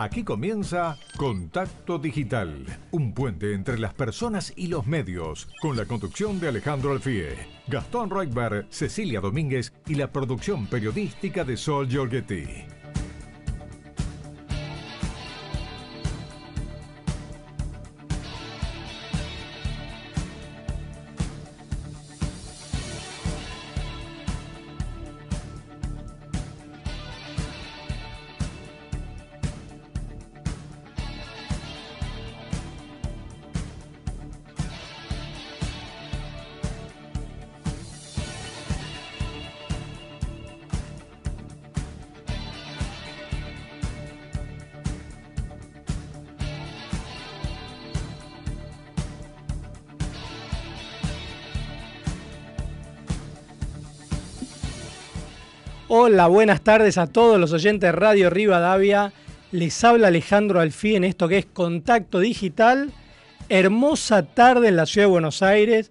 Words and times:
Aquí 0.00 0.22
comienza 0.22 0.96
Contacto 1.16 1.98
Digital, 1.98 2.64
un 2.92 3.14
puente 3.14 3.52
entre 3.52 3.80
las 3.80 3.94
personas 3.94 4.52
y 4.54 4.68
los 4.68 4.86
medios, 4.86 5.48
con 5.60 5.76
la 5.76 5.86
conducción 5.86 6.38
de 6.38 6.46
Alejandro 6.46 6.92
Alfie, 6.92 7.30
Gastón 7.66 8.08
Reutberg, 8.08 8.68
Cecilia 8.70 9.20
Domínguez 9.20 9.72
y 9.88 9.96
la 9.96 10.12
producción 10.12 10.68
periodística 10.68 11.42
de 11.42 11.56
Sol 11.56 11.88
Giorgetti. 11.88 12.77
Buenas 56.08 56.62
tardes 56.62 56.96
a 56.96 57.06
todos 57.06 57.38
los 57.38 57.52
oyentes 57.52 57.86
de 57.86 57.92
Radio 57.92 58.30
Rivadavia. 58.30 59.12
Les 59.52 59.84
habla 59.84 60.08
Alejandro 60.08 60.58
Alfí 60.58 60.96
en 60.96 61.04
esto 61.04 61.28
que 61.28 61.36
es 61.36 61.44
Contacto 61.44 62.18
Digital. 62.18 62.92
Hermosa 63.50 64.22
tarde 64.22 64.68
en 64.68 64.76
la 64.76 64.86
ciudad 64.86 65.06
de 65.06 65.10
Buenos 65.10 65.42
Aires. 65.42 65.90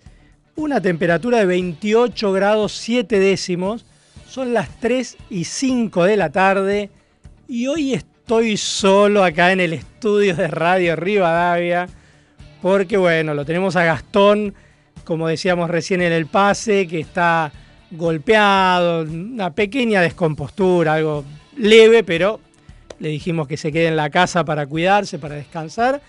Una 0.56 0.82
temperatura 0.82 1.38
de 1.38 1.46
28 1.46 2.32
grados 2.32 2.72
7 2.72 3.20
décimos. 3.20 3.86
Son 4.28 4.56
las 4.56 4.70
3 4.80 5.18
y 5.30 5.44
5 5.44 6.06
de 6.06 6.18
la 6.18 6.32
tarde. 6.32 6.90
Y 7.48 7.68
hoy 7.68 7.94
estoy 7.94 8.58
solo 8.58 9.24
acá 9.24 9.52
en 9.52 9.60
el 9.60 9.74
estudio 9.74 10.36
de 10.36 10.48
Radio 10.48 10.96
Rivadavia. 10.96 11.88
Porque 12.64 12.98
bueno, 12.98 13.36
lo 13.36 13.46
tenemos 13.46 13.76
a 13.76 13.84
Gastón, 13.84 14.56
como 15.04 15.28
decíamos 15.28 15.70
recién 15.70 16.02
en 16.02 16.12
el 16.12 16.26
pase, 16.26 16.88
que 16.88 17.02
está 17.02 17.52
golpeado, 17.92 19.04
una 19.04 19.54
pequeña 19.54 20.02
descompostura, 20.02 20.96
algo 20.96 21.24
leve, 21.56 22.04
pero 22.04 22.40
le 23.00 23.10
dijimos 23.10 23.48
que 23.48 23.58
se 23.58 23.72
quede 23.72 23.88
en 23.88 23.96
la 23.96 24.10
casa 24.10 24.44
para 24.44 24.66
cuidarse, 24.66 25.20
para 25.20 25.36
descansar. 25.36 26.02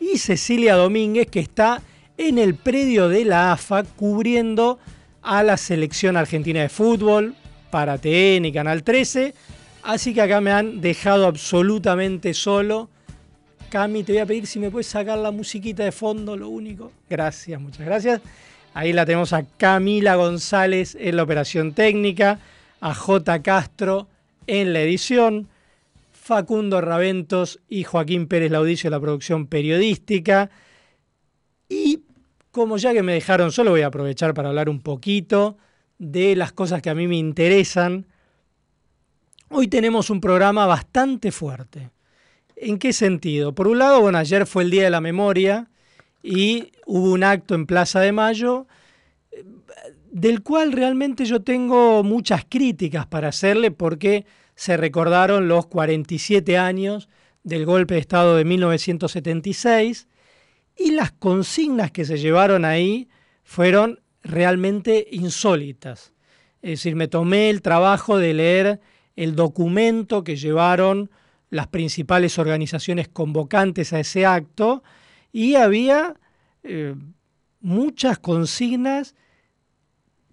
Y 0.00 0.18
Cecilia 0.18 0.74
Domínguez, 0.74 1.28
que 1.28 1.40
está 1.40 1.82
en 2.16 2.38
el 2.38 2.54
predio 2.54 3.08
de 3.08 3.24
la 3.24 3.52
AFA 3.52 3.84
cubriendo 3.84 4.78
a 5.22 5.42
la 5.42 5.56
selección 5.56 6.16
argentina 6.16 6.62
de 6.62 6.68
fútbol 6.68 7.34
para 7.70 7.98
TN 7.98 8.44
y 8.44 8.52
Canal 8.52 8.82
13. 8.82 9.34
Así 9.82 10.12
que 10.12 10.22
acá 10.22 10.40
me 10.40 10.50
han 10.50 10.80
dejado 10.80 11.26
absolutamente 11.26 12.34
solo. 12.34 12.88
Cami, 13.70 14.02
te 14.02 14.12
voy 14.12 14.20
a 14.20 14.26
pedir 14.26 14.46
si 14.46 14.58
me 14.58 14.70
puedes 14.70 14.88
sacar 14.88 15.18
la 15.18 15.30
musiquita 15.30 15.84
de 15.84 15.92
fondo, 15.92 16.36
lo 16.36 16.48
único. 16.48 16.92
Gracias, 17.08 17.60
muchas 17.60 17.86
gracias. 17.86 18.20
Ahí 18.74 18.92
la 18.92 19.04
tenemos 19.04 19.32
a 19.32 19.44
Camila 19.44 20.14
González 20.14 20.96
en 20.98 21.16
la 21.16 21.24
operación 21.24 21.72
técnica, 21.72 22.38
a 22.80 22.94
J. 22.94 23.42
Castro 23.42 24.08
en 24.46 24.72
la 24.72 24.80
edición, 24.80 25.48
Facundo 26.12 26.80
Raventos 26.80 27.60
y 27.68 27.84
Joaquín 27.84 28.26
Pérez 28.26 28.50
Laudicio 28.50 28.88
en 28.88 28.92
la 28.92 29.00
producción 29.00 29.46
periodística. 29.46 30.50
Y 31.68 32.04
como 32.52 32.76
ya 32.76 32.92
que 32.92 33.02
me 33.02 33.12
dejaron 33.12 33.52
solo, 33.52 33.72
voy 33.72 33.82
a 33.82 33.88
aprovechar 33.88 34.34
para 34.34 34.48
hablar 34.48 34.68
un 34.68 34.80
poquito 34.80 35.56
de 35.98 36.36
las 36.36 36.52
cosas 36.52 36.80
que 36.80 36.90
a 36.90 36.94
mí 36.94 37.08
me 37.08 37.16
interesan. 37.16 38.06
Hoy 39.48 39.66
tenemos 39.66 40.10
un 40.10 40.20
programa 40.20 40.66
bastante 40.66 41.32
fuerte. 41.32 41.90
¿En 42.54 42.78
qué 42.78 42.92
sentido? 42.92 43.54
Por 43.54 43.66
un 43.66 43.78
lado, 43.78 44.00
bueno, 44.00 44.18
ayer 44.18 44.46
fue 44.46 44.62
el 44.62 44.70
Día 44.70 44.84
de 44.84 44.90
la 44.90 45.00
Memoria 45.00 45.68
y 46.22 46.72
hubo 46.86 47.12
un 47.12 47.24
acto 47.24 47.54
en 47.54 47.66
Plaza 47.66 48.00
de 48.00 48.12
Mayo 48.12 48.66
del 50.10 50.42
cual 50.42 50.72
realmente 50.72 51.24
yo 51.24 51.42
tengo 51.42 52.02
muchas 52.02 52.44
críticas 52.48 53.06
para 53.06 53.28
hacerle 53.28 53.70
porque 53.70 54.26
se 54.54 54.76
recordaron 54.76 55.48
los 55.48 55.66
47 55.66 56.58
años 56.58 57.08
del 57.44 57.64
golpe 57.64 57.94
de 57.94 58.00
Estado 58.00 58.36
de 58.36 58.44
1976 58.44 60.08
y 60.76 60.90
las 60.92 61.12
consignas 61.12 61.92
que 61.92 62.04
se 62.04 62.18
llevaron 62.18 62.64
ahí 62.64 63.08
fueron 63.44 64.00
realmente 64.22 65.06
insólitas. 65.12 66.12
Es 66.60 66.70
decir, 66.70 66.96
me 66.96 67.08
tomé 67.08 67.48
el 67.48 67.62
trabajo 67.62 68.18
de 68.18 68.34
leer 68.34 68.80
el 69.16 69.34
documento 69.36 70.24
que 70.24 70.36
llevaron 70.36 71.10
las 71.50 71.68
principales 71.68 72.38
organizaciones 72.38 73.08
convocantes 73.08 73.92
a 73.92 74.00
ese 74.00 74.26
acto 74.26 74.82
y 75.32 75.54
había 75.54 76.16
eh, 76.62 76.94
muchas 77.60 78.18
consignas 78.18 79.14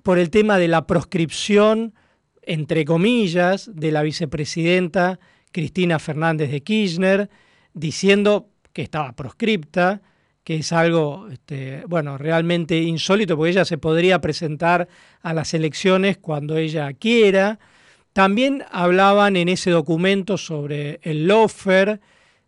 por 0.04 0.20
el 0.20 0.30
tema 0.30 0.58
de 0.58 0.68
la 0.68 0.88
proscripción, 0.88 1.94
entre 2.42 2.86
comillas, 2.86 3.70
de 3.74 3.92
la 3.92 4.02
vicepresidenta 4.02 5.20
Cristina 5.52 6.00
Fernández 6.00 6.52
de 6.52 6.62
Kirchner, 6.62 7.30
diciendo 7.74 8.50
que 8.74 8.84
estaba 8.84 9.12
proscripta, 9.14 10.02
que 10.44 10.56
es 10.56 10.72
algo, 10.72 11.28
este, 11.30 11.84
bueno, 11.88 12.18
realmente 12.18 12.78
insólito, 12.78 13.36
porque 13.36 13.52
ella 13.52 13.66
se 13.66 13.78
podría 13.78 14.22
presentar 14.22 14.88
a 15.22 15.34
las 15.34 15.54
elecciones 15.54 16.18
cuando 16.18 16.56
ella 16.56 16.94
quiera. 16.94 17.60
También 18.14 18.64
hablaban 18.72 19.36
en 19.36 19.50
ese 19.50 19.72
documento 19.72 20.38
sobre 20.38 21.02
el 21.04 21.28
lofer, 21.28 22.00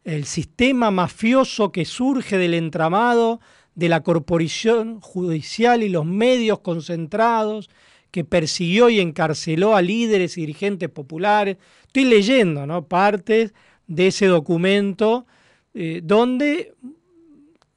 el 0.04 0.26
sistema 0.26 0.92
mafioso 0.92 1.72
que 1.72 1.86
surge 1.86 2.38
del 2.38 2.54
entramado 2.54 3.40
de 3.76 3.90
la 3.90 4.02
corporación 4.02 5.00
judicial 5.00 5.84
y 5.84 5.90
los 5.90 6.06
medios 6.06 6.60
concentrados 6.60 7.70
que 8.12 8.24
persiguió 8.24 8.90
y 8.90 9.00
encarceló 9.00 9.76
a 9.76 9.82
líderes 9.82 10.38
y 10.38 10.42
dirigentes 10.42 10.90
populares. 10.90 11.58
Estoy 11.86 12.06
leyendo 12.06 12.66
¿no? 12.66 12.86
partes 12.86 13.54
de 13.88 14.08
ese 14.08 14.26
documento 14.28 15.26
eh, 15.74 16.02
donde 16.04 16.74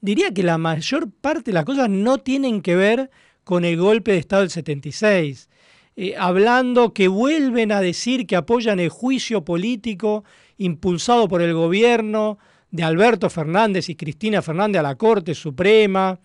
diría 0.00 0.32
que 0.32 0.42
la 0.42 0.58
mayor 0.58 1.10
parte 1.10 1.50
de 1.50 1.54
las 1.54 1.64
cosas 1.64 1.88
no 1.88 2.18
tienen 2.18 2.62
que 2.62 2.76
ver 2.76 3.10
con 3.44 3.64
el 3.64 3.76
golpe 3.76 4.12
de 4.12 4.18
Estado 4.18 4.42
del 4.42 4.50
76. 4.50 5.48
Eh, 5.94 6.14
hablando 6.16 6.94
que 6.94 7.08
vuelven 7.08 7.70
a 7.70 7.80
decir 7.80 8.26
que 8.26 8.36
apoyan 8.36 8.80
el 8.80 8.88
juicio 8.88 9.44
político 9.44 10.24
impulsado 10.64 11.28
por 11.28 11.42
el 11.42 11.54
gobierno 11.54 12.38
de 12.70 12.82
Alberto 12.82 13.28
Fernández 13.28 13.88
y 13.88 13.96
Cristina 13.96 14.42
Fernández 14.42 14.80
a 14.80 14.82
la 14.82 14.94
Corte 14.96 15.34
Suprema, 15.34 16.18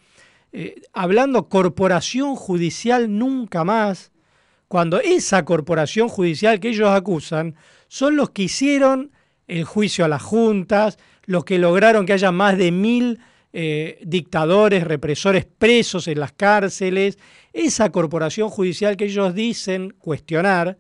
eh, 0.52 0.82
hablando 0.94 1.50
corporación 1.50 2.36
judicial 2.36 3.18
nunca 3.18 3.64
más, 3.64 4.12
cuando 4.68 5.00
esa 5.00 5.44
corporación 5.46 6.08
judicial 6.08 6.60
que 6.60 6.70
ellos 6.70 6.90
acusan 6.90 7.56
son 7.88 8.16
los 8.16 8.32
que 8.32 8.44
hicieron 8.44 9.12
el 9.48 9.64
juicio 9.64 10.06
a 10.06 10.08
las 10.08 10.22
juntas, 10.22 10.98
los 11.26 11.46
que 11.46 11.58
lograron 11.58 12.06
que 12.06 12.14
haya 12.14 12.32
más 12.32 12.58
de 12.58 12.72
mil 12.72 13.20
eh, 13.54 14.00
dictadores, 14.06 14.84
represores 14.84 15.46
presos 15.46 16.08
en 16.08 16.20
las 16.20 16.34
cárceles, 16.34 17.18
esa 17.54 17.92
corporación 17.92 18.50
judicial 18.50 18.98
que 18.98 19.06
ellos 19.06 19.34
dicen 19.34 19.96
cuestionar, 20.00 20.78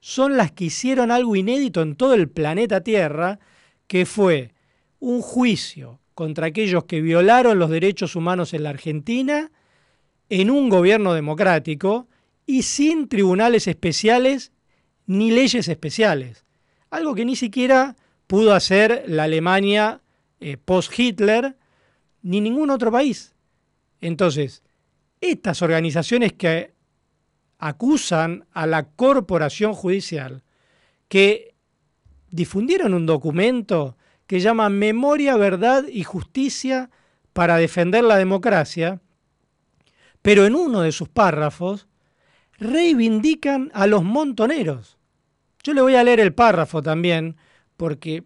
son 0.00 0.36
las 0.36 0.50
que 0.50 0.64
hicieron 0.64 1.10
algo 1.10 1.36
inédito 1.36 1.82
en 1.82 1.94
todo 1.94 2.14
el 2.14 2.28
planeta 2.28 2.80
Tierra, 2.82 3.38
que 3.86 4.06
fue 4.06 4.54
un 4.98 5.20
juicio 5.20 6.00
contra 6.14 6.46
aquellos 6.46 6.84
que 6.84 7.00
violaron 7.00 7.58
los 7.58 7.70
derechos 7.70 8.16
humanos 8.16 8.52
en 8.54 8.62
la 8.64 8.70
Argentina 8.70 9.50
en 10.28 10.50
un 10.50 10.68
gobierno 10.68 11.12
democrático 11.12 12.08
y 12.46 12.62
sin 12.62 13.08
tribunales 13.08 13.66
especiales 13.66 14.52
ni 15.06 15.30
leyes 15.30 15.68
especiales. 15.68 16.44
Algo 16.90 17.14
que 17.14 17.24
ni 17.24 17.36
siquiera 17.36 17.96
pudo 18.26 18.54
hacer 18.54 19.04
la 19.06 19.24
Alemania 19.24 20.00
eh, 20.40 20.56
post-Hitler 20.56 21.56
ni 22.22 22.40
ningún 22.40 22.70
otro 22.70 22.92
país. 22.92 23.34
Entonces, 24.00 24.62
estas 25.20 25.62
organizaciones 25.62 26.32
que 26.32 26.72
acusan 27.60 28.46
a 28.52 28.66
la 28.66 28.84
corporación 28.88 29.74
judicial 29.74 30.42
que 31.08 31.54
difundieron 32.30 32.94
un 32.94 33.06
documento 33.06 33.96
que 34.26 34.40
llama 34.40 34.68
Memoria, 34.68 35.36
Verdad 35.36 35.84
y 35.88 36.04
Justicia 36.04 36.90
para 37.32 37.56
defender 37.56 38.04
la 38.04 38.16
democracia, 38.16 39.00
pero 40.22 40.46
en 40.46 40.54
uno 40.54 40.82
de 40.82 40.92
sus 40.92 41.08
párrafos 41.08 41.86
reivindican 42.58 43.70
a 43.74 43.86
los 43.86 44.04
montoneros. 44.04 44.98
Yo 45.62 45.74
le 45.74 45.82
voy 45.82 45.94
a 45.94 46.04
leer 46.04 46.20
el 46.20 46.32
párrafo 46.32 46.82
también, 46.82 47.36
porque 47.76 48.24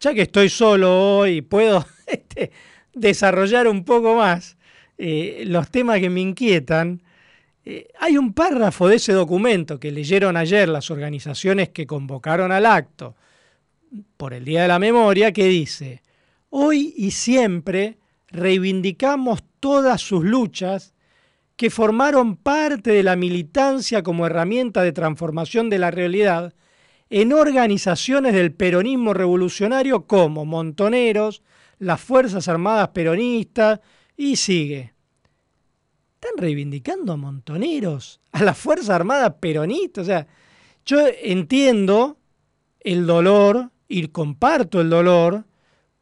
ya 0.00 0.14
que 0.14 0.22
estoy 0.22 0.48
solo 0.48 1.18
hoy, 1.18 1.42
puedo 1.42 1.84
este, 2.06 2.50
desarrollar 2.94 3.68
un 3.68 3.84
poco 3.84 4.16
más 4.16 4.56
eh, 4.98 5.44
los 5.46 5.70
temas 5.70 6.00
que 6.00 6.10
me 6.10 6.20
inquietan. 6.20 7.02
Eh, 7.68 7.88
hay 7.98 8.16
un 8.16 8.32
párrafo 8.32 8.86
de 8.86 8.94
ese 8.94 9.12
documento 9.12 9.80
que 9.80 9.90
leyeron 9.90 10.36
ayer 10.36 10.68
las 10.68 10.88
organizaciones 10.92 11.70
que 11.70 11.84
convocaron 11.84 12.52
al 12.52 12.64
acto 12.64 13.16
por 14.16 14.34
el 14.34 14.44
Día 14.44 14.62
de 14.62 14.68
la 14.68 14.78
Memoria 14.78 15.32
que 15.32 15.46
dice, 15.46 16.00
hoy 16.48 16.94
y 16.96 17.10
siempre 17.10 17.98
reivindicamos 18.28 19.42
todas 19.58 20.00
sus 20.00 20.24
luchas 20.24 20.94
que 21.56 21.68
formaron 21.70 22.36
parte 22.36 22.92
de 22.92 23.02
la 23.02 23.16
militancia 23.16 24.04
como 24.04 24.26
herramienta 24.26 24.82
de 24.82 24.92
transformación 24.92 25.68
de 25.68 25.78
la 25.78 25.90
realidad 25.90 26.54
en 27.10 27.32
organizaciones 27.32 28.32
del 28.34 28.52
peronismo 28.52 29.12
revolucionario 29.12 30.06
como 30.06 30.44
Montoneros, 30.44 31.42
las 31.80 32.00
Fuerzas 32.00 32.46
Armadas 32.46 32.90
Peronistas 32.90 33.80
y 34.16 34.36
sigue. 34.36 34.95
¿Están 36.20 36.38
reivindicando 36.38 37.12
a 37.12 37.16
Montoneros, 37.16 38.20
a 38.32 38.42
las 38.42 38.56
Fuerzas 38.56 38.88
Armadas 38.88 39.34
Peronistas? 39.38 40.02
O 40.02 40.06
sea, 40.06 40.26
yo 40.86 41.00
entiendo 41.22 42.16
el 42.80 43.06
dolor 43.06 43.70
y 43.86 44.08
comparto 44.08 44.80
el 44.80 44.88
dolor 44.88 45.44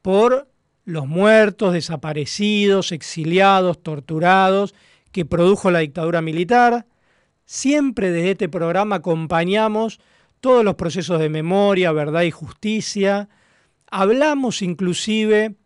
por 0.03 0.49
los 0.85 1.09
muertos, 1.09 1.73
desaparecidos, 1.73 2.93
exiliados, 2.93 3.83
torturados 3.83 4.75
que 5.11 5.25
produjo 5.25 5.73
la 5.73 5.81
dictadura 5.81 6.23
militar. 6.23 6.87
Siempre 7.45 8.13
desde 8.13 8.31
este 8.33 8.49
programa 8.49 8.97
acompañamos 8.97 9.99
todos 10.41 10.65
los 10.65 10.77
procesos 10.77 11.19
de 11.19 11.29
memoria, 11.29 11.91
verdad 11.91 12.23
y 12.23 12.31
justicia. 12.31 13.29
Hablamos 13.91 14.63
inclusive 14.63 15.57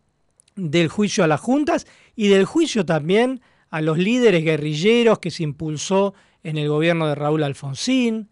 del 0.55 0.87
juicio 0.87 1.23
a 1.23 1.27
las 1.27 1.39
juntas 1.39 1.85
y 2.15 2.29
del 2.29 2.45
juicio 2.45 2.83
también 2.83 3.41
a 3.69 3.81
los 3.81 3.97
líderes 3.97 4.43
guerrilleros 4.43 5.19
que 5.19 5.31
se 5.31 5.43
impulsó 5.43 6.13
en 6.43 6.57
el 6.57 6.69
gobierno 6.69 7.07
de 7.07 7.15
Raúl 7.15 7.43
Alfonsín. 7.43 8.29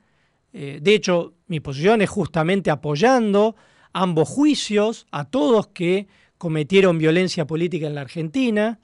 Eh, 0.54 0.80
de 0.81 0.95
hecho, 0.95 1.34
mi 1.48 1.60
posición 1.60 2.01
es 2.01 2.10
justamente 2.10 2.72
apoyando 2.72 3.56
ambos 3.94 4.30
juicios 4.30 5.07
a 5.12 5.25
todos 5.25 5.68
que 5.68 6.07
cometieron 6.38 6.98
violencia 6.98 7.45
política 7.45 7.88
en 7.88 7.95
la 7.95 8.01
Argentina. 8.01 8.80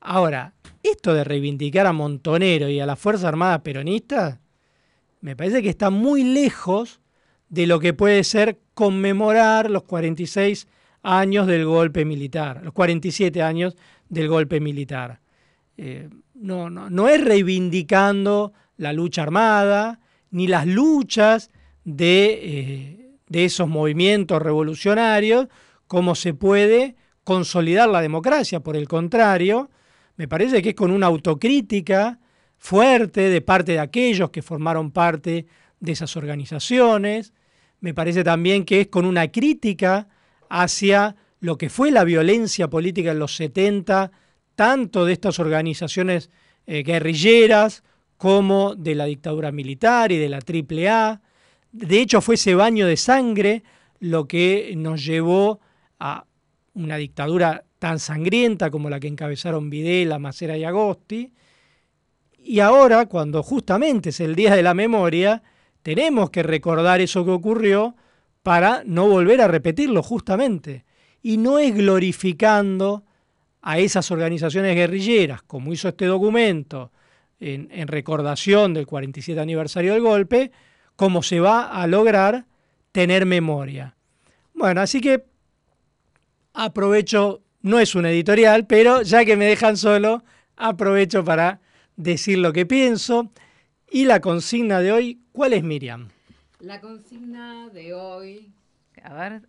Ahora, 0.00 0.54
esto 0.82 1.14
de 1.14 1.24
reivindicar 1.24 1.86
a 1.86 1.92
Montonero 1.92 2.68
y 2.68 2.80
a 2.80 2.86
la 2.86 2.96
Fuerza 2.96 3.28
Armada 3.28 3.62
Peronista, 3.62 4.40
me 5.20 5.36
parece 5.36 5.62
que 5.62 5.70
está 5.70 5.88
muy 5.90 6.22
lejos 6.22 7.00
de 7.48 7.66
lo 7.66 7.80
que 7.80 7.94
puede 7.94 8.24
ser 8.24 8.60
conmemorar 8.74 9.70
los 9.70 9.84
46 9.84 10.66
años 11.02 11.46
del 11.46 11.64
golpe 11.64 12.04
militar, 12.04 12.60
los 12.62 12.74
47 12.74 13.40
años 13.42 13.76
del 14.08 14.28
golpe 14.28 14.60
militar. 14.60 15.20
Eh, 15.76 16.08
no, 16.34 16.70
no, 16.70 16.90
no 16.90 17.08
es 17.08 17.22
reivindicando 17.22 18.52
la 18.76 18.92
lucha 18.92 19.22
armada, 19.22 20.00
ni 20.30 20.46
las 20.46 20.66
luchas 20.66 21.50
de, 21.84 22.40
eh, 22.42 23.10
de 23.28 23.44
esos 23.44 23.68
movimientos 23.68 24.40
revolucionarios, 24.42 25.48
como 25.86 26.14
se 26.14 26.34
puede 26.34 26.96
consolidar 27.22 27.88
la 27.88 28.00
democracia. 28.00 28.60
Por 28.60 28.76
el 28.76 28.88
contrario, 28.88 29.70
me 30.16 30.28
parece 30.28 30.62
que 30.62 30.70
es 30.70 30.74
con 30.74 30.90
una 30.90 31.06
autocrítica 31.06 32.20
fuerte 32.58 33.28
de 33.28 33.40
parte 33.40 33.72
de 33.72 33.80
aquellos 33.80 34.30
que 34.30 34.42
formaron 34.42 34.90
parte 34.90 35.46
de 35.80 35.92
esas 35.92 36.16
organizaciones. 36.16 37.32
Me 37.80 37.94
parece 37.94 38.24
también 38.24 38.64
que 38.64 38.82
es 38.82 38.86
con 38.88 39.04
una 39.04 39.30
crítica 39.30 40.08
hacia 40.48 41.16
lo 41.40 41.58
que 41.58 41.68
fue 41.68 41.90
la 41.90 42.04
violencia 42.04 42.70
política 42.70 43.10
en 43.10 43.18
los 43.18 43.36
70, 43.36 44.10
tanto 44.54 45.04
de 45.04 45.12
estas 45.12 45.38
organizaciones 45.38 46.30
eh, 46.66 46.82
guerrilleras 46.82 47.82
como 48.16 48.74
de 48.74 48.94
la 48.94 49.04
dictadura 49.04 49.52
militar 49.52 50.12
y 50.12 50.18
de 50.18 50.28
la 50.28 50.38
AAA. 50.38 51.20
De 51.72 52.00
hecho, 52.00 52.20
fue 52.20 52.36
ese 52.36 52.54
baño 52.54 52.86
de 52.86 52.96
sangre 52.96 53.62
lo 54.00 54.26
que 54.26 54.74
nos 54.76 55.04
llevó 55.04 55.60
a 55.98 56.24
una 56.74 56.96
dictadura 56.96 57.64
tan 57.78 57.98
sangrienta 57.98 58.70
como 58.70 58.90
la 58.90 59.00
que 59.00 59.08
encabezaron 59.08 59.70
Videla, 59.70 60.18
Macera 60.18 60.56
y 60.56 60.64
Agosti. 60.64 61.32
Y 62.38 62.60
ahora, 62.60 63.06
cuando 63.06 63.42
justamente 63.42 64.10
es 64.10 64.20
el 64.20 64.34
Día 64.34 64.54
de 64.54 64.62
la 64.62 64.74
Memoria, 64.74 65.42
tenemos 65.82 66.30
que 66.30 66.42
recordar 66.42 67.00
eso 67.00 67.24
que 67.24 67.30
ocurrió 67.30 67.94
para 68.42 68.82
no 68.86 69.08
volver 69.08 69.40
a 69.40 69.48
repetirlo 69.48 70.02
justamente. 70.02 70.84
Y 71.22 71.36
no 71.36 71.58
es 71.58 71.74
glorificando 71.74 73.04
a 73.66 73.78
esas 73.78 74.10
organizaciones 74.10 74.76
guerrilleras, 74.76 75.42
como 75.42 75.72
hizo 75.72 75.88
este 75.88 76.04
documento 76.04 76.92
en, 77.40 77.68
en, 77.72 77.88
recordación 77.88 78.74
del 78.74 78.86
47 78.86 79.40
aniversario 79.40 79.94
del 79.94 80.02
golpe, 80.02 80.52
como 80.96 81.22
se 81.22 81.40
va 81.40 81.64
a 81.64 81.86
lograr 81.86 82.44
tener 82.92 83.24
memoria. 83.24 83.96
Bueno, 84.52 84.82
así 84.82 85.00
que 85.00 85.24
aprovecho 86.52 87.40
no 87.62 87.80
es 87.80 87.94
un 87.94 88.04
editorial, 88.04 88.66
pero 88.66 89.00
ya 89.00 89.24
que 89.24 89.34
me 89.34 89.46
dejan 89.46 89.78
solo, 89.78 90.22
aprovecho 90.56 91.24
para 91.24 91.62
decir 91.96 92.36
lo 92.36 92.52
que 92.52 92.66
pienso. 92.66 93.32
Y 93.90 94.04
la 94.04 94.20
consigna 94.20 94.80
de 94.80 94.92
hoy, 94.92 95.20
¿cuál 95.32 95.54
es 95.54 95.64
Miriam? 95.64 96.10
La 96.60 96.82
consigna 96.82 97.70
de 97.70 97.94
hoy 97.94 98.52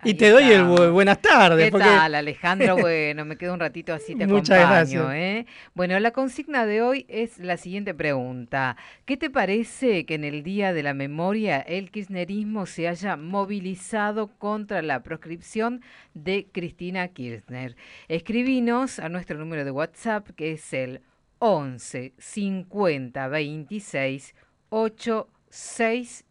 y 0.04 0.16
te 0.16 0.30
doy 0.32 0.52
el 0.52 0.66
buenas 0.92 1.22
tardes. 1.22 1.72
¿Qué 1.72 1.80
tal, 1.80 2.16
Alejandro? 2.16 2.76
Bueno, 2.86 3.26
me 3.26 3.38
quedo 3.38 3.54
un 3.54 3.60
ratito 3.60 3.94
así, 3.94 4.16
te 4.16 4.28
Muchas 4.28 4.60
acompaño. 4.60 5.12
¿eh? 5.12 5.46
Bueno, 5.74 6.00
la 6.00 6.12
consigna 6.12 6.66
de 6.66 6.82
hoy 6.82 7.06
es 7.08 7.40
la 7.40 7.58
siguiente 7.58 7.94
pregunta. 7.94 8.76
¿Qué 9.06 9.18
te 9.18 9.30
parece 9.30 10.06
que 10.06 10.16
en 10.16 10.24
el 10.24 10.44
Día 10.44 10.74
de 10.74 10.84
la 10.84 10.94
Memoria 10.94 11.60
el 11.60 11.90
kirchnerismo 11.90 12.66
se 12.66 12.88
haya 12.88 13.16
movilizado 13.16 14.28
contra 14.28 14.82
la 14.82 15.04
proscripción 15.04 15.82
de 16.14 16.48
Cristina 16.52 17.08
Kirchner? 17.08 17.76
Escribinos 18.08 19.00
a 19.00 19.10
nuestro 19.10 19.38
número 19.38 19.64
de 19.64 19.72
WhatsApp 19.72 20.30
que 20.36 20.52
es 20.54 20.74
el 20.74 21.02
11 21.40 22.14
50 22.18 23.28
26 23.28 24.36
86 24.70 26.26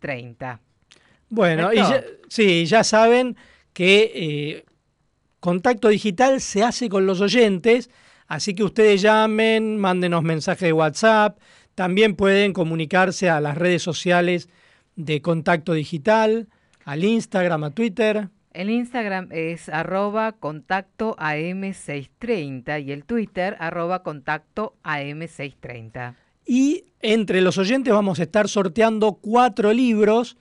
30. 0.00 0.60
Bueno, 1.30 1.72
y 1.72 1.76
ya, 1.76 2.04
sí, 2.28 2.66
ya 2.66 2.84
saben 2.84 3.36
que 3.72 4.12
eh, 4.14 4.64
contacto 5.38 5.88
digital 5.88 6.40
se 6.40 6.62
hace 6.62 6.88
con 6.88 7.06
los 7.06 7.20
oyentes, 7.20 7.88
así 8.26 8.54
que 8.54 8.64
ustedes 8.64 9.00
llamen, 9.00 9.78
mándenos 9.78 10.22
mensajes 10.22 10.66
de 10.68 10.72
WhatsApp, 10.72 11.38
también 11.74 12.16
pueden 12.16 12.52
comunicarse 12.52 13.30
a 13.30 13.40
las 13.40 13.56
redes 13.56 13.82
sociales 13.82 14.48
de 14.96 15.22
contacto 15.22 15.72
digital, 15.72 16.48
al 16.84 17.04
Instagram, 17.04 17.64
a 17.64 17.70
Twitter. 17.70 18.28
El 18.52 18.68
Instagram 18.68 19.28
es 19.30 19.68
arroba 19.68 20.32
contacto 20.32 21.14
AM630 21.16 22.84
y 22.84 22.90
el 22.90 23.04
Twitter 23.04 23.56
arroba 23.60 24.02
contacto 24.02 24.74
AM630. 24.82 26.16
Y 26.44 26.86
entre 27.00 27.40
los 27.40 27.58
oyentes 27.58 27.94
vamos 27.94 28.18
a 28.18 28.24
estar 28.24 28.48
sorteando 28.48 29.12
cuatro 29.12 29.72
libros 29.72 30.36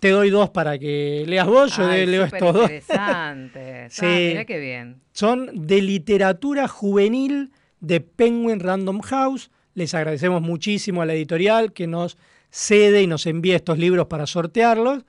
te 0.00 0.10
doy 0.10 0.30
dos 0.30 0.50
para 0.50 0.78
que 0.78 1.24
leas 1.26 1.46
vos, 1.46 1.76
yo 1.76 1.88
leo 1.88 2.24
estos 2.24 2.54
dos. 2.54 2.62
Interesante. 2.62 3.86
sí. 3.90 4.06
mira 4.06 4.44
qué 4.44 4.58
bien. 4.58 5.00
Son 5.12 5.50
de 5.66 5.82
literatura 5.82 6.68
juvenil 6.68 7.52
de 7.80 8.00
Penguin 8.00 8.60
Random 8.60 9.00
House. 9.00 9.50
Les 9.74 9.94
agradecemos 9.94 10.42
muchísimo 10.42 11.02
a 11.02 11.06
la 11.06 11.14
editorial 11.14 11.72
que 11.72 11.86
nos 11.86 12.18
cede 12.50 13.02
y 13.02 13.06
nos 13.06 13.26
envía 13.26 13.56
estos 13.56 13.78
libros 13.78 14.06
para 14.06 14.26
sortearlos. 14.26 15.04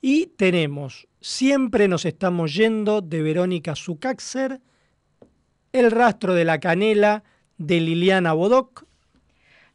Y 0.00 0.26
tenemos 0.36 1.08
Siempre 1.20 1.88
nos 1.88 2.04
estamos 2.04 2.54
yendo 2.54 3.00
de 3.00 3.22
Verónica 3.22 3.74
Zucaxer, 3.74 4.60
El 5.72 5.90
rastro 5.90 6.32
de 6.34 6.44
la 6.44 6.60
canela 6.60 7.24
de 7.56 7.80
Liliana 7.80 8.32
Bodoc, 8.32 8.84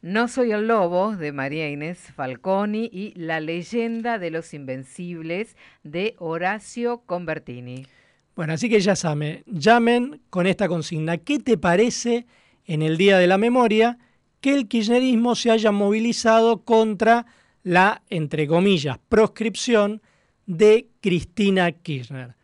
no 0.04 0.28
soy 0.28 0.52
el 0.52 0.68
lobo 0.68 1.16
de 1.16 1.32
María 1.32 1.70
Inés 1.70 1.98
Falconi 2.14 2.90
y 2.92 3.14
La 3.16 3.40
leyenda 3.40 4.20
de 4.20 4.32
los 4.32 4.54
invencibles 4.54 5.56
de 5.84 6.16
Horacio 6.20 7.04
Convertini. 7.06 7.88
Bueno, 8.36 8.52
así 8.52 8.70
que 8.70 8.82
ya 8.82 8.98
saben, 8.98 9.44
llamen 9.48 10.20
con 10.30 10.46
esta 10.46 10.68
consigna. 10.68 11.18
¿Qué 11.18 11.40
te 11.40 11.58
parece 11.58 12.26
en 12.66 12.82
el 12.82 12.98
Día 12.98 13.18
de 13.18 13.28
la 13.28 13.38
Memoria 13.38 13.98
que 14.42 14.54
el 14.54 14.68
kirchnerismo 14.68 15.36
se 15.36 15.52
haya 15.52 15.72
movilizado 15.72 16.66
contra 16.66 17.26
la, 17.64 18.04
entre 18.10 18.46
comillas, 18.46 19.00
proscripción 19.08 20.02
de 20.46 20.90
Cristina 21.00 21.72
Kirchner? 21.72 22.36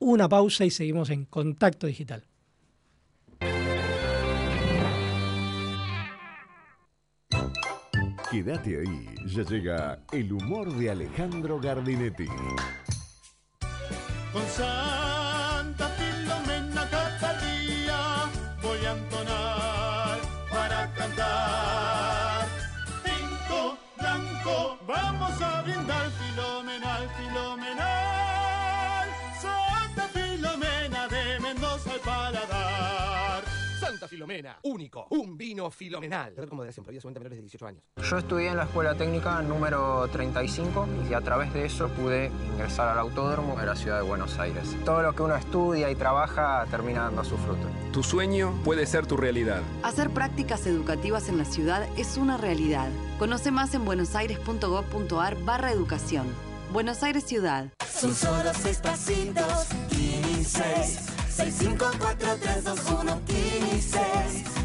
Una 0.00 0.28
pausa 0.28 0.64
y 0.64 0.70
seguimos 0.70 1.10
en 1.10 1.26
contacto 1.26 1.86
digital. 1.86 2.24
Quédate 8.36 8.78
ahí, 8.78 9.14
ya 9.24 9.42
llega 9.44 9.98
el 10.12 10.30
humor 10.30 10.70
de 10.74 10.90
Alejandro 10.90 11.58
Gardinetti. 11.58 12.26
Filomena, 34.08 34.58
único, 34.62 35.06
un 35.10 35.36
vino 35.36 35.70
filomenal. 35.70 36.34
Como 36.48 36.64
de 36.64 36.72
prohibida 36.72 37.00
solamente 37.00 37.20
menores 37.20 37.38
de 37.38 37.42
18 37.42 37.66
años. 37.66 37.82
Yo 37.96 38.18
estudié 38.18 38.48
en 38.48 38.56
la 38.56 38.64
escuela 38.64 38.94
técnica 38.94 39.42
número 39.42 40.08
35 40.08 40.86
y 41.10 41.14
a 41.14 41.20
través 41.20 41.52
de 41.52 41.64
eso 41.64 41.88
pude 41.88 42.30
ingresar 42.52 42.88
al 42.88 42.98
autódromo 42.98 43.56
de 43.56 43.66
la 43.66 43.74
ciudad 43.74 44.00
de 44.00 44.06
Buenos 44.06 44.38
Aires. 44.38 44.76
Todo 44.84 45.02
lo 45.02 45.14
que 45.14 45.22
uno 45.22 45.34
estudia 45.36 45.90
y 45.90 45.94
trabaja 45.94 46.66
termina 46.70 47.04
dando 47.04 47.24
su 47.24 47.36
fruto. 47.36 47.66
Tu 47.92 48.02
sueño 48.02 48.52
puede 48.64 48.86
ser 48.86 49.06
tu 49.06 49.16
realidad. 49.16 49.62
Hacer 49.82 50.10
prácticas 50.10 50.66
educativas 50.66 51.28
en 51.28 51.38
la 51.38 51.44
ciudad 51.44 51.88
es 51.96 52.16
una 52.16 52.36
realidad. 52.36 52.88
Conoce 53.18 53.50
más 53.50 53.74
en 53.74 53.84
buenosaires.gov.ar 53.84 55.36
barra 55.44 55.72
educación. 55.72 56.26
Buenos 56.72 57.02
Aires 57.02 57.24
Ciudad. 57.24 57.72
Son 57.88 58.12
solo 58.14 58.52
seis 58.54 58.78
pasitos, 58.78 59.68
15 59.90 61.25
654321 61.36 63.20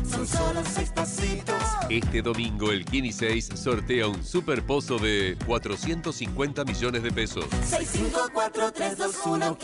Son 0.09 0.25
solo 0.25 0.63
seis 0.63 0.89
pasitos. 0.91 1.61
Este 1.89 2.21
domingo 2.21 2.71
el 2.71 2.85
Kini 2.85 3.11
6 3.11 3.49
sortea 3.55 4.07
un 4.07 4.23
super 4.23 4.63
pozo 4.65 4.97
de 4.97 5.37
450 5.45 6.63
millones 6.63 7.03
de 7.03 7.11
pesos. 7.11 7.43
654321 7.65 9.57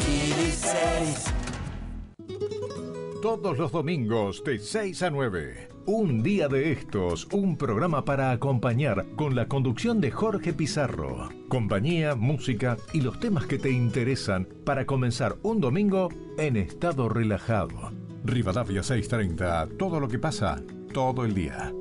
Todos 3.22 3.58
los 3.58 3.72
domingos 3.72 4.44
de 4.44 4.60
6 4.60 5.04
a 5.04 5.10
9. 5.10 5.77
Un 5.90 6.22
día 6.22 6.50
de 6.50 6.74
estos, 6.74 7.30
un 7.32 7.56
programa 7.56 8.04
para 8.04 8.32
acompañar 8.32 9.06
con 9.16 9.36
la 9.38 9.48
conducción 9.48 10.02
de 10.02 10.12
Jorge 10.12 10.52
Pizarro. 10.52 11.30
Compañía, 11.48 12.14
música 12.14 12.76
y 12.92 13.00
los 13.00 13.22
temas 13.22 13.46
que 13.46 13.58
te 13.58 13.72
interesan 13.72 14.50
para 14.66 14.86
comenzar 14.86 15.38
un 15.44 15.62
domingo 15.62 16.10
en 16.38 16.58
estado 16.58 17.08
relajado. 17.08 17.94
Rivadavia 18.26 18.84
630, 18.84 19.78
todo 19.80 20.02
lo 20.02 20.10
que 20.10 20.20
pasa, 20.20 20.62
todo 20.94 21.24
el 21.24 21.34
día. 21.34 21.72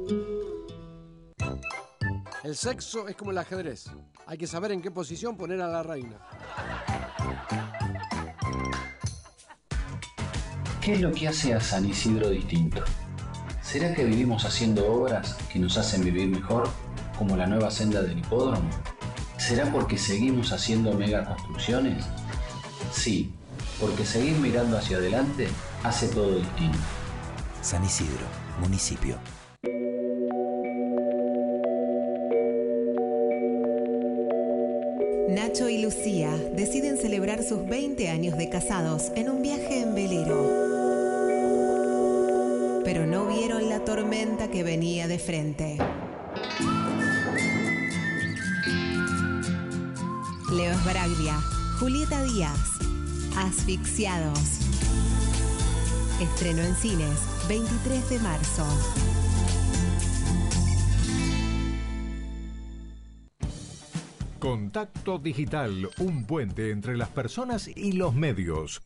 El 2.44 2.54
sexo 2.54 3.08
es 3.08 3.16
como 3.16 3.32
el 3.32 3.38
ajedrez. 3.38 3.90
Hay 4.28 4.38
que 4.38 4.46
saber 4.46 4.70
en 4.70 4.82
qué 4.82 4.92
posición 4.92 5.36
poner 5.36 5.60
a 5.60 5.66
la 5.66 5.82
reina. 5.82 6.20
¿Qué 10.80 10.92
es 10.92 11.00
lo 11.00 11.10
que 11.10 11.26
hace 11.26 11.54
a 11.54 11.60
San 11.60 11.84
Isidro 11.84 12.30
distinto? 12.30 12.84
¿Será 13.76 13.92
que 13.92 14.04
vivimos 14.06 14.46
haciendo 14.46 14.90
obras 14.90 15.36
que 15.52 15.58
nos 15.58 15.76
hacen 15.76 16.02
vivir 16.02 16.28
mejor, 16.28 16.66
como 17.18 17.36
la 17.36 17.46
nueva 17.46 17.70
senda 17.70 18.00
del 18.00 18.18
hipódromo? 18.18 18.70
¿Será 19.36 19.70
porque 19.70 19.98
seguimos 19.98 20.50
haciendo 20.50 20.94
megaconstrucciones? 20.94 22.06
Sí, 22.90 23.34
porque 23.78 24.06
seguir 24.06 24.38
mirando 24.38 24.78
hacia 24.78 24.96
adelante 24.96 25.48
hace 25.82 26.08
todo 26.08 26.38
distinto. 26.38 26.78
San 27.60 27.84
Isidro, 27.84 28.24
municipio. 28.62 29.18
Nacho 35.28 35.68
y 35.68 35.82
Lucía 35.82 36.34
deciden 36.54 36.96
celebrar 36.96 37.42
sus 37.42 37.68
20 37.68 38.08
años 38.08 38.38
de 38.38 38.48
casados 38.48 39.12
en 39.16 39.28
un 39.28 39.42
viaje 39.42 39.82
en 39.82 39.94
velero 39.94 40.65
pero 42.86 43.04
no 43.04 43.26
vieron 43.26 43.68
la 43.68 43.84
tormenta 43.84 44.48
que 44.48 44.62
venía 44.62 45.08
de 45.08 45.18
frente. 45.18 45.76
Leo 50.52 50.70
Esbaraglia, 50.70 51.34
Julieta 51.80 52.22
Díaz, 52.22 52.60
Asfixiados. 53.36 54.38
Estreno 56.20 56.62
en 56.62 56.76
cines, 56.76 57.18
23 57.48 58.08
de 58.08 58.18
marzo. 58.20 58.64
Contacto 64.38 65.18
Digital, 65.18 65.88
un 65.98 66.24
puente 66.24 66.70
entre 66.70 66.96
las 66.96 67.08
personas 67.08 67.66
y 67.66 67.94
los 67.94 68.14
medios. 68.14 68.80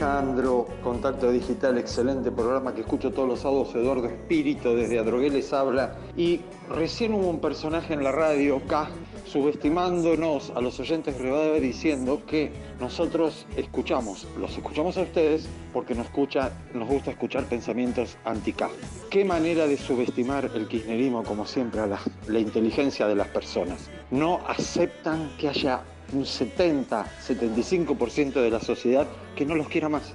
Alejandro, 0.00 0.66
Contacto 0.82 1.30
Digital, 1.30 1.76
excelente 1.76 2.30
programa 2.30 2.74
que 2.74 2.80
escucho 2.80 3.10
todos 3.10 3.28
los 3.28 3.40
sábados, 3.40 3.74
Eduardo 3.74 4.06
Espíritu 4.06 4.74
desde 4.74 4.98
Adrogué 4.98 5.28
les 5.28 5.52
habla. 5.52 5.94
Y 6.16 6.40
recién 6.70 7.12
hubo 7.12 7.28
un 7.28 7.38
personaje 7.38 7.92
en 7.92 8.02
la 8.02 8.10
radio 8.10 8.56
acá 8.56 8.88
subestimándonos 9.26 10.52
a 10.56 10.62
los 10.62 10.80
oyentes 10.80 11.18
de 11.18 11.60
diciendo 11.60 12.22
que 12.26 12.50
nosotros 12.80 13.46
escuchamos, 13.58 14.26
los 14.38 14.56
escuchamos 14.56 14.96
a 14.96 15.02
ustedes 15.02 15.46
porque 15.70 15.94
nos, 15.94 16.10
gusta 16.10 17.10
escuchar 17.10 17.44
pensamientos 17.44 18.16
anti-K. 18.24 18.70
Qué 19.10 19.26
manera 19.26 19.66
de 19.66 19.76
subestimar 19.76 20.50
el 20.54 20.66
kirchnerismo, 20.66 21.24
como 21.24 21.44
siempre, 21.44 21.82
a 21.82 21.86
la 22.26 22.38
inteligencia 22.38 23.06
de 23.06 23.16
las 23.16 23.28
personas. 23.28 23.90
No 24.10 24.40
aceptan 24.48 25.30
que 25.38 25.50
haya 25.50 25.82
un 26.12 26.26
70, 26.26 27.06
75% 27.26 28.32
de 28.34 28.50
la 28.50 28.60
sociedad 28.60 29.06
que 29.36 29.44
no 29.44 29.54
los 29.54 29.68
quiera 29.68 29.88
más. 29.88 30.14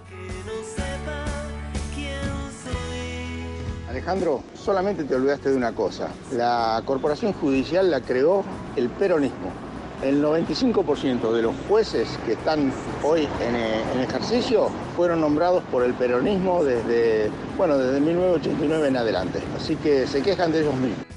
Alejandro, 3.90 4.44
solamente 4.54 5.06
te 5.06 5.16
olvidaste 5.16 5.52
de 5.52 5.56
una 5.56 5.72
cosa. 5.72 6.10
La 6.34 6.82
corporación 6.86 7.32
judicial 7.34 7.90
la 7.90 8.02
creó 8.02 8.44
el 8.76 8.90
peronismo. 8.90 9.54
El 10.04 10.22
95% 10.22 11.32
de 11.32 11.42
los 11.42 11.56
jueces 11.70 12.10
que 12.26 12.34
están 12.34 12.74
hoy 13.02 13.22
en, 13.40 13.56
eh, 13.56 13.82
en, 13.94 14.02
ejercicio 14.02 14.68
fueron 14.98 15.22
nombrados 15.22 15.64
por 15.72 15.84
el 15.84 15.94
peronismo 15.94 16.64
desde, 16.64 17.32
bueno, 17.58 17.78
desde 17.78 18.02
1989 18.02 18.90
en 18.90 18.98
adelante. 18.98 19.40
Así 19.56 19.78
que 19.78 20.06
se 20.06 20.22
quejan 20.22 20.52
de 20.52 20.60
ellos 20.60 20.76
mismos. 20.76 21.15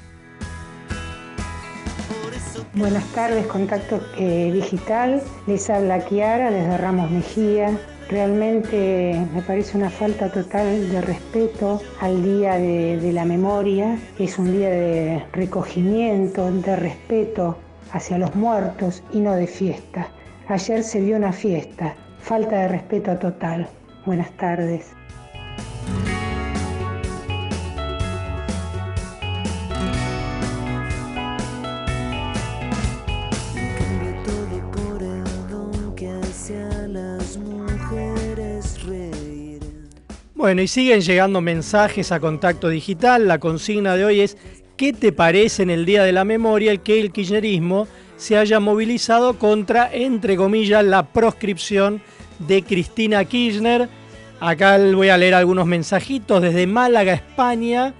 Buenas 2.78 3.12
tardes, 3.12 3.44
Contacto 3.49 4.00
eh, 4.16 4.52
Digital. 4.52 5.20
Les 5.49 5.68
habla 5.68 5.99
Kiara 6.04 6.52
desde 6.52 6.78
Ramos 6.78 7.11
Mejía. 7.11 7.76
Realmente 8.08 9.20
me 9.35 9.42
parece 9.42 9.76
una 9.76 9.90
falta 9.90 10.30
total 10.30 10.88
de 10.88 11.00
respeto 11.00 11.82
al 12.00 12.23
Día 12.23 12.54
de, 12.54 13.11
la 13.12 13.25
Memoria. 13.25 13.99
Es 14.20 14.38
un 14.38 14.52
día 14.52 14.70
de 14.70 15.25
recogimiento, 15.32 16.52
de 16.52 16.76
respeto 16.76 17.58
hacia 17.90 18.16
los 18.16 18.37
muertos 18.37 19.02
y 19.12 19.18
no 19.18 19.35
de 19.35 19.49
fiesta. 19.49 20.06
Ayer 20.47 20.85
se 20.85 21.00
dio 21.00 21.16
una 21.16 21.32
fiesta. 21.32 21.97
Falta 22.20 22.61
de 22.61 22.68
respeto 22.68 23.18
total. 23.18 23.68
Buenas 24.06 24.30
tardes. 24.37 24.97
Bueno, 40.38 40.62
y 40.62 40.68
siguen 40.68 41.00
llegando 41.00 41.40
mensajes 41.40 42.12
a 42.12 42.21
contacto 42.21 42.68
digital. 42.68 43.26
La 43.26 43.40
consigna 43.40 43.97
de 43.97 44.04
hoy 44.04 44.21
es, 44.21 44.37
¿qué 44.76 44.92
te 44.92 45.11
parece 45.11 45.64
en 45.64 45.71
el 45.71 45.85
Día 45.85 46.04
de 46.04 46.12
la 46.12 46.25
Memoria 46.25 46.71
el 46.71 46.78
que 46.78 47.00
el 47.00 47.11
kirchnerismo 47.11 47.88
se 48.16 48.37
haya 48.37 48.61
movilizado 48.61 49.37
contra, 49.37 49.92
entre 49.92 50.37
comillas, 50.37 50.85
la 50.85 51.02
proscripción 51.02 52.00
de 52.38 52.62
Cristina 52.62 53.25
Kirchner? 53.25 53.88
Acá 54.38 54.78
voy 54.78 55.09
a 55.09 55.18
leer 55.18 55.35
algunos 55.35 55.66
mensajitos 55.66 56.40
desde 56.40 56.68
Málaga, 56.68 57.14
España. 57.14 57.92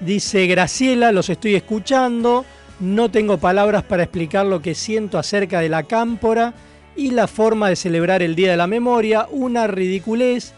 Dice 0.00 0.46
Graciela, 0.46 1.12
los 1.12 1.28
estoy 1.28 1.54
escuchando. 1.54 2.46
No 2.80 3.10
tengo 3.10 3.36
palabras 3.36 3.82
para 3.82 4.04
explicar 4.04 4.46
lo 4.46 4.62
que 4.62 4.74
siento 4.74 5.18
acerca 5.18 5.60
de 5.60 5.68
la 5.68 5.82
cámpora 5.82 6.54
y 6.96 7.10
la 7.10 7.26
forma 7.26 7.68
de 7.68 7.76
celebrar 7.76 8.22
el 8.22 8.36
Día 8.36 8.52
de 8.52 8.56
la 8.56 8.66
Memoria. 8.66 9.26
Una 9.30 9.66
ridiculez 9.66 10.54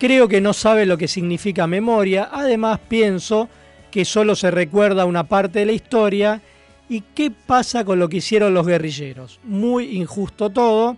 Creo 0.00 0.28
que 0.28 0.40
no 0.40 0.54
sabe 0.54 0.86
lo 0.86 0.96
que 0.96 1.08
significa 1.08 1.66
memoria, 1.66 2.30
además 2.32 2.80
pienso 2.88 3.50
que 3.90 4.06
solo 4.06 4.34
se 4.34 4.50
recuerda 4.50 5.04
una 5.04 5.24
parte 5.24 5.58
de 5.58 5.66
la 5.66 5.72
historia 5.72 6.40
y 6.88 7.02
qué 7.14 7.30
pasa 7.30 7.84
con 7.84 7.98
lo 7.98 8.08
que 8.08 8.16
hicieron 8.16 8.54
los 8.54 8.66
guerrilleros. 8.66 9.40
Muy 9.44 9.98
injusto 9.98 10.48
todo. 10.48 10.96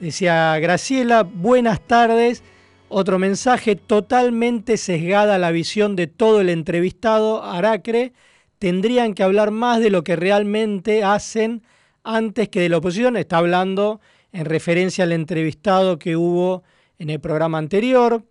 Decía 0.00 0.58
Graciela, 0.58 1.22
buenas 1.22 1.86
tardes. 1.86 2.42
Otro 2.88 3.18
mensaje 3.18 3.76
totalmente 3.76 4.78
sesgada 4.78 5.36
la 5.36 5.50
visión 5.50 5.94
de 5.94 6.06
todo 6.06 6.40
el 6.40 6.48
entrevistado 6.48 7.44
Aracre. 7.44 8.14
Tendrían 8.58 9.12
que 9.12 9.22
hablar 9.22 9.50
más 9.50 9.80
de 9.80 9.90
lo 9.90 10.02
que 10.02 10.16
realmente 10.16 11.04
hacen 11.04 11.62
antes 12.04 12.48
que 12.48 12.60
de 12.60 12.70
la 12.70 12.78
oposición. 12.78 13.18
Está 13.18 13.36
hablando 13.36 14.00
en 14.32 14.46
referencia 14.46 15.04
al 15.04 15.12
entrevistado 15.12 15.98
que 15.98 16.16
hubo 16.16 16.62
en 16.98 17.10
el 17.10 17.20
programa 17.20 17.58
anterior. 17.58 18.24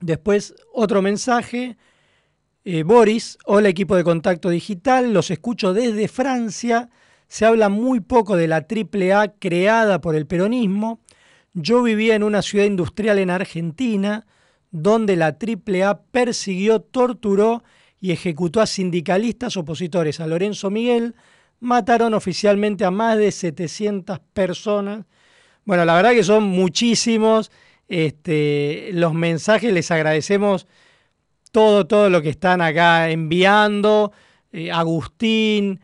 Después 0.00 0.54
otro 0.74 1.02
mensaje. 1.02 1.76
Eh, 2.64 2.82
Boris, 2.82 3.38
hola 3.44 3.68
equipo 3.68 3.96
de 3.96 4.04
contacto 4.04 4.50
digital, 4.50 5.12
los 5.12 5.30
escucho 5.30 5.72
desde 5.72 6.08
Francia. 6.08 6.90
Se 7.28 7.46
habla 7.46 7.68
muy 7.68 8.00
poco 8.00 8.36
de 8.36 8.48
la 8.48 8.66
AAA 8.68 9.34
creada 9.38 10.00
por 10.00 10.14
el 10.16 10.26
peronismo. 10.26 11.00
Yo 11.54 11.82
vivía 11.82 12.14
en 12.14 12.22
una 12.22 12.42
ciudad 12.42 12.66
industrial 12.66 13.18
en 13.18 13.30
Argentina 13.30 14.26
donde 14.70 15.16
la 15.16 15.38
AAA 15.38 16.02
persiguió, 16.10 16.80
torturó 16.80 17.64
y 18.00 18.12
ejecutó 18.12 18.60
a 18.60 18.66
sindicalistas 18.66 19.56
opositores 19.56 20.20
a 20.20 20.26
Lorenzo 20.26 20.70
Miguel. 20.70 21.14
Mataron 21.60 22.12
oficialmente 22.12 22.84
a 22.84 22.90
más 22.90 23.16
de 23.16 23.32
700 23.32 24.18
personas. 24.34 25.06
Bueno, 25.64 25.84
la 25.84 25.94
verdad 25.94 26.12
que 26.12 26.24
son 26.24 26.44
muchísimos 26.44 27.50
este, 27.88 28.90
los 28.92 29.14
mensajes, 29.14 29.72
les 29.72 29.90
agradecemos 29.90 30.66
todo, 31.52 31.86
todo 31.86 32.10
lo 32.10 32.22
que 32.22 32.30
están 32.30 32.60
acá 32.60 33.10
enviando. 33.10 34.12
Eh, 34.52 34.70
Agustín, 34.70 35.80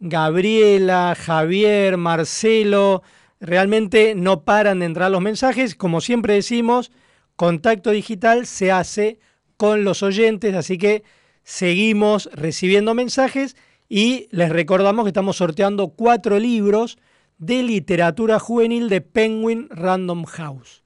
Gabriela, 0.00 1.16
Javier, 1.18 1.96
Marcelo, 1.96 3.02
realmente 3.40 4.14
no 4.14 4.42
paran 4.42 4.80
de 4.80 4.86
entrar 4.86 5.10
los 5.10 5.20
mensajes. 5.20 5.74
Como 5.74 6.00
siempre 6.00 6.34
decimos, 6.34 6.90
contacto 7.36 7.90
digital 7.90 8.46
se 8.46 8.72
hace 8.72 9.18
con 9.56 9.84
los 9.84 10.02
oyentes, 10.02 10.54
así 10.54 10.78
que 10.78 11.04
seguimos 11.44 12.28
recibiendo 12.32 12.94
mensajes 12.94 13.56
y 13.88 14.26
les 14.30 14.48
recordamos 14.50 15.04
que 15.04 15.10
estamos 15.10 15.36
sorteando 15.36 15.88
cuatro 15.88 16.38
libros 16.38 16.98
de 17.38 17.62
literatura 17.62 18.38
juvenil 18.38 18.88
de 18.88 19.00
Penguin 19.00 19.68
Random 19.70 20.24
House. 20.24 20.81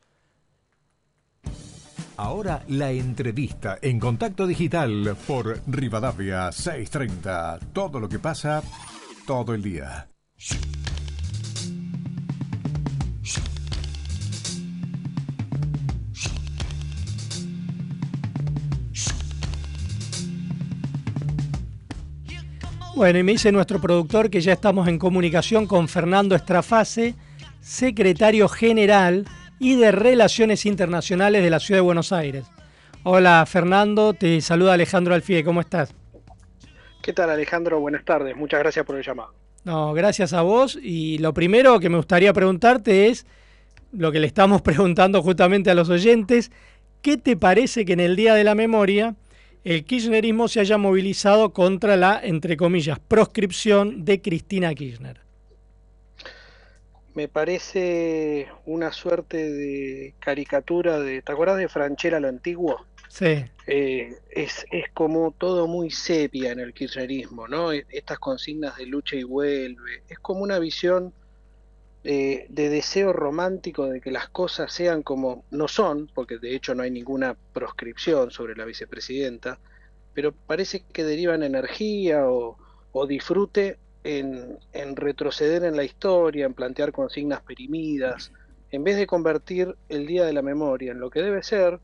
Ahora 2.18 2.62
la 2.68 2.90
entrevista 2.92 3.78
en 3.82 4.00
contacto 4.00 4.46
digital 4.46 5.16
por 5.26 5.60
Rivadavia 5.66 6.50
630. 6.50 7.58
Todo 7.74 8.00
lo 8.00 8.08
que 8.08 8.18
pasa 8.18 8.62
todo 9.26 9.52
el 9.52 9.62
día. 9.62 10.08
Bueno, 22.94 23.18
y 23.18 23.22
me 23.22 23.32
dice 23.32 23.52
nuestro 23.52 23.78
productor 23.78 24.30
que 24.30 24.40
ya 24.40 24.54
estamos 24.54 24.88
en 24.88 24.98
comunicación 24.98 25.66
con 25.66 25.86
Fernando 25.86 26.34
Estrafase, 26.34 27.14
secretario 27.60 28.48
general 28.48 29.26
y 29.58 29.76
de 29.76 29.92
Relaciones 29.92 30.66
Internacionales 30.66 31.42
de 31.42 31.50
la 31.50 31.60
Ciudad 31.60 31.78
de 31.78 31.82
Buenos 31.82 32.12
Aires. 32.12 32.44
Hola 33.02 33.44
Fernando, 33.46 34.14
te 34.14 34.40
saluda 34.40 34.74
Alejandro 34.74 35.14
Alfie, 35.14 35.44
¿cómo 35.44 35.60
estás? 35.60 35.94
¿Qué 37.02 37.12
tal 37.12 37.30
Alejandro? 37.30 37.80
Buenas 37.80 38.04
tardes, 38.04 38.36
muchas 38.36 38.60
gracias 38.60 38.84
por 38.84 38.96
el 38.96 39.04
llamado. 39.04 39.32
No, 39.64 39.92
gracias 39.94 40.32
a 40.32 40.42
vos. 40.42 40.78
Y 40.80 41.18
lo 41.18 41.34
primero 41.34 41.80
que 41.80 41.88
me 41.88 41.96
gustaría 41.96 42.32
preguntarte 42.32 43.08
es 43.08 43.26
lo 43.92 44.12
que 44.12 44.20
le 44.20 44.26
estamos 44.26 44.62
preguntando 44.62 45.22
justamente 45.22 45.70
a 45.70 45.74
los 45.74 45.88
oyentes, 45.88 46.50
¿qué 47.02 47.16
te 47.16 47.36
parece 47.36 47.84
que 47.84 47.92
en 47.92 48.00
el 48.00 48.16
Día 48.16 48.34
de 48.34 48.44
la 48.44 48.54
Memoria 48.54 49.14
el 49.66 49.84
kirchnerismo 49.84 50.46
se 50.46 50.60
haya 50.60 50.78
movilizado 50.78 51.52
contra 51.52 51.96
la, 51.96 52.20
entre 52.22 52.56
comillas, 52.56 53.00
proscripción 53.00 54.04
de 54.04 54.22
Cristina 54.22 54.72
Kirchner. 54.72 55.25
Me 57.16 57.28
parece 57.28 58.46
una 58.66 58.92
suerte 58.92 59.50
de 59.50 60.14
caricatura 60.20 61.00
de. 61.00 61.22
¿Te 61.22 61.32
acuerdas 61.32 61.56
de 61.56 61.68
Franchera 61.68 62.20
lo 62.20 62.28
antiguo? 62.28 62.84
Sí. 63.08 63.44
Eh, 63.66 64.14
es, 64.30 64.66
es 64.70 64.84
como 64.92 65.32
todo 65.32 65.66
muy 65.66 65.90
sepia 65.90 66.52
en 66.52 66.60
el 66.60 66.74
kirchnerismo, 66.74 67.48
¿no? 67.48 67.72
E, 67.72 67.86
estas 67.88 68.18
consignas 68.18 68.76
de 68.76 68.86
lucha 68.86 69.16
y 69.16 69.24
vuelve. 69.24 70.02
Es 70.08 70.18
como 70.18 70.42
una 70.42 70.58
visión 70.58 71.12
eh, 72.08 72.46
de 72.50 72.68
deseo 72.68 73.12
romántico 73.12 73.86
de 73.86 74.00
que 74.00 74.12
las 74.12 74.28
cosas 74.28 74.72
sean 74.72 75.02
como 75.02 75.44
no 75.50 75.66
son, 75.66 76.08
porque 76.14 76.38
de 76.38 76.54
hecho 76.54 76.72
no 76.72 76.84
hay 76.84 76.90
ninguna 76.92 77.34
proscripción 77.52 78.30
sobre 78.30 78.54
la 78.54 78.64
vicepresidenta, 78.64 79.58
pero 80.14 80.32
parece 80.32 80.84
que 80.92 81.02
derivan 81.02 81.42
energía 81.42 82.28
o, 82.28 82.58
disfrute 83.08 83.78
en, 84.06 84.96
retroceder 84.96 85.64
en 85.64 85.76
la 85.76 85.84
historia, 85.84 86.46
en 86.46 86.54
plantear 86.54 86.92
consignas 86.92 87.42
perimidas, 87.42 88.32
en 88.70 88.84
vez 88.84 88.96
de 88.96 89.06
convertir 89.06 89.76
el 89.88 90.06
Día 90.06 90.24
de 90.24 90.32
la 90.32 90.42
Memoria 90.42 90.92
en 90.92 91.00
lo 91.00 91.10
que 91.10 91.22
debe 91.22 91.42
ser 91.42 91.80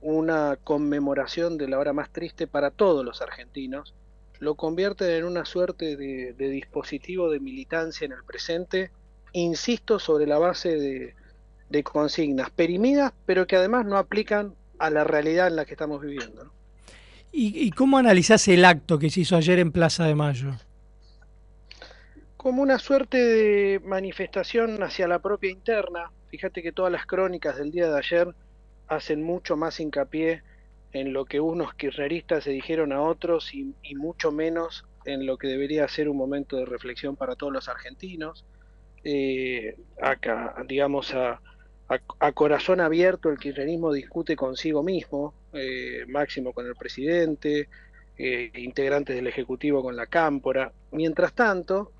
una 0.00 0.56
conmemoración 0.62 1.58
de 1.58 1.68
la 1.68 1.78
hora 1.78 1.92
más 1.92 2.10
triste 2.10 2.46
para 2.46 2.70
todos 2.70 3.04
los 3.04 3.22
argentinos, 3.22 3.94
lo 4.38 4.54
convierten 4.54 5.10
en 5.10 5.24
una 5.24 5.44
suerte 5.44 5.96
de 5.96 6.48
dispositivo 6.48 7.30
de 7.30 7.40
militancia 7.40 8.04
en 8.04 8.12
el 8.12 8.22
presente 8.24 8.90
insisto, 9.32 9.98
sobre 9.98 10.26
la 10.26 10.38
base 10.38 11.14
de, 11.68 11.82
consignas 11.82 12.50
perimidas, 12.50 13.12
pero 13.26 13.46
que 13.46 13.56
además 13.56 13.86
no 13.86 13.98
aplican 13.98 14.54
a 14.78 14.90
la 14.90 15.04
realidad 15.04 15.48
en 15.48 15.56
la 15.56 15.64
que 15.64 15.72
estamos 15.72 16.00
viviendo. 16.00 16.52
¿Y, 17.30 17.70
cómo 17.72 17.98
analizás 17.98 18.48
el 18.48 18.64
acto 18.64 18.98
que 18.98 19.10
se 19.10 19.20
hizo 19.20 19.36
ayer 19.36 19.58
en 19.58 19.70
Plaza 19.70 20.04
de 20.06 20.14
Mayo? 20.14 20.54
Como 22.38 22.62
una 22.62 22.78
suerte 22.78 23.18
de 23.18 23.80
manifestación 23.80 24.82
hacia 24.82 25.06
la 25.06 25.18
propia 25.18 25.50
interna. 25.50 26.10
Fíjate 26.30 26.62
que 26.62 26.72
todas 26.72 26.90
las 26.90 27.04
crónicas 27.04 27.58
del 27.58 27.70
día 27.70 27.90
de 27.90 27.98
ayer 27.98 28.34
hacen 28.86 29.22
mucho 29.22 29.58
más 29.58 29.78
hincapié 29.80 30.42
en 30.92 31.12
lo 31.12 31.26
que 31.26 31.40
unos 31.40 31.74
kirchneristas 31.74 32.44
se 32.44 32.50
dijeron 32.50 32.92
a 32.92 33.02
otros 33.02 33.52
y 33.52 33.94
mucho 33.94 34.32
menos 34.32 34.86
en 35.04 35.26
lo 35.26 35.36
que 35.36 35.48
debería 35.48 35.86
ser 35.88 36.08
un 36.08 36.16
momento 36.16 36.56
de 36.56 36.64
reflexión 36.64 37.16
para 37.16 37.36
todos 37.36 37.52
los 37.52 37.68
argentinos 37.68 38.46
eh, 39.04 39.76
acá, 40.00 40.54
digamos, 40.66 41.14
a, 41.14 41.40
corazón 42.34 42.80
abierto 42.80 43.30
el 43.30 43.38
kirchnerismo 43.38 43.92
discute 43.92 44.36
consigo 44.36 44.82
mismo, 44.82 45.34
eh, 45.52 46.04
máximo 46.08 46.52
con 46.52 46.66
el 46.66 46.74
presidente, 46.74 47.68
eh, 48.18 48.50
integrantes 48.54 49.16
del 49.16 49.26
Ejecutivo 49.26 49.82
con 49.82 49.96
la 49.96 50.06
Cámpora. 50.06 50.72
Mientras 50.90 51.32
tanto, 51.32 51.92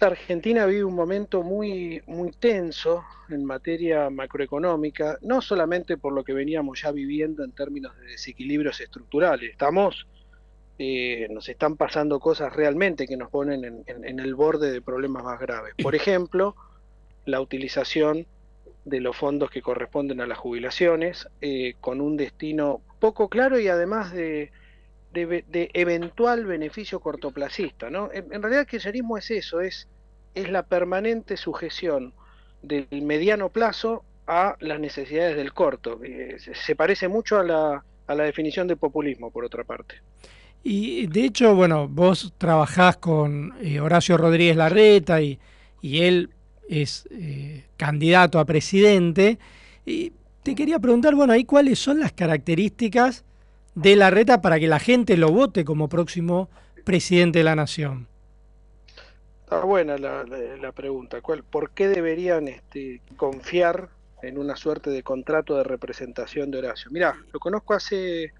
la 0.00 0.06
Argentina 0.06 0.66
vive 0.66 0.84
un 0.84 0.94
momento 0.94 1.42
muy, 1.42 2.02
muy 2.06 2.32
tenso 2.32 3.04
en 3.28 3.44
materia 3.44 4.08
macroeconómica, 4.08 5.18
no 5.20 5.42
solamente 5.42 5.98
por 5.98 6.12
lo 6.12 6.24
que 6.24 6.32
veníamos 6.32 6.82
ya 6.82 6.90
viviendo 6.90 7.44
en 7.44 7.52
términos 7.52 7.96
de 7.98 8.06
desequilibrios 8.06 8.80
estructurales, 8.80 9.50
estamos 9.50 10.06
eh, 10.78 11.28
nos 11.30 11.46
están 11.50 11.76
pasando 11.76 12.18
cosas 12.20 12.54
realmente 12.56 13.06
que 13.06 13.18
nos 13.18 13.28
ponen 13.28 13.84
en, 13.86 14.18
el 14.18 14.34
borde 14.34 14.72
de 14.72 14.80
problemas 14.80 15.22
más 15.22 15.38
graves. 15.38 15.74
Por 15.82 15.94
ejemplo, 15.94 16.56
la 17.26 17.42
utilización 17.42 18.26
de 18.86 19.00
los 19.00 19.14
fondos 19.14 19.50
que 19.50 19.60
corresponden 19.60 20.22
a 20.22 20.26
las 20.26 20.38
jubilaciones 20.38 21.28
eh, 21.42 21.74
con 21.82 22.00
un 22.00 22.16
destino 22.16 22.80
poco 22.98 23.28
claro 23.28 23.58
y 23.58 23.68
además 23.68 24.12
de, 24.14 24.52
eventual 25.12 26.46
beneficio 26.46 27.00
cortoplacista. 27.00 27.90
¿no? 27.90 28.10
En, 28.12 28.42
realidad 28.42 28.60
el 28.60 28.66
kirchnerismo 28.66 29.18
es 29.18 29.30
eso, 29.30 29.60
es, 29.60 29.88
es 30.34 30.50
la 30.50 30.62
permanente 30.62 31.36
sujeción 31.36 32.12
del 32.62 32.86
mediano 33.02 33.48
plazo 33.48 34.04
a 34.26 34.56
las 34.60 34.78
necesidades 34.78 35.36
del 35.36 35.52
corto. 35.52 36.00
Eh, 36.04 36.36
se 36.38 36.76
parece 36.76 37.08
mucho 37.08 37.38
a 37.38 37.42
la, 37.42 37.84
a 38.06 38.14
la 38.14 38.24
definición 38.24 38.68
de 38.68 38.76
populismo, 38.76 39.30
por 39.30 39.44
otra 39.44 39.64
parte. 39.64 39.96
Y 40.62 41.06
de 41.06 41.24
hecho, 41.24 41.54
bueno, 41.54 41.88
vos 41.88 42.34
trabajás 42.36 42.98
con 42.98 43.54
eh, 43.60 43.80
Horacio 43.80 44.16
Rodríguez 44.16 44.56
Larreta 44.56 45.22
y, 45.22 45.38
y 45.80 46.02
él 46.02 46.30
es 46.68 47.08
eh, 47.10 47.64
candidato 47.76 48.38
a 48.38 48.44
presidente. 48.44 49.38
Y 49.86 50.12
te 50.42 50.54
quería 50.54 50.78
preguntar, 50.78 51.14
bueno, 51.14 51.32
ahí 51.32 51.44
cuáles 51.44 51.78
son 51.78 51.98
las 52.00 52.12
características 52.12 53.24
de 53.74 53.96
Larreta 53.96 54.40
para 54.40 54.58
que 54.58 54.68
la 54.68 54.78
gente 54.78 55.16
lo 55.16 55.30
vote 55.30 55.64
como 55.64 55.88
próximo 55.88 56.48
presidente 56.84 57.38
de 57.38 57.44
la 57.44 57.56
nación. 57.56 58.08
Está 59.44 59.64
buena 59.64 59.98
la, 59.98 60.24
la, 60.24 60.72
pregunta. 60.72 61.20
¿Cuál, 61.20 61.42
¿Por 61.42 61.70
qué 61.70 61.88
deberían 61.88 62.48
este, 62.48 63.00
confiar 63.16 63.88
en 64.22 64.38
una 64.38 64.54
suerte 64.54 64.90
de 64.90 65.02
contrato 65.02 65.56
de 65.56 65.64
representación 65.64 66.50
de 66.50 66.58
Horacio? 66.58 66.90
Mirá, 66.92 67.16
lo 67.32 67.40
conozco 67.40 67.74
hace 67.74 68.32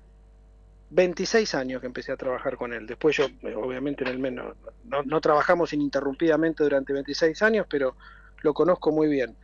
26 0.91 1.55
años 1.57 1.81
que 1.81 1.89
empecé 1.89 2.13
a 2.13 2.17
trabajar 2.17 2.57
con 2.57 2.73
él. 2.73 2.87
Después 2.87 3.17
yo, 3.17 3.27
obviamente, 3.57 4.05
en 4.05 4.11
el 4.11 4.19
menos, 4.21 4.57
no, 4.85 5.21
trabajamos 5.21 5.73
ininterrumpidamente 5.73 6.63
durante 6.63 6.93
26 6.93 7.43
años, 7.43 7.67
pero 7.69 7.97
lo 8.43 8.55
conozco 8.55 8.93
muy 8.93 9.09
bien. 9.09 9.37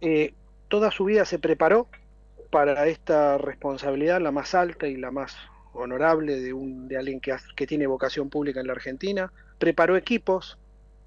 eh, 0.00 0.34
toda 0.68 0.90
su 0.90 1.04
vida 1.04 1.26
se 1.26 1.38
preparó 1.38 1.86
para 2.52 2.86
esta 2.86 3.38
responsabilidad, 3.38 4.20
la 4.20 4.30
más 4.30 4.54
alta 4.54 4.86
y 4.86 4.98
la 4.98 5.10
más 5.10 5.34
honorable 5.72 6.38
de, 6.38 6.52
un, 6.52 6.86
de 6.86 6.98
alguien 6.98 7.18
que, 7.18 7.34
que 7.56 7.66
tiene 7.66 7.86
vocación 7.86 8.28
pública 8.28 8.60
en 8.60 8.66
la 8.66 8.74
Argentina. 8.74 9.32
Preparó 9.58 9.96
equipos, 9.96 10.58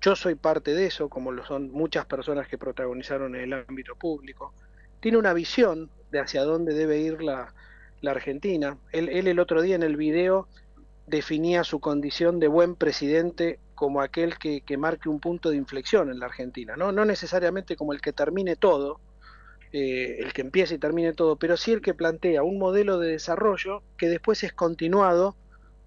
yo 0.01 0.15
soy 0.15 0.33
parte 0.33 0.73
de 0.73 0.87
eso, 0.87 1.07
como 1.07 1.31
lo 1.31 1.45
son 1.45 1.71
muchas 1.71 2.07
personas 2.07 2.47
que 2.47 2.57
protagonizaron 2.57 3.35
en 3.35 3.41
el 3.41 3.53
ámbito 3.53 3.95
público. 3.95 4.55
Tiene 4.99 5.19
una 5.19 5.33
visión 5.33 5.91
de 6.09 6.19
hacia 6.19 6.41
dónde 6.43 6.73
debe 6.73 6.97
ir 6.97 7.21
la, 7.21 7.53
la 8.01 8.09
Argentina. 8.09 8.79
Él, 8.91 9.07
él, 9.09 9.27
el 9.27 9.39
otro 9.39 9.61
día 9.61 9.75
en 9.75 9.83
el 9.83 9.97
video 9.97 10.47
definía 11.05 11.63
su 11.63 11.79
condición 11.79 12.39
de 12.39 12.47
buen 12.47 12.75
presidente 12.75 13.59
como 13.75 14.01
aquel 14.01 14.39
que, 14.39 14.61
que, 14.61 14.77
marque 14.77 15.09
un 15.09 15.19
punto 15.19 15.51
de 15.51 15.57
inflexión 15.57 16.09
en 16.09 16.17
la 16.17 16.25
Argentina, 16.25 16.75
¿no? 16.75 16.91
no 16.91 17.05
necesariamente 17.05 17.75
como 17.75 17.93
el 17.93 18.01
que 18.01 18.13
termine 18.13 18.55
todo, 18.55 18.99
eh, 19.71 20.17
el 20.19 20.33
que 20.33 20.41
empiece 20.41 20.75
y 20.75 20.79
termine 20.79 21.13
todo, 21.13 21.35
pero 21.35 21.57
sí 21.57 21.71
el 21.71 21.81
que 21.81 21.93
plantea 21.93 22.43
un 22.43 22.57
modelo 22.57 22.99
de 22.99 23.11
desarrollo 23.11 23.83
que 23.97 24.09
después 24.09 24.43
es 24.43 24.53
continuado 24.53 25.35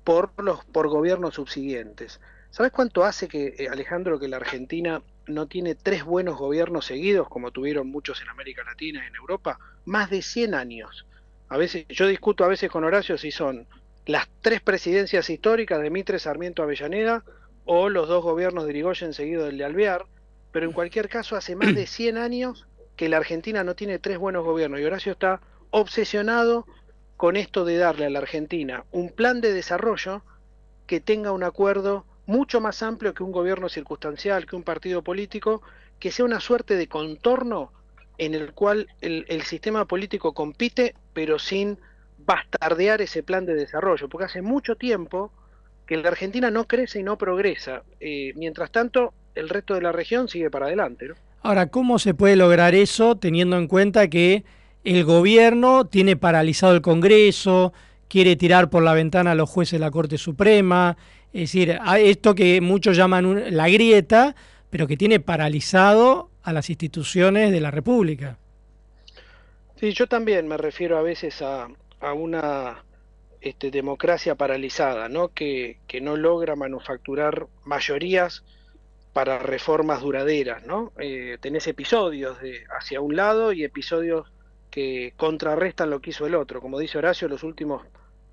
por 0.05 0.33
los 0.43 0.65
por 0.65 0.89
gobiernos 0.89 1.35
subsiguientes. 1.35 2.21
¿Sabes 2.51 2.73
cuánto 2.73 3.05
hace 3.05 3.29
que 3.29 3.55
eh, 3.59 3.69
Alejandro 3.71 4.19
que 4.19 4.29
la 4.29 4.37
Argentina 4.37 5.03
no 5.27 5.47
tiene 5.47 5.75
tres 5.75 6.05
buenos 6.05 6.39
gobiernos 6.39 6.87
seguidos 6.87 7.29
como 7.29 7.51
tuvieron 7.51 7.89
muchos 7.89 8.21
en 8.23 8.29
América 8.29 8.65
Latina 8.65 9.03
y 9.05 9.09
en 9.09 9.17
Europa? 9.17 9.59
Más 9.85 10.11
de 10.11 10.23
100 10.23 10.55
años. 10.55 11.07
A 11.49 11.57
veces 11.57 11.87
yo 11.89 12.07
discuto 12.07 12.45
a 12.45 12.49
veces 12.49 12.71
con 12.71 12.85
Horacio 12.85 13.19
si 13.19 13.31
son 13.31 13.67
las 14.07 14.29
tres 14.41 14.61
presidencias 14.63 15.29
históricas 15.29 15.81
de 15.81 15.91
Mitre, 15.91 16.19
Sarmiento, 16.19 16.63
Avellaneda 16.63 17.25
o 17.65 17.91
los 17.91 18.09
dos 18.09 18.25
gobiernos 18.25 18.65
de 18.65 18.71
Irigoyen 18.71 19.13
seguido 19.13 19.45
del 19.45 19.59
de 19.59 19.65
Alvear, 19.65 20.07
pero 20.53 20.67
en 20.67 20.73
cualquier 20.73 21.11
caso 21.11 21.37
hace 21.37 21.55
más 21.55 21.75
de 21.75 21.87
100 21.87 22.17
años 22.17 22.67
que 22.99 23.09
la 23.09 23.17
Argentina 23.19 23.63
no 23.63 23.77
tiene 23.77 24.01
tres 24.01 24.19
buenos 24.19 24.45
gobiernos 24.45 24.81
y 24.81 24.85
Horacio 24.85 25.13
está 25.13 25.41
obsesionado 25.71 26.67
con 27.17 27.37
esto 27.37 27.65
de 27.65 27.79
darle 27.79 28.07
a 28.07 28.11
la 28.11 28.19
Argentina 28.19 28.85
un 28.91 29.11
plan 29.11 29.41
de 29.41 29.53
desarrollo 29.53 30.23
que 30.89 31.01
tenga 31.01 31.31
un 31.31 31.45
acuerdo 31.45 32.05
mucho 32.27 32.61
más 32.61 32.83
amplio 32.83 33.15
que 33.15 33.23
un 33.23 33.31
gobierno 33.31 33.69
circunstancial, 33.69 34.47
que 34.47 34.57
un 34.57 34.65
partido 34.65 35.03
político, 35.03 35.63
que 36.01 36.11
sea 36.11 36.25
una 36.25 36.41
suerte 36.41 36.75
de 36.75 36.89
contorno 36.89 37.73
en 38.19 38.35
el 38.35 38.53
cual 38.53 38.89
el, 39.01 39.43
sistema 39.43 39.85
político 39.85 40.35
compite, 40.35 40.97
pero 41.13 41.39
sin 41.39 41.79
bastardear 42.19 43.01
ese 43.01 43.23
plan 43.23 43.47
de 43.47 43.55
desarrollo, 43.55 44.09
porque 44.09 44.25
hace 44.25 44.43
mucho 44.43 44.75
tiempo 44.75 45.31
que 45.87 45.97
la 45.97 46.09
Argentina 46.09 46.51
no 46.51 46.67
crece 46.67 46.99
y 46.99 47.05
no 47.05 47.17
progresa. 47.17 47.85
Eh, 48.01 48.33
mientras 48.35 48.73
tanto, 48.73 49.15
el 49.37 49.49
resto 49.49 49.75
de 49.75 49.83
la 49.83 49.93
región 49.93 50.29
sigue 50.29 50.51
para 50.51 50.67
adelante. 50.67 51.07
¿no? 51.07 51.15
Ahora, 51.43 51.69
¿cómo 51.69 51.99
se 51.99 52.15
puede 52.15 52.37
lograr 52.37 52.75
eso 52.75 53.17
teniendo 53.17 53.57
en 53.57 53.69
cuenta 53.69 54.09
que 54.09 54.45
el 54.85 55.05
gobierno 55.05 55.87
tiene 55.87 56.17
paralizado 56.17 56.75
el 56.75 56.83
Congreso, 56.83 57.73
quiere 58.09 58.37
tirar 58.37 58.71
por 58.71 58.83
la 58.83 58.95
ventana 58.95 59.33
a 59.33 59.35
los 59.35 59.49
jueces 59.49 59.79
de 59.79 59.85
la 59.85 59.91
Corte 59.91 60.19
Suprema? 60.19 60.97
Es 61.33 61.53
decir, 61.53 61.79
esto 61.99 62.35
que 62.35 62.61
muchos 62.61 62.97
llaman 62.97 63.27
un, 63.27 63.57
la 63.57 63.69
grieta, 63.69 64.35
pero 64.71 64.87
que 64.87 64.97
tiene 64.97 65.21
paralizado 65.21 66.31
a 66.43 66.53
las 66.53 66.71
instituciones 66.71 67.53
de 67.53 67.61
la 67.61 67.71
República. 67.71 68.39
Sí, 69.77 69.93
yo 69.93 70.07
también 70.07 70.49
me 70.49 70.57
refiero 70.57 70.99
a 70.99 71.03
veces 71.03 71.41
a, 71.43 71.69
a 72.01 72.13
una 72.13 72.83
este, 73.41 73.71
democracia 73.71 74.35
paralizada, 74.35 75.09
¿no? 75.09 75.29
Que, 75.29 75.79
no 76.03 76.17
logra 76.17 76.57
manufacturar 76.57 77.47
mayorías 77.65 78.45
para 79.19 79.41
reformas 79.41 80.01
duraderas, 80.01 80.65
¿no? 80.65 80.93
Eh, 80.97 81.39
tenés 81.41 81.67
episodios 81.67 82.41
de 82.41 82.65
hacia 82.79 83.01
un 83.01 83.17
lado 83.17 83.53
y 83.53 83.65
episodios 83.65 84.31
que 84.71 85.13
contrarrestan 85.17 85.91
lo 85.91 86.01
que 86.01 86.11
hizo 86.11 86.25
el 86.25 86.37
otro. 86.37 86.61
Como 86.61 86.79
dice 86.79 86.99
Horacio, 86.99 87.27
los 87.27 87.43
últimos, 87.43 87.85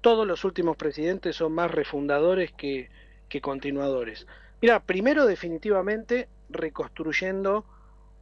todos 0.01 0.27
los 0.27 0.45
últimos 0.45 0.77
presidentes 0.77 1.37
son 1.37 1.53
más 1.53 1.71
refundadores 1.71 2.51
que, 2.51 2.91
continuadores. 3.41 4.27
Mira, 4.61 4.79
primero 4.79 5.25
definitivamente 5.25 6.29
reconstruyendo 6.51 7.65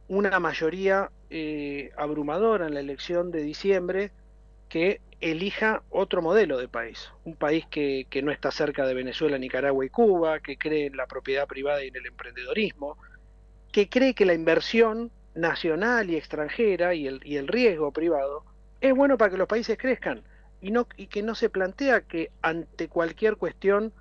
una 0.08 0.40
mayoría 0.40 1.10
eh, 1.28 1.90
abrumadora 1.98 2.66
en 2.66 2.72
la 2.72 2.80
elección 2.80 3.30
de 3.30 3.42
diciembre 3.42 4.10
que 4.68 5.00
elija 5.20 5.82
otro 5.90 6.20
modelo 6.20 6.58
de 6.58 6.68
país, 6.68 7.10
un 7.24 7.36
país 7.36 7.64
que, 7.70 8.06
que, 8.10 8.22
no 8.22 8.30
está 8.30 8.50
cerca 8.50 8.86
de 8.86 8.94
Venezuela, 8.94 9.38
Nicaragua 9.38 9.84
y 9.84 9.88
Cuba, 9.88 10.40
que 10.40 10.56
cree 10.56 10.86
en 10.86 10.96
la 10.96 11.06
propiedad 11.06 11.46
privada 11.46 11.82
y 11.84 11.88
en 11.88 11.96
el 11.96 12.06
emprendedorismo, 12.06 12.98
que 13.72 13.88
cree 13.88 14.14
que 14.14 14.26
la 14.26 14.34
inversión 14.34 15.10
nacional 15.34 16.10
y 16.10 16.16
extranjera 16.16 16.94
y 16.94 17.06
el, 17.06 17.20
y 17.24 17.36
el 17.36 17.48
riesgo 17.48 17.92
privado 17.92 18.44
es 18.80 18.94
bueno 18.94 19.18
para 19.18 19.30
que 19.30 19.38
los 19.38 19.48
países 19.48 19.78
crezcan 19.78 20.22
y, 20.60 20.70
no, 20.70 20.86
y 20.96 21.08
que 21.08 21.22
no 21.22 21.34
se 21.34 21.50
plantea 21.50 22.02
que 22.02 22.30
ante 22.42 22.88
cualquier 22.88 23.36
cuestión 23.36 23.92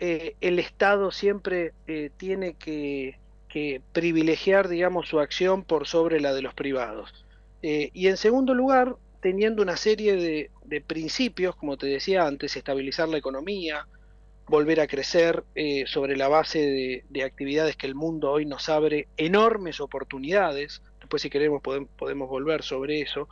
eh, 0.00 0.36
el 0.40 0.58
Estado 0.58 1.10
siempre 1.10 1.72
eh, 1.86 2.10
tiene 2.16 2.54
que, 2.54 3.18
que, 3.48 3.80
privilegiar, 3.92 4.68
digamos, 4.68 5.08
su 5.08 5.20
acción 5.20 5.62
por 5.62 5.86
sobre 5.86 6.20
la 6.20 6.34
de 6.34 6.42
los 6.42 6.52
privados. 6.52 7.24
Eh, 7.62 7.90
y 7.94 8.08
en 8.08 8.16
segundo 8.16 8.52
lugar, 8.52 8.96
teniendo 9.24 9.62
una 9.62 9.78
serie 9.78 10.50
de, 10.66 10.80
principios, 10.82 11.56
como 11.56 11.78
te 11.78 11.86
decía 11.86 12.26
antes, 12.26 12.58
estabilizar 12.58 13.08
la 13.08 13.16
economía, 13.16 13.86
volver 14.48 14.82
a 14.82 14.86
crecer 14.86 15.44
eh, 15.54 15.84
sobre 15.86 16.14
la 16.14 16.28
base 16.28 16.58
de, 16.58 17.04
de, 17.08 17.24
actividades 17.24 17.74
que 17.74 17.86
el 17.86 17.94
mundo 17.94 18.30
hoy 18.30 18.44
nos 18.44 18.68
abre 18.68 19.08
enormes 19.16 19.80
oportunidades, 19.80 20.82
después 21.00 21.22
si 21.22 21.30
queremos 21.30 21.62
podemos, 21.62 22.28
volver 22.28 22.62
sobre 22.62 23.00
eso, 23.00 23.26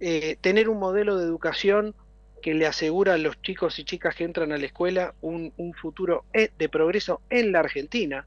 eh, 0.00 0.38
tener 0.40 0.70
un 0.70 0.78
modelo 0.78 1.18
de 1.18 1.26
educación 1.26 1.94
que 2.40 2.54
le 2.54 2.66
asegura 2.66 3.12
a 3.12 3.18
los 3.18 3.38
chicos 3.42 3.78
y 3.78 3.84
chicas 3.84 4.14
que 4.14 4.24
entran 4.24 4.50
a 4.50 4.56
la 4.56 4.64
escuela 4.64 5.14
un, 5.20 5.52
un 5.58 5.74
futuro 5.74 6.24
e, 6.32 6.52
de 6.56 6.70
progreso 6.70 7.20
en 7.28 7.52
la 7.52 7.60
Argentina. 7.60 8.26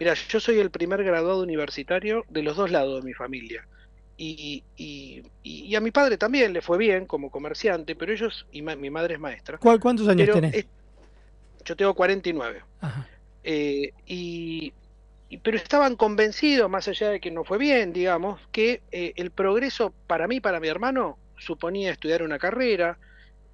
Mira, 0.00 0.14
yo 0.14 0.40
soy 0.40 0.58
el 0.58 0.72
primer 0.72 1.04
graduado 1.04 1.40
universitario 1.40 2.24
de 2.28 2.42
los 2.42 2.56
dos 2.56 2.72
lados 2.72 3.00
de 3.00 3.06
mi 3.06 3.14
familia 3.14 3.64
y, 4.20 4.64
y, 4.76 5.22
y, 5.44 5.76
a 5.76 5.80
mi 5.80 5.92
padre 5.92 6.18
también 6.18 6.52
le 6.52 6.60
fue 6.60 6.76
bien 6.76 7.06
como 7.06 7.30
comerciante, 7.30 7.94
pero 7.94 8.12
ellos, 8.12 8.46
y 8.50 8.62
ma, 8.62 8.74
mi 8.74 8.90
madre 8.90 9.14
es 9.14 9.20
maestra. 9.20 9.58
¿Cuál, 9.58 9.78
¿Cuántos 9.78 10.08
años 10.08 10.28
tenés? 10.32 10.54
Es, 10.54 10.66
yo 11.64 11.76
tengo 11.76 11.94
49. 11.94 12.64
Eh, 13.44 13.92
y, 14.06 14.72
pero 15.42 15.56
estaban 15.56 15.94
convencidos, 15.94 16.68
más 16.68 16.88
allá 16.88 17.10
de 17.10 17.20
que 17.20 17.30
no 17.30 17.44
fue 17.44 17.58
bien, 17.58 17.92
digamos, 17.92 18.40
que 18.50 18.82
eh, 18.90 19.12
el 19.14 19.30
progreso 19.30 19.94
para 20.08 20.26
mí, 20.26 20.40
para 20.40 20.58
mi 20.58 20.66
hermano, 20.66 21.16
suponía 21.36 21.92
estudiar 21.92 22.24
una 22.24 22.40
carrera, 22.40 22.98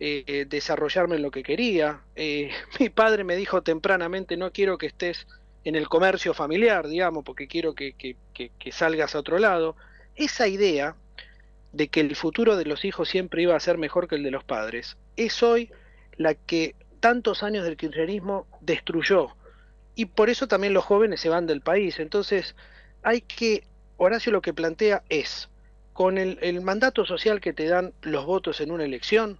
eh, 0.00 0.24
eh 0.26 0.46
desarrollarme 0.48 1.16
en 1.16 1.22
lo 1.22 1.30
que 1.30 1.42
quería. 1.42 2.00
mi 2.80 2.88
padre 2.88 3.22
me 3.24 3.36
dijo 3.36 3.62
tempranamente, 3.62 4.38
no 4.38 4.50
quiero 4.50 4.78
que 4.78 4.86
estés 4.86 5.26
en 5.64 5.74
el 5.74 5.88
comercio 5.88 6.32
familiar, 6.32 6.88
digamos, 6.88 7.22
porque 7.22 7.48
quiero 7.48 7.74
que, 7.74 7.92
que, 7.92 8.16
que, 8.32 8.50
que 8.58 8.72
salgas 8.72 9.14
a 9.14 9.18
otro 9.18 9.38
lado 9.38 9.76
esa 10.16 10.48
idea 10.48 10.96
de 11.72 11.88
que 11.88 12.00
el 12.00 12.14
futuro 12.14 12.56
de 12.56 12.64
los 12.64 12.84
hijos 12.84 13.08
siempre 13.08 13.42
iba 13.42 13.56
a 13.56 13.60
ser 13.60 13.78
mejor 13.78 14.08
que 14.08 14.14
el 14.14 14.22
de 14.22 14.30
los 14.30 14.44
padres, 14.44 14.96
es 15.16 15.42
hoy 15.42 15.70
la 16.16 16.34
que 16.34 16.76
tantos 17.00 17.42
años 17.42 17.64
del 17.64 17.76
kirchnerismo 17.76 18.46
destruyó. 18.60 19.36
Y 19.96 20.06
por 20.06 20.30
eso 20.30 20.48
también 20.48 20.72
los 20.72 20.84
jóvenes 20.84 21.20
se 21.20 21.28
van 21.28 21.46
del 21.46 21.60
país. 21.60 21.98
Entonces, 21.98 22.54
hay 23.02 23.20
que, 23.20 23.66
Horacio 23.96 24.32
lo 24.32 24.42
que 24.42 24.54
plantea 24.54 25.02
es, 25.08 25.48
con 25.92 26.18
el, 26.18 26.60
mandato 26.62 27.04
social 27.04 27.40
que 27.40 27.52
te 27.52 27.66
dan 27.66 27.92
los 28.02 28.24
votos 28.24 28.60
en 28.60 28.70
una 28.70 28.84
elección, 28.84 29.38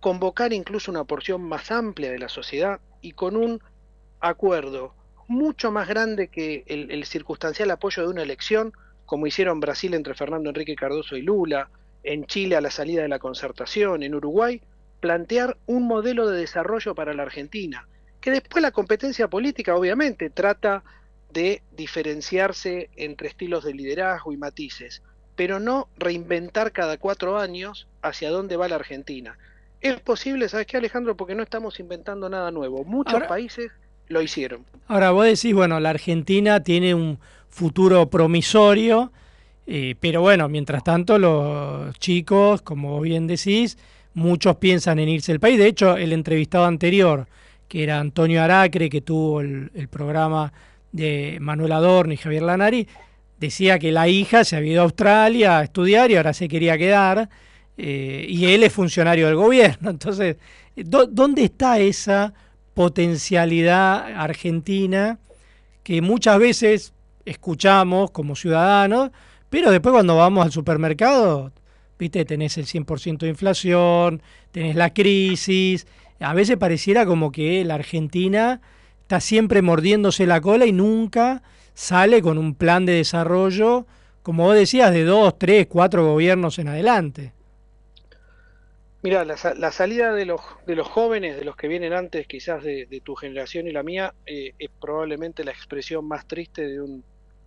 convocar 0.00 0.52
incluso 0.52 0.90
una 0.90 1.04
porción 1.04 1.42
más 1.42 1.70
amplia 1.70 2.10
de 2.10 2.18
la 2.18 2.28
sociedad 2.28 2.80
y 3.00 3.12
con 3.12 3.36
un 3.36 3.62
acuerdo 4.20 4.94
mucho 5.28 5.70
más 5.70 5.88
grande 5.88 6.28
que 6.28 6.64
el 6.66 7.04
circunstancial 7.04 7.70
apoyo 7.70 8.02
de 8.02 8.08
una 8.08 8.22
elección, 8.22 8.72
como 9.06 9.26
hicieron 9.26 9.60
Brasil 9.60 9.94
entre 9.94 10.14
Fernando 10.14 10.48
Enrique 10.48 10.76
Cardoso 10.76 11.16
y 11.16 11.22
Lula, 11.22 11.68
en 12.02 12.26
Chile 12.26 12.56
a 12.56 12.60
la 12.60 12.70
salida 12.70 13.02
de 13.02 13.08
la 13.08 13.18
concertación, 13.18 14.02
en 14.02 14.14
Uruguay, 14.14 14.60
plantear 15.00 15.56
un 15.66 15.86
modelo 15.86 16.28
de 16.28 16.38
desarrollo 16.38 16.94
para 16.94 17.14
la 17.14 17.22
Argentina, 17.24 17.86
que 18.20 18.30
después 18.30 18.62
la 18.62 18.70
competencia 18.70 19.28
política 19.28 19.74
obviamente 19.74 20.30
trata 20.30 20.82
de 21.30 21.62
diferenciarse 21.72 22.88
entre 22.96 23.28
estilos 23.28 23.64
de 23.64 23.74
liderazgo 23.74 24.32
y 24.32 24.36
matices, 24.36 25.02
pero 25.36 25.60
no 25.60 25.88
reinventar 25.96 26.72
cada 26.72 26.96
cuatro 26.96 27.38
años 27.38 27.88
hacia 28.02 28.30
dónde 28.30 28.56
va 28.56 28.68
la 28.68 28.76
Argentina. 28.76 29.36
Es 29.80 30.00
posible, 30.00 30.48
¿sabes 30.48 30.66
qué 30.66 30.76
Alejandro? 30.76 31.16
Porque 31.16 31.34
no 31.34 31.42
estamos 31.42 31.80
inventando 31.80 32.30
nada 32.30 32.50
nuevo. 32.50 32.84
Muchos 32.84 33.14
Ahora, 33.14 33.28
países 33.28 33.70
lo 34.08 34.22
hicieron. 34.22 34.64
Ahora 34.86 35.10
vos 35.10 35.26
decís, 35.26 35.54
bueno, 35.54 35.80
la 35.80 35.90
Argentina 35.90 36.62
tiene 36.62 36.94
un 36.94 37.18
futuro 37.54 38.10
promisorio, 38.10 39.12
eh, 39.66 39.94
pero 40.00 40.20
bueno, 40.20 40.48
mientras 40.48 40.82
tanto 40.82 41.18
los 41.18 41.96
chicos, 42.00 42.62
como 42.62 43.00
bien 43.00 43.28
decís, 43.28 43.78
muchos 44.12 44.56
piensan 44.56 44.98
en 44.98 45.08
irse 45.08 45.30
del 45.30 45.40
país. 45.40 45.56
De 45.58 45.68
hecho, 45.68 45.96
el 45.96 46.12
entrevistado 46.12 46.64
anterior, 46.64 47.28
que 47.68 47.84
era 47.84 48.00
Antonio 48.00 48.42
Aracre, 48.42 48.90
que 48.90 49.00
tuvo 49.02 49.40
el, 49.40 49.70
el 49.74 49.86
programa 49.86 50.52
de 50.90 51.38
Manuel 51.40 51.72
Adorno 51.72 52.12
y 52.12 52.16
Javier 52.16 52.42
Lanari, 52.42 52.88
decía 53.38 53.78
que 53.78 53.92
la 53.92 54.08
hija 54.08 54.42
se 54.44 54.56
había 54.56 54.72
ido 54.72 54.80
a 54.80 54.84
Australia 54.84 55.58
a 55.58 55.62
estudiar 55.62 56.10
y 56.10 56.16
ahora 56.16 56.32
se 56.32 56.48
quería 56.48 56.76
quedar, 56.76 57.28
eh, 57.76 58.26
y 58.28 58.46
él 58.46 58.64
es 58.64 58.72
funcionario 58.72 59.26
del 59.26 59.36
gobierno. 59.36 59.90
Entonces, 59.90 60.36
¿dónde 60.74 61.44
está 61.44 61.78
esa 61.78 62.34
potencialidad 62.74 64.20
argentina 64.20 65.20
que 65.84 66.02
muchas 66.02 66.38
veces 66.40 66.94
escuchamos 67.24 68.10
como 68.10 68.36
ciudadanos, 68.36 69.10
pero 69.50 69.70
después 69.70 69.92
cuando 69.92 70.16
vamos 70.16 70.44
al 70.44 70.52
supermercado, 70.52 71.52
viste, 71.98 72.24
tenés 72.24 72.58
el 72.58 72.66
100% 72.66 73.18
de 73.18 73.28
inflación, 73.28 74.22
tenés 74.50 74.76
la 74.76 74.92
crisis, 74.92 75.86
a 76.20 76.34
veces 76.34 76.56
pareciera 76.56 77.06
como 77.06 77.32
que 77.32 77.64
la 77.64 77.74
Argentina 77.74 78.60
está 79.02 79.20
siempre 79.20 79.62
mordiéndose 79.62 80.26
la 80.26 80.40
cola 80.40 80.66
y 80.66 80.72
nunca 80.72 81.42
sale 81.74 82.22
con 82.22 82.38
un 82.38 82.54
plan 82.54 82.86
de 82.86 82.94
desarrollo, 82.94 83.86
como 84.22 84.44
vos 84.44 84.54
decías, 84.54 84.92
de 84.92 85.04
dos, 85.04 85.38
tres, 85.38 85.66
cuatro 85.66 86.06
gobiernos 86.06 86.58
en 86.58 86.68
adelante. 86.68 87.32
Mira, 89.02 89.22
la, 89.26 89.36
salida 89.70 90.14
de 90.14 90.24
los, 90.24 90.40
de 90.66 90.76
los 90.76 90.88
jóvenes, 90.88 91.36
de 91.36 91.44
los 91.44 91.56
que 91.56 91.68
vienen 91.68 91.92
antes 91.92 92.26
quizás 92.26 92.64
de, 92.64 93.02
tu 93.04 93.14
generación 93.14 93.66
y 93.66 93.70
la 93.70 93.82
mía, 93.82 94.14
eh, 94.24 94.54
es 94.58 94.70
probablemente 94.80 95.44
la 95.44 95.50
expresión 95.50 96.08
más 96.08 96.26
triste 96.26 96.66
de 96.66 96.80
un, 96.80 97.04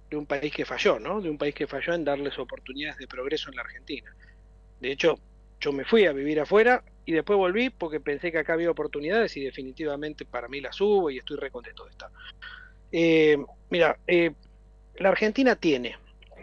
de 0.10 0.18
un 0.18 0.26
país 0.26 0.54
que 0.54 0.66
falló, 0.66 1.00
¿no? 1.00 1.22
De 1.22 1.30
un 1.30 1.38
país 1.38 1.54
que 1.54 1.68
falló 1.68 1.94
en 1.94 2.04
darles 2.04 2.38
oportunidades 2.40 2.98
de 2.98 3.08
progreso 3.08 3.50
en 3.50 3.56
la 3.56 3.64
Argentina. 3.64 4.16
De 4.80 4.92
hecho, 4.92 5.20
yo 5.60 5.72
me 5.72 5.86
fui 5.86 6.06
a 6.06 6.14
vivir 6.14 6.40
afuera 6.40 6.84
y 7.06 7.14
después 7.14 7.38
volví 7.38 7.70
porque 7.70 8.00
pensé 8.00 8.32
que 8.32 8.40
acá 8.40 8.54
había 8.54 8.70
oportunidades 8.70 9.36
y 9.38 9.42
definitivamente 9.42 10.26
para 10.26 10.48
mí 10.48 10.62
las 10.62 10.80
hubo 10.80 11.10
y 11.10 11.18
estoy 11.18 11.38
recontento 11.38 11.86
de 11.86 11.92
estar. 11.92 12.10
Eh, 12.92 13.38
mira, 13.70 13.98
eh, 14.08 14.32
la 14.96 15.10
Argentina 15.10 15.56
tiene, 15.56 15.98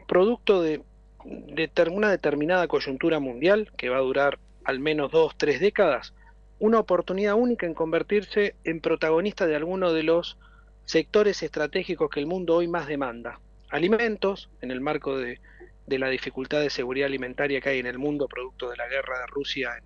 producto 0.06 0.62
de, 0.62 0.82
de 1.24 1.70
una 1.90 2.10
determinada 2.10 2.66
coyuntura 2.68 3.18
mundial 3.20 3.70
que 3.76 3.88
va 3.88 3.98
a 3.98 4.00
durar 4.00 4.38
al 4.64 4.80
menos 4.80 5.10
dos, 5.12 5.34
tres 5.36 5.60
décadas, 5.60 6.14
una 6.58 6.80
oportunidad 6.80 7.34
única 7.34 7.66
en 7.66 7.74
convertirse 7.74 8.54
en 8.64 8.80
protagonista 8.80 9.46
de 9.46 9.56
alguno 9.56 9.92
de 9.92 10.02
los 10.02 10.38
sectores 10.84 11.42
estratégicos 11.42 12.10
que 12.10 12.20
el 12.20 12.26
mundo 12.26 12.56
hoy 12.56 12.68
más 12.68 12.86
demanda. 12.86 13.40
Alimentos, 13.74 14.50
en 14.60 14.70
el 14.70 14.80
marco 14.80 15.18
de, 15.18 15.40
la 15.88 16.08
dificultad 16.08 16.60
de 16.60 16.70
seguridad 16.70 17.06
alimentaria 17.06 17.60
que 17.60 17.70
hay 17.70 17.80
en 17.80 17.86
el 17.86 17.98
mundo 17.98 18.28
producto 18.28 18.70
de 18.70 18.76
la 18.76 18.86
guerra 18.86 19.18
de 19.18 19.26
Rusia 19.26 19.82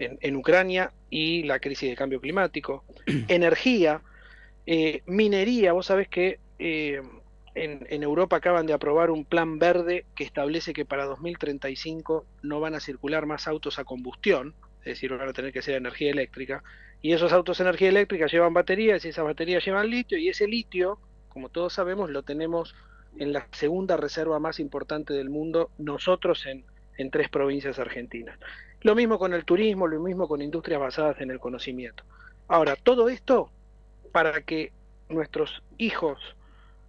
en, 0.00 0.36
Ucrania 0.36 0.92
y 1.08 1.44
la 1.44 1.60
crisis 1.60 1.88
de 1.88 1.94
cambio 1.94 2.20
climático. 2.20 2.84
Energía, 3.28 4.02
eh, 4.66 5.02
minería, 5.06 5.72
vos 5.72 5.86
sabés 5.86 6.08
que 6.08 6.40
eh, 6.58 7.00
en, 7.54 8.02
Europa 8.02 8.38
acaban 8.38 8.66
de 8.66 8.72
aprobar 8.72 9.12
un 9.12 9.24
plan 9.24 9.60
verde 9.60 10.04
que 10.16 10.24
establece 10.24 10.72
que 10.72 10.84
para 10.84 11.04
2035 11.04 12.26
no 12.42 12.58
van 12.58 12.74
a 12.74 12.80
circular 12.80 13.26
más 13.26 13.46
autos 13.46 13.78
a 13.78 13.84
combustión, 13.84 14.56
es 14.80 14.94
decir, 14.96 15.16
van 15.16 15.28
a 15.28 15.32
tener 15.32 15.52
que 15.52 15.62
ser 15.62 15.76
energía 15.76 16.10
eléctrica, 16.10 16.64
y 17.00 17.12
esos 17.12 17.32
autos 17.32 17.58
de 17.58 17.64
energía 17.64 17.90
eléctrica 17.90 18.26
llevan 18.26 18.52
baterías 18.52 19.04
y 19.04 19.10
esas 19.10 19.24
baterías 19.24 19.64
llevan 19.64 19.88
litio, 19.88 20.18
y 20.18 20.28
ese 20.28 20.48
litio, 20.48 20.98
como 21.28 21.50
todos 21.50 21.72
sabemos, 21.72 22.10
lo 22.10 22.24
tenemos 22.24 22.74
en 23.18 23.32
la 23.32 23.46
segunda 23.52 23.96
reserva 23.96 24.38
más 24.38 24.60
importante 24.60 25.12
del 25.12 25.30
mundo, 25.30 25.70
nosotros 25.78 26.46
en, 26.46 26.64
en 26.98 27.10
tres 27.10 27.28
provincias 27.28 27.78
argentinas. 27.78 28.38
Lo 28.80 28.94
mismo 28.94 29.18
con 29.18 29.34
el 29.34 29.44
turismo, 29.44 29.86
lo 29.86 30.00
mismo 30.00 30.26
con 30.26 30.42
industrias 30.42 30.80
basadas 30.80 31.20
en 31.20 31.30
el 31.30 31.38
conocimiento. 31.38 32.04
Ahora, 32.48 32.76
todo 32.76 33.08
esto 33.08 33.50
para 34.12 34.42
que 34.42 34.72
nuestros 35.08 35.62
hijos 35.78 36.18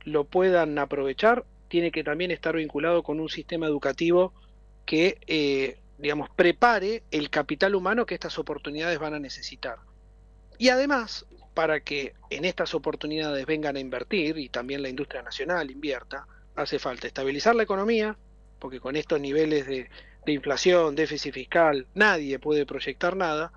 lo 0.04 0.26
puedan 0.26 0.78
aprovechar, 0.78 1.46
tiene 1.68 1.92
que 1.92 2.04
también 2.04 2.32
estar 2.32 2.56
vinculado 2.56 3.04
con 3.04 3.20
un 3.20 3.30
sistema 3.30 3.66
educativo 3.68 4.34
que, 4.86 5.18
eh, 5.28 5.80
digamos, 5.98 6.30
prepare 6.30 7.04
el 7.12 7.30
capital 7.30 7.76
humano 7.76 8.06
que 8.06 8.14
estas 8.14 8.38
oportunidades 8.38 9.00
van 9.00 9.14
a 9.14 9.20
necesitar. 9.20 9.78
Y 10.58 10.70
además, 10.70 11.26
para 11.54 11.82
que 11.82 12.13
en 12.30 12.46
estas 12.46 12.74
oportunidades 12.74 13.46
vengan 13.46 13.76
a 13.76 13.80
invertir 13.80 14.38
y 14.38 14.50
también 14.50 14.82
la 14.82 14.89
industria 14.89 15.22
nacional 15.22 15.72
invierta, 15.72 16.26
hace 16.56 16.80
falta 16.80 17.08
estabilizar 17.08 17.56
la 17.56 17.63
economía, 17.63 18.18
porque 18.60 18.80
con 18.80 18.96
estos 18.96 19.20
niveles 19.20 19.68
de, 19.68 19.89
de 20.26 20.32
inflación, 20.32 20.96
déficit 20.96 21.34
fiscal, 21.34 21.88
nadie 21.94 22.39
puede 22.39 22.66
proyectar 22.66 23.16
nada, 23.16 23.52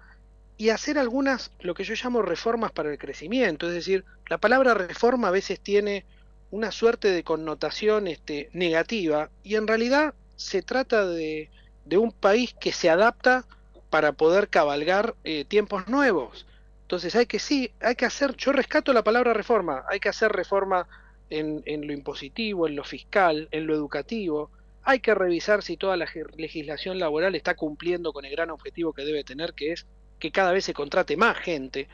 y 0.58 0.70
hacer 0.70 0.98
algunas, 0.98 1.50
lo 1.60 1.74
que 1.74 1.84
yo 1.84 1.94
llamo 2.02 2.22
reformas 2.22 2.72
para 2.72 2.90
el 2.90 2.98
crecimiento, 2.98 3.68
es 3.68 3.74
decir, 3.74 4.04
la 4.28 4.38
palabra 4.38 4.74
reforma 4.74 5.28
a 5.28 5.32
veces 5.32 5.60
tiene 5.60 6.04
una 6.50 6.70
suerte 6.70 7.10
de 7.10 7.24
connotación 7.24 8.06
este, 8.06 8.48
negativa 8.52 9.30
y 9.42 9.56
en 9.56 9.66
realidad 9.66 10.14
se 10.36 10.62
trata 10.62 11.06
de, 11.06 11.50
un 11.92 12.12
país 12.12 12.54
que 12.58 12.72
se 12.72 12.90
adapta 12.90 13.44
para 13.90 14.12
poder 14.12 14.48
cabalgar 14.48 15.14
eh, 15.24 15.44
tiempos 15.44 15.88
nuevos. 15.88 16.46
Entonces 16.86 17.16
hay 17.16 17.26
que 17.26 17.40
sí, 17.40 17.72
hay 17.80 17.96
que 17.96 18.04
hacer, 18.04 18.36
yo 18.36 18.52
rescato 18.52 18.92
la 18.92 19.02
palabra 19.02 19.34
reforma, 19.34 19.84
hay 19.90 19.98
que 19.98 20.08
hacer 20.08 20.30
reforma 20.30 20.86
en, 21.28 21.60
en 21.66 21.84
lo 21.84 21.92
impositivo, 21.92 22.68
en 22.68 22.76
lo 22.76 22.84
fiscal, 22.84 23.48
en 23.50 23.66
lo 23.66 23.74
educativo, 23.74 24.52
hay 24.84 25.00
que 25.00 25.12
revisar 25.16 25.64
si 25.64 25.76
toda 25.76 25.96
la 25.96 26.06
legislación 26.36 27.00
laboral 27.00 27.34
está 27.34 27.56
cumpliendo 27.56 28.12
con 28.12 28.24
el 28.24 28.30
gran 28.30 28.50
objetivo 28.50 28.92
que 28.92 29.04
debe 29.04 29.24
tener, 29.24 29.52
que 29.52 29.72
es 29.72 29.84
que 30.20 30.30
cada 30.30 30.52
vez 30.52 30.64
se 30.64 30.74
contrate 30.74 31.16
más 31.16 31.36
gente. 31.38 31.88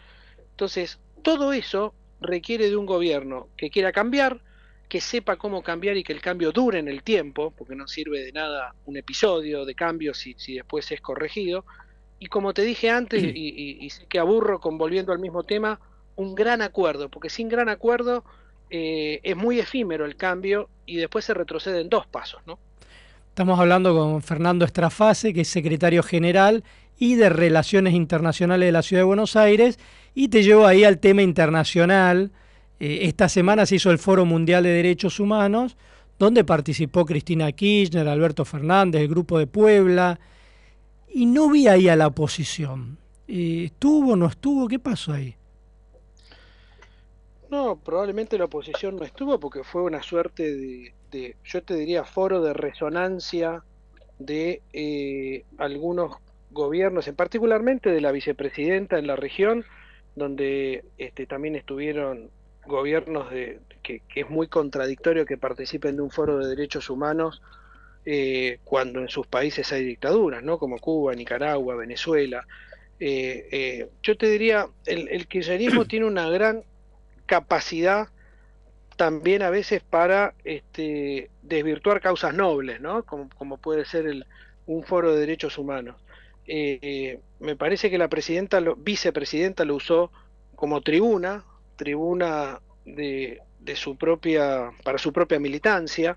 Entonces, 0.50 1.00
todo 1.22 1.55
eso 1.55 1.94
requiere 2.20 2.68
de 2.68 2.76
un 2.76 2.85
gobierno 2.85 3.48
que 3.57 3.70
quiera 3.70 3.92
cambiar, 3.92 4.42
que 4.90 5.00
sepa 5.00 5.37
cómo 5.37 5.62
cambiar 5.62 5.96
y 5.96 6.05
que 6.05 6.12
el 6.12 6.20
cambio 6.20 6.52
dure 6.52 6.81
en 6.81 6.88
el 6.88 7.02
tiempo, 7.02 7.50
porque 7.57 7.74
no 7.74 7.88
sirve 7.88 8.22
de 8.22 8.33
nada 8.33 8.74
un 8.85 8.98
episodio 8.98 9.64
de 9.64 9.74
cambio 9.74 10.12
si, 10.12 10.35
si 10.37 10.57
después 10.57 10.92
es 10.92 11.00
corregido. 11.00 11.64
Y 12.23 12.27
como 12.27 12.55
te 12.55 12.63
dije 12.63 12.89
antes, 12.89 13.21
y, 13.35 13.91
sé 13.91 14.07
que 14.09 14.21
aburro 14.21 14.61
con 14.61 14.79
volviendo 14.79 15.13
al 15.13 15.19
mismo 15.19 15.43
tema, 15.43 15.81
un 16.15 16.37
gran 16.37 16.63
acuerdo, 16.63 17.09
porque 17.09 17.29
sin 17.29 17.49
gran 17.49 17.69
acuerdo 17.69 18.23
eh, 18.71 19.19
es 19.25 19.37
muy 19.37 19.59
efímero 19.59 20.05
el 20.05 20.15
cambio 20.15 20.69
y 20.87 20.99
después 20.99 21.25
se 21.25 21.35
retrocede 21.35 21.81
en 21.81 21.89
dos 21.89 22.07
pasos, 22.07 22.41
¿no? 22.47 22.61
Estamos 23.29 23.59
hablando 23.59 23.93
con 23.97 24.23
Fernando 24.23 24.65
Estrafase, 24.65 25.35
que 25.35 25.41
es 25.41 25.49
secretario 25.49 26.05
general 26.05 26.63
y 26.97 27.17
de 27.17 27.29
Relaciones 27.29 27.95
Internacionales 27.95 28.69
de 28.69 28.73
la 28.73 28.83
Ciudad 28.83 29.01
de 29.01 29.07
Buenos 29.07 29.35
Aires, 29.35 29.81
y 30.15 30.29
te 30.29 30.45
llevo 30.45 30.67
ahí 30.67 30.85
al 30.85 31.01
tema 31.01 31.23
internacional, 31.23 32.31
eh, 32.79 33.01
esta 33.03 33.29
semana 33.29 33.67
se 33.67 33.77
hizo 33.77 33.91
el 33.91 33.99
Foro 33.99 34.25
Mundial 34.25 34.63
de 34.63 34.71
Derechos 34.71 35.19
Humanos, 35.19 35.77
donde 36.21 36.45
participó 36.45 37.05
Cristina 37.05 37.51
Kirchner, 37.51 38.07
Alberto 38.07 38.45
Fernández, 38.45 39.01
el 39.01 39.09
Grupo 39.09 39.41
de 39.41 39.49
Puebla, 39.49 40.21
y 41.12 41.27
no 41.27 41.51
vi 41.51 41.68
ahí 41.68 41.88
a 41.88 41.96
la 41.96 42.09
oposición. 42.09 42.98
Eh, 43.29 43.64
¿Estuvo, 43.66 44.16
no 44.16 44.27
estuvo? 44.27 44.68
¿Qué 44.68 44.79
pasó 44.79 45.12
ahí? 45.12 45.37
No, 47.51 47.77
probablemente 47.77 48.38
la 48.38 48.46
oposición 48.46 48.96
no 48.96 49.05
estuvo 49.05 49.38
porque 49.38 49.62
fue 49.62 49.83
una 49.83 50.03
suerte 50.03 50.92
de, 51.11 51.37
yo 51.44 51.62
te 51.62 51.75
diría, 51.75 52.05
foro 52.05 52.40
de 52.40 52.55
resonancia 52.55 53.62
de 54.18 54.62
eh, 54.72 55.44
algunos 55.59 56.16
gobiernos, 56.51 57.09
en 57.09 57.14
particularmente 57.14 57.90
de 57.90 58.01
la 58.01 58.12
vicepresidenta 58.12 58.98
en 58.98 59.07
la 59.07 59.16
región, 59.16 59.64
donde 60.14 60.85
este, 60.98 61.27
también 61.27 61.57
estuvieron 61.57 62.31
gobiernos 62.66 63.31
de, 63.31 63.61
que, 63.83 64.03
es 64.14 64.31
muy 64.31 64.46
contradictorio 64.46 65.27
que 65.27 65.37
participen 65.37 65.96
de 65.96 66.03
un 66.03 66.11
foro 66.11 66.38
de 66.38 66.48
derechos 66.48 66.90
humanos 66.90 67.42
eh, 68.05 68.59
cuando 68.65 69.01
en 69.01 69.09
sus 69.09 69.27
países 69.27 69.73
hay 69.73 69.85
dictaduras, 69.85 70.43
¿no? 70.43 70.59
como 70.59 70.79
Cuba, 70.79 71.15
Nicaragua, 71.15 71.77
Venezuela. 71.77 72.47
Eh, 73.01 73.49
eh, 73.51 73.88
yo 74.03 74.17
te 74.17 74.29
diría, 74.29 74.69
el, 74.87 75.09
el 75.09 75.27
kirchnerismo 75.27 75.85
tiene 75.88 76.07
una 76.07 76.29
gran 76.29 76.62
capacidad 77.27 78.09
también 78.97 79.43
a 79.43 79.51
veces 79.51 79.83
para 79.83 80.35
este, 80.45 81.31
desvirtuar 81.43 82.01
causas 82.01 82.35
nobles, 82.35 82.81
¿no? 82.81 83.05
como, 83.05 83.29
como 83.31 83.57
puede 83.57 83.85
ser 83.85 84.07
el, 84.07 84.27
un 84.67 84.85
foro 84.85 85.12
de 85.12 85.21
derechos 85.21 85.59
humanos. 85.59 85.97
me 86.47 87.57
parece 87.57 87.91
que 87.91 87.99
la 87.99 88.09
presidenta, 88.09 88.61
lo, 88.61 88.77
vicepresidenta 88.77 89.65
lo 89.65 89.77
usó 89.77 90.12
como 90.55 90.81
tribuna 90.83 91.45
tribuna 91.83 92.61
de, 92.85 93.41
su 93.75 93.97
propia, 93.97 94.71
para 94.85 94.99
su 94.99 95.12
propia 95.12 95.41
militancia, 95.41 96.17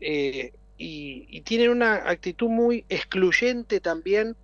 eh, 0.00 0.52
y, 0.82 1.40
tienen 1.42 1.70
una 1.70 2.08
actitud 2.08 2.48
muy 2.48 2.84
excluyente 2.88 3.80
también 3.80 4.36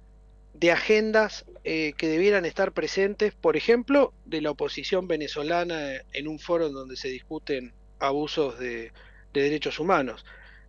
de 0.55 0.73
agendas 0.73 1.45
eh, 1.65 1.95
que 1.97 2.09
debieran 2.09 2.45
estar 2.45 2.73
presentes, 2.73 3.35
por 3.35 3.57
ejemplo, 3.57 4.13
de 4.25 4.41
la 4.41 4.51
oposición 4.51 5.09
venezolana 5.09 6.03
en 6.13 6.29
un 6.29 6.39
foro 6.39 6.71
donde 6.71 6.97
se 6.97 7.09
discuten 7.09 7.73
abusos 7.99 8.59
de, 8.59 8.93
derechos 9.33 9.79
humanos. 9.79 10.25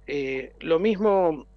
Eh, 0.06 0.54
lo 0.60 0.80
mismo, 0.80 1.48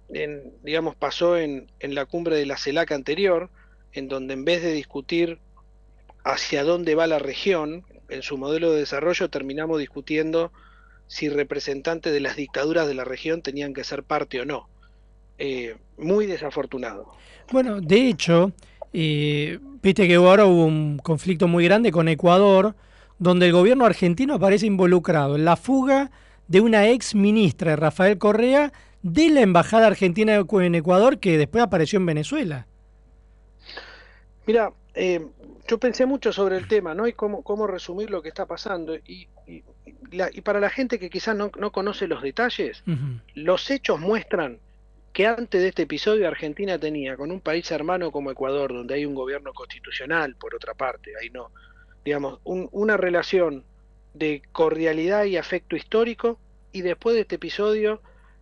digamos, 0.63 0.95
pasó 0.95 1.37
en, 1.37 1.71
en 1.79 1.93
la 1.93 2.05
cumbre 2.05 2.35
de 2.35 2.45
la 2.47 2.57
CELAC 2.57 2.91
anterior, 2.91 3.51
en 3.91 4.07
donde 4.07 4.33
en 4.33 4.45
vez 4.45 4.63
de 4.63 4.73
discutir 4.73 5.39
hacia 6.23 6.63
dónde 6.63 6.95
va 6.95 7.05
la 7.05 7.19
región, 7.19 7.85
en 8.09 8.23
su 8.23 8.37
modelo 8.37 8.71
de 8.71 8.79
desarrollo 8.79 9.29
terminamos 9.29 9.79
discutiendo 9.79 10.51
si 11.07 11.29
representantes 11.29 12.13
de 12.13 12.19
las 12.19 12.35
dictaduras 12.35 12.87
de 12.87 12.93
la 12.93 13.03
región 13.03 13.41
tenían 13.41 13.73
que 13.73 13.83
ser 13.83 14.03
parte 14.03 14.41
o 14.41 14.45
no. 14.45 14.67
Eh, 15.37 15.75
muy 15.97 16.25
desafortunado. 16.25 17.11
Bueno, 17.51 17.81
de 17.81 18.07
hecho, 18.07 18.51
eh, 18.93 19.59
viste 19.81 20.07
que 20.07 20.15
ahora 20.15 20.45
hubo 20.45 20.65
un 20.65 20.99
conflicto 20.99 21.47
muy 21.47 21.65
grande 21.65 21.91
con 21.91 22.07
Ecuador, 22.07 22.75
donde 23.19 23.47
el 23.47 23.51
gobierno 23.51 23.85
argentino 23.85 24.35
aparece 24.35 24.65
involucrado 24.65 25.35
en 25.35 25.45
la 25.45 25.55
fuga 25.55 26.11
de 26.47 26.61
una 26.61 26.87
ex 26.89 27.15
ministra, 27.15 27.75
Rafael 27.75 28.17
Correa, 28.17 28.71
de 29.01 29.29
la 29.29 29.41
Embajada 29.41 29.87
Argentina 29.87 30.35
en 30.35 30.75
Ecuador, 30.75 31.19
que 31.19 31.37
después 31.37 31.63
apareció 31.63 31.97
en 31.97 32.05
Venezuela. 32.05 32.67
Mira, 34.45 34.71
eh, 34.93 35.25
yo 35.67 35.77
pensé 35.77 36.05
mucho 36.05 36.33
sobre 36.33 36.57
el 36.57 36.67
tema, 36.67 36.93
¿no? 36.93 37.07
Y 37.07 37.13
cómo, 37.13 37.41
cómo 37.43 37.67
resumir 37.67 38.09
lo 38.09 38.21
que 38.21 38.29
está 38.29 38.45
pasando. 38.45 38.95
Y, 38.95 39.27
y, 39.47 39.63
para 40.41 40.59
la 40.59 40.69
gente 40.69 40.99
que 40.99 41.09
quizás 41.09 41.35
no, 41.35 41.51
no 41.57 41.71
conoce 41.71 42.07
los 42.07 42.21
detalles, 42.21 42.83
los 43.33 43.71
hechos 43.71 43.99
muestran 43.99 44.59
que 45.11 45.25
antes 45.25 45.61
de 45.61 45.69
este 45.69 45.83
episodio 45.83 46.27
Argentina 46.27 46.77
tenía 46.77 47.15
con 47.17 47.31
un 47.31 47.39
país 47.39 47.71
hermano 47.71 48.11
como 48.11 48.29
Ecuador, 48.29 48.73
donde 48.73 48.95
hay 48.95 49.05
un 49.05 49.15
gobierno 49.15 49.53
constitucional, 49.53 50.35
por 50.35 50.53
otra 50.53 50.75
parte, 50.75 51.13
ahí 51.19 51.29
no, 51.29 51.51
digamos, 52.05 52.39
una 52.43 52.97
relación 52.97 53.63
de 54.13 54.41
cordialidad 54.51 55.25
y 55.25 55.37
afecto 55.37 55.75
histórico, 55.75 56.39
y 56.71 56.81
después 56.81 57.15
de 57.15 57.21
este 57.21 57.35
episodio, 57.35 58.01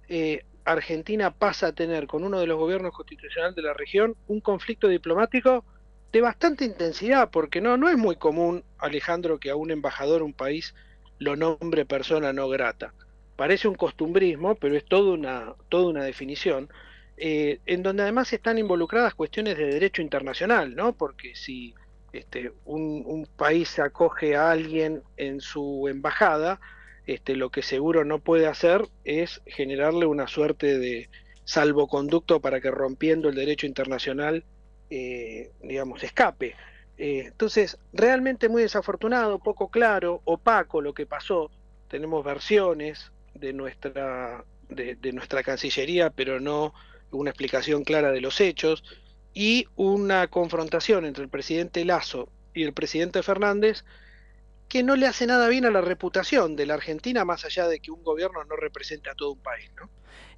eh, 0.09 0.43
Argentina 0.65 1.31
pasa 1.31 1.67
a 1.67 1.71
tener 1.73 2.07
con 2.07 2.23
uno 2.23 2.39
de 2.39 2.47
los 2.47 2.57
gobiernos 2.57 2.93
constitucionales 2.93 3.55
de 3.55 3.61
la 3.61 3.73
región 3.73 4.15
un 4.27 4.41
conflicto 4.41 4.87
diplomático 4.87 5.65
de 6.11 6.21
bastante 6.21 6.65
intensidad, 6.65 7.29
porque 7.31 7.61
no, 7.61 7.77
no 7.77 7.89
es 7.89 7.97
muy 7.97 8.15
común, 8.15 8.63
Alejandro, 8.77 9.39
que 9.39 9.49
a 9.49 9.55
un 9.55 9.71
embajador 9.71 10.23
un 10.23 10.33
país 10.33 10.75
lo 11.19 11.35
nombre 11.35 11.85
persona 11.85 12.33
no 12.33 12.49
grata 12.49 12.93
parece 13.41 13.67
un 13.67 13.73
costumbrismo, 13.73 14.53
pero 14.53 14.77
es 14.77 14.85
toda 14.85 15.13
una, 15.13 15.55
toda 15.67 15.87
una 15.87 16.03
definición, 16.03 16.69
eh, 17.17 17.57
en 17.65 17.81
donde 17.81 18.03
además 18.03 18.31
están 18.33 18.59
involucradas 18.59 19.15
cuestiones 19.15 19.57
de 19.57 19.65
derecho 19.65 20.03
internacional, 20.03 20.75
¿no? 20.75 20.93
Porque 20.93 21.33
si 21.33 21.73
este, 22.13 22.51
un, 22.65 23.27
país 23.37 23.79
acoge 23.79 24.35
a 24.35 24.51
alguien 24.51 25.01
en 25.17 25.41
su 25.41 25.87
embajada, 25.87 26.59
este, 27.07 27.35
lo 27.35 27.49
que 27.49 27.63
seguro 27.63 28.05
no 28.05 28.19
puede 28.19 28.45
hacer 28.45 28.87
es 29.05 29.41
generarle 29.47 30.05
una 30.05 30.27
suerte 30.27 30.77
de 30.77 31.09
salvoconducto 31.43 32.41
para 32.41 32.61
que 32.61 32.69
rompiendo 32.69 33.29
el 33.29 33.33
derecho 33.33 33.65
internacional, 33.65 34.45
eh, 34.91 35.51
digamos, 35.63 36.03
escape. 36.03 36.53
Eh, 36.97 37.23
entonces, 37.27 37.79
realmente 37.93 38.49
muy 38.49 38.61
desafortunado, 38.61 39.39
poco 39.39 39.69
claro, 39.69 40.21
opaco 40.25 40.81
lo 40.81 40.93
que 40.93 41.05
pasó. 41.05 41.49
Tenemos 41.87 42.23
versiones, 42.23 43.11
de 43.33 43.53
nuestra, 43.53 44.43
de, 44.69 45.13
nuestra 45.13 45.43
Cancillería, 45.43 46.09
pero 46.09 46.41
no 46.41 46.73
una 47.11 47.29
explicación 47.29 47.85
clara 47.85 48.11
de 48.11 48.21
los 48.21 48.41
hechos, 48.41 48.83
y 49.33 49.65
una 49.77 50.27
confrontación 50.27 51.05
entre 51.05 51.23
el 51.23 51.29
presidente 51.29 51.85
Lazo 51.85 52.27
y 52.53 52.63
el 52.63 52.73
presidente 52.73 53.23
Fernández 53.23 53.85
que 54.67 54.83
no 54.83 54.97
le 54.97 55.07
hace 55.07 55.25
nada 55.25 55.47
bien 55.47 55.65
a 55.65 55.71
la 55.71 55.79
reputación 55.79 56.57
de 56.57 56.65
la 56.65 56.73
Argentina, 56.73 57.23
más 57.23 57.45
allá 57.45 57.67
de 57.67 57.79
que 57.79 57.91
un 57.91 58.03
gobierno 58.03 58.43
no 58.43 58.57
represente 58.57 59.09
a 59.09 59.15
todo 59.15 59.31
un 59.31 59.39
país. 59.39 59.71
¿no? 59.79 59.89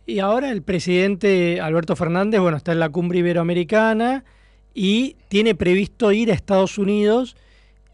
Y 0.06 0.20
ahora 0.20 0.52
el 0.52 0.62
presidente 0.62 1.60
Alberto 1.60 1.96
Fernández, 1.96 2.40
bueno, 2.40 2.58
está 2.58 2.72
en 2.72 2.80
la 2.80 2.90
cumbre 2.90 3.20
iberoamericana 3.20 4.24
y 4.74 5.18
tiene 5.28 5.56
previsto 5.56 6.12
ir 6.12 6.32
a 6.32 6.34
Estados 6.34 6.78
Unidos 6.78 7.36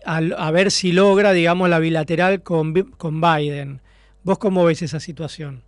a, 0.05 0.17
a 0.17 0.51
ver 0.51 0.71
si 0.71 0.91
logra, 0.91 1.33
digamos, 1.33 1.69
la 1.69 1.79
bilateral 1.79 2.41
con, 2.41 2.73
con 2.73 3.21
Biden. 3.21 3.81
¿Vos 4.23 4.37
cómo 4.37 4.65
ves 4.65 4.81
esa 4.81 4.99
situación? 4.99 5.63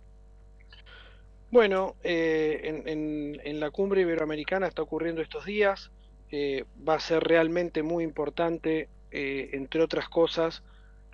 Bueno, 1.52 1.96
eh, 2.02 2.82
en, 2.86 3.60
la 3.60 3.70
cumbre 3.70 4.00
iberoamericana 4.00 4.66
está 4.66 4.80
ocurriendo 4.80 5.20
estos 5.20 5.44
días. 5.44 5.90
Eh, 6.30 6.64
va 6.88 6.94
a 6.94 7.00
ser 7.00 7.22
realmente 7.22 7.82
muy 7.82 8.04
importante, 8.04 8.88
eh, 9.10 9.50
entre 9.52 9.82
otras 9.82 10.08
cosas, 10.08 10.62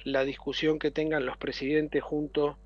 la 0.04 0.22
discusión 0.22 0.78
que 0.78 0.92
tengan 0.92 1.26
los 1.26 1.36
presidentes 1.36 2.04
junto 2.04 2.56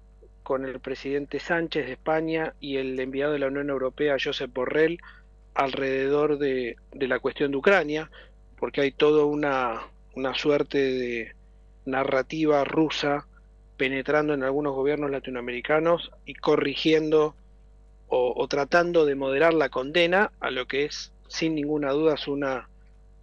con 0.42 0.66
el 0.66 0.80
presidente 0.80 1.40
Sánchez 1.40 1.86
de 1.86 1.92
España 1.92 2.54
y 2.60 2.76
el 2.76 3.00
enviado 3.00 3.32
de 3.32 3.38
la 3.38 3.46
Unión 3.46 3.70
Europea, 3.70 4.16
Josep 4.22 4.52
Borrell, 4.52 5.00
alrededor 5.54 6.38
de, 6.38 6.76
de 6.92 7.08
la 7.08 7.18
cuestión 7.18 7.50
de 7.50 7.56
Ucrania, 7.56 8.10
porque 8.58 8.80
hay 8.80 8.92
toda 8.92 9.24
una, 9.24 9.82
una 10.14 10.34
suerte 10.34 10.78
de 10.78 11.32
narrativa 11.84 12.64
rusa 12.64 13.26
penetrando 13.76 14.34
en 14.34 14.44
algunos 14.44 14.74
gobiernos 14.74 15.10
latinoamericanos 15.10 16.10
y 16.24 16.34
corrigiendo 16.34 17.34
o, 18.14 18.46
tratando 18.46 19.06
de 19.06 19.14
moderar 19.14 19.54
la 19.54 19.70
condena 19.70 20.32
a 20.38 20.50
lo 20.50 20.66
que 20.66 20.84
es, 20.84 21.12
sin 21.28 21.54
ninguna 21.54 21.92
duda, 21.92 22.14
es 22.14 22.28
una 22.28 22.68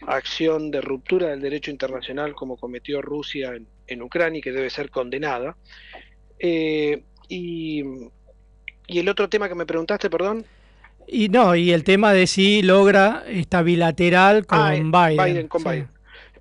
acción 0.02 0.72
de 0.72 0.82
ruptura 0.82 1.28
del 1.28 1.42
derecho 1.42 1.70
internacional 1.70 2.34
como 2.34 2.58
cometió 2.58 3.00
Rusia 3.00 3.54
en, 3.86 4.02
Ucrania 4.02 4.40
y 4.40 4.42
que 4.42 4.52
debe 4.52 4.72
ser 4.72 4.90
condenada. 4.90 5.56
Eh, 6.40 7.04
y, 7.28 7.84
y 8.88 8.98
el 8.98 9.10
otro 9.10 9.30
tema 9.30 9.48
que 9.48 9.54
me 9.54 9.68
preguntaste, 9.68 10.10
perdón. 10.10 10.44
Y 11.12 11.30
no, 11.30 11.56
y 11.56 11.72
el 11.72 11.84
tema 11.84 12.14
de 12.14 12.28
si 12.28 12.62
logra 12.62 13.24
esta 13.28 13.62
bilateral 13.64 14.46
con 14.46 14.60
ah, 14.60 14.76
eh, 14.76 14.84
Biden. 14.84 15.26
Biden 15.26 15.48
con 15.48 15.64
Biden. 15.64 15.88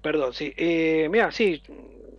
Perdón, 0.03 0.33
sí. 0.35 0.53
Eh, 0.57 1.09
mira, 1.11 1.31
sí, 1.33 1.63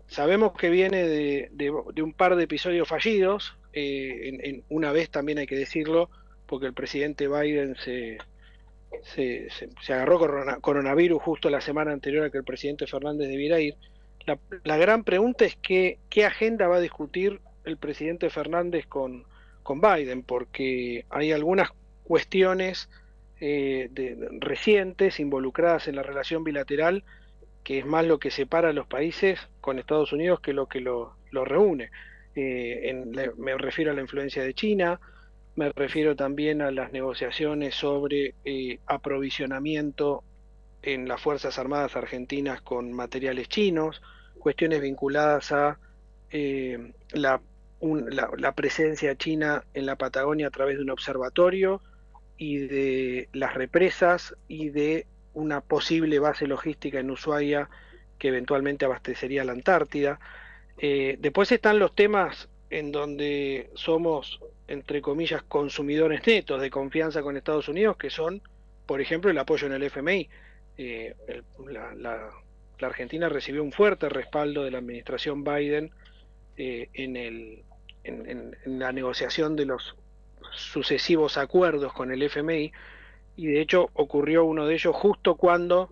Sabemos 0.09 0.53
que 0.53 0.71
viene 0.71 1.03
de, 1.07 1.71
un 2.01 2.13
par 2.13 2.35
de 2.35 2.43
episodios 2.43 2.87
fallidos, 2.87 3.55
eh, 3.73 4.39
en, 4.41 4.63
una 4.69 4.91
vez 4.91 5.11
también 5.11 5.37
hay 5.37 5.45
que 5.45 5.55
decirlo, 5.55 6.09
porque 6.47 6.65
el 6.65 6.73
presidente 6.73 7.27
Biden 7.27 7.75
se, 7.75 8.17
se, 9.03 9.93
agarró 9.93 10.19
coronavirus 10.61 11.21
justo 11.21 11.51
la 11.51 11.61
semana 11.61 11.91
anterior 11.91 12.25
a 12.25 12.31
que 12.31 12.39
el 12.39 12.43
presidente 12.43 12.87
Fernández 12.87 13.29
debiera 13.29 13.59
ir. 13.59 13.75
La, 14.63 14.77
gran 14.77 15.03
pregunta 15.03 15.45
es 15.45 15.55
que, 15.57 15.99
qué 16.09 16.25
agenda 16.25 16.67
va 16.67 16.77
a 16.77 16.81
discutir 16.81 17.39
el 17.63 17.77
presidente 17.77 18.31
Fernández 18.31 18.87
con, 18.87 19.25
con 19.61 19.79
Biden, 19.79 20.23
porque 20.23 21.05
hay 21.11 21.31
algunas 21.31 21.69
cuestiones 22.09 22.89
eh, 23.39 23.87
recientes 24.39 25.19
involucradas 25.19 25.87
en 25.87 25.95
la 25.95 26.01
relación 26.01 26.43
bilateral 26.43 27.03
que 27.63 27.77
es 27.77 27.85
más 27.85 28.03
lo 28.03 28.17
que 28.17 28.31
separa 28.31 28.69
a 28.69 28.73
los 28.73 28.87
países 28.87 29.39
con 29.61 29.77
Estados 29.77 30.11
Unidos 30.11 30.39
que 30.39 30.53
lo 30.53 30.65
que 30.65 30.81
lo, 30.81 31.13
reúne. 31.31 31.91
Eh, 32.33 33.05
me 33.37 33.55
refiero 33.59 33.91
a 33.91 33.93
la 33.93 34.01
influencia 34.01 34.41
de 34.41 34.55
China, 34.55 34.99
me 35.55 35.71
refiero 35.73 36.15
también 36.15 36.63
a 36.63 36.71
las 36.71 36.91
negociaciones 36.91 37.75
sobre 37.75 38.33
eh, 38.43 38.79
aprovisionamiento 38.87 40.23
en 40.81 41.07
las 41.07 41.21
Fuerzas 41.21 41.59
Armadas 41.59 41.95
Argentinas 41.95 42.59
con 42.61 42.91
materiales 42.91 43.49
chinos, 43.49 44.01
cuestiones 44.39 44.81
vinculadas 44.81 45.51
a 45.51 45.77
eh, 46.31 46.91
la, 47.11 47.39
la, 47.81 48.51
presencia 48.53 49.15
china 49.15 49.63
en 49.75 49.85
la 49.85 49.95
Patagonia 49.95 50.47
a 50.47 50.51
través 50.51 50.77
de 50.77 50.83
un 50.83 50.89
observatorio 50.89 51.83
y 52.39 52.57
de 52.57 53.29
las 53.33 53.53
represas 53.53 54.33
y 54.47 54.69
de 54.69 55.05
una 55.33 55.61
posible 55.61 56.17
base 56.19 56.47
logística 56.47 56.99
en 56.99 57.11
Ushuaia 57.11 57.69
que 58.17 58.29
eventualmente 58.29 58.85
abastecería 58.85 59.43
la 59.43 59.51
Antártida. 59.51 60.19
Eh, 60.77 61.17
después 61.19 61.51
están 61.51 61.79
los 61.79 61.93
temas 61.93 62.49
en 62.69 62.93
donde 62.93 63.69
somos, 63.75 64.39
entre 64.67 65.01
comillas, 65.01 65.43
consumidores 65.43 66.25
netos 66.25 66.61
de 66.61 66.69
confianza 66.69 67.21
con 67.21 67.35
Estados 67.35 67.67
Unidos, 67.67 67.97
que 67.97 68.09
son, 68.09 68.41
por 68.85 69.01
ejemplo, 69.01 69.29
el 69.29 69.37
apoyo 69.37 69.67
en 69.67 69.73
el 69.73 69.83
FMI. 69.83 70.29
Eh, 70.77 71.15
la, 71.67 72.29
Argentina 72.81 73.27
recibió 73.27 73.61
un 73.61 73.73
fuerte 73.73 74.07
respaldo 74.07 74.63
de 74.63 74.71
la 74.71 74.77
administración 74.77 75.43
Biden 75.43 75.91
eh, 76.55 76.87
en, 76.93 78.45
la 78.65 78.93
negociación 78.93 79.57
de 79.57 79.65
los 79.65 79.97
sucesivos 80.53 81.37
acuerdos 81.37 81.93
con 81.93 82.11
el 82.11 82.21
FMI 82.23 82.71
y 83.35 83.47
de 83.47 83.61
hecho 83.61 83.89
ocurrió 83.93 84.45
uno 84.45 84.65
de 84.65 84.73
ellos 84.75 84.95
justo 84.95 85.35
cuando 85.35 85.89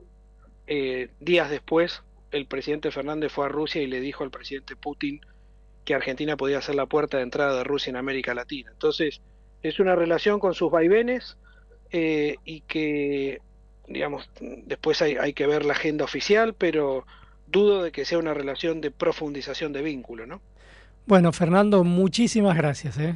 eh, 0.68 1.10
días 1.20 1.50
después 1.50 2.04
el 2.32 2.46
presidente 2.46 2.92
Fernández 2.92 3.32
fue 3.32 3.46
a 3.46 3.50
Rusia 3.50 3.82
y 3.82 3.88
le 3.88 4.02
dijo 4.02 4.24
al 4.24 4.32
presidente 4.32 4.76
Putin 4.76 5.22
que 5.86 5.94
Argentina 5.94 6.36
podía 6.36 6.62
ser 6.62 6.76
la 6.76 6.86
puerta 6.86 7.18
de 7.18 7.24
entrada 7.24 7.58
de 7.58 7.64
Rusia 7.64 7.90
en 7.92 7.96
América 7.96 8.34
Latina. 8.34 8.70
Entonces, 8.74 9.22
es 9.64 9.80
una 9.80 9.96
relación 9.96 10.40
con 10.40 10.54
sus 10.54 10.70
vaivenes 10.70 11.38
eh, 11.92 12.36
y 12.44 12.62
que, 12.62 13.40
digamos, 13.88 14.30
después 14.42 15.02
hay, 15.02 15.16
hay, 15.16 15.32
que 15.32 15.48
ver 15.48 15.64
la 15.64 15.72
agenda 15.72 16.04
oficial, 16.04 16.54
pero 16.54 17.06
dudo 17.48 17.84
de 17.84 17.94
que 17.94 18.04
sea 18.04 18.18
una 18.18 18.34
relación 18.34 18.82
de 18.82 18.92
profundización 18.92 19.72
de 19.72 19.82
vínculo, 19.82 20.28
¿no? 20.28 20.42
Bueno, 21.06 21.32
Fernando, 21.32 21.86
muchísimas 21.86 22.58
gracias. 22.58 22.98
¿eh? 22.98 23.16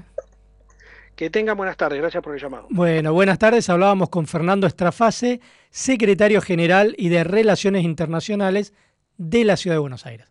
Que 1.16 1.30
tengan 1.30 1.56
buenas 1.58 1.78
tardes, 1.78 2.00
gracias 2.00 2.24
por 2.24 2.34
el 2.34 2.42
llamado. 2.42 2.68
Bueno, 2.70 3.14
buenas 3.14 3.38
tardes. 3.38 3.70
Hablábamos 3.70 4.10
con 4.10 4.28
Fernando 4.28 4.66
Estrafase, 4.66 5.40
secretario 5.70 6.42
general 6.42 6.96
y 6.98 7.10
de 7.10 7.24
Relaciones 7.24 7.84
Internacionales 7.84 8.74
de 9.18 9.46
la 9.46 9.58
Ciudad 9.58 9.76
de 9.76 9.82
Buenos 9.82 10.06
Aires. 10.06 10.28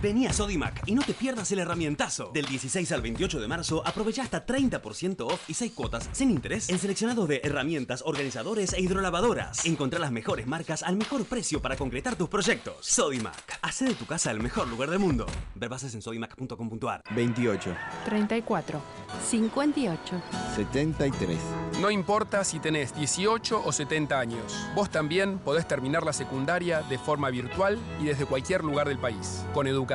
Vení 0.00 0.26
a 0.26 0.32
Sodimac 0.32 0.86
y 0.86 0.94
no 0.94 1.02
te 1.02 1.12
pierdas 1.12 1.50
el 1.50 1.58
herramientazo. 1.58 2.30
Del 2.32 2.46
16 2.46 2.92
al 2.92 3.02
28 3.02 3.40
de 3.40 3.48
marzo 3.48 3.82
aprovecha 3.84 4.22
hasta 4.22 4.46
30% 4.46 5.22
off 5.22 5.50
y 5.50 5.54
6 5.54 5.72
cuotas 5.72 6.08
sin 6.12 6.30
interés 6.30 6.68
en 6.68 6.78
seleccionados 6.78 7.26
de 7.26 7.40
herramientas, 7.42 8.04
organizadores 8.06 8.74
e 8.74 8.80
hidrolavadoras. 8.80 9.66
Encontrá 9.66 9.98
las 9.98 10.12
mejores 10.12 10.46
marcas 10.46 10.84
al 10.84 10.96
mejor 10.96 11.24
precio 11.24 11.60
para 11.60 11.74
concretar 11.74 12.14
tus 12.14 12.28
proyectos. 12.28 12.76
Sodimac, 12.80 13.58
hace 13.60 13.86
de 13.86 13.94
tu 13.94 14.06
casa 14.06 14.30
el 14.30 14.40
mejor 14.40 14.68
lugar 14.68 14.88
del 14.88 15.00
mundo. 15.00 15.26
Ver 15.56 15.68
bases 15.68 15.92
en 15.94 16.02
sodimac.com.ar. 16.02 17.02
28. 17.10 17.74
34. 18.04 18.80
58. 19.28 20.22
73. 20.54 21.38
No 21.80 21.90
importa 21.90 22.44
si 22.44 22.60
tenés 22.60 22.94
18 22.94 23.62
o 23.64 23.72
70 23.72 24.18
años, 24.18 24.56
vos 24.76 24.90
también 24.90 25.38
podés 25.40 25.66
terminar 25.66 26.04
la 26.04 26.12
secundaria 26.12 26.82
de 26.82 26.98
forma 26.98 27.30
virtual 27.30 27.78
y 28.00 28.04
desde 28.04 28.26
cualquier 28.26 28.62
lugar 28.62 28.86
del 28.88 28.98
país. 28.98 29.44
Con 29.52 29.66
educación 29.66 29.87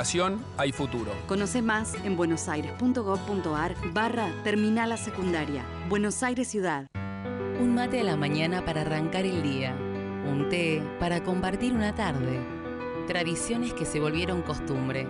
hay 0.58 0.72
futuro. 0.72 1.12
Conoce 1.28 1.62
más 1.62 1.94
en 2.04 2.18
buenosaires.gov.ar 2.18 3.76
barra 3.94 4.32
Terminal 4.44 4.90
la 4.90 4.98
Secundaria. 4.98 5.64
Buenos 5.88 6.24
Aires 6.24 6.48
Ciudad. 6.48 6.88
Un 7.62 7.76
mate 7.76 8.00
a 8.00 8.04
la 8.04 8.18
mañana 8.18 8.66
para 8.66 8.82
arrancar 8.82 9.26
el 9.26 9.44
día. 9.44 9.76
Un 10.28 10.48
té 10.50 10.82
para 11.00 11.24
compartir 11.24 11.74
una 11.74 11.94
tarde. 11.94 12.40
Tradiciones 13.06 13.74
que 13.74 13.86
se 13.86 14.00
volvieron 14.00 14.42
costumbre. 14.42 15.08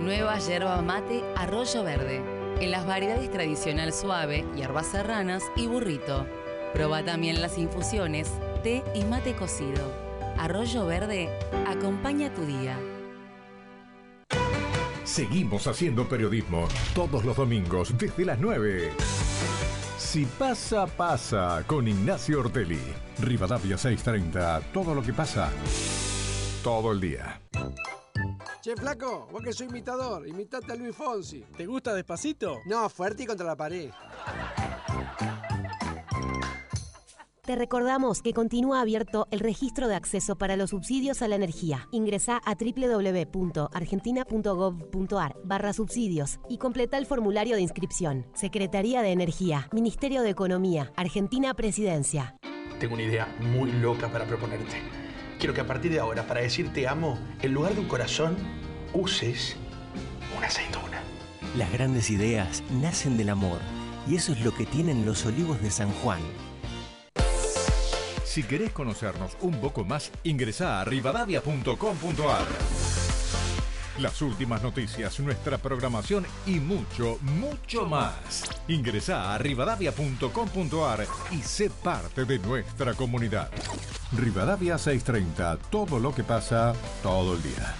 Nueva 0.00 0.38
yerba 0.38 0.80
mate 0.80 1.22
Arroyo 1.36 1.84
Verde. 1.84 2.22
En 2.60 2.70
las 2.70 2.86
variedades 2.86 3.30
tradicional 3.30 3.92
suave, 3.92 4.46
hierbas 4.56 4.86
serranas 4.86 5.42
y 5.54 5.66
burrito. 5.66 6.26
Proba 6.72 7.04
también 7.04 7.42
las 7.42 7.58
infusiones, 7.58 8.30
té 8.62 8.82
y 8.94 9.04
mate 9.04 9.34
cocido. 9.34 9.92
Arroyo 10.38 10.86
Verde 10.86 11.28
acompaña 11.66 12.32
tu 12.32 12.46
día. 12.46 12.78
Seguimos 15.04 15.66
haciendo 15.66 16.08
periodismo 16.08 16.66
todos 16.94 17.24
los 17.24 17.36
domingos 17.36 17.96
desde 17.98 18.24
las 18.24 18.40
9. 18.40 18.90
Si 19.98 20.24
pasa, 20.24 20.86
pasa 20.86 21.62
con 21.66 21.86
Ignacio 21.86 22.40
Ortelli. 22.40 22.80
Rivadavia 23.20 23.76
630. 23.76 24.60
Todo 24.72 24.94
lo 24.94 25.02
que 25.02 25.12
pasa. 25.12 25.50
Todo 26.62 26.92
el 26.92 27.00
día. 27.00 27.40
Che, 28.62 28.74
flaco, 28.76 29.28
vos 29.30 29.42
que 29.42 29.52
soy 29.52 29.66
imitador, 29.66 30.26
imitate 30.26 30.72
a 30.72 30.76
Luis 30.76 30.96
Fonsi. 30.96 31.44
¿Te 31.54 31.66
gusta 31.66 31.92
despacito? 31.92 32.60
No, 32.64 32.88
fuerte 32.88 33.24
y 33.24 33.26
contra 33.26 33.46
la 33.46 33.56
pared. 33.56 33.90
Te 37.44 37.54
recordamos 37.56 38.22
que 38.22 38.32
continúa 38.32 38.80
abierto 38.80 39.28
el 39.30 39.38
registro 39.38 39.86
de 39.86 39.94
acceso 39.94 40.36
para 40.36 40.56
los 40.56 40.70
subsidios 40.70 41.20
a 41.20 41.28
la 41.28 41.36
energía. 41.36 41.88
Ingresa 41.90 42.40
a 42.42 42.54
www.argentina.gov.ar 42.54 45.36
barra 45.44 45.74
subsidios 45.74 46.40
y 46.48 46.56
completa 46.56 46.96
el 46.96 47.04
formulario 47.04 47.56
de 47.56 47.60
inscripción. 47.60 48.24
Secretaría 48.32 49.02
de 49.02 49.12
Energía, 49.12 49.68
Ministerio 49.72 50.22
de 50.22 50.30
Economía, 50.30 50.90
Argentina 50.96 51.52
Presidencia. 51.52 52.34
Tengo 52.80 52.94
una 52.94 53.02
idea 53.02 53.28
muy 53.40 53.70
loca 53.72 54.10
para 54.10 54.24
proponerte. 54.24 54.76
Quiero 55.38 55.52
que 55.52 55.60
a 55.60 55.66
partir 55.66 55.92
de 55.92 56.00
ahora, 56.00 56.26
para 56.26 56.40
decir 56.40 56.72
te 56.72 56.88
amo, 56.88 57.18
en 57.42 57.52
lugar 57.52 57.74
de 57.74 57.80
un 57.80 57.88
corazón, 57.88 58.38
uses 58.94 59.58
una 60.38 60.46
aceituna. 60.46 61.02
Las 61.58 61.70
grandes 61.70 62.08
ideas 62.08 62.62
nacen 62.80 63.18
del 63.18 63.28
amor 63.28 63.58
y 64.08 64.16
eso 64.16 64.32
es 64.32 64.42
lo 64.42 64.54
que 64.54 64.64
tienen 64.64 65.04
los 65.04 65.26
olivos 65.26 65.60
de 65.60 65.70
San 65.70 65.90
Juan. 65.90 66.22
Si 68.34 68.42
querés 68.42 68.72
conocernos 68.72 69.36
un 69.42 69.60
poco 69.60 69.84
más, 69.84 70.10
ingresá 70.24 70.80
a 70.80 70.84
rivadavia.com.ar. 70.84 72.46
Las 74.00 74.22
últimas 74.22 74.60
noticias, 74.60 75.20
nuestra 75.20 75.56
programación 75.56 76.26
y 76.44 76.58
mucho, 76.58 77.18
mucho 77.22 77.86
más. 77.86 78.42
Ingresá 78.66 79.32
a 79.32 79.38
rivadavia.com.ar 79.38 81.06
y 81.30 81.42
sé 81.42 81.70
parte 81.70 82.24
de 82.24 82.40
nuestra 82.40 82.94
comunidad. 82.94 83.52
Rivadavia 84.10 84.78
630, 84.78 85.56
todo 85.70 86.00
lo 86.00 86.12
que 86.12 86.24
pasa 86.24 86.74
todo 87.04 87.34
el 87.34 87.42
día. 87.44 87.72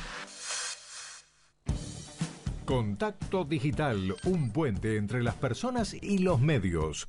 Contacto 2.65 3.43
Digital, 3.43 4.15
un 4.27 4.53
puente 4.53 4.99
entre 4.99 5.21
las 5.25 5.35
personas 5.35 5.95
y 5.95 6.19
los 6.19 6.41
medios. 6.41 7.09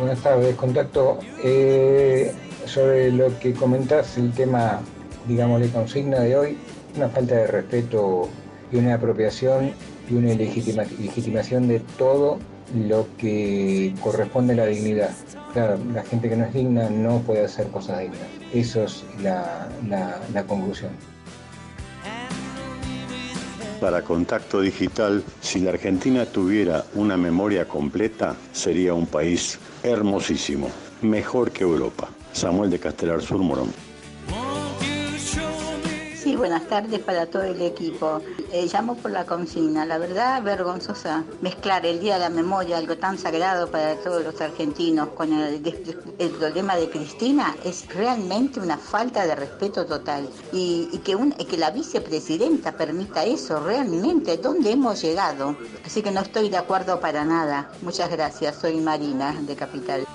Buenas 0.00 0.20
tardes, 0.22 0.56
contacto. 0.56 1.18
Eh, 1.44 2.32
sobre 2.66 3.12
lo 3.12 3.38
que 3.38 3.52
comentás, 3.52 4.16
el 4.16 4.32
tema, 4.32 4.80
digamos, 5.28 5.60
de 5.60 5.68
consigna 5.68 6.20
de 6.20 6.36
hoy, 6.36 6.58
una 6.96 7.08
falta 7.10 7.34
de 7.36 7.46
respeto 7.46 8.28
y 8.72 8.76
una 8.76 8.94
apropiación 8.94 9.72
y 10.08 10.14
una 10.14 10.32
legitima- 10.34 10.86
legitimación 10.98 11.68
de 11.68 11.80
todo 11.98 12.38
lo 12.74 13.08
que 13.18 13.94
corresponde 14.02 14.54
a 14.54 14.56
la 14.56 14.66
dignidad. 14.66 15.10
Claro, 15.52 15.78
la 15.92 16.02
gente 16.04 16.28
que 16.30 16.36
no 16.36 16.46
es 16.46 16.54
digna 16.54 16.88
no 16.88 17.18
puede 17.18 17.44
hacer 17.44 17.66
cosas 17.68 18.00
dignas. 18.00 18.20
Eso 18.54 18.84
es 18.84 19.04
la, 19.22 19.68
la- 19.86 20.18
la 20.32 20.44
conclusión. 20.44 20.92
Para 23.80 24.02
Contacto 24.02 24.60
Digital, 24.60 25.22
si 25.40 25.60
la 25.60 25.70
Argentina 25.70 26.26
tuviera 26.26 26.84
una 26.94 27.16
memoria 27.16 27.66
completa, 27.66 28.36
sería 28.52 28.92
un 28.92 29.06
país 29.06 29.58
hermosísimo, 29.82 30.70
mejor 31.02 31.50
que 31.50 31.64
Europa. 31.64 32.08
Samuel 32.32 32.70
de 32.70 32.78
Castelar 32.78 33.22
Sur, 33.22 33.38
Morón. 33.38 33.72
Sí, 36.30 36.36
buenas 36.36 36.68
tardes 36.68 37.00
para 37.00 37.26
todo 37.26 37.42
el 37.42 37.60
equipo. 37.60 38.22
Eh, 38.52 38.70
llamo 38.72 38.94
por 38.94 39.10
la 39.10 39.26
consigna. 39.26 39.84
La 39.84 39.98
verdad, 39.98 40.40
vergonzosa 40.40 41.24
mezclar 41.40 41.84
el 41.84 41.98
Día 41.98 42.14
de 42.14 42.20
la 42.20 42.30
Memoria, 42.30 42.78
algo 42.78 42.96
tan 42.96 43.18
sagrado 43.18 43.68
para 43.68 43.96
todos 43.96 44.22
los 44.22 44.40
argentinos, 44.40 45.08
con 45.08 45.32
el, 45.32 45.60
el 46.20 46.30
problema 46.30 46.76
de 46.76 46.88
Cristina, 46.88 47.56
es 47.64 47.92
realmente 47.92 48.60
una 48.60 48.78
falta 48.78 49.26
de 49.26 49.34
respeto 49.34 49.86
total. 49.86 50.28
Y, 50.52 50.86
que, 50.98 51.16
que 51.46 51.56
la 51.56 51.72
vicepresidenta 51.72 52.76
permita 52.76 53.24
eso, 53.24 53.58
realmente, 53.58 54.36
¿dónde 54.36 54.70
hemos 54.70 55.02
llegado? 55.02 55.56
Así 55.84 56.00
que 56.00 56.12
no 56.12 56.20
estoy 56.20 56.48
de 56.48 56.58
acuerdo 56.58 57.00
para 57.00 57.24
nada. 57.24 57.72
Muchas 57.82 58.08
gracias. 58.08 58.54
Soy 58.54 58.76
Marina, 58.76 59.34
de 59.40 59.56
Capital. 59.56 60.06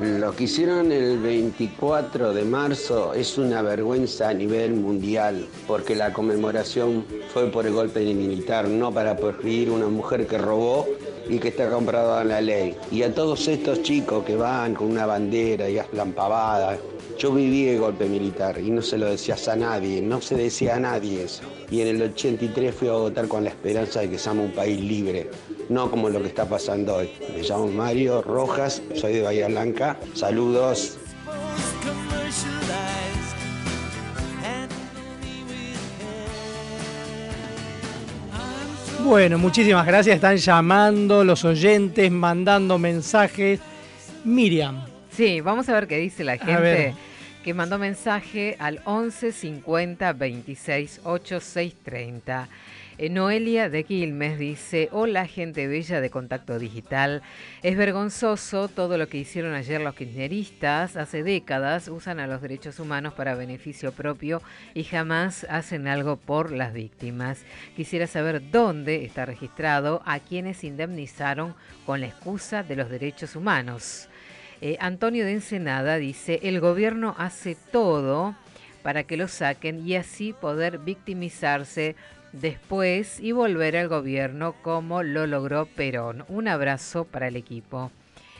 Lo 0.00 0.30
que 0.30 0.44
hicieron 0.44 0.92
el 0.92 1.18
24 1.18 2.32
de 2.32 2.44
marzo 2.44 3.14
es 3.14 3.36
una 3.36 3.62
vergüenza 3.62 4.28
a 4.28 4.34
nivel 4.34 4.74
mundial, 4.74 5.48
porque 5.66 5.96
la 5.96 6.12
conmemoración 6.12 7.04
fue 7.32 7.50
por 7.50 7.66
el 7.66 7.72
golpe 7.72 8.00
militar, 8.14 8.68
no 8.68 8.94
para 8.94 9.16
perseguir 9.16 9.70
una 9.70 9.88
mujer 9.88 10.28
que 10.28 10.38
robó 10.38 10.86
y 11.28 11.40
que 11.40 11.48
está 11.48 11.68
comprada 11.68 12.22
en 12.22 12.28
la 12.28 12.40
ley. 12.40 12.76
Y 12.92 13.02
a 13.02 13.12
todos 13.12 13.48
estos 13.48 13.82
chicos 13.82 14.24
que 14.24 14.36
van 14.36 14.76
con 14.76 14.88
una 14.88 15.04
bandera 15.04 15.68
y 15.68 15.78
hacen 15.78 16.12
pavadas, 16.12 16.78
yo 17.18 17.32
viví 17.32 17.68
el 17.68 17.80
golpe 17.80 18.06
militar 18.06 18.58
y 18.58 18.70
no 18.70 18.80
se 18.80 18.96
lo 18.96 19.06
decías 19.06 19.48
a 19.48 19.56
nadie, 19.56 20.00
no 20.00 20.20
se 20.20 20.36
decía 20.36 20.76
a 20.76 20.80
nadie 20.80 21.24
eso. 21.24 21.42
Y 21.68 21.80
en 21.80 21.88
el 21.88 22.02
83 22.02 22.72
fui 22.72 22.88
a 22.88 22.92
votar 22.92 23.26
con 23.26 23.42
la 23.42 23.50
esperanza 23.50 24.00
de 24.00 24.10
que 24.10 24.18
seamos 24.18 24.46
un 24.46 24.52
país 24.52 24.80
libre, 24.80 25.28
no 25.68 25.90
como 25.90 26.08
lo 26.08 26.20
que 26.22 26.28
está 26.28 26.48
pasando 26.48 26.94
hoy. 26.96 27.10
Me 27.34 27.42
llamo 27.42 27.66
Mario 27.66 28.22
Rojas, 28.22 28.80
soy 28.94 29.14
de 29.14 29.22
Bahía 29.22 29.48
Blanca. 29.48 29.98
Saludos. 30.14 30.96
Bueno, 39.04 39.38
muchísimas 39.38 39.86
gracias. 39.86 40.16
Están 40.16 40.36
llamando 40.36 41.24
los 41.24 41.44
oyentes, 41.44 42.12
mandando 42.12 42.78
mensajes. 42.78 43.58
Miriam. 44.24 44.87
Sí, 45.18 45.40
vamos 45.40 45.68
a 45.68 45.72
ver 45.72 45.88
qué 45.88 45.96
dice 45.96 46.22
la 46.22 46.38
gente 46.38 46.94
que 47.42 47.52
mandó 47.52 47.76
mensaje 47.76 48.54
al 48.60 48.80
11 48.84 49.32
50 49.32 50.12
26 50.12 51.00
86 51.02 51.74
30. 51.82 52.48
Eh, 52.98 53.10
Noelia 53.10 53.68
de 53.68 53.82
Quilmes 53.82 54.38
dice, 54.38 54.88
hola 54.92 55.26
gente 55.26 55.66
bella 55.66 56.00
de 56.00 56.10
Contacto 56.10 56.60
Digital, 56.60 57.22
es 57.64 57.76
vergonzoso 57.76 58.68
todo 58.68 58.96
lo 58.96 59.08
que 59.08 59.18
hicieron 59.18 59.54
ayer 59.54 59.80
los 59.80 59.96
kirchneristas, 59.96 60.96
hace 60.96 61.24
décadas 61.24 61.88
usan 61.88 62.20
a 62.20 62.28
los 62.28 62.40
derechos 62.40 62.78
humanos 62.78 63.12
para 63.14 63.34
beneficio 63.34 63.90
propio 63.90 64.40
y 64.72 64.84
jamás 64.84 65.42
hacen 65.50 65.88
algo 65.88 66.14
por 66.14 66.52
las 66.52 66.72
víctimas. 66.72 67.40
Quisiera 67.74 68.06
saber 68.06 68.52
dónde 68.52 69.04
está 69.04 69.26
registrado 69.26 70.00
a 70.06 70.20
quienes 70.20 70.62
indemnizaron 70.62 71.56
con 71.86 72.02
la 72.02 72.06
excusa 72.06 72.62
de 72.62 72.76
los 72.76 72.88
derechos 72.88 73.34
humanos. 73.34 74.07
Eh, 74.60 74.76
Antonio 74.80 75.24
de 75.24 75.32
Ensenada 75.32 75.96
dice, 75.96 76.40
el 76.42 76.60
gobierno 76.60 77.14
hace 77.18 77.56
todo 77.70 78.34
para 78.82 79.04
que 79.04 79.16
lo 79.16 79.28
saquen 79.28 79.86
y 79.86 79.94
así 79.94 80.32
poder 80.32 80.78
victimizarse 80.78 81.94
después 82.32 83.20
y 83.20 83.32
volver 83.32 83.76
al 83.76 83.88
gobierno 83.88 84.54
como 84.62 85.02
lo 85.02 85.26
logró 85.26 85.66
Perón. 85.66 86.24
Un 86.28 86.48
abrazo 86.48 87.04
para 87.04 87.28
el 87.28 87.36
equipo. 87.36 87.90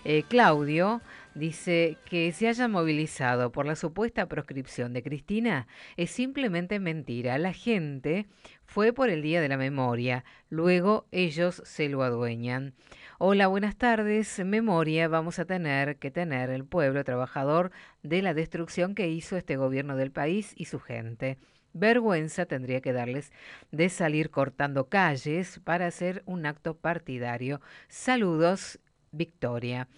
Eh, 0.05 0.25
Claudio 0.29 1.01
dice 1.35 1.97
que 2.05 2.33
se 2.33 2.49
haya 2.49 2.67
movilizado 2.67 3.51
por 3.53 3.67
la 3.67 3.77
supuesta 3.77 4.27
proscripción 4.27 4.93
de 4.93 5.03
Cristina 5.03 5.67
es 5.97 6.11
simplemente 6.11 6.81
mentira. 6.81 7.39
La 7.39 7.53
gente 7.53 8.27
fue 8.69 8.93
por 8.93 9.09
el 9.09 9.23
Día 9.23 9.41
de 9.41 9.49
la 9.49 9.57
Memoria, 9.57 10.25
luego 10.51 11.07
ellos 11.11 11.63
se 11.65 11.89
lo 11.89 12.03
adueñan. 12.03 12.75
Hola, 13.19 13.47
buenas 13.47 13.77
tardes. 13.77 14.45
Memoria 14.45 15.09
vamos 15.09 15.39
a 15.39 15.47
tener 15.47 15.97
que 15.97 16.11
tener 16.11 16.51
el 16.51 16.67
pueblo 16.67 17.03
trabajador 17.03 17.73
de 18.03 18.21
la 18.21 18.35
destrucción 18.35 18.95
que 18.95 19.09
hizo 19.09 19.39
este 19.39 19.57
gobierno 19.57 19.97
del 19.97 20.13
país 20.13 20.53
y 20.55 20.67
su 20.67 20.81
gente. 20.81 21.39
Vergüenza 21.73 22.45
tendría 22.45 22.83
que 22.83 22.93
darles 22.93 23.33
de 23.73 23.89
salir 23.89 24.31
cortando 24.31 24.91
calles 24.91 25.61
para 25.65 25.87
hacer 25.87 26.23
un 26.27 26.45
acto 26.45 26.77
partidario. 26.77 27.63
Saludos, 27.89 28.81
Victoria. 29.13 29.89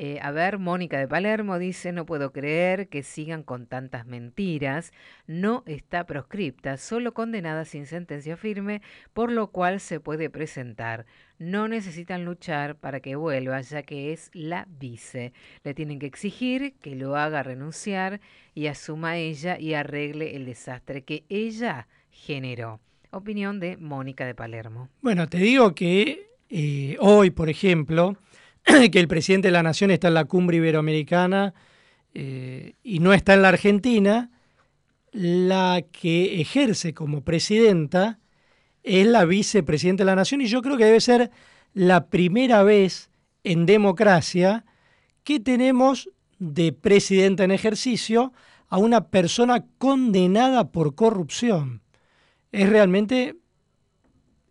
Eh, 0.00 0.20
a 0.22 0.30
ver, 0.30 0.60
Mónica 0.60 0.96
de 0.96 1.08
Palermo 1.08 1.58
dice, 1.58 1.90
no 1.90 2.06
puedo 2.06 2.30
creer 2.30 2.88
que 2.88 3.02
sigan 3.02 3.42
con 3.42 3.66
tantas 3.66 4.06
mentiras. 4.06 4.92
No 5.26 5.64
está 5.66 6.06
proscripta, 6.06 6.76
solo 6.76 7.12
condenada 7.14 7.64
sin 7.64 7.84
sentencia 7.84 8.36
firme, 8.36 8.80
por 9.12 9.32
lo 9.32 9.48
cual 9.48 9.80
se 9.80 9.98
puede 9.98 10.30
presentar. 10.30 11.04
No 11.40 11.66
necesitan 11.66 12.24
luchar 12.24 12.76
para 12.76 13.00
que 13.00 13.16
vuelva, 13.16 13.60
ya 13.60 13.82
que 13.82 14.12
es 14.12 14.30
la 14.34 14.68
vice. 14.70 15.32
Le 15.64 15.74
tienen 15.74 15.98
que 15.98 16.06
exigir 16.06 16.74
que 16.80 16.94
lo 16.94 17.16
haga 17.16 17.42
renunciar 17.42 18.20
y 18.54 18.68
asuma 18.68 19.16
ella 19.16 19.58
y 19.58 19.74
arregle 19.74 20.36
el 20.36 20.46
desastre 20.46 21.02
que 21.02 21.24
ella 21.28 21.88
generó. 22.12 22.78
Opinión 23.10 23.58
de 23.58 23.76
Mónica 23.76 24.26
de 24.26 24.36
Palermo. 24.36 24.90
Bueno, 25.02 25.28
te 25.28 25.38
digo 25.38 25.74
que 25.74 26.28
eh, 26.50 26.96
hoy, 27.00 27.30
por 27.30 27.48
ejemplo, 27.48 28.16
que 28.92 29.00
el 29.00 29.08
presidente 29.08 29.48
de 29.48 29.52
la 29.52 29.62
Nación 29.62 29.90
está 29.90 30.08
en 30.08 30.14
la 30.14 30.24
cumbre 30.24 30.58
iberoamericana 30.58 31.54
eh, 32.14 32.74
y 32.82 33.00
no 33.00 33.12
está 33.12 33.34
en 33.34 33.42
la 33.42 33.48
Argentina, 33.48 34.30
la 35.12 35.82
que 35.90 36.40
ejerce 36.40 36.94
como 36.94 37.22
presidenta 37.22 38.18
es 38.82 39.06
la 39.06 39.24
vicepresidenta 39.24 40.02
de 40.02 40.06
la 40.06 40.16
Nación 40.16 40.40
y 40.40 40.46
yo 40.46 40.62
creo 40.62 40.76
que 40.76 40.84
debe 40.84 41.00
ser 41.00 41.30
la 41.74 42.06
primera 42.06 42.62
vez 42.62 43.10
en 43.44 43.66
democracia 43.66 44.64
que 45.24 45.40
tenemos 45.40 46.10
de 46.38 46.72
presidenta 46.72 47.44
en 47.44 47.50
ejercicio 47.50 48.32
a 48.68 48.78
una 48.78 49.08
persona 49.08 49.64
condenada 49.78 50.70
por 50.70 50.94
corrupción. 50.94 51.82
Es 52.52 52.68
realmente 52.68 53.36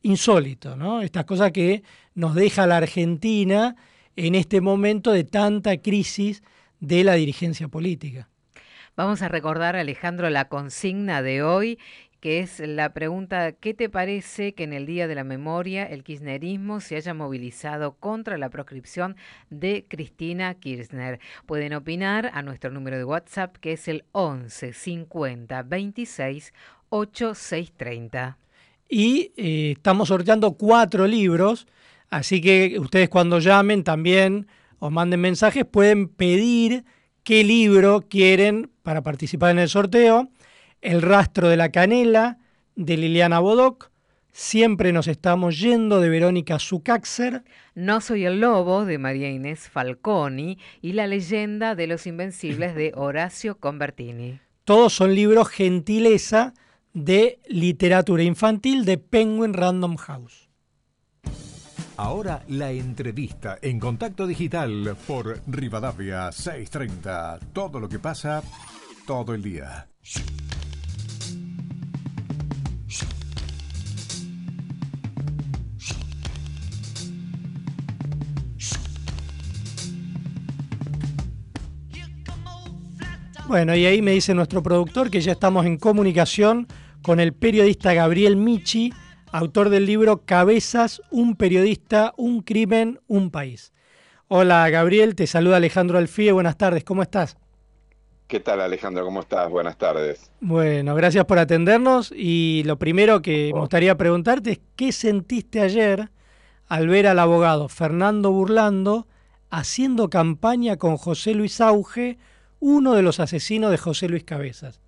insólito, 0.01 0.75
¿no? 0.75 1.01
Estas 1.01 1.25
cosas 1.25 1.51
que 1.51 1.83
nos 2.13 2.35
deja 2.35 2.67
la 2.67 2.77
Argentina 2.77 3.75
en 4.17 4.35
este 4.35 4.59
momento 4.59 5.11
de 5.13 5.23
tanta 5.23 5.77
crisis 5.77 6.43
de 6.81 7.03
la 7.03 7.13
dirigencia 7.13 7.69
política. 7.69 8.27
Vamos 8.97 9.21
a 9.21 9.29
recordar, 9.29 9.75
Alejandro, 9.75 10.29
la 10.31 10.49
consigna 10.49 11.21
de 11.21 11.43
hoy, 11.43 11.77
que 12.19 12.39
es 12.39 12.59
la 12.59 12.93
pregunta, 12.93 13.51
¿qué 13.51 13.75
te 13.75 13.89
parece 13.89 14.55
que 14.55 14.63
en 14.63 14.73
el 14.73 14.87
Día 14.87 15.07
de 15.07 15.13
la 15.13 15.23
Memoria 15.23 15.83
el 15.83 16.03
kirchnerismo 16.03 16.79
se 16.79 16.95
haya 16.95 17.13
movilizado 17.13 17.93
contra 17.93 18.39
la 18.39 18.49
proscripción 18.49 19.15
de 19.51 19.85
Cristina 19.87 20.55
Kirchner? 20.55 21.19
Pueden 21.45 21.73
opinar 21.73 22.31
a 22.33 22.41
nuestro 22.41 22.71
número 22.71 22.97
de 22.97 23.03
WhatsApp, 23.03 23.55
que 23.57 23.73
es 23.73 23.87
el 23.87 24.03
11 24.13 24.73
50 24.73 25.61
26 25.61 26.53
8630. 26.89 28.39
Y 28.89 29.31
eh, 29.37 29.73
estamos 29.77 30.07
sorteando 30.07 30.53
cuatro 30.53 31.05
libros 31.05 31.67
Así 32.09 32.41
que 32.41 32.77
ustedes 32.79 33.09
cuando 33.09 33.39
llamen 33.39 33.83
también 33.83 34.47
o 34.79 34.89
manden 34.89 35.21
mensajes 35.21 35.65
pueden 35.65 36.07
pedir 36.07 36.85
qué 37.23 37.43
libro 37.43 38.05
quieren 38.07 38.71
para 38.83 39.03
participar 39.03 39.51
en 39.51 39.59
el 39.59 39.69
sorteo. 39.69 40.29
El 40.81 41.01
rastro 41.01 41.49
de 41.49 41.57
la 41.57 41.71
canela 41.71 42.37
de 42.75 42.95
Liliana 42.95 43.39
Bodoc. 43.39 43.91
Siempre 44.31 44.93
nos 44.93 45.07
estamos 45.07 45.59
yendo 45.59 45.99
de 45.99 46.09
Verónica 46.09 46.59
Zucaxer. 46.59 47.43
No 47.73 48.01
soy 48.01 48.25
el 48.25 48.39
lobo 48.39 48.85
de 48.85 48.99
María 48.99 49.31
Inés 49.31 49.67
Falconi 49.67 50.59
y 50.79 50.93
La 50.93 51.07
leyenda 51.07 51.73
de 51.73 51.87
los 51.87 52.05
invencibles 52.05 52.75
de 52.75 52.91
Horacio 52.95 53.57
Convertini. 53.57 54.39
Todos 54.63 54.93
son 54.93 55.15
libros 55.15 55.49
gentileza 55.49 56.53
de 56.93 57.39
literatura 57.47 58.21
infantil 58.21 58.85
de 58.85 58.99
Penguin 58.99 59.53
Random 59.53 59.95
House. 59.97 60.46
Ahora 61.97 62.43
la 62.49 62.69
entrevista 62.69 63.57
en 63.59 63.79
contacto 63.79 64.27
digital 64.27 64.95
por 65.07 65.41
Rivadavia 65.47 66.31
630. 66.31 67.39
Todo 67.51 67.79
lo 67.79 67.89
que 67.89 67.97
pasa 67.97 68.43
todo 69.07 69.33
el 69.33 69.41
día. 69.41 69.87
Bueno, 83.47 83.75
y 83.75 83.87
ahí 83.87 84.03
me 84.03 84.11
dice 84.11 84.35
nuestro 84.35 84.61
productor 84.61 85.09
que 85.09 85.21
ya 85.21 85.31
estamos 85.31 85.65
en 85.65 85.77
comunicación 85.77 86.67
con 87.01 87.19
el 87.19 87.33
periodista 87.33 87.93
Gabriel 87.93 88.35
Michi 88.35 88.93
autor 89.37 89.69
del 89.69 89.85
libro 89.85 90.25
Cabezas, 90.25 90.99
un 91.11 91.35
periodista, 91.35 92.13
un 92.17 92.41
crimen, 92.41 92.99
un 93.07 93.29
país. 93.29 93.71
Hola 94.27 94.67
Gabriel, 94.71 95.13
te 95.13 95.27
saluda 95.27 95.57
Alejandro 95.57 95.99
Alfie, 95.99 96.31
buenas 96.31 96.57
tardes, 96.57 96.83
¿cómo 96.83 97.03
estás? 97.03 97.37
¿Qué 98.27 98.39
tal 98.39 98.59
Alejandro? 98.61 99.05
¿Cómo 99.05 99.19
estás? 99.19 99.49
Buenas 99.49 99.77
tardes. 99.77 100.31
Bueno, 100.41 100.95
gracias 100.95 101.23
por 101.25 101.37
atendernos 101.37 102.11
y 102.13 102.63
lo 102.65 102.79
primero 102.79 103.21
que 103.21 103.51
me 103.53 103.59
gustaría 103.59 103.95
preguntarte 103.95 104.53
es 104.53 104.59
qué 104.75 104.91
sentiste 104.91 105.61
ayer 105.61 106.09
al 106.67 106.87
ver 106.87 107.05
al 107.05 107.19
abogado 107.19 107.69
Fernando 107.69 108.31
Burlando 108.31 109.07
haciendo 109.51 110.09
campaña 110.09 110.77
con 110.77 110.97
José 110.97 111.35
Luis 111.35 111.61
Auge, 111.61 112.17
uno 112.59 112.95
de 112.95 113.03
los 113.03 113.19
asesinos 113.19 113.69
de 113.69 113.77
José 113.77 114.09
Luis 114.09 114.23
Cabezas. 114.23 114.81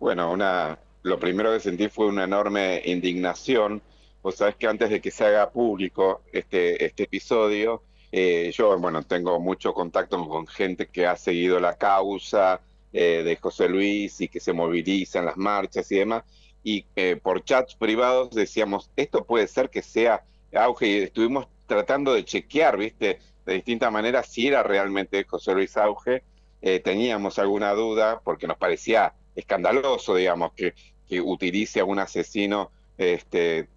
Bueno, 0.00 0.32
una, 0.32 0.76
lo 1.02 1.18
primero 1.18 1.52
que 1.52 1.60
sentí 1.60 1.88
fue 1.88 2.06
una 2.06 2.24
enorme 2.24 2.82
indignación. 2.84 3.82
Vos 4.22 4.36
sabés 4.36 4.56
que 4.56 4.68
antes 4.68 4.90
de 4.90 5.00
que 5.00 5.10
se 5.10 5.24
haga 5.24 5.50
público 5.50 6.22
este, 6.32 6.84
este 6.84 7.04
episodio, 7.04 7.82
eh, 8.12 8.52
yo, 8.54 8.78
bueno, 8.78 9.02
tengo 9.02 9.40
mucho 9.40 9.72
contacto 9.72 10.28
con 10.28 10.46
gente 10.46 10.86
que 10.86 11.06
ha 11.06 11.16
seguido 11.16 11.58
la 11.58 11.76
causa 11.76 12.60
eh, 12.92 13.22
de 13.24 13.36
José 13.36 13.68
Luis 13.68 14.20
y 14.20 14.28
que 14.28 14.38
se 14.38 14.52
moviliza 14.52 15.18
en 15.18 15.26
las 15.26 15.36
marchas 15.36 15.90
y 15.90 15.96
demás. 15.96 16.24
Y 16.62 16.84
eh, 16.94 17.16
por 17.20 17.42
chats 17.44 17.74
privados 17.74 18.30
decíamos, 18.30 18.90
esto 18.96 19.24
puede 19.24 19.48
ser 19.48 19.70
que 19.70 19.82
sea 19.82 20.24
auge. 20.54 20.86
Y 20.86 20.96
estuvimos 20.98 21.48
tratando 21.66 22.12
de 22.14 22.24
chequear, 22.24 22.76
¿viste? 22.76 23.18
De 23.44 23.54
distintas 23.54 23.90
maneras 23.90 24.28
si 24.28 24.46
era 24.46 24.62
realmente 24.62 25.24
José 25.24 25.54
Luis 25.54 25.76
Auge. 25.76 26.22
teníamos 26.84 27.40
alguna 27.40 27.72
duda 27.72 28.20
porque 28.22 28.46
nos 28.46 28.56
parecía 28.56 29.14
escandaloso, 29.34 30.14
digamos, 30.14 30.52
que 30.52 30.74
utilice 31.20 31.80
a 31.80 31.84
un 31.84 31.98
asesino, 31.98 32.70
este, 32.96 33.68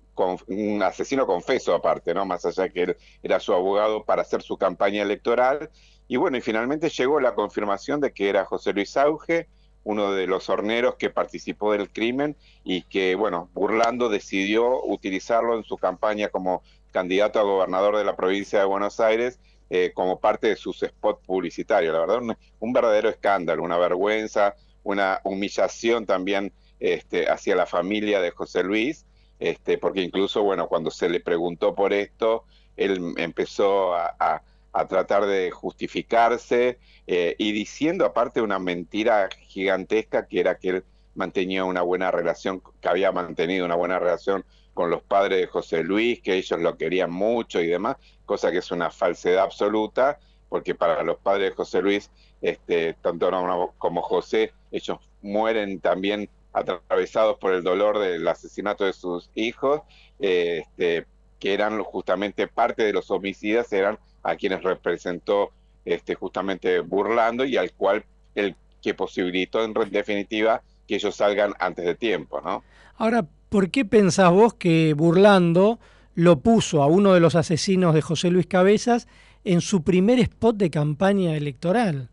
un 0.47 0.81
asesino 0.83 1.25
confeso 1.25 1.73
aparte, 1.73 2.13
¿no? 2.13 2.25
Más 2.25 2.45
allá 2.45 2.69
que 2.69 2.83
él 2.83 2.97
era 3.21 3.39
su 3.39 3.53
abogado 3.53 4.03
para 4.03 4.21
hacer 4.21 4.41
su 4.41 4.57
campaña 4.57 5.01
electoral. 5.01 5.69
Y 6.07 6.17
bueno, 6.17 6.37
y 6.37 6.41
finalmente 6.41 6.89
llegó 6.89 7.19
la 7.19 7.35
confirmación 7.35 7.99
de 7.99 8.11
que 8.13 8.29
era 8.29 8.45
José 8.45 8.73
Luis 8.73 8.95
Auge, 8.97 9.47
uno 9.83 10.13
de 10.13 10.27
los 10.27 10.49
horneros 10.49 10.95
que 10.95 11.09
participó 11.09 11.71
del 11.71 11.89
crimen 11.89 12.35
y 12.63 12.81
que, 12.83 13.15
bueno, 13.15 13.49
Burlando 13.53 14.09
decidió 14.09 14.83
utilizarlo 14.83 15.55
en 15.57 15.63
su 15.63 15.77
campaña 15.77 16.29
como 16.29 16.63
candidato 16.91 17.39
a 17.39 17.43
gobernador 17.43 17.97
de 17.97 18.03
la 18.03 18.15
provincia 18.15 18.59
de 18.59 18.65
Buenos 18.65 18.99
Aires 18.99 19.39
eh, 19.69 19.91
como 19.93 20.19
parte 20.19 20.47
de 20.47 20.55
sus 20.55 20.79
spots 20.79 21.25
publicitarios. 21.25 21.93
La 21.93 21.99
verdad, 21.99 22.37
un 22.59 22.73
verdadero 22.73 23.09
escándalo, 23.09 23.63
una 23.63 23.77
vergüenza, 23.77 24.55
una 24.83 25.19
humillación 25.23 26.05
también 26.05 26.51
este, 26.79 27.29
hacia 27.29 27.55
la 27.55 27.65
familia 27.65 28.21
de 28.21 28.31
José 28.31 28.63
Luis, 28.63 29.05
este, 29.39 29.77
porque 29.77 30.01
incluso, 30.01 30.43
bueno, 30.43 30.67
cuando 30.67 30.91
se 30.91 31.09
le 31.09 31.19
preguntó 31.19 31.75
por 31.75 31.93
esto, 31.93 32.45
él 32.77 33.13
empezó 33.17 33.95
a, 33.95 34.41
tratar 34.89 35.25
de 35.25 35.51
justificarse 35.51 36.77
eh, 37.07 37.35
y 37.37 37.53
diciendo 37.53 38.03
aparte 38.03 38.41
una 38.41 38.59
mentira 38.59 39.29
gigantesca 39.47 40.27
que 40.27 40.41
era 40.41 40.57
que 40.57 40.69
él 40.69 40.83
mantenía 41.13 41.63
una 41.63 41.81
buena 41.81 42.11
relación, 42.11 42.61
que 42.81 42.89
había 42.89 43.13
mantenido 43.13 43.65
una 43.65 43.75
buena 43.75 43.99
relación 43.99 44.43
con 44.73 44.89
los 44.89 45.01
padres 45.01 45.39
de 45.39 45.47
José 45.47 45.81
Luis, 45.81 46.21
que 46.21 46.35
ellos 46.35 46.59
lo 46.59 46.75
querían 46.75 47.09
mucho 47.09 47.61
y 47.61 47.67
demás, 47.67 47.95
cosa 48.25 48.51
que 48.51 48.57
es 48.57 48.69
una 48.69 48.91
falsedad 48.91 49.45
absoluta, 49.45 50.19
porque 50.49 50.75
para 50.75 51.03
los 51.03 51.17
padres 51.19 51.51
de 51.51 51.55
José 51.55 51.81
Luis, 51.81 52.11
este, 52.41 52.93
tanto 52.95 53.29
como 53.77 54.01
José, 54.01 54.51
ellos 54.71 54.99
mueren 55.21 55.79
también 55.79 56.29
atravesados 56.55 57.37
por 57.37 57.53
el 57.53 57.63
dolor 57.63 57.99
del 57.99 58.27
asesinato 58.27 58.85
de 58.85 58.93
sus 58.93 59.29
hijos, 59.35 59.81
este, 60.19 61.05
que 61.37 61.53
eran 61.53 61.83
justamente 61.83 62.47
parte 62.47 62.83
de 62.83 62.93
los 62.93 63.11
homicidas, 63.11 63.71
eran 63.73 63.99
a 64.23 64.35
quienes 64.35 64.63
representó 64.63 65.51
este, 65.83 66.15
justamente 66.15 66.79
burlando 66.79 67.43
y 67.45 67.57
al 67.57 67.73
cual 67.73 68.05
el 68.33 68.55
que 68.81 68.93
posibilitó 68.93 69.63
en 69.63 69.73
definitiva 69.91 70.61
que 70.87 70.95
ellos 70.95 71.15
salgan 71.15 71.53
antes 71.59 71.85
de 71.85 71.95
tiempo, 71.95 72.39
¿no? 72.41 72.63
Ahora, 72.97 73.27
¿por 73.49 73.69
qué 73.69 73.83
pensás 73.83 74.31
vos 74.31 74.53
que 74.53 74.93
burlando 74.93 75.79
lo 76.13 76.39
puso 76.39 76.81
a 76.81 76.87
uno 76.87 77.13
de 77.13 77.19
los 77.19 77.35
asesinos 77.35 77.93
de 77.93 78.01
José 78.01 78.29
Luis 78.29 78.47
Cabezas 78.47 79.07
en 79.43 79.61
su 79.61 79.83
primer 79.83 80.19
spot 80.19 80.55
de 80.55 80.69
campaña 80.69 81.35
electoral? 81.35 82.09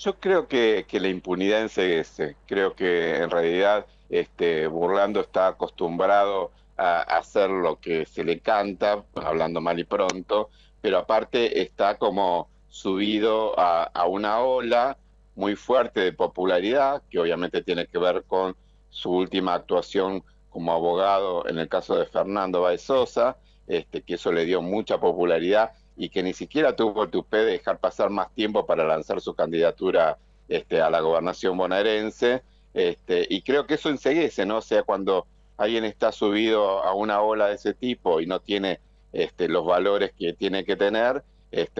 Yo 0.00 0.18
creo 0.18 0.48
que, 0.48 0.86
la 0.92 1.08
impunidad 1.08 1.60
enseguece. 1.60 2.34
Creo 2.46 2.74
que 2.74 3.16
en 3.16 3.28
realidad 3.28 3.84
este, 4.08 4.66
Burlando 4.66 5.20
está 5.20 5.48
acostumbrado 5.48 6.52
a 6.78 7.02
hacer 7.02 7.50
lo 7.50 7.78
que 7.80 8.06
se 8.06 8.24
le 8.24 8.40
canta, 8.40 9.04
hablando 9.14 9.60
mal 9.60 9.78
y 9.78 9.84
pronto, 9.84 10.48
pero 10.80 10.96
aparte 10.96 11.60
está 11.60 11.98
como 11.98 12.48
subido 12.70 13.52
a, 13.58 14.06
una 14.06 14.40
ola 14.40 14.96
muy 15.34 15.54
fuerte 15.54 16.00
de 16.00 16.12
popularidad, 16.14 17.02
que 17.10 17.18
obviamente 17.18 17.62
tiene 17.62 17.86
que 17.86 17.98
ver 17.98 18.24
con 18.26 18.56
su 18.88 19.10
última 19.12 19.52
actuación 19.52 20.24
como 20.48 20.72
abogado 20.72 21.46
en 21.46 21.58
el 21.58 21.68
caso 21.68 21.94
de 21.96 22.06
Fernando 22.06 22.62
Baezosa, 22.62 23.36
este, 23.66 24.00
que 24.00 24.14
eso 24.14 24.32
le 24.32 24.46
dio 24.46 24.62
mucha 24.62 24.98
popularidad 24.98 25.72
y 26.00 26.08
que 26.08 26.22
ni 26.22 26.32
siquiera 26.32 26.74
tuvo 26.74 27.04
el 27.04 27.10
tupé 27.10 27.36
de 27.36 27.52
dejar 27.52 27.78
pasar 27.78 28.08
más 28.08 28.34
tiempo 28.34 28.64
para 28.64 28.84
lanzar 28.84 29.20
su 29.20 29.34
candidatura 29.34 30.16
este, 30.48 30.80
a 30.80 30.88
la 30.88 31.00
gobernación 31.00 31.58
bonaerense. 31.58 32.40
Este, 32.72 33.26
y 33.28 33.42
creo 33.42 33.66
que 33.66 33.74
eso 33.74 33.90
enseguece, 33.90 34.46
¿no? 34.46 34.56
O 34.56 34.62
sea, 34.62 34.82
cuando 34.82 35.26
alguien 35.58 35.84
está 35.84 36.10
subido 36.10 36.82
a 36.82 36.94
una 36.94 37.20
ola 37.20 37.48
de 37.48 37.56
ese 37.56 37.74
tipo 37.74 38.22
y 38.22 38.26
no 38.26 38.40
tiene 38.40 38.80
este, 39.12 39.46
los 39.46 39.66
valores 39.66 40.12
que 40.18 40.32
tiene 40.32 40.64
que 40.64 40.74
tener, 40.74 41.22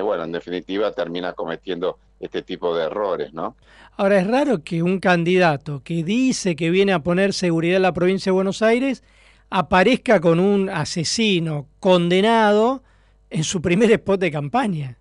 bueno, 0.02 0.24
en 0.24 0.32
definitiva 0.32 0.92
termina 0.92 1.32
cometiendo 1.32 1.96
este 2.20 2.42
tipo 2.42 2.76
de 2.76 2.84
errores, 2.84 3.32
¿no? 3.32 3.56
Ahora, 3.96 4.18
es 4.18 4.26
raro 4.26 4.62
que 4.62 4.82
un 4.82 5.00
candidato 5.00 5.80
que 5.82 6.04
dice 6.04 6.56
que 6.56 6.68
viene 6.68 6.92
a 6.92 6.98
poner 6.98 7.32
seguridad 7.32 7.76
en 7.76 7.82
la 7.82 7.94
provincia 7.94 8.28
de 8.28 8.34
Buenos 8.34 8.60
Aires 8.60 9.02
aparezca 9.48 10.20
con 10.20 10.40
un 10.40 10.68
asesino 10.68 11.68
condenado 11.80 12.82
en 13.30 13.44
su 13.44 13.62
primer 13.62 13.90
spot 13.92 14.20
de 14.20 14.30
campaña. 14.30 14.98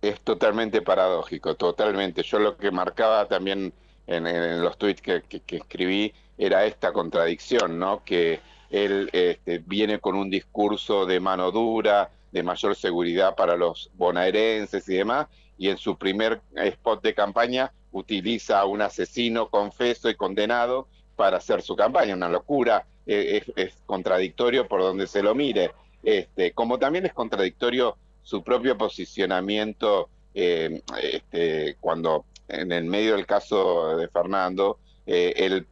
Es 0.00 0.20
totalmente 0.20 0.82
paradójico, 0.82 1.54
totalmente. 1.54 2.22
Yo 2.22 2.38
lo 2.38 2.56
que 2.56 2.70
marcaba 2.70 3.26
también 3.26 3.72
en, 4.06 4.62
los 4.62 4.76
tweets 4.76 5.00
que, 5.00 5.22
escribí 5.48 6.12
era 6.36 6.64
esta 6.66 6.92
contradicción, 6.92 7.78
¿no? 7.78 8.04
Que 8.04 8.40
él 8.70 9.08
este, 9.12 9.58
viene 9.58 9.98
con 9.98 10.16
un 10.16 10.28
discurso 10.28 11.06
de 11.06 11.20
mano 11.20 11.50
dura, 11.50 12.10
de 12.32 12.42
mayor 12.42 12.74
seguridad 12.74 13.34
para 13.34 13.56
los 13.56 13.90
bonaerenses 13.94 14.88
y 14.88 14.94
demás, 14.96 15.28
y 15.56 15.68
en 15.68 15.76
su 15.76 15.96
primer 15.96 16.40
spot 16.54 17.02
de 17.02 17.14
campaña 17.14 17.72
utiliza 17.92 18.58
a 18.58 18.64
un 18.64 18.82
asesino 18.82 19.48
confeso 19.50 20.10
y 20.10 20.14
condenado 20.14 20.88
para 21.14 21.36
hacer 21.36 21.62
su 21.62 21.76
campaña. 21.76 22.14
Una 22.14 22.28
locura, 22.28 22.86
eh, 23.06 23.44
es 23.54 23.74
contradictorio 23.86 24.66
por 24.66 24.80
donde 24.80 25.06
se 25.06 25.22
lo 25.22 25.34
mire. 25.34 25.70
Este, 26.02 26.52
como 26.52 26.78
también 26.78 27.06
es 27.06 27.12
contradictorio 27.12 27.96
su 28.22 28.42
propio 28.42 28.76
posicionamiento 28.76 30.08
eh, 30.34 30.82
este, 31.00 31.76
cuando 31.80 32.24
en 32.48 32.72
el 32.72 32.84
medio 32.84 33.16
del 33.16 33.26
caso 33.26 33.96
de 33.96 34.08
Fernando, 34.08 34.78
eh, 35.06 35.34
él 35.36 35.66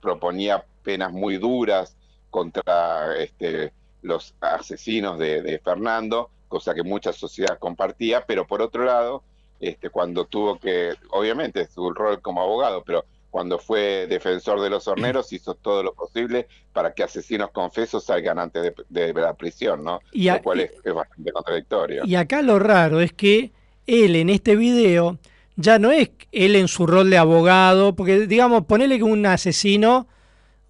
proponía 0.00 0.64
penas 0.82 1.12
muy 1.12 1.38
duras 1.38 1.96
contra 2.30 3.16
este, 3.16 3.72
los 4.02 4.34
asesinos 4.40 5.18
de, 5.18 5.60
Fernando, 5.64 6.30
cosa 6.48 6.74
que 6.74 6.82
mucha 6.82 7.12
sociedad 7.12 7.58
compartía, 7.58 8.24
pero 8.26 8.46
por 8.46 8.62
otro 8.62 8.84
lado, 8.84 9.22
este, 9.60 9.90
cuando 9.90 10.24
tuvo 10.26 10.58
que, 10.58 10.94
obviamente, 11.10 11.66
su 11.68 11.90
rol 11.92 12.20
como 12.20 12.42
abogado, 12.42 12.82
pero 12.84 13.04
cuando 13.30 13.58
fue 13.58 14.06
defensor 14.08 14.60
de 14.60 14.70
los 14.70 14.88
horneros, 14.88 15.32
hizo 15.32 15.54
todo 15.54 15.82
lo 15.82 15.94
posible 15.94 16.48
para 16.72 16.94
que 16.94 17.02
asesinos 17.02 17.50
confesos 17.50 18.04
salgan 18.04 18.38
antes 18.38 18.72
de, 18.88 19.12
la 19.12 19.34
prisión, 19.34 19.84
¿no? 19.84 20.00
Y 20.12 20.30
lo 20.30 20.42
cual 20.42 20.60
es, 20.60 20.72
bastante 20.94 21.32
contradictorio. 21.32 22.04
Y 22.06 22.14
acá 22.14 22.42
lo 22.42 22.58
raro 22.58 23.00
es 23.00 23.12
que 23.12 23.52
él 23.86 24.16
en 24.16 24.30
este 24.30 24.56
video 24.56 25.18
ya 25.56 25.78
no 25.78 25.90
es 25.90 26.10
él 26.32 26.56
en 26.56 26.68
su 26.68 26.86
rol 26.86 27.10
de 27.10 27.18
abogado, 27.18 27.94
porque 27.94 28.26
digamos, 28.26 28.64
ponele 28.64 28.96
que 28.96 29.04
un 29.04 29.26
asesino, 29.26 30.06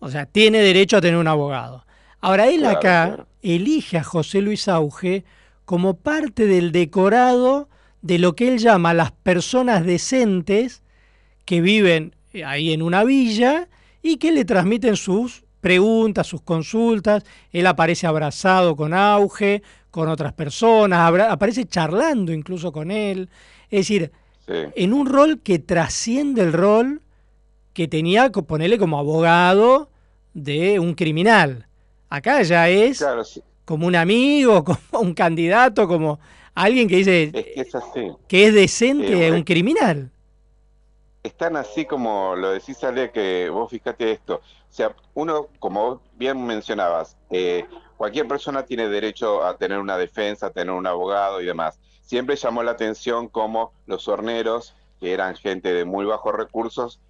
o 0.00 0.08
sea, 0.08 0.26
tiene 0.26 0.60
derecho 0.60 0.96
a 0.96 1.00
tener 1.00 1.18
un 1.18 1.28
abogado. 1.28 1.84
Ahora 2.20 2.48
él 2.48 2.64
acá 2.64 3.26
elige 3.42 3.98
a 3.98 4.04
José 4.04 4.40
Luis 4.40 4.66
Auge 4.66 5.24
como 5.64 5.94
parte 5.98 6.46
del 6.46 6.72
decorado 6.72 7.68
de 8.02 8.18
lo 8.18 8.34
que 8.34 8.48
él 8.48 8.58
llama 8.58 8.94
las 8.94 9.12
personas 9.12 9.84
decentes 9.84 10.82
que 11.44 11.60
viven 11.60 12.14
ahí 12.44 12.72
en 12.72 12.82
una 12.82 13.04
villa 13.04 13.68
y 14.02 14.16
que 14.16 14.32
le 14.32 14.44
transmiten 14.44 14.96
sus 14.96 15.44
preguntas, 15.60 16.26
sus 16.26 16.42
consultas. 16.42 17.24
Él 17.52 17.66
aparece 17.66 18.06
abrazado 18.06 18.76
con 18.76 18.94
auge, 18.94 19.62
con 19.90 20.08
otras 20.08 20.32
personas, 20.32 21.12
aparece 21.28 21.64
charlando 21.66 22.32
incluso 22.32 22.72
con 22.72 22.90
él. 22.90 23.28
Es 23.70 23.80
decir, 23.80 24.12
en 24.46 24.92
un 24.92 25.06
rol 25.06 25.40
que 25.42 25.58
trasciende 25.58 26.42
el 26.42 26.52
rol 26.52 27.02
que 27.72 27.88
tenía 27.88 28.30
ponerle 28.30 28.78
como 28.78 28.98
abogado 28.98 29.90
de 30.34 30.78
un 30.78 30.94
criminal. 30.94 31.66
Acá 32.08 32.42
ya 32.42 32.68
es 32.68 33.04
como 33.64 33.86
un 33.86 33.96
amigo, 33.96 34.64
como 34.90 35.02
un 35.02 35.14
candidato, 35.14 35.86
como 35.86 36.18
alguien 36.54 36.88
que 36.88 36.96
dice 36.96 37.30
que 38.26 38.46
es, 38.46 38.54
decente, 38.54 39.30
un 39.30 39.42
criminal 39.42 40.10
están 41.22 41.56
así 41.56 41.84
como 41.84 42.36
lo 42.36 42.50
decís, 42.50 42.82
Ale, 42.84 43.10
que 43.10 43.50
vos 43.50 43.70
fíjate 43.70 44.12
esto. 44.12 44.36
O 44.36 44.72
sea, 44.72 44.94
uno, 45.14 45.48
como 45.58 46.00
bien 46.14 46.44
mencionabas, 46.46 47.16
eh, 47.30 47.66
cualquier 47.96 48.28
persona 48.28 48.64
tiene 48.64 48.88
derecho 48.88 49.44
a 49.44 49.56
tener 49.56 49.78
una 49.78 49.96
defensa, 49.96 50.46
a 50.46 50.50
tener 50.50 50.72
un 50.72 50.86
abogado 50.86 51.40
y 51.40 51.46
demás. 51.46 51.78
Siempre 52.02 52.36
llamó 52.36 52.62
la 52.62 52.72
atención 52.72 53.28
cómo 53.28 53.72
los 53.86 54.08
horneros, 54.08 54.74
que 55.00 55.12
eran 55.12 55.36
gente 55.36 55.72
de 55.72 55.84
muy 55.84 56.04
bajos 56.04 56.34
recursos, 56.34 57.00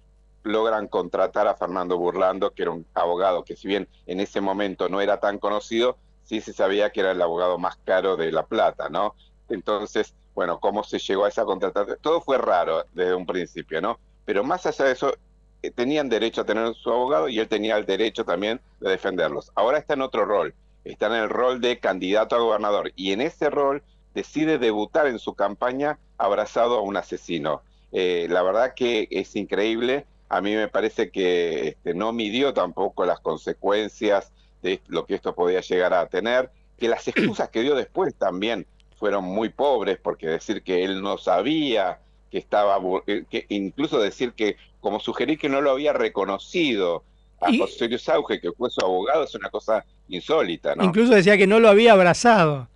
logran 0.43 0.87
contratar 0.87 1.47
a 1.47 1.55
Fernando 1.55 1.97
Burlando, 1.97 2.51
que 2.51 2.63
era 2.63 2.71
un 2.71 2.85
abogado 2.93 3.43
que 3.43 3.55
si 3.55 3.67
bien 3.67 3.87
en 4.07 4.19
ese 4.19 4.41
momento 4.41 4.89
no 4.89 5.01
era 5.01 5.19
tan 5.19 5.37
conocido, 5.37 5.97
sí 6.23 6.41
se 6.41 6.53
sabía 6.53 6.91
que 6.91 7.01
era 7.01 7.11
el 7.11 7.21
abogado 7.21 7.57
más 7.57 7.77
caro 7.83 8.15
de 8.15 8.31
La 8.31 8.45
Plata, 8.45 8.89
¿no? 8.89 9.15
Entonces, 9.49 10.15
bueno, 10.39 10.57
cómo 10.61 10.85
se 10.85 10.99
llegó 10.99 11.25
a 11.25 11.27
esa 11.27 11.43
contratación. 11.43 11.97
Todo 11.99 12.21
fue 12.21 12.37
raro 12.37 12.85
desde 12.93 13.13
un 13.13 13.25
principio, 13.25 13.81
¿no? 13.81 13.99
Pero 14.23 14.41
más 14.41 14.65
allá 14.65 14.85
de 14.85 14.93
eso, 14.93 15.13
eh, 15.61 15.69
tenían 15.69 16.07
derecho 16.07 16.39
a 16.39 16.45
tener 16.45 16.73
su 16.75 16.89
abogado 16.89 17.27
y 17.27 17.39
él 17.39 17.49
tenía 17.49 17.75
el 17.75 17.85
derecho 17.85 18.23
también 18.23 18.61
de 18.79 18.89
defenderlos. 18.89 19.51
Ahora 19.55 19.79
está 19.79 19.95
en 19.95 20.01
otro 20.01 20.23
rol, 20.23 20.53
está 20.85 21.07
en 21.07 21.23
el 21.23 21.29
rol 21.29 21.59
de 21.59 21.79
candidato 21.79 22.37
a 22.37 22.39
gobernador 22.39 22.93
y 22.95 23.11
en 23.11 23.19
ese 23.19 23.49
rol 23.49 23.83
decide 24.15 24.59
debutar 24.59 25.07
en 25.07 25.19
su 25.19 25.33
campaña 25.33 25.99
abrazado 26.17 26.77
a 26.77 26.83
un 26.83 26.95
asesino. 26.95 27.61
Eh, 27.91 28.27
la 28.29 28.41
verdad 28.41 28.73
que 28.73 29.09
es 29.11 29.35
increíble, 29.35 30.05
a 30.29 30.39
mí 30.39 30.55
me 30.55 30.69
parece 30.69 31.11
que 31.11 31.67
este, 31.67 31.93
no 31.93 32.13
midió 32.13 32.53
tampoco 32.53 33.05
las 33.05 33.19
consecuencias 33.19 34.31
de 34.61 34.79
lo 34.87 35.05
que 35.05 35.15
esto 35.15 35.35
podía 35.35 35.59
llegar 35.59 35.93
a 35.93 36.07
tener, 36.07 36.49
que 36.77 36.87
las 36.87 37.05
excusas 37.09 37.49
que 37.49 37.59
dio 37.59 37.75
después 37.75 38.15
también 38.15 38.65
fueron 38.99 39.23
muy 39.23 39.49
pobres, 39.49 39.97
porque 40.01 40.27
decir 40.27 40.61
que 40.61 40.83
él 40.83 41.01
no 41.01 41.17
sabía 41.17 41.99
que 42.29 42.37
estaba, 42.37 42.77
eh, 43.07 43.23
que 43.29 43.45
incluso 43.49 43.99
decir 43.99 44.33
que, 44.33 44.57
como 44.81 44.99
sugerir 44.99 45.39
que 45.39 45.49
no 45.49 45.61
lo 45.61 45.71
había 45.71 45.93
reconocido 45.93 47.03
a 47.41 47.55
José 47.57 47.87
Luis 47.87 48.07
Auge, 48.09 48.41
que 48.41 48.51
fue 48.51 48.69
su 48.69 48.81
abogado, 48.81 49.23
es 49.23 49.33
una 49.33 49.49
cosa 49.49 49.85
insólita, 50.09 50.75
¿no? 50.75 50.83
Incluso 50.83 51.13
decía 51.13 51.37
que 51.37 51.47
no 51.47 51.59
lo 51.59 51.69
había 51.69 51.93
abrazado. 51.93 52.67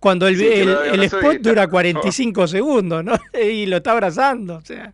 Cuando 0.00 0.26
el, 0.26 0.40
el, 0.40 1.02
spot 1.04 1.36
dura 1.40 1.68
45 1.68 2.48
segundos, 2.48 3.04
¿no? 3.04 3.12
y 3.40 3.66
lo 3.66 3.76
está 3.76 3.92
abrazando, 3.92 4.56
o 4.56 4.60
sea. 4.62 4.92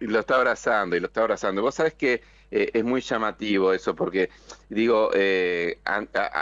Y 0.00 0.06
lo 0.06 0.18
está 0.18 0.36
abrazando, 0.36 0.96
y 0.96 1.00
lo 1.00 1.06
está 1.06 1.22
abrazando. 1.22 1.62
Vos 1.62 1.76
sabés 1.76 1.94
que 1.94 2.20
eh, 2.50 2.70
es 2.74 2.84
muy 2.84 3.00
llamativo 3.00 3.72
eso, 3.72 3.94
porque, 3.94 4.30
digo, 4.68 5.10
eh, 5.14 5.78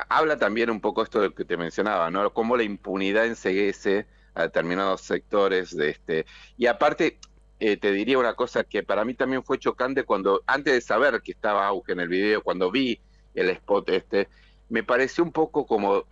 habla 0.08 0.38
también 0.38 0.70
un 0.70 0.80
poco 0.80 1.02
esto 1.02 1.20
de 1.20 1.28
lo 1.28 1.34
que 1.34 1.44
te 1.44 1.56
mencionaba, 1.56 2.10
¿no? 2.10 2.32
Cómo 2.32 2.56
la 2.56 2.62
impunidad 2.62 3.26
enseguece 3.26 4.06
a 4.34 4.42
determinados 4.42 5.02
sectores 5.02 5.76
de 5.76 5.90
este. 5.90 6.26
Y 6.56 6.66
aparte, 6.66 7.18
eh, 7.60 7.76
te 7.76 7.92
diría 7.92 8.18
una 8.18 8.34
cosa 8.34 8.64
que 8.64 8.82
para 8.82 9.04
mí 9.04 9.14
también 9.14 9.42
fue 9.42 9.58
chocante 9.58 10.04
cuando, 10.04 10.42
antes 10.46 10.72
de 10.74 10.80
saber 10.80 11.20
que 11.22 11.32
estaba 11.32 11.66
auge 11.66 11.92
en 11.92 12.00
el 12.00 12.08
video, 12.08 12.42
cuando 12.42 12.70
vi 12.70 13.00
el 13.34 13.50
spot 13.50 13.90
este, 13.90 14.28
me 14.68 14.82
pareció 14.82 15.24
un 15.24 15.32
poco 15.32 15.66
como 15.66 16.04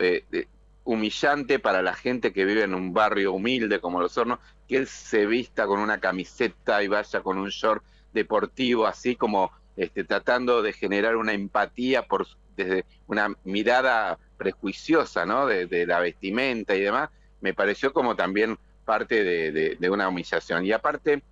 humillante 0.84 1.58
para 1.58 1.82
la 1.82 1.94
gente 1.94 2.32
que 2.32 2.44
vive 2.44 2.62
en 2.62 2.74
un 2.74 2.92
barrio 2.92 3.32
humilde 3.32 3.80
como 3.80 4.00
Los 4.00 4.16
Hornos, 4.16 4.38
que 4.68 4.76
él 4.76 4.86
se 4.86 5.26
vista 5.26 5.66
con 5.66 5.80
una 5.80 6.00
camiseta 6.00 6.82
y 6.82 6.88
vaya 6.88 7.20
con 7.22 7.38
un 7.38 7.48
short 7.48 7.84
deportivo, 8.12 8.86
así 8.86 9.16
como 9.16 9.52
este, 9.76 10.04
tratando 10.04 10.62
de 10.62 10.72
generar 10.72 11.16
una 11.16 11.32
empatía 11.32 12.02
por 12.02 12.26
desde 12.56 12.84
una 13.06 13.34
mirada 13.44 14.18
prejuiciosa, 14.36 15.24
¿no? 15.26 15.46
De, 15.46 15.86
la 15.86 16.00
vestimenta 16.00 16.74
y 16.74 16.80
demás, 16.80 17.10
me 17.40 17.54
pareció 17.54 17.92
como 17.92 18.16
también 18.16 18.58
parte 18.84 19.22
de, 19.22 19.90
una 19.90 20.08
humillación. 20.08 20.64
Y 20.64 20.72
aparte, 20.72 21.22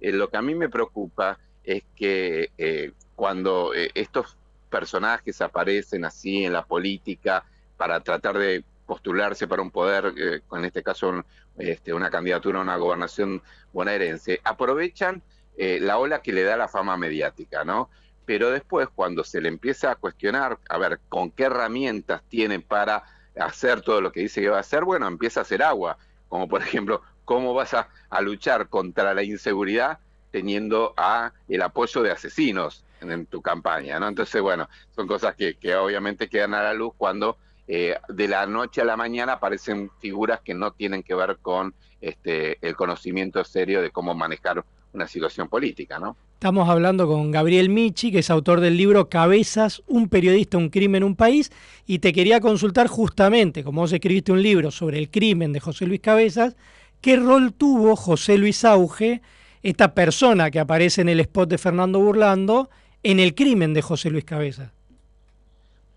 eh, 0.00 0.12
lo 0.12 0.28
que 0.28 0.36
a 0.36 0.42
mí 0.42 0.54
me 0.54 0.68
preocupa 0.68 1.38
es 1.64 1.82
que 1.96 2.50
eh, 2.58 2.92
cuando 3.14 3.72
eh, 3.74 3.90
estos 3.94 4.36
personajes 4.70 5.40
aparecen 5.40 6.04
así 6.04 6.44
en 6.44 6.52
la 6.52 6.64
política 6.64 7.44
para 7.76 8.00
tratar 8.00 8.38
de 8.38 8.64
postularse 8.86 9.48
para 9.48 9.62
un 9.62 9.70
poder, 9.70 10.12
en 10.16 10.64
este 10.64 10.82
caso 10.82 11.24
este, 11.56 11.94
una 11.94 12.10
candidatura 12.10 12.58
a 12.58 12.62
una 12.62 12.76
gobernación 12.76 13.40
bonaerense, 13.72 14.40
aprovechan 14.44 15.22
la 15.56 15.98
ola 15.98 16.20
que 16.20 16.32
le 16.32 16.42
da 16.42 16.56
la 16.56 16.68
fama 16.68 16.96
mediática, 16.96 17.64
¿no? 17.64 17.88
pero 18.24 18.50
después 18.50 18.88
cuando 18.94 19.24
se 19.24 19.40
le 19.40 19.48
empieza 19.48 19.90
a 19.90 19.96
cuestionar, 19.96 20.58
a 20.68 20.78
ver, 20.78 21.00
con 21.08 21.30
qué 21.30 21.44
herramientas 21.44 22.22
tiene 22.28 22.60
para 22.60 23.04
hacer 23.36 23.82
todo 23.82 24.00
lo 24.00 24.12
que 24.12 24.20
dice 24.20 24.40
que 24.40 24.48
va 24.48 24.58
a 24.58 24.60
hacer, 24.60 24.84
bueno, 24.84 25.06
empieza 25.06 25.40
a 25.40 25.42
hacer 25.42 25.62
agua, 25.62 25.98
como 26.28 26.48
por 26.48 26.62
ejemplo, 26.62 27.02
¿cómo 27.24 27.54
vas 27.54 27.74
a, 27.74 27.88
luchar 28.20 28.68
contra 28.68 29.12
la 29.12 29.24
inseguridad 29.24 29.98
teniendo 30.30 30.94
a 30.96 31.32
el 31.48 31.62
apoyo 31.62 32.02
de 32.02 32.12
asesinos 32.12 32.84
en, 33.00 33.26
tu 33.26 33.42
campaña, 33.42 33.98
¿no? 33.98 34.08
Entonces, 34.08 34.40
bueno, 34.40 34.68
son 34.94 35.08
cosas 35.08 35.34
que, 35.34 35.56
obviamente 35.76 36.28
quedan 36.28 36.54
a 36.54 36.62
la 36.62 36.74
luz 36.74 36.94
cuando 36.96 37.38
eh, 37.66 37.98
de 38.08 38.28
la 38.28 38.46
noche 38.46 38.82
a 38.82 38.84
la 38.84 38.96
mañana 38.96 39.34
aparecen 39.34 39.90
figuras 39.98 40.40
que 40.40 40.54
no 40.54 40.72
tienen 40.72 41.02
que 41.02 41.14
ver 41.14 41.38
con 41.42 41.74
este, 42.00 42.58
el 42.66 42.76
conocimiento 42.76 43.42
serio 43.44 43.82
de 43.82 43.90
cómo 43.90 44.14
manejar 44.14 44.64
una 44.94 45.08
situación 45.08 45.48
política, 45.48 45.98
¿no? 45.98 46.16
Estamos 46.34 46.68
hablando 46.68 47.06
con 47.06 47.30
Gabriel 47.30 47.68
Michi, 47.68 48.12
que 48.12 48.18
es 48.18 48.30
autor 48.30 48.60
del 48.60 48.76
libro 48.76 49.08
Cabezas, 49.08 49.82
un 49.86 50.08
periodista, 50.08 50.58
un 50.58 50.68
crimen, 50.68 51.02
un 51.02 51.16
país, 51.16 51.50
y 51.86 51.98
te 51.98 52.12
quería 52.12 52.40
consultar 52.40 52.86
justamente, 52.86 53.64
como 53.64 53.80
vos 53.80 53.92
escribiste 53.92 54.32
un 54.32 54.42
libro 54.42 54.70
sobre 54.70 54.98
el 54.98 55.10
crimen 55.10 55.52
de 55.52 55.60
José 55.60 55.86
Luis 55.86 56.00
Cabezas, 56.00 56.56
¿qué 57.00 57.16
rol 57.16 57.52
tuvo 57.54 57.96
José 57.96 58.38
Luis 58.38 58.64
Auge, 58.64 59.22
esta 59.62 59.94
persona 59.94 60.50
que 60.50 60.60
aparece 60.60 61.00
en 61.00 61.08
el 61.08 61.20
spot 61.20 61.48
de 61.48 61.58
Fernando 61.58 61.98
Burlando, 61.98 62.70
en 63.02 63.20
el 63.20 63.34
crimen 63.34 63.74
de 63.74 63.82
José 63.82 64.10
Luis 64.10 64.24
Cabezas? 64.24 64.70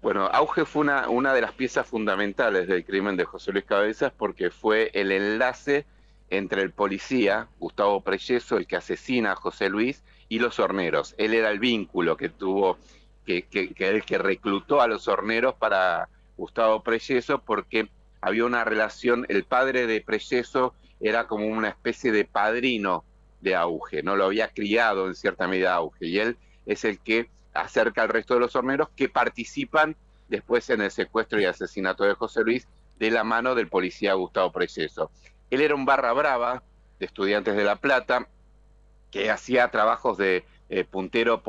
Bueno, 0.01 0.27
Auge 0.27 0.63
fue 0.63 0.83
una, 0.83 1.09
una 1.09 1.33
de 1.33 1.41
las 1.41 1.51
piezas 1.51 1.85
fundamentales 1.85 2.67
del 2.67 2.85
crimen 2.85 3.17
de 3.17 3.25
José 3.25 3.51
Luis 3.51 3.65
Cabezas 3.65 4.13
porque 4.15 4.49
fue 4.49 4.91
el 4.93 5.11
enlace 5.11 5.85
entre 6.29 6.61
el 6.61 6.71
policía, 6.71 7.47
Gustavo 7.59 8.01
Preyeso, 8.01 8.57
el 8.57 8.67
que 8.67 8.75
asesina 8.75 9.33
a 9.33 9.35
José 9.35 9.69
Luis, 9.69 10.03
y 10.29 10.39
los 10.39 10.59
horneros. 10.59 11.15
Él 11.17 11.33
era 11.33 11.49
el 11.49 11.59
vínculo 11.59 12.17
que 12.17 12.29
tuvo, 12.29 12.77
que, 13.25 13.43
que, 13.43 13.73
el 13.79 14.03
que 14.03 14.17
reclutó 14.17 14.81
a 14.81 14.87
los 14.87 15.07
horneros 15.07 15.55
para 15.55 16.09
Gustavo 16.37 16.83
Preyeso, 16.83 17.39
porque 17.39 17.89
había 18.21 18.45
una 18.45 18.63
relación, 18.63 19.25
el 19.29 19.43
padre 19.43 19.87
de 19.87 20.01
Preyeso 20.01 20.73
era 20.99 21.27
como 21.27 21.45
una 21.45 21.69
especie 21.69 22.11
de 22.11 22.25
padrino 22.25 23.03
de 23.41 23.55
Auge, 23.55 24.03
no 24.03 24.15
lo 24.15 24.25
había 24.25 24.49
criado 24.49 25.07
en 25.07 25.15
cierta 25.15 25.47
medida 25.47 25.75
Auge, 25.75 26.07
y 26.07 26.19
él 26.19 26.37
es 26.65 26.83
el 26.83 26.99
que 26.99 27.29
acerca 27.53 28.03
al 28.03 28.09
resto 28.09 28.33
de 28.33 28.39
los 28.41 28.55
horneros 28.55 28.89
que 28.95 29.09
participan 29.09 29.95
después 30.27 30.69
en 30.69 30.81
el 30.81 30.91
secuestro 30.91 31.39
y 31.39 31.45
asesinato 31.45 32.03
de 32.03 32.13
José 32.13 32.41
Luis 32.41 32.67
de 32.99 33.11
la 33.11 33.23
mano 33.23 33.55
del 33.55 33.67
policía 33.67 34.13
Gustavo 34.13 34.51
Preyeso. 34.51 35.11
Él 35.49 35.61
era 35.61 35.75
un 35.75 35.85
barra 35.85 36.13
brava 36.13 36.63
de 36.99 37.05
estudiantes 37.05 37.55
de 37.55 37.63
La 37.63 37.77
Plata 37.77 38.27
que 39.11 39.29
hacía 39.31 39.69
trabajos 39.69 40.17
de 40.17 40.43
eh, 40.69 40.83
puntero 40.83 41.41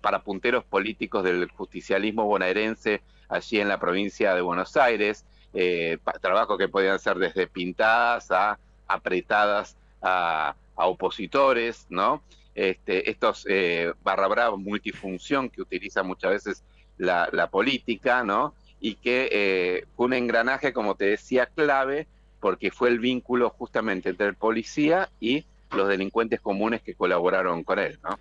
para 0.00 0.22
punteros 0.22 0.64
políticos 0.64 1.24
del 1.24 1.50
justicialismo 1.50 2.24
bonaerense 2.24 3.02
allí 3.28 3.60
en 3.60 3.68
la 3.68 3.80
provincia 3.80 4.34
de 4.34 4.40
Buenos 4.42 4.76
Aires, 4.76 5.24
eh, 5.54 5.98
trabajos 6.20 6.58
que 6.58 6.68
podían 6.68 6.98
ser 6.98 7.18
desde 7.18 7.46
pintadas 7.46 8.30
a 8.30 8.58
apretadas 8.86 9.76
a, 10.02 10.54
opositores, 10.76 11.86
¿no? 11.90 12.22
Este, 12.54 13.10
estos 13.10 13.46
eh, 13.48 13.92
barra 14.02 14.28
brava 14.28 14.56
multifunción 14.56 15.50
que 15.50 15.60
utiliza 15.60 16.02
muchas 16.02 16.30
veces 16.30 16.64
la, 16.96 17.48
política, 17.50 18.24
¿no? 18.24 18.54
Y 18.80 18.94
que 18.94 19.28
eh, 19.30 19.84
un 19.96 20.14
engranaje, 20.14 20.72
como 20.72 20.94
te 20.94 21.04
decía, 21.04 21.46
clave 21.46 22.06
porque 22.40 22.70
fue 22.70 22.88
el 22.88 22.98
vínculo 22.98 23.50
justamente 23.50 24.08
entre 24.08 24.26
el 24.26 24.34
policía 24.34 25.08
y 25.20 25.44
los 25.72 25.88
delincuentes 25.88 26.40
comunes 26.40 26.82
que 26.82 26.94
colaboraron 26.94 27.62
con 27.62 27.78
él. 27.78 27.98
¿no? 28.02 28.18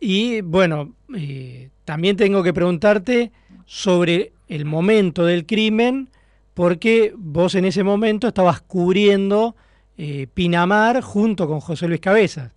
Y 0.00 0.40
bueno, 0.40 0.94
eh, 1.14 1.68
también 1.84 2.16
tengo 2.16 2.42
que 2.42 2.54
preguntarte 2.54 3.30
sobre 3.66 4.32
el 4.48 4.64
momento 4.64 5.24
del 5.24 5.46
crimen, 5.46 6.08
porque 6.54 7.12
vos 7.16 7.54
en 7.54 7.66
ese 7.66 7.84
momento 7.84 8.28
estabas 8.28 8.60
cubriendo 8.60 9.54
eh, 9.96 10.26
Pinamar 10.32 11.02
junto 11.02 11.46
con 11.46 11.60
José 11.60 11.86
Luis 11.86 12.00
Cabezas. 12.00 12.50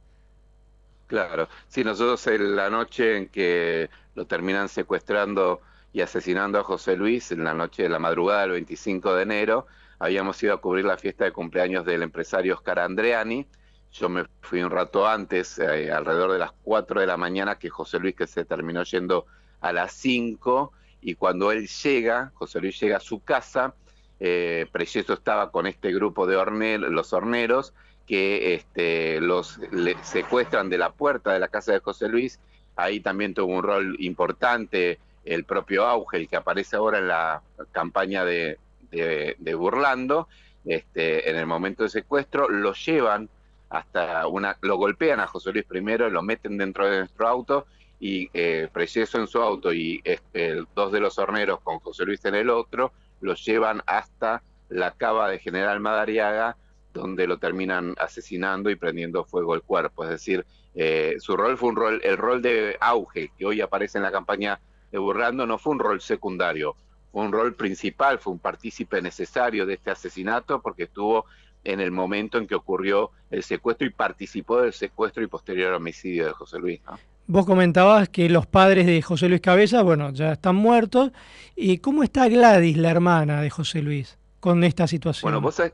Claro, 1.08 1.48
sí, 1.68 1.84
nosotros 1.84 2.26
en 2.28 2.56
la 2.56 2.70
noche 2.70 3.18
en 3.18 3.28
que 3.28 3.90
lo 4.16 4.26
terminan 4.26 4.70
secuestrando 4.70 5.62
y 5.92 6.02
asesinando 6.02 6.58
a 6.58 6.64
José 6.64 6.96
Luis, 6.96 7.32
en 7.32 7.44
la 7.44 7.54
noche 7.54 7.84
de 7.84 7.90
la 7.90 8.00
madrugada 8.00 8.42
del 8.42 8.52
25 8.52 9.14
de 9.14 9.24
enero, 9.24 9.68
habíamos 10.04 10.44
ido 10.44 10.54
a 10.54 10.58
cubrir 10.60 10.84
la 10.84 10.98
fiesta 10.98 11.24
de 11.24 11.32
cumpleaños 11.32 11.86
del 11.86 12.04
empresario 12.04 12.56
Oscar 12.56 12.80
Andreani. 12.80 13.48
Yo 13.94 14.10
me 14.10 14.26
fui 14.42 14.62
un 14.62 14.70
rato 14.70 15.08
antes, 15.08 15.58
eh, 15.60 15.94
alrededor 15.94 16.34
de 16.34 16.40
las 16.40 16.52
4 16.64 17.00
de 17.00 17.08
la 17.08 17.16
mañana, 17.16 17.58
que 17.58 17.70
José 17.70 18.00
Luis 18.00 18.14
que 18.14 18.28
se 18.28 18.44
terminó 18.44 18.84
yendo 18.84 19.28
a 19.62 19.72
las 19.72 19.94
5, 19.94 20.74
y 21.00 21.16
cuando 21.16 21.54
él 21.54 21.70
llega, 21.70 22.34
José 22.34 22.60
Luis 22.60 22.78
llega 22.82 22.98
a 22.98 23.00
su 23.00 23.24
casa, 23.24 23.76
eh, 24.20 24.68
estaba 24.74 25.52
con 25.52 25.68
este 25.68 25.94
grupo 25.94 26.28
de 26.28 26.36
horneros, 26.36 26.92
los 26.92 27.14
horneros, 27.14 27.74
que 28.06 28.56
este, 28.56 29.22
los 29.22 29.62
secuestran 30.02 30.70
de 30.70 30.80
la 30.80 30.92
puerta 30.92 31.32
de 31.32 31.40
la 31.40 31.48
casa 31.48 31.72
de 31.72 31.80
José 31.80 32.10
Luis. 32.10 32.42
Ahí 32.76 33.00
también 33.00 33.34
tuvo 33.34 33.54
un 33.54 33.64
rol 33.64 33.96
importante 34.00 35.00
el 35.24 35.46
propio 35.46 35.86
Auge, 35.86 36.18
el 36.18 36.28
que 36.28 36.36
aparece 36.36 36.76
ahora 36.76 36.98
en 36.98 37.08
la 37.08 37.42
campaña 37.72 38.26
de, 38.26 38.58
de, 38.94 39.56
Burlando, 39.56 40.28
este, 40.66 41.30
en 41.30 41.36
el 41.36 41.46
momento 41.46 41.84
de 41.84 41.90
secuestro, 41.90 42.50
lo 42.50 42.74
llevan 42.74 43.30
hasta 43.70 44.28
una, 44.28 44.58
lo 44.62 44.78
golpean 44.78 45.20
a 45.20 45.28
José 45.28 45.52
Luis 45.52 45.66
primero, 45.66 46.10
lo 46.10 46.22
meten 46.22 46.58
dentro 46.58 46.90
de 46.90 47.00
nuestro 47.00 47.28
auto 47.28 47.66
y 48.00 48.30
eh, 48.34 48.70
en 48.74 49.28
su 49.28 49.42
auto 49.42 49.74
y 49.74 50.02
este, 50.04 50.64
dos 50.76 50.92
de 50.92 51.00
los 51.00 51.18
horneros 51.18 51.62
con 51.62 51.80
José 51.80 52.06
Luis 52.06 52.24
en 52.26 52.36
el 52.36 52.50
otro, 52.50 52.92
lo 53.22 53.34
llevan 53.34 53.82
hasta 53.86 54.44
la 54.70 54.92
cava 54.92 55.30
de 55.30 55.40
General 55.40 55.80
Madariaga, 55.80 56.58
donde 56.94 57.28
lo 57.28 57.38
terminan 57.38 57.96
asesinando 57.98 58.70
y 58.70 58.76
prendiendo 58.76 59.24
fuego 59.24 59.56
el 59.56 59.62
cuerpo. 59.62 60.04
Es 60.04 60.10
decir, 60.10 60.46
eh, 60.76 61.16
su 61.20 61.38
rol 61.38 61.58
fue 61.58 61.70
un 61.70 61.76
rol, 61.76 62.02
el 62.04 62.18
rol 62.18 62.42
de 62.42 62.78
auge 62.80 63.32
que 63.38 63.46
hoy 63.46 63.62
aparece 63.62 63.98
en 63.98 64.04
la 64.04 64.12
campaña 64.12 64.60
de 64.92 64.98
Burlando 64.98 65.46
no 65.48 65.58
fue 65.58 65.74
un 65.74 65.80
rol 65.80 66.02
secundario, 66.02 66.76
un 67.14 67.32
rol 67.32 67.54
principal, 67.56 68.20
fue 68.20 68.34
un 68.34 68.40
partícipe 68.40 69.02
necesario 69.02 69.66
de 69.66 69.76
este 69.76 69.92
asesinato 69.92 70.62
porque 70.62 70.84
estuvo 70.84 71.26
en 71.64 71.80
el 71.80 71.92
momento 71.92 72.38
en 72.38 72.48
que 72.48 72.56
ocurrió 72.56 73.12
el 73.32 73.44
secuestro 73.44 73.88
y 73.88 73.92
participó 73.92 74.62
del 74.62 74.74
secuestro 74.74 75.24
y 75.24 75.28
posterior 75.28 75.74
homicidio 75.74 76.26
de 76.26 76.34
José 76.34 76.60
Luis. 76.60 76.82
Vos 77.26 77.46
comentabas 77.46 78.10
que 78.10 78.28
los 78.30 78.46
padres 78.46 78.86
de 78.86 79.02
José 79.02 79.30
Luis 79.30 79.40
Cabeza, 79.40 79.82
bueno, 79.82 80.12
ya 80.12 80.34
están 80.34 80.56
muertos. 80.56 81.12
¿Y 81.56 81.78
cómo 81.78 82.04
está 82.04 82.28
Gladys, 82.28 82.76
la 82.76 82.92
hermana 82.92 83.42
de 83.42 83.50
José 83.50 83.82
Luis, 83.82 84.18
con 84.42 84.64
esta 84.64 84.88
situación? 84.88 85.32
Bueno, 85.32 85.40
vos 85.40 85.56
sabés 85.56 85.74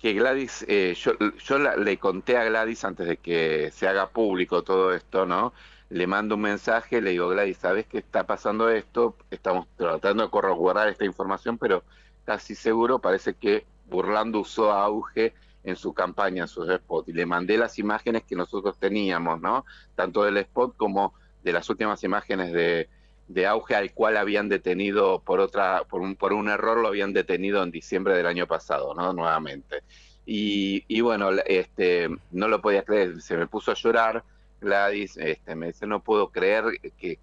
que 0.00 0.14
Gladys, 0.14 0.64
eh, 0.66 0.96
yo, 1.00 1.12
yo 1.44 1.58
le 1.58 1.96
conté 1.98 2.36
a 2.36 2.44
Gladys 2.44 2.84
antes 2.84 3.06
de 3.06 3.18
que 3.18 3.70
se 3.72 3.86
haga 3.86 4.08
público 4.08 4.62
todo 4.62 4.92
esto, 4.92 5.24
¿no? 5.24 5.52
Le 5.92 6.06
mando 6.06 6.36
un 6.36 6.40
mensaje, 6.40 7.02
le 7.02 7.10
digo, 7.10 7.28
Gladys, 7.28 7.58
¿sabes 7.58 7.86
qué 7.86 7.98
está 7.98 8.24
pasando 8.24 8.70
esto? 8.70 9.14
Estamos 9.30 9.66
tratando 9.76 10.22
de 10.22 10.30
corroborar 10.30 10.88
esta 10.88 11.04
información, 11.04 11.58
pero 11.58 11.84
casi 12.24 12.54
seguro 12.54 12.98
parece 12.98 13.34
que 13.34 13.66
Burlando 13.90 14.40
usó 14.40 14.72
auge 14.72 15.34
en 15.64 15.76
su 15.76 15.92
campaña, 15.92 16.44
en 16.44 16.48
sus 16.48 16.66
spots. 16.66 17.10
Y 17.10 17.12
le 17.12 17.26
mandé 17.26 17.58
las 17.58 17.78
imágenes 17.78 18.22
que 18.22 18.34
nosotros 18.34 18.78
teníamos, 18.78 19.42
¿no? 19.42 19.66
Tanto 19.94 20.24
del 20.24 20.38
spot 20.38 20.78
como 20.78 21.12
de 21.44 21.52
las 21.52 21.68
últimas 21.68 22.02
imágenes 22.04 22.54
de, 22.54 23.46
auge 23.46 23.74
al 23.74 23.92
cual 23.92 24.16
habían 24.16 24.48
detenido 24.48 25.18
por 25.18 25.40
otra, 25.40 25.84
por 25.84 26.00
un, 26.00 26.16
por 26.16 26.32
un 26.32 26.48
error 26.48 26.78
lo 26.78 26.88
habían 26.88 27.12
detenido 27.12 27.62
en 27.62 27.70
diciembre 27.70 28.16
del 28.16 28.26
año 28.26 28.46
pasado, 28.46 28.94
¿no? 28.94 29.12
Nuevamente. 29.12 29.82
Y, 30.24 30.84
y 30.88 31.02
bueno, 31.02 31.32
este, 31.44 32.08
no 32.30 32.48
lo 32.48 32.62
podía 32.62 32.82
creer, 32.82 33.20
se 33.20 33.36
me 33.36 33.46
puso 33.46 33.72
a 33.72 33.74
llorar 33.74 34.24
Gladys, 34.62 35.16
este, 35.18 35.54
me 35.54 35.66
dice, 35.66 35.86
no 35.86 36.00
puedo 36.00 36.28
creer 36.28 36.64
que, 36.98 37.18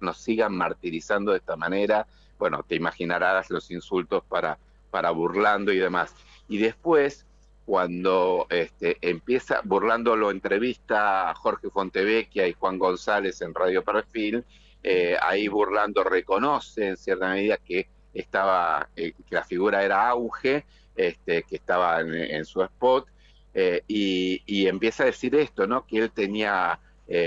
nos 0.00 0.18
sigan 0.18 0.56
martirizando 0.56 1.32
de 1.32 1.38
esta 1.38 1.56
manera. 1.56 2.06
Bueno, 2.38 2.64
te 2.66 2.74
imaginarás 2.74 3.50
los 3.50 3.70
insultos 3.70 4.24
para 4.28 4.58
para 4.90 5.10
burlando 5.10 5.72
y 5.72 5.78
demás. 5.78 6.14
Y 6.48 6.58
después, 6.58 7.24
cuando 7.64 8.46
este, 8.50 8.98
empieza, 9.00 9.60
burlando 9.64 10.16
lo 10.16 10.30
entrevista 10.30 11.30
a 11.30 11.34
Jorge 11.34 11.70
Fontevecchia 11.70 12.46
y 12.48 12.52
Juan 12.54 12.78
González 12.78 13.40
en 13.42 13.54
Radio 13.54 13.82
Perfil, 13.82 14.44
eh, 14.82 15.16
ahí 15.22 15.48
burlando 15.48 16.02
reconoce 16.02 16.88
en 16.88 16.96
cierta 16.96 17.28
medida 17.28 17.58
que 17.58 17.88
estaba, 18.14 18.88
eh, 18.96 19.12
que 19.28 19.34
la 19.34 19.44
figura 19.44 19.84
era 19.84 20.08
auge, 20.08 20.64
este, 20.96 21.44
que 21.44 21.56
estaba 21.56 22.00
en, 22.00 22.44
su 22.44 22.62
spot, 22.62 23.06
eh, 23.54 23.82
y, 23.86 24.66
empieza 24.66 25.02
a 25.02 25.06
decir 25.06 25.34
esto, 25.34 25.66
¿no? 25.66 25.86
Que 25.86 25.98
él 25.98 26.10
tenía 26.10 26.78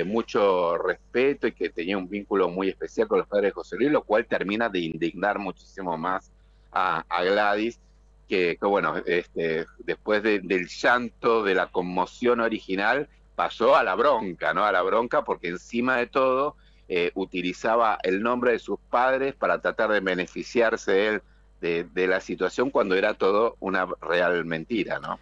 mucho 0.06 0.78
respeto 0.78 1.46
y 1.46 1.52
que 1.52 1.70
tenía 1.70 1.98
un 1.98 2.08
vínculo 2.08 2.48
muy 2.48 2.70
especial 2.70 3.06
con 3.06 3.18
los 3.18 3.28
padres 3.28 3.50
de 3.50 3.52
José 3.52 3.76
Luis, 3.76 3.92
lo 3.92 4.04
cual 4.04 4.26
termina 4.26 4.70
de 4.70 4.80
indignar 4.80 5.40
muchísimo 5.40 5.98
más 5.98 6.32
a, 6.72 7.04
Gladys, 7.22 7.82
que, 8.30 8.58
bueno, 8.62 8.96
este, 9.06 9.66
después 9.80 10.24
del 10.24 10.70
llanto, 10.70 11.44
de 11.44 11.56
la 11.56 11.68
conmoción 11.68 12.40
original, 12.40 13.10
pasó 13.36 13.76
a 13.76 13.84
la 13.84 13.96
bronca, 13.96 14.54
¿no? 14.54 14.64
A 14.64 14.72
la 14.72 14.82
bronca 14.82 15.24
porque 15.24 15.50
encima 15.50 15.98
de 15.98 16.08
todo 16.08 16.56
eh, 16.90 17.12
utilizaba 17.16 17.98
el 18.04 18.22
nombre 18.22 18.52
de 18.52 18.60
sus 18.60 18.80
padres 18.90 19.34
para 19.36 19.60
tratar 19.62 19.92
de 19.92 20.00
beneficiarse 20.00 21.08
él 21.08 21.22
de, 21.62 22.08
la 22.08 22.20
situación 22.20 22.70
cuando 22.70 22.94
era 22.96 23.14
todo 23.14 23.56
una 23.62 23.88
real 24.02 24.44
mentira, 24.44 25.00
¿no? 25.00 25.18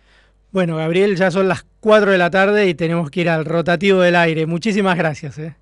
Bueno, 0.51 0.75
Gabriel, 0.75 1.15
ya 1.15 1.31
son 1.31 1.47
las 1.47 1.65
4 1.79 2.11
de 2.11 2.17
la 2.17 2.29
tarde 2.29 2.67
y 2.67 2.73
tenemos 2.73 3.09
que 3.09 3.21
ir 3.21 3.29
al 3.29 3.45
rotativo 3.45 4.01
del 4.01 4.17
aire. 4.17 4.45
Muchísimas 4.45 4.97
gracias. 4.97 5.39
¿eh? 5.39 5.55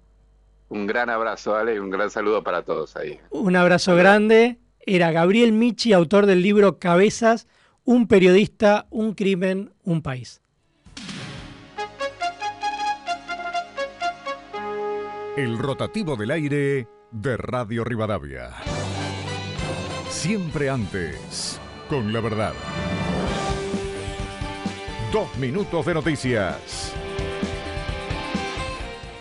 Un 0.70 0.88
gran 0.88 1.12
abrazo, 1.12 1.56
Ale, 1.56 1.76
y 1.76 1.80
un 1.80 1.92
gran 1.92 2.10
saludo 2.10 2.44
para 2.44 2.64
todos 2.64 2.96
ahí. 2.96 3.20
Un 3.30 3.56
abrazo 3.56 3.96
grande. 3.96 4.58
Era 4.80 5.12
Gabriel 5.12 5.52
Michi, 5.52 5.94
autor 5.94 6.26
del 6.26 6.42
libro 6.42 6.80
Cabezas, 6.80 7.48
un 7.84 8.08
periodista, 8.08 8.88
un 8.90 9.14
crimen, 9.14 9.72
un 9.84 10.02
país. 10.02 10.42
El 15.38 15.60
rotativo 15.60 16.16
del 16.16 16.32
aire 16.32 16.88
de 17.12 17.38
Radio 17.38 17.84
Rivadavia. 17.84 18.50
Siempre 20.10 20.70
antes, 20.70 21.62
con 21.88 22.12
la 22.12 22.22
verdad. 22.22 22.54
Dos 25.12 25.36
minutos 25.40 25.88
de 25.88 25.94
noticias. 25.96 26.94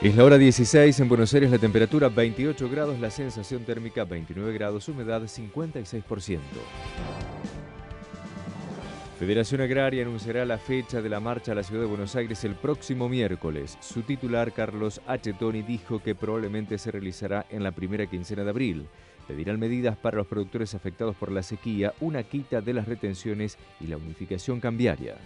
Es 0.03 0.15
la 0.15 0.23
hora 0.23 0.37
16 0.37 1.01
en 1.01 1.09
Buenos 1.09 1.33
Aires, 1.33 1.51
la 1.51 1.59
temperatura 1.59 2.11
28 2.11 2.69
grados, 2.69 3.01
la 3.01 3.11
sensación 3.11 3.65
térmica 3.65 4.05
29 4.05 4.53
grados, 4.53 4.87
humedad 4.89 5.23
56%. 5.23 6.41
Federación 9.19 9.63
Agraria 9.63 10.03
anunciará 10.03 10.45
la 10.45 10.59
fecha 10.59 11.01
de 11.01 11.09
la 11.09 11.21
marcha 11.21 11.53
a 11.53 11.55
la 11.55 11.63
ciudad 11.63 11.81
de 11.81 11.89
Buenos 11.89 12.15
Aires 12.17 12.45
el 12.45 12.55
próximo 12.55 13.09
miércoles. 13.09 13.79
Su 13.81 14.03
titular, 14.03 14.53
Carlos 14.53 15.01
H. 15.07 15.33
Toni, 15.33 15.63
dijo 15.63 16.03
que 16.03 16.15
probablemente 16.15 16.77
se 16.77 16.91
realizará 16.91 17.47
en 17.49 17.63
la 17.63 17.73
primera 17.73 18.07
quincena 18.07 18.45
de 18.45 18.51
abril. 18.51 18.87
Pedirán 19.29 19.61
medidas 19.61 19.97
para 19.97 20.17
los 20.17 20.27
productores 20.27 20.75
afectados 20.75 21.15
por 21.15 21.31
la 21.31 21.43
sequía, 21.43 21.93
una 22.01 22.23
quita 22.23 22.63
de 22.63 22.73
las 22.73 22.89
retenciones 22.89 23.59
y 23.79 23.87
la 23.87 23.99
unificación 23.99 24.59
cambiaria. 24.59 25.17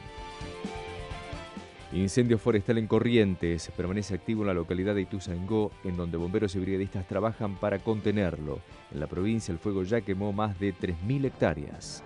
Incendio 1.92 2.38
forestal 2.38 2.78
en 2.78 2.86
Corrientes 2.86 3.70
permanece 3.76 4.14
activo 4.14 4.42
en 4.42 4.48
la 4.48 4.55
localidad 4.55 4.94
de 4.94 5.03
Ituzaingó, 5.03 5.70
en 5.84 5.96
donde 5.96 6.16
bomberos 6.16 6.55
y 6.57 6.59
brigadistas 6.59 7.07
trabajan 7.07 7.57
para 7.57 7.78
contenerlo. 7.78 8.61
En 8.92 8.98
la 8.98 9.07
provincia 9.07 9.53
el 9.53 9.59
fuego 9.59 9.82
ya 9.82 10.00
quemó 10.00 10.32
más 10.32 10.59
de 10.59 10.74
3.000 10.74 11.26
hectáreas. 11.26 12.03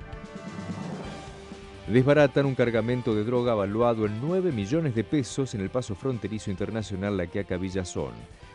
Desbaratan 1.87 2.47
un 2.47 2.57
cargamento 2.57 3.15
de 3.15 3.23
droga 3.23 3.55
valuado 3.55 4.07
en 4.07 4.21
9 4.21 4.51
millones 4.51 4.93
de 4.97 5.05
pesos 5.05 5.55
en 5.55 5.61
el 5.61 5.71
paso 5.71 5.95
fronterizo 5.95 6.51
internacional 6.51 7.17
La 7.17 7.29
Quiaca 7.29 7.57
Villazón. 7.57 8.11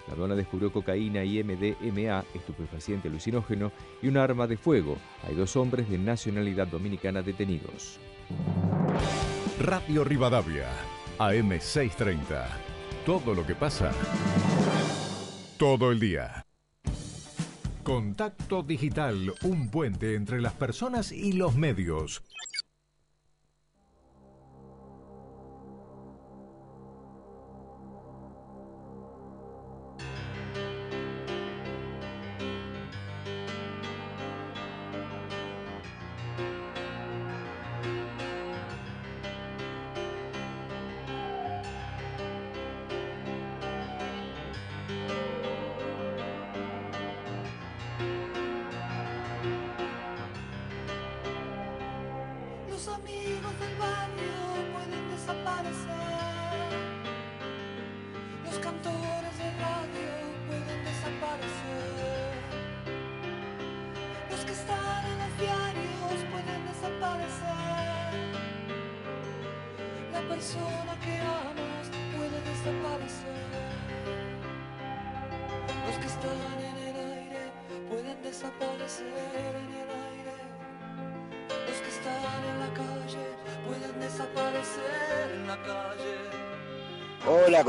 La 0.08 0.14
aduana 0.14 0.36
descubrió 0.36 0.72
cocaína 0.72 1.24
y 1.24 1.44
MDMA, 1.44 2.24
estupefaciente 2.34 3.08
alucinógeno, 3.08 3.72
y 4.02 4.08
un 4.08 4.18
arma 4.18 4.48
de 4.48 4.58
fuego. 4.58 4.98
Hay 5.28 5.36
dos 5.36 5.56
hombres 5.56 5.90
de 5.90 5.98
nacionalidad 5.98 6.68
dominicana 6.68 7.22
detenidos. 7.22 8.00
Radio 9.60 10.04
Rivadavia, 10.04 10.68
AM630. 11.20 12.46
Todo 13.06 13.34
lo 13.34 13.46
que 13.46 13.56
pasa. 13.56 13.92
Todo 15.58 15.92
el 15.92 16.00
día. 16.00 16.46
Contacto 17.84 18.62
Digital, 18.62 19.34
un 19.44 19.70
puente 19.70 20.16
entre 20.16 20.40
las 20.40 20.54
personas 20.54 21.12
y 21.12 21.34
los 21.34 21.56
medios. 21.56 22.22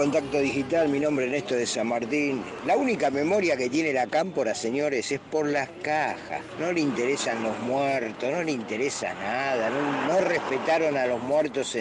Contacto 0.03 0.40
Digital, 0.40 0.88
mi 0.88 0.98
nombre 0.98 1.26
es 1.26 1.30
Néstor 1.30 1.59
de 1.59 1.64
San 1.64 1.86
Martín. 1.86 2.42
La 2.66 2.76
única 2.76 3.09
memoria 3.09 3.57
que 3.57 3.70
tiene 3.70 3.92
la 3.92 4.09
cámpora, 4.09 4.53
señores, 4.53 5.12
es 5.12 5.20
por 5.20 5.46
las 5.46 5.68
cajas. 5.80 6.40
No 6.59 6.72
le 6.72 6.80
interesan 6.80 7.40
los 7.44 7.57
muertos, 7.61 8.28
no 8.28 8.42
le 8.42 8.50
interesa 8.50 9.14
nada, 9.14 9.70
no, 10.09 10.20
respetaron 10.22 10.96
a 10.96 11.07
los 11.07 11.22
muertos 11.22 11.76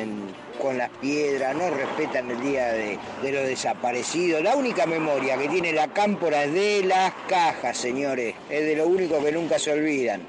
con 0.61 0.77
las 0.77 0.91
piedras, 1.01 1.55
no 1.55 1.71
respetan 1.71 2.29
el 2.29 2.39
día 2.43 2.67
de, 2.67 2.99
los 3.23 3.47
desaparecidos. 3.47 4.43
La 4.43 4.55
única 4.55 4.85
memoria 4.85 5.35
que 5.35 5.49
tiene 5.49 5.73
la 5.73 5.87
cámpora 5.87 6.43
es 6.43 6.53
de 6.53 6.83
las 6.83 7.11
cajas, 7.27 7.75
señores. 7.75 8.35
Es 8.51 8.61
de 8.63 8.75
lo 8.75 8.85
único 8.85 9.19
que 9.23 9.31
nunca 9.31 9.57
se 9.57 9.71
olvidan. 9.71 10.21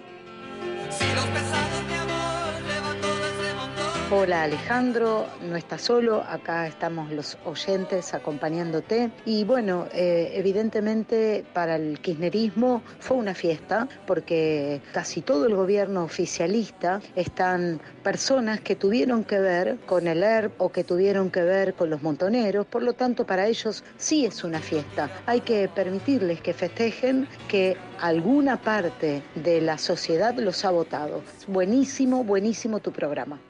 Hola 4.15 4.43
Alejandro, 4.43 5.25
no 5.41 5.57
estás 5.57 5.81
solo, 5.81 6.23
acá 6.29 6.67
estamos 6.67 7.11
los 7.11 7.39
oyentes 7.47 8.13
acompañándote. 8.13 9.11
Y 9.25 9.45
bueno, 9.45 9.87
eh, 9.95 10.33
evidentemente 10.35 11.47
para 11.55 11.77
el 11.77 11.99
kirchnerismo 11.99 12.83
fue 13.01 13.17
una 13.17 13.35
fiesta 13.35 13.89
porque 14.07 14.83
casi 14.93 15.23
todo 15.23 15.47
el 15.47 15.57
gobierno 15.57 16.05
oficialista 16.05 17.01
están 17.17 17.81
personas 18.03 18.61
que 18.61 18.77
tuvieron 18.77 19.25
que 19.25 19.39
ver 19.39 19.79
con 19.87 20.07
el 20.07 20.23
ERP 20.23 20.61
o 20.61 20.71
que 20.71 20.85
tuvieron 20.85 21.31
que 21.31 21.41
ver 21.41 21.73
con 21.73 21.89
los 21.89 22.03
montoneros, 22.03 22.67
por 22.67 22.83
lo 22.83 22.93
tanto 22.93 23.25
para 23.25 23.47
ellos 23.47 23.83
sí 23.97 24.27
es 24.27 24.45
una 24.45 24.61
fiesta. 24.61 25.11
Hay 25.25 25.41
que 25.41 25.71
permitirles 25.75 26.43
que 26.43 26.53
festejen 26.53 27.27
que 27.49 27.79
alguna 27.99 28.61
parte 28.61 29.23
de 29.37 29.63
la 29.63 29.79
sociedad 29.79 30.37
los 30.37 30.67
ha 30.67 30.71
votado. 30.71 31.23
Buenísimo, 31.47 32.25
buenísimo 32.25 32.79
tu 32.79 32.93
programa. 32.93 33.41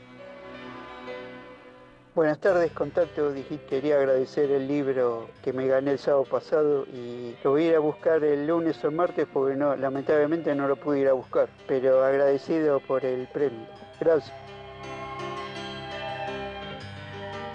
Buenas 2.15 2.41
tardes, 2.41 2.71
Contacto 2.73 3.33
Digital. 3.33 3.67
Quería 3.71 3.97
agradecer 3.97 4.51
el 4.51 4.69
libro 4.69 5.31
que 5.43 5.55
me 5.55 5.67
gané 5.67 5.93
el 5.93 5.99
sábado 5.99 6.25
pasado 6.25 6.85
y 6.93 7.35
lo 7.43 7.53
voy 7.53 7.63
a 7.63 7.69
ir 7.69 7.75
a 7.77 7.79
buscar 7.79 8.23
el 8.23 8.47
lunes 8.47 8.85
o 8.85 8.89
el 8.89 8.95
martes 8.95 9.27
porque 9.33 9.57
no, 9.57 9.75
lamentablemente 9.77 10.55
no 10.55 10.69
lo 10.69 10.77
pude 10.77 11.01
ir 11.01 11.09
a 11.09 11.15
buscar, 11.15 11.49
pero 11.67 12.05
agradecido 12.05 12.81
por 12.81 13.03
el 13.07 13.27
premio. 13.29 13.67
Gracias. 13.99 14.31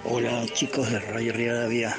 Hola 0.05 0.43
chicos 0.53 0.91
de 0.91 1.01
Radio 1.01 1.33
Rivadavia, 1.33 1.95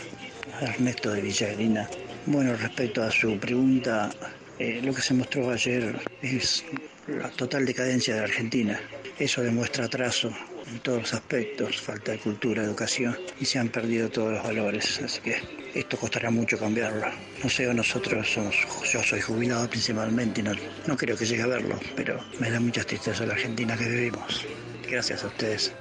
Ernesto 0.60 1.12
de 1.12 1.20
Villagrina. 1.20 1.88
Bueno, 2.26 2.56
respecto 2.56 3.04
a 3.04 3.10
su 3.12 3.38
pregunta, 3.38 4.10
eh, 4.58 4.80
lo 4.82 4.92
que 4.92 5.00
se 5.00 5.14
mostró 5.14 5.48
ayer 5.48 5.94
es 6.22 6.64
la 7.06 7.28
total 7.30 7.64
decadencia 7.66 8.16
de 8.16 8.20
Argentina. 8.22 8.80
Eso 9.16 9.42
demuestra 9.42 9.84
atraso 9.84 10.32
en 10.70 10.80
todos 10.80 11.00
los 11.02 11.14
aspectos, 11.14 11.80
falta 11.80 12.12
de 12.12 12.18
cultura, 12.18 12.62
educación 12.62 13.16
y 13.40 13.44
se 13.44 13.58
han 13.58 13.68
perdido 13.68 14.08
todos 14.08 14.32
los 14.32 14.42
valores. 14.42 15.00
Así 15.02 15.20
que 15.20 15.36
esto 15.74 15.96
costará 15.96 16.30
mucho 16.30 16.58
cambiarlo. 16.58 17.06
No 17.42 17.50
sé, 17.50 17.72
nosotros 17.72 18.28
somos, 18.32 18.56
yo 18.92 19.02
soy 19.02 19.20
jubilado 19.20 19.68
principalmente 19.68 20.42
no, 20.42 20.52
no 20.86 20.96
creo 20.96 21.16
que 21.16 21.26
llegue 21.26 21.42
a 21.42 21.46
verlo, 21.46 21.78
pero 21.96 22.20
me 22.38 22.50
da 22.50 22.60
mucha 22.60 22.84
tristeza 22.84 23.26
la 23.26 23.34
Argentina 23.34 23.76
que 23.76 23.88
vivimos. 23.88 24.46
Gracias 24.88 25.24
a 25.24 25.28
ustedes. 25.28 25.72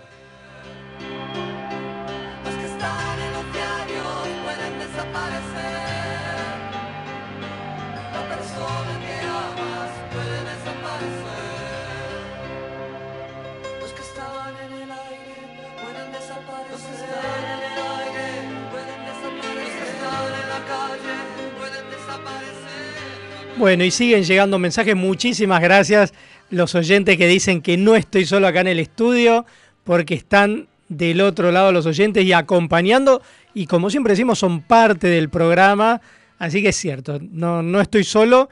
Bueno, 23.57 23.83
y 23.83 23.89
siguen 23.89 24.23
llegando 24.23 24.59
mensajes. 24.59 24.95
Muchísimas 24.95 25.61
gracias 25.61 26.13
los 26.51 26.75
oyentes 26.75 27.17
que 27.17 27.27
dicen 27.27 27.61
que 27.61 27.75
no 27.75 27.95
estoy 27.95 28.23
solo 28.23 28.45
acá 28.45 28.61
en 28.61 28.67
el 28.67 28.79
estudio, 28.79 29.47
porque 29.83 30.13
están 30.13 30.67
del 30.89 31.21
otro 31.21 31.51
lado 31.51 31.71
los 31.71 31.87
oyentes 31.87 32.23
y 32.23 32.33
acompañando. 32.33 33.23
Y 33.55 33.65
como 33.65 33.89
siempre 33.89 34.13
decimos, 34.13 34.37
son 34.37 34.61
parte 34.61 35.07
del 35.07 35.29
programa. 35.29 36.01
Así 36.37 36.61
que 36.61 36.69
es 36.69 36.75
cierto, 36.75 37.17
no, 37.19 37.63
no 37.63 37.81
estoy 37.81 38.03
solo 38.03 38.47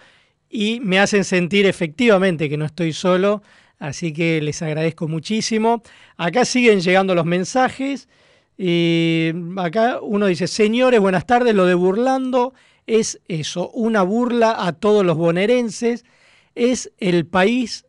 y 0.49 0.80
me 0.80 0.97
hacen 0.97 1.24
sentir 1.24 1.68
efectivamente 1.68 2.49
que 2.49 2.58
no 2.58 2.66
estoy 2.66 2.91
solo. 2.91 3.43
Así 3.78 4.12
que 4.12 4.41
les 4.41 4.60
agradezco 4.64 5.08
muchísimo. 5.08 5.84
Acá 6.18 6.45
siguen 6.45 6.82
llegando 6.82 7.14
los 7.14 7.26
mensajes. 7.26 8.10
Y 8.58 9.34
acá 9.58 9.99
uno 10.01 10.26
dice, 10.26 10.47
señores, 10.47 10.99
buenas 10.99 11.28
tardes, 11.28 11.53
lo 11.53 11.68
de 11.68 11.76
burlando 11.76 12.56
es 12.88 13.21
eso, 13.27 13.69
una 13.71 14.03
burla 14.03 14.65
a 14.65 14.73
todos 14.73 15.05
los 15.05 15.17
bonaerenses. 15.17 16.05
Es 16.53 16.91
el 16.99 17.25
país 17.25 17.86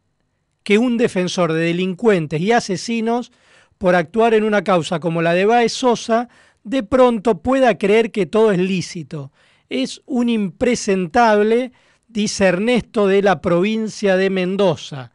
que 0.62 0.78
un 0.78 0.96
defensor 0.96 1.52
de 1.52 1.60
delincuentes 1.60 2.40
y 2.40 2.52
asesinos, 2.52 3.30
por 3.78 3.94
actuar 3.94 4.34
en 4.34 4.42
una 4.42 4.64
causa 4.64 5.00
como 5.00 5.22
la 5.22 5.34
de 5.34 5.44
Baez 5.44 5.72
Sosa, 5.72 6.28
de 6.64 6.82
pronto 6.82 7.42
pueda 7.42 7.78
creer 7.78 8.10
que 8.10 8.26
todo 8.26 8.50
es 8.50 8.58
lícito. 8.58 9.30
Es 9.68 10.02
un 10.06 10.28
impresentable, 10.28 11.72
dice 12.08 12.46
Ernesto, 12.46 13.06
de 13.06 13.22
la 13.22 13.40
provincia 13.40 14.16
de 14.16 14.30
Mendoza. 14.30 15.12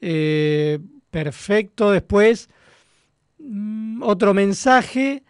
Eh, 0.00 0.78
perfecto, 1.10 1.92
después 1.92 2.48
mm, 3.38 4.02
otro 4.02 4.34
mensaje 4.34 5.22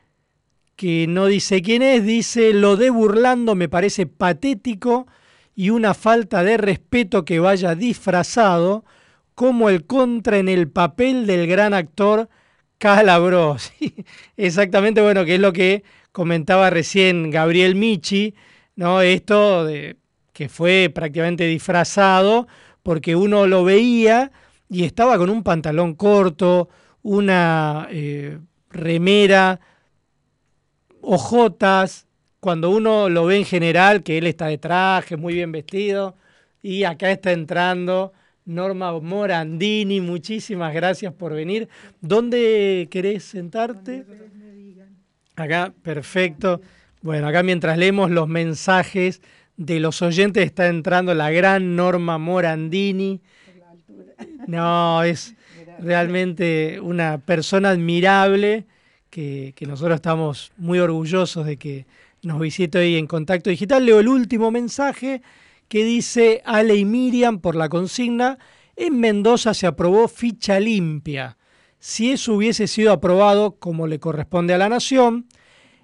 que 0.80 1.04
no 1.06 1.26
dice 1.26 1.60
quién 1.60 1.82
es, 1.82 2.06
dice, 2.06 2.54
lo 2.54 2.78
de 2.78 2.88
burlando 2.88 3.54
me 3.54 3.68
parece 3.68 4.06
patético 4.06 5.06
y 5.54 5.68
una 5.68 5.92
falta 5.92 6.42
de 6.42 6.56
respeto 6.56 7.26
que 7.26 7.38
vaya 7.38 7.74
disfrazado 7.74 8.86
como 9.34 9.68
el 9.68 9.84
contra 9.84 10.38
en 10.38 10.48
el 10.48 10.70
papel 10.70 11.26
del 11.26 11.46
gran 11.46 11.74
actor 11.74 12.30
Calabros. 12.78 13.74
Exactamente, 14.38 15.02
bueno, 15.02 15.26
que 15.26 15.34
es 15.34 15.40
lo 15.42 15.52
que 15.52 15.84
comentaba 16.12 16.70
recién 16.70 17.28
Gabriel 17.28 17.74
Michi, 17.74 18.34
¿no? 18.74 19.02
Esto 19.02 19.68
que 20.32 20.48
fue 20.48 20.90
prácticamente 20.94 21.44
disfrazado 21.46 22.48
porque 22.82 23.16
uno 23.16 23.46
lo 23.46 23.64
veía 23.64 24.32
y 24.70 24.84
estaba 24.84 25.18
con 25.18 25.28
un 25.28 25.42
pantalón 25.42 25.92
corto, 25.92 26.70
una 27.02 27.86
eh, 27.90 28.38
remera, 28.70 29.60
ojotas, 31.02 32.06
cuando 32.40 32.70
uno 32.70 33.08
lo 33.08 33.26
ve 33.26 33.36
en 33.36 33.44
general, 33.44 34.02
que 34.02 34.18
él 34.18 34.26
está 34.26 34.46
de 34.46 34.58
traje, 34.58 35.16
muy 35.16 35.34
bien 35.34 35.52
vestido, 35.52 36.16
y 36.62 36.84
acá 36.84 37.10
está 37.10 37.32
entrando 37.32 38.12
Norma 38.44 38.98
Morandini, 38.98 40.00
muchísimas 40.00 40.74
gracias 40.74 41.12
por 41.12 41.34
venir. 41.34 41.68
¿Dónde 42.00 42.88
querés 42.90 43.24
sentarte? 43.24 44.04
Acá, 45.36 45.72
perfecto. 45.82 46.60
Bueno, 47.02 47.28
acá 47.28 47.42
mientras 47.42 47.78
leemos 47.78 48.10
los 48.10 48.28
mensajes 48.28 49.22
de 49.56 49.78
los 49.78 50.02
oyentes 50.02 50.44
está 50.44 50.68
entrando 50.68 51.14
la 51.14 51.30
gran 51.30 51.76
Norma 51.76 52.18
Morandini. 52.18 53.20
No, 54.46 55.02
es 55.02 55.34
realmente 55.78 56.80
una 56.80 57.18
persona 57.18 57.70
admirable 57.70 58.66
que, 59.10 59.54
nosotros 59.66 59.96
estamos 59.96 60.52
muy 60.56 60.78
orgullosos 60.78 61.44
de 61.44 61.56
que 61.56 61.86
nos 62.22 62.40
visite 62.40 62.78
hoy 62.78 62.96
en 62.96 63.06
Contacto 63.06 63.50
Digital. 63.50 63.84
Leo 63.84 64.00
el 64.00 64.08
último 64.08 64.50
mensaje 64.50 65.22
que 65.68 65.84
dice 65.84 66.42
Ale 66.44 66.76
y 66.76 66.84
Miriam 66.84 67.40
por 67.40 67.54
la 67.54 67.68
consigna, 67.68 68.38
en 68.76 68.98
Mendoza 68.98 69.52
se 69.52 69.66
aprobó 69.66 70.08
ficha 70.08 70.58
limpia. 70.58 71.36
Si 71.78 72.12
eso 72.12 72.34
hubiese 72.34 72.66
sido 72.66 72.92
aprobado 72.92 73.52
como 73.52 73.86
le 73.86 73.98
corresponde 73.98 74.54
a 74.54 74.58
la 74.58 74.68
nación, 74.68 75.26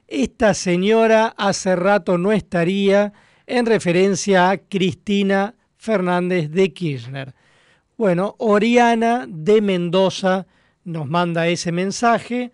esta 0.09 0.55
señora 0.55 1.35
hace 1.37 1.75
rato 1.75 2.19
no 2.19 2.33
estaría 2.33 3.13
en 3.47 3.67
referencia 3.67 4.51
a 4.51 4.59
Cristina 4.59 5.55
Fernández 5.77 6.51
de 6.51 6.73
Kirchner. 6.73 7.35
Bueno, 7.97 8.35
Oriana 8.39 9.27
de 9.29 9.61
Mendoza 9.61 10.47
nos 10.85 11.09
manda 11.09 11.49
ese 11.49 11.73
mensaje 11.73 12.53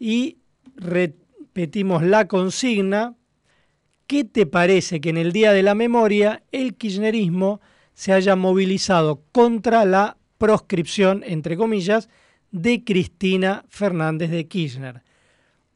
y 0.00 0.38
repetimos 0.74 2.02
la 2.02 2.26
consigna 2.26 3.14
¿Qué 4.10 4.24
te 4.24 4.44
parece 4.44 5.00
que 5.00 5.10
en 5.10 5.18
el 5.18 5.30
Día 5.30 5.52
de 5.52 5.62
la 5.62 5.76
Memoria 5.76 6.42
el 6.50 6.74
kirchnerismo 6.74 7.60
se 7.94 8.12
haya 8.12 8.34
movilizado 8.34 9.22
contra 9.30 9.84
la 9.84 10.16
proscripción, 10.36 11.22
entre 11.24 11.56
comillas, 11.56 12.08
de 12.50 12.82
Cristina 12.82 13.64
Fernández 13.68 14.32
de 14.32 14.48
Kirchner? 14.48 15.02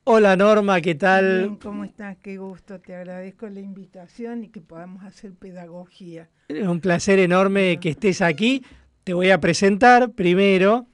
Hola 0.02 0.34
Norma, 0.34 0.80
¿qué 0.80 0.96
tal? 0.96 1.42
Bien, 1.42 1.56
¿Cómo 1.58 1.84
estás? 1.84 2.16
Qué 2.16 2.36
gusto, 2.36 2.80
te 2.80 2.96
agradezco 2.96 3.48
la 3.48 3.60
invitación 3.60 4.42
y 4.42 4.48
que 4.48 4.60
podamos 4.60 5.04
hacer 5.04 5.32
pedagogía. 5.34 6.28
Es 6.48 6.66
un 6.66 6.80
placer 6.80 7.20
enorme 7.20 7.78
que 7.78 7.90
estés 7.90 8.20
aquí. 8.20 8.64
Te 9.04 9.14
voy 9.14 9.30
a 9.30 9.38
presentar 9.38 10.10
primero, 10.10 10.88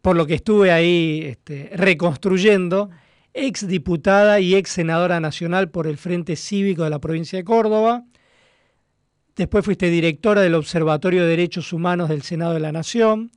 por 0.00 0.16
lo 0.16 0.26
que 0.26 0.34
estuve 0.34 0.72
ahí 0.72 1.22
este, 1.24 1.70
reconstruyendo 1.74 2.90
ex 3.34 3.66
diputada 3.66 4.40
y 4.40 4.54
ex 4.54 4.70
senadora 4.70 5.20
nacional 5.20 5.70
por 5.70 5.86
el 5.86 5.96
Frente 5.96 6.36
Cívico 6.36 6.84
de 6.84 6.90
la 6.90 6.98
provincia 6.98 7.38
de 7.38 7.44
Córdoba. 7.44 8.04
Después 9.36 9.64
fuiste 9.64 9.90
directora 9.90 10.40
del 10.40 10.54
Observatorio 10.54 11.22
de 11.22 11.28
Derechos 11.28 11.72
Humanos 11.72 12.08
del 12.08 12.22
Senado 12.22 12.54
de 12.54 12.60
la 12.60 12.72
Nación. 12.72 13.30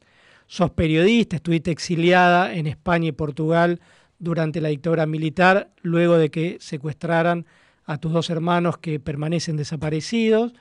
Sos 0.48 0.72
periodista, 0.72 1.36
estuviste 1.36 1.72
exiliada 1.72 2.54
en 2.54 2.68
España 2.68 3.10
y 3.10 3.12
Portugal 3.12 3.80
durante 4.18 4.62
la 4.62 4.70
dictadura 4.70 5.06
militar, 5.06 5.72
luego 5.82 6.18
de 6.18 6.32
que 6.32 6.58
secuestraran 6.60 7.46
a 7.86 7.98
tus 7.98 8.12
dos 8.12 8.30
hermanos 8.30 8.78
que 8.78 9.00
permanecen 9.00 9.58
desaparecidos. 9.58 10.54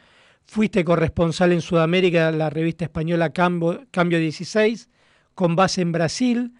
Fuiste 0.45 0.85
corresponsal 0.85 1.53
en 1.53 1.61
Sudamérica 1.61 2.31
de 2.31 2.39
la 2.39 2.51
revista 2.51 2.85
española 2.85 3.31
Cambio, 3.31 3.87
Cambio 3.91 4.19
16, 4.19 4.89
con 5.41 5.57
base 5.57 5.81
en 5.81 5.91
Brasil 5.91 6.53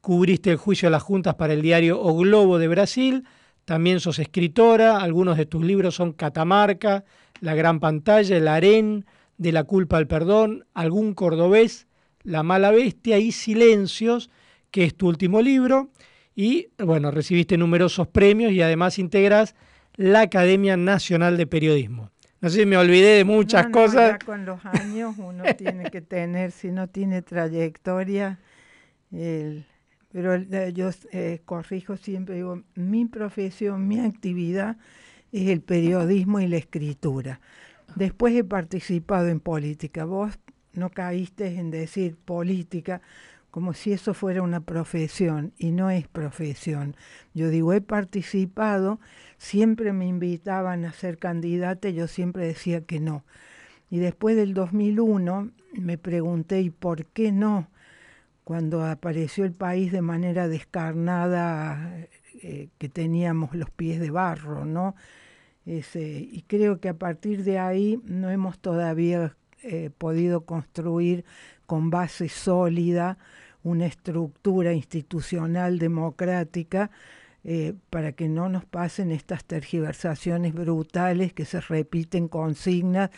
cubriste 0.00 0.52
el 0.52 0.56
juicio 0.56 0.86
de 0.86 0.92
las 0.92 1.02
juntas 1.02 1.34
para 1.34 1.52
el 1.52 1.62
diario 1.62 2.00
O 2.00 2.16
Globo 2.16 2.60
de 2.60 2.68
Brasil, 2.68 3.24
también 3.64 3.98
sos 3.98 4.20
escritora, 4.20 4.98
algunos 4.98 5.36
de 5.36 5.46
tus 5.46 5.64
libros 5.64 5.96
son 5.96 6.12
Catamarca, 6.12 7.04
La 7.40 7.56
Gran 7.56 7.80
Pantalla, 7.80 8.36
El 8.36 8.46
Harén, 8.46 9.04
De 9.36 9.50
la 9.50 9.64
Culpa 9.64 9.96
al 9.96 10.06
Perdón, 10.06 10.64
Algún 10.74 11.14
Cordobés, 11.14 11.88
La 12.22 12.44
Mala 12.44 12.70
Bestia 12.70 13.18
y 13.18 13.32
Silencios, 13.32 14.30
que 14.70 14.84
es 14.84 14.94
tu 14.94 15.08
último 15.08 15.42
libro, 15.42 15.90
y 16.36 16.68
bueno, 16.78 17.10
recibiste 17.10 17.58
numerosos 17.58 18.06
premios 18.06 18.52
y 18.52 18.62
además 18.62 19.00
integras 19.00 19.56
la 19.96 20.20
Academia 20.20 20.76
Nacional 20.76 21.36
de 21.36 21.48
Periodismo. 21.48 22.12
No 22.40 22.48
sé 22.48 22.60
si 22.60 22.66
me 22.66 22.76
olvidé 22.76 23.16
de 23.16 23.24
muchas 23.24 23.66
no, 23.66 23.72
cosas. 23.72 24.12
Ya 24.12 24.18
con 24.18 24.44
los 24.44 24.64
años 24.64 25.14
uno 25.18 25.44
tiene 25.58 25.90
que 25.90 26.00
tener, 26.00 26.52
si 26.52 26.70
no 26.70 26.88
tiene 26.88 27.22
trayectoria, 27.22 28.38
el, 29.12 29.66
pero 30.12 30.36
yo 30.70 30.90
eh, 31.12 31.40
corrijo 31.44 31.96
siempre, 31.96 32.36
digo, 32.36 32.62
mi 32.74 33.04
profesión, 33.06 33.86
mi 33.86 34.00
actividad 34.00 34.76
es 35.32 35.48
el 35.48 35.60
periodismo 35.60 36.40
y 36.40 36.48
la 36.48 36.56
escritura. 36.56 37.40
Después 37.94 38.34
he 38.34 38.44
participado 38.44 39.28
en 39.28 39.40
política. 39.40 40.04
Vos 40.04 40.38
no 40.72 40.90
caíste 40.90 41.58
en 41.58 41.70
decir 41.70 42.16
política 42.16 43.00
como 43.50 43.74
si 43.74 43.92
eso 43.92 44.14
fuera 44.14 44.42
una 44.42 44.60
profesión 44.60 45.52
y 45.58 45.72
no 45.72 45.90
es 45.90 46.06
profesión. 46.06 46.96
Yo 47.34 47.48
digo, 47.48 47.72
he 47.72 47.80
participado, 47.80 49.00
siempre 49.40 49.94
me 49.94 50.06
invitaban 50.06 50.84
a 50.84 50.92
ser 50.92 51.18
candidata 51.18 51.88
y 51.88 51.94
yo 51.94 52.06
siempre 52.08 52.46
decía 52.46 52.82
que 52.82 53.00
no. 53.00 53.24
Y 53.88 53.98
después 53.98 54.36
del 54.36 54.52
2001 54.52 55.50
me 55.72 55.96
pregunté, 55.96 56.60
¿y 56.60 56.68
por 56.68 57.06
qué 57.06 57.32
no? 57.32 57.68
Cuando 58.44 58.84
apareció 58.84 59.46
el 59.46 59.52
país 59.52 59.92
de 59.92 60.02
manera 60.02 60.46
descarnada, 60.46 62.06
eh, 62.42 62.68
que 62.76 62.88
teníamos 62.90 63.54
los 63.54 63.70
pies 63.70 63.98
de 63.98 64.10
barro, 64.10 64.64
¿no? 64.66 64.94
y 65.66 66.42
creo 66.48 66.80
que 66.80 66.88
a 66.88 66.94
partir 66.94 67.44
de 67.44 67.60
ahí 67.60 68.00
no 68.04 68.28
hemos 68.30 68.58
todavía 68.58 69.36
eh, 69.62 69.90
podido 69.96 70.44
construir 70.44 71.24
con 71.66 71.90
base 71.90 72.28
sólida 72.28 73.18
una 73.62 73.86
estructura 73.86 74.72
institucional 74.72 75.78
democrática 75.78 76.90
eh, 77.44 77.74
para 77.88 78.12
que 78.12 78.28
no 78.28 78.48
nos 78.48 78.64
pasen 78.64 79.10
estas 79.10 79.44
tergiversaciones 79.44 80.52
brutales 80.54 81.32
que 81.32 81.44
se 81.44 81.60
repiten 81.60 82.28
consignas 82.28 83.10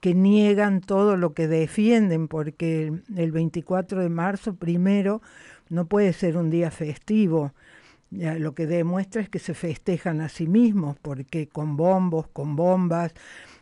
que 0.00 0.14
niegan 0.14 0.80
todo 0.80 1.16
lo 1.16 1.34
que 1.34 1.48
defienden, 1.48 2.28
porque 2.28 2.92
el, 3.16 3.32
24 3.32 4.00
de 4.00 4.08
marzo, 4.08 4.54
primero, 4.54 5.22
no 5.68 5.86
puede 5.86 6.12
ser 6.12 6.36
un 6.36 6.50
día 6.50 6.70
festivo. 6.70 7.52
lo 8.10 8.54
que 8.54 8.66
demuestra 8.66 9.20
es 9.20 9.28
que 9.28 9.38
se 9.38 9.54
festejan 9.54 10.20
a 10.20 10.28
sí 10.28 10.46
mismos, 10.46 10.96
porque 11.02 11.48
con 11.48 11.76
bombos, 11.76 12.28
con 12.28 12.56
bombas, 12.56 13.12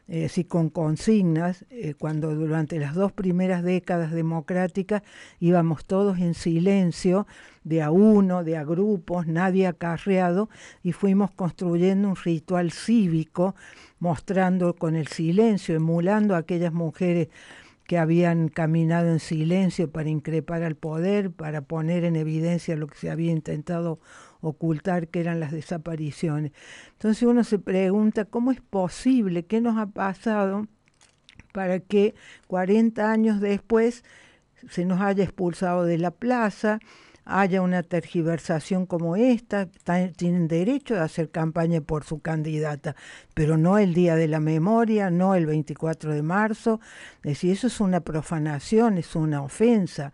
eh, 0.09 0.29
con 0.47 0.71
consignas, 0.71 1.65
eh, 1.71 1.95
cuando 1.99 2.33
durante 2.35 2.79
las 2.79 2.95
dos 2.95 3.13
primeras 3.13 3.65
décadas 3.65 4.13
democráticas 4.13 5.03
íbamos 5.41 5.85
todos 5.85 6.19
en 6.19 6.35
silencio, 6.35 7.27
de 7.67 7.83
a 7.83 7.91
uno, 7.91 8.45
de 8.45 8.57
a 8.57 8.63
grupos, 8.63 9.27
nadie 9.27 9.67
acarreado, 9.67 10.49
y 10.85 10.93
fuimos 10.93 11.33
construyendo 11.33 12.09
un 12.09 12.15
ritual 12.15 12.71
cívico, 12.71 13.57
mostrando 13.99 14.77
con 14.77 14.95
el 14.95 15.09
silencio, 15.09 15.75
emulando 15.75 16.37
a 16.37 16.39
aquellas 16.39 16.73
mujeres 16.73 17.29
que 17.89 17.99
habían 17.99 18.49
caminado 18.49 19.09
en 19.09 19.19
silencio 19.19 19.91
para 19.91 20.09
increpar 20.09 20.63
al 20.63 20.77
poder, 20.77 21.33
para 21.33 21.63
poner 21.63 22.05
en 22.05 22.15
evidencia 22.15 22.77
lo 22.77 22.87
que 22.87 22.99
se 22.99 23.11
había 23.11 23.33
intentado 23.33 23.99
ocultar 24.41 25.09
que 25.09 25.19
eran 25.19 25.41
las 25.41 25.51
desapariciones. 25.51 26.53
Entonces 26.93 27.25
uno 27.25 27.43
se 27.43 27.59
pregunta, 27.59 28.27
¿cómo 28.27 28.53
es 28.53 28.61
posible? 28.61 29.45
¿Qué 29.45 29.61
nos 29.61 29.77
ha 29.77 29.87
pasado 29.87 30.69
para 31.53 31.81
que 31.81 32.15
40 32.47 33.11
años 33.11 33.41
después 33.41 34.05
se 34.71 34.85
nos 34.85 35.01
haya 35.01 35.25
expulsado 35.25 35.85
de 35.85 35.99
la 35.99 36.13
plaza, 36.13 36.79
haya 37.27 37.61
una 37.61 37.83
tergiversación 37.83 38.87
como 38.87 39.17
esta, 39.17 39.67
tienen 40.17 40.47
derecho 40.47 40.97
a 40.97 41.03
hacer 41.03 41.31
campaña 41.31 41.81
por 41.81 42.05
su 42.05 42.21
candidata, 42.21 42.95
pero 43.35 43.59
no 43.59 43.79
el 43.79 43.95
Día 43.95 44.15
de 44.15 44.29
la 44.29 44.39
Memoria, 44.39 45.11
no 45.11 45.35
el 45.35 45.45
24 45.45 46.15
de 46.15 46.23
marzo. 46.23 46.81
Es 47.19 47.33
decir, 47.33 47.53
eso 47.53 47.67
es 47.67 47.81
una 47.81 48.01
profanación, 48.01 48.97
es 48.97 49.17
una 49.17 49.43
ofensa 49.43 50.13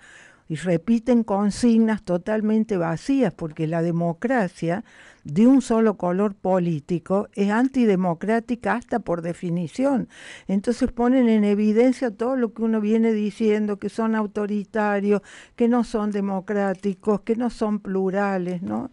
y 0.48 0.56
repiten 0.56 1.22
consignas 1.22 2.02
totalmente 2.02 2.78
vacías, 2.78 3.32
porque 3.34 3.66
la 3.66 3.82
democracia 3.82 4.82
de 5.24 5.46
un 5.46 5.62
solo 5.62 5.96
color 5.96 6.34
político 6.34 7.28
es 7.34 7.50
antidemocrática 7.50 8.74
hasta 8.74 9.00
por 9.00 9.22
definición. 9.22 10.08
Entonces 10.48 10.90
ponen 10.92 11.28
en 11.28 11.44
evidencia 11.44 12.10
todo 12.10 12.36
lo 12.36 12.52
que 12.52 12.62
uno 12.62 12.80
viene 12.80 13.12
diciendo, 13.12 13.78
que 13.78 13.88
son 13.88 14.14
autoritarios, 14.14 15.22
que 15.56 15.68
no 15.68 15.84
son 15.84 16.10
democráticos, 16.10 17.20
que 17.20 17.36
no 17.36 17.50
son 17.50 17.80
plurales, 17.80 18.62
¿no? 18.62 18.90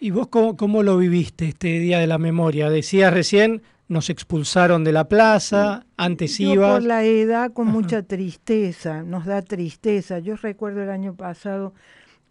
¿Y 0.00 0.10
vos 0.10 0.28
cómo, 0.28 0.56
cómo 0.56 0.82
lo 0.82 0.98
viviste 0.98 1.46
este 1.46 1.78
Día 1.78 2.00
de 2.00 2.08
la 2.08 2.18
Memoria? 2.18 2.70
Decías 2.70 3.12
recién, 3.12 3.62
nos 3.86 4.10
expulsaron 4.10 4.82
de 4.82 4.92
la 4.92 5.08
plaza, 5.08 5.86
antes 5.96 6.40
iba. 6.40 6.72
Por 6.72 6.82
la 6.82 7.04
edad 7.04 7.52
con 7.52 7.68
mucha 7.68 8.02
tristeza, 8.02 9.02
nos 9.02 9.26
da 9.26 9.42
tristeza. 9.42 10.18
Yo 10.18 10.34
recuerdo 10.36 10.82
el 10.82 10.90
año 10.90 11.14
pasado 11.14 11.74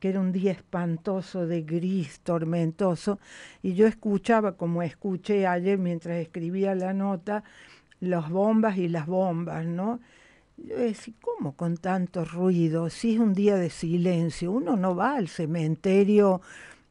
que 0.02 0.10
era 0.10 0.20
un 0.20 0.32
día 0.32 0.52
espantoso 0.52 1.46
de 1.46 1.62
gris, 1.62 2.20
tormentoso, 2.22 3.20
y 3.62 3.76
yo 3.76 3.86
escuchaba, 3.86 4.58
como 4.58 4.82
escuché 4.82 5.46
ayer 5.46 5.78
mientras 5.78 6.18
escribía 6.18 6.74
la 6.74 6.92
nota, 6.92 7.44
las 8.00 8.30
bombas 8.32 8.78
y 8.80 8.90
las 8.90 9.06
bombas, 9.06 9.66
¿no? 9.66 10.00
Yo 10.58 10.76
decía, 10.76 11.14
¿cómo 11.22 11.56
con 11.56 11.78
tanto 11.78 12.26
ruido? 12.26 12.90
Si 12.90 13.14
es 13.14 13.20
un 13.20 13.34
día 13.34 13.58
de 13.58 13.70
silencio, 13.70 14.52
uno 14.52 14.76
no 14.76 14.96
va 14.96 15.16
al 15.18 15.28
cementerio 15.28 16.42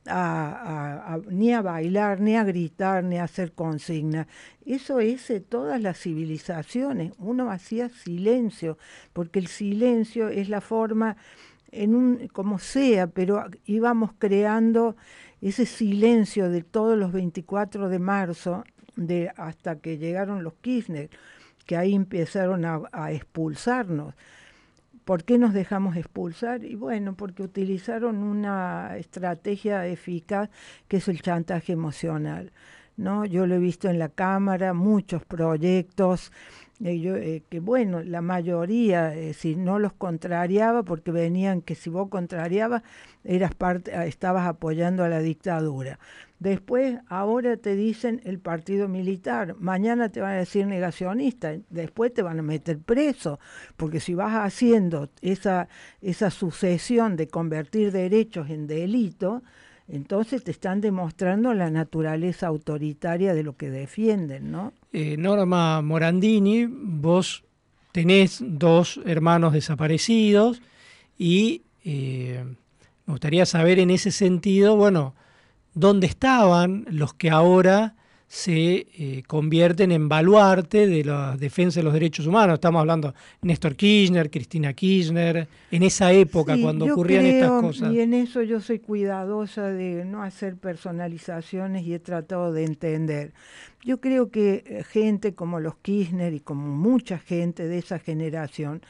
ni 0.07 1.53
a 1.53 1.63
bailar, 1.63 2.21
ni 2.21 2.37
a 2.37 2.45
gritar, 2.45 3.05
ni 3.05 3.19
a 3.19 3.25
hacer 3.25 3.53
consignas. 3.53 4.29
Eso 4.65 4.99
es 5.01 5.29
de 5.29 5.41
todas 5.41 5.81
las 5.81 5.99
civilizaciones. 5.99 7.13
Uno 7.19 7.51
hacía 7.51 7.89
silencio, 7.89 8.79
porque 9.13 9.41
el 9.41 9.49
silencio 9.49 10.29
es 10.29 10.49
la 10.49 10.61
forma, 10.61 11.17
en 11.73 11.95
un, 11.95 12.29
como 12.29 12.59
sea, 12.59 13.07
pero 13.07 13.45
íbamos 13.67 14.13
creando 14.19 14.97
ese 15.41 15.67
silencio 15.67 16.51
de 16.51 16.63
todos 16.63 16.99
los 16.99 17.13
24 17.13 17.89
de 17.89 17.99
marzo, 17.99 18.65
de, 18.97 19.33
hasta 19.37 19.77
que 19.77 19.99
llegaron 19.99 20.45
los 20.45 20.55
Kirchner, 20.55 21.11
que 21.67 21.77
ahí 21.77 21.95
empezaron 21.95 22.65
a 22.65 23.13
expulsarnos. 23.13 24.15
¿Por 25.05 25.25
qué 25.25 25.39
nos 25.39 25.55
dejamos 25.55 25.97
expulsar? 25.97 26.65
Y 26.65 26.75
bueno, 26.75 27.15
porque 27.15 27.43
utilizaron 27.43 28.19
una 28.19 28.97
estrategia 28.97 29.87
eficaz 29.87 30.51
que 30.89 30.99
es 30.99 31.09
el 31.09 31.23
chantaje 31.23 31.73
emocional. 31.73 32.53
¿no? 32.97 33.25
Yo 33.25 33.47
lo 33.47 33.55
he 33.55 33.59
visto 33.59 33.89
en 33.89 33.99
la 33.99 34.11
Cámara, 34.11 34.75
muchos 34.75 35.25
proyectos, 35.25 36.33
eh, 36.83 37.43
que 37.51 37.61
bueno, 37.61 38.03
la 38.03 38.23
mayoría, 38.23 39.15
eh, 39.15 39.35
si 39.35 39.55
no 39.55 39.79
los 39.79 39.93
contrariaba, 39.93 40.83
porque 40.83 41.11
venían 41.11 41.61
que 41.61 41.75
si 41.75 41.91
vos 41.91 42.09
contrariabas, 42.09 42.83
eras 43.23 43.55
parte, 43.55 43.95
ah, 43.95 44.07
estabas 44.07 44.47
apoyando 44.47 45.05
a 45.05 45.09
la 45.09 45.21
dictadura. 45.21 45.99
Después, 46.39 46.99
ahora 47.09 47.59
te 47.59 47.77
dicen 47.77 48.23
el 48.25 48.39
partido 48.39 48.89
militar, 48.89 49.57
mañana 49.59 50.09
te 50.09 50.23
van 50.23 50.33
a 50.33 50.39
decir 50.39 50.67
negacionista, 50.67 51.55
después 51.69 52.15
te 52.15 52.23
van 52.23 52.39
a 52.39 52.43
meter 52.43 52.79
preso, 52.79 53.39
porque 53.77 54.01
si 54.01 54.15
vas 54.15 54.33
haciendo 54.35 55.11
esa, 55.21 55.69
esa 56.01 56.31
sucesión 56.31 57.17
de 57.17 57.29
convertir 57.29 57.93
derechos 57.93 58.49
en 58.49 58.67
delito, 58.67 59.43
entonces 59.93 60.45
te 60.45 60.53
están 60.53 60.81
demostrando 60.81 61.53
la 61.53 61.71
naturaleza 61.71 62.47
autoritaria 62.47 63.35
de 63.35 63.43
lo 63.43 63.57
que 63.57 63.71
defienden, 63.71 64.53
¿no? 64.53 64.73
Eh, 64.93 65.17
Norma 65.17 65.83
Morandini, 65.83 66.67
vos 66.67 67.45
tenés 67.93 68.39
dos 68.41 69.01
hermanos 69.05 69.53
desaparecidos 69.53 70.63
y 71.19 71.63
eh, 71.85 72.45
me 73.07 73.13
gustaría 73.13 73.45
saber 73.47 73.81
en 73.81 73.91
ese 73.91 74.13
sentido, 74.13 74.77
bueno, 74.77 75.15
dónde 75.75 76.07
estaban 76.07 76.87
los 76.89 77.13
que 77.15 77.31
ahora 77.31 77.95
se 78.31 78.87
eh, 78.97 79.25
convierten 79.27 79.91
en 79.91 80.09
baluarte 80.09 80.87
de 80.87 81.03
la 81.03 81.37
defensa 81.37 81.81
de 81.81 81.85
los 81.85 81.93
derechos 81.93 82.29
humanos. 82.29 82.55
Estamos 82.55 82.79
hablando 82.79 83.09
de 83.09 83.15
Néstor 83.49 83.75
Kirchner, 83.75 84.31
Cristina 84.31 84.73
Kirchner, 84.73 85.49
en 85.69 85.83
esa 85.83 86.13
época 86.13 86.57
cuando 86.63 86.85
ocurrían 86.85 87.27
estas 87.27 87.61
cosas. 87.61 87.93
Y 87.93 87.99
en 87.99 88.15
eso 88.15 88.43
yo 88.43 88.61
soy 88.61 88.79
cuidadosa 88.79 89.73
de 89.73 90.05
no 90.05 90.23
hacer 90.23 90.55
personalizaciones 90.55 91.85
y 91.85 91.93
he 91.93 91.99
tratado 91.99 92.53
de 92.53 92.63
entender. 92.67 93.33
Yo 93.83 94.01
creo 94.01 94.31
que 94.31 94.63
eh, 94.65 94.85
gente 94.85 95.35
como 95.35 95.59
los 95.59 95.75
Kirchner 95.79 96.33
y 96.33 96.39
como 96.39 96.69
mucha 96.69 97.19
gente 97.19 97.67
de 97.67 97.79
esa 97.79 97.99
generación, 97.99 98.81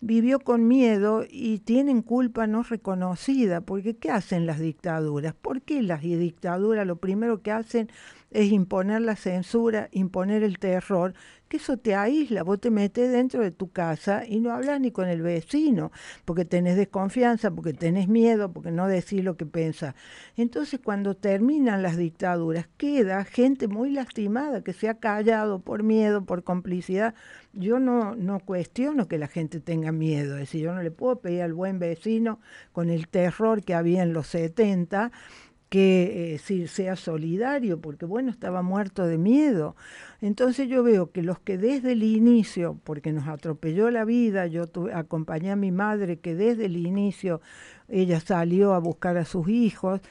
vivió 0.00 0.40
con 0.40 0.66
miedo 0.66 1.24
y 1.30 1.60
tienen 1.60 2.02
culpa 2.02 2.48
no 2.48 2.64
reconocida, 2.64 3.60
porque 3.60 3.94
¿qué 3.94 4.10
hacen 4.10 4.44
las 4.44 4.58
dictaduras? 4.58 5.34
¿Por 5.34 5.62
qué 5.62 5.80
las 5.82 6.02
dictaduras 6.02 6.84
lo 6.84 6.96
primero 6.96 7.42
que 7.42 7.52
hacen 7.52 7.88
es 8.32 8.50
imponer 8.50 9.02
la 9.02 9.16
censura, 9.16 9.88
imponer 9.92 10.42
el 10.42 10.58
terror, 10.58 11.14
que 11.48 11.58
eso 11.58 11.76
te 11.76 11.94
aísla, 11.94 12.42
vos 12.44 12.58
te 12.60 12.70
metes 12.70 13.12
dentro 13.12 13.42
de 13.42 13.50
tu 13.50 13.70
casa 13.70 14.24
y 14.26 14.40
no 14.40 14.52
hablas 14.52 14.80
ni 14.80 14.90
con 14.90 15.06
el 15.06 15.20
vecino, 15.20 15.92
porque 16.24 16.46
tenés 16.46 16.76
desconfianza, 16.76 17.50
porque 17.50 17.74
tenés 17.74 18.08
miedo, 18.08 18.50
porque 18.52 18.70
no 18.70 18.88
decís 18.88 19.22
lo 19.22 19.36
que 19.36 19.44
pensás. 19.44 19.94
Entonces 20.36 20.80
cuando 20.82 21.14
terminan 21.14 21.82
las 21.82 21.98
dictaduras, 21.98 22.68
queda 22.78 23.24
gente 23.24 23.68
muy 23.68 23.90
lastimada 23.90 24.64
que 24.64 24.72
se 24.72 24.88
ha 24.88 24.94
callado 24.94 25.58
por 25.58 25.82
miedo, 25.82 26.24
por 26.24 26.42
complicidad. 26.42 27.14
Yo 27.52 27.78
no, 27.78 28.16
no 28.16 28.40
cuestiono 28.40 29.06
que 29.06 29.18
la 29.18 29.28
gente 29.28 29.60
tenga 29.60 29.92
miedo, 29.92 30.36
es 30.36 30.40
decir, 30.40 30.62
yo 30.62 30.74
no 30.74 30.82
le 30.82 30.90
puedo 30.90 31.16
pedir 31.20 31.42
al 31.42 31.52
buen 31.52 31.78
vecino 31.78 32.40
con 32.72 32.88
el 32.88 33.08
terror 33.08 33.62
que 33.62 33.74
había 33.74 34.02
en 34.02 34.14
los 34.14 34.28
70 34.28 35.12
que 35.72 36.34
eh, 36.34 36.66
sea 36.68 36.96
solidario, 36.96 37.80
porque 37.80 38.04
bueno, 38.04 38.30
estaba 38.30 38.60
muerto 38.60 39.06
de 39.06 39.16
miedo. 39.16 39.74
Entonces 40.20 40.68
yo 40.68 40.82
veo 40.82 41.12
que 41.12 41.22
los 41.22 41.38
que 41.38 41.56
desde 41.56 41.92
el 41.92 42.02
inicio, 42.02 42.78
porque 42.84 43.10
nos 43.10 43.26
atropelló 43.26 43.90
la 43.90 44.04
vida, 44.04 44.46
yo 44.48 44.64
acompañé 44.92 45.50
a 45.50 45.56
mi 45.56 45.72
madre 45.72 46.18
que 46.18 46.34
desde 46.34 46.66
el 46.66 46.76
inicio 46.76 47.40
ella 47.88 48.20
salió 48.20 48.74
a 48.74 48.80
buscar 48.80 49.16
a 49.16 49.24
sus 49.24 49.48
hijos, 49.48 50.02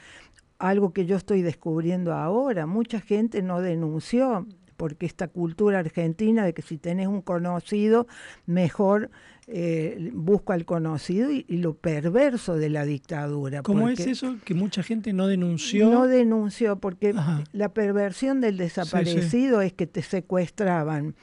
algo 0.58 0.92
que 0.92 1.06
yo 1.06 1.14
estoy 1.14 1.42
descubriendo 1.42 2.12
ahora, 2.12 2.66
mucha 2.66 2.98
gente 2.98 3.40
no 3.40 3.60
denunció 3.60 4.48
porque 4.82 5.06
esta 5.06 5.28
cultura 5.28 5.78
argentina 5.78 6.44
de 6.44 6.54
que 6.54 6.62
si 6.62 6.76
tenés 6.76 7.06
un 7.06 7.22
conocido, 7.22 8.08
mejor 8.46 9.12
eh, 9.46 10.10
busco 10.12 10.52
al 10.52 10.64
conocido 10.64 11.30
y, 11.30 11.44
lo 11.50 11.74
perverso 11.74 12.56
de 12.56 12.68
la 12.68 12.84
dictadura. 12.84 13.62
¿Cómo 13.62 13.88
es 13.88 14.00
eso? 14.00 14.38
Que 14.44 14.54
mucha 14.54 14.82
gente 14.82 15.12
no 15.12 15.28
denunció. 15.28 15.88
No 15.88 16.08
denunció, 16.08 16.80
porque 16.80 17.14
la 17.52 17.68
perversión 17.68 18.40
del 18.40 18.56
desaparecido 18.56 19.60
es 19.60 19.72
que 19.72 19.86
te 19.86 20.02
secuestraban, 20.02 21.14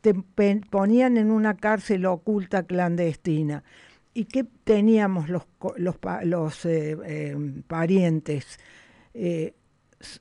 te 0.00 0.12
ponían 0.12 1.16
en 1.16 1.30
una 1.30 1.56
cárcel 1.56 2.06
oculta 2.06 2.64
clandestina. 2.64 3.62
¿Y 4.14 4.24
qué 4.24 4.42
teníamos 4.64 5.28
los, 5.28 5.44
los, 5.76 5.94
los 6.24 6.64
eh, 6.64 6.98
eh, 7.04 7.62
parientes? 7.68 8.58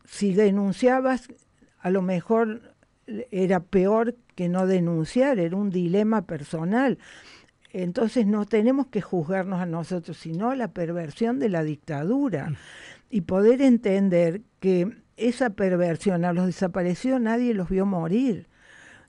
si 0.06 0.34
denunciabas, 0.34 1.30
a 1.80 1.90
lo 1.90 2.02
mejor 2.02 2.76
era 3.32 3.60
peor 3.62 4.16
que 4.36 4.50
no 4.50 4.68
denunciar, 4.68 5.40
era 5.40 5.56
un 5.56 5.70
dilema 5.70 6.24
personal. 6.24 6.98
Entonces 7.72 8.26
no 8.26 8.46
tenemos 8.46 8.88
que 8.88 9.02
juzgarnos 9.02 9.62
a 9.62 9.66
nosotros, 9.66 10.18
sino 10.18 10.54
la 10.56 10.70
perversión 10.70 11.40
de 11.40 11.50
la 11.50 11.64
dictadura. 11.64 12.50
Mm. 12.50 12.56
Y 13.12 13.22
poder 13.22 13.62
entender 13.62 14.42
que 14.60 14.98
esa 15.18 15.52
perversión 15.52 16.26
a 16.26 16.34
los 16.34 16.46
desaparecidos 16.46 17.20
nadie 17.22 17.54
los 17.54 17.70
vio 17.70 17.86
morir. 17.86 18.48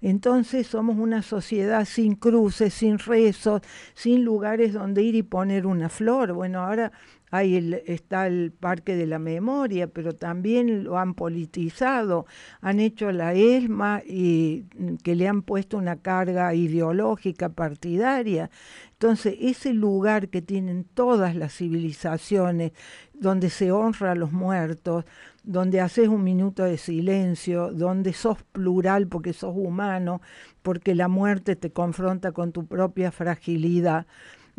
Entonces 0.02 0.66
somos 0.66 0.96
una 0.96 1.22
sociedad 1.22 1.84
sin 1.84 2.14
cruces, 2.14 2.72
sin 2.74 2.98
rezos, 2.98 3.62
sin 3.94 4.24
lugares 4.24 4.72
donde 4.72 5.02
ir 5.02 5.14
y 5.14 5.22
poner 5.22 5.66
una 5.66 5.88
flor. 5.88 6.32
Bueno, 6.32 6.60
ahora 6.60 6.92
está 7.32 8.26
el 8.26 8.50
Parque 8.50 8.96
de 8.96 9.06
la 9.06 9.18
Memoria, 9.18 9.86
pero 9.86 10.14
también 10.14 10.84
lo 10.84 10.98
han 10.98 11.14
politizado, 11.14 12.26
han 12.60 12.80
hecho 12.80 13.12
la 13.12 13.34
ESMA 13.34 14.02
y 14.04 14.64
mm, 14.76 14.96
que 14.96 15.14
le 15.14 15.28
han 15.28 15.42
puesto 15.42 15.76
una 15.76 15.96
carga 15.96 16.52
ideológica 16.54 17.50
partidaria. 17.50 18.50
Entonces, 18.92 19.36
ese 19.40 19.72
lugar 19.72 20.28
que 20.28 20.42
tienen 20.42 20.84
todas 20.84 21.36
las 21.36 21.54
civilizaciones, 21.54 22.72
donde 23.20 23.50
se 23.50 23.70
honra 23.70 24.12
a 24.12 24.14
los 24.16 24.32
muertos, 24.32 25.04
donde 25.44 25.80
haces 25.80 26.08
un 26.08 26.24
minuto 26.24 26.64
de 26.64 26.78
silencio, 26.78 27.70
donde 27.72 28.12
sos 28.12 28.42
plural 28.42 29.06
porque 29.06 29.32
sos 29.32 29.54
humano, 29.54 30.20
porque 30.62 30.94
la 30.94 31.06
muerte 31.06 31.54
te 31.54 31.70
confronta 31.70 32.32
con 32.32 32.50
tu 32.50 32.66
propia 32.66 33.12
fragilidad 33.12 34.06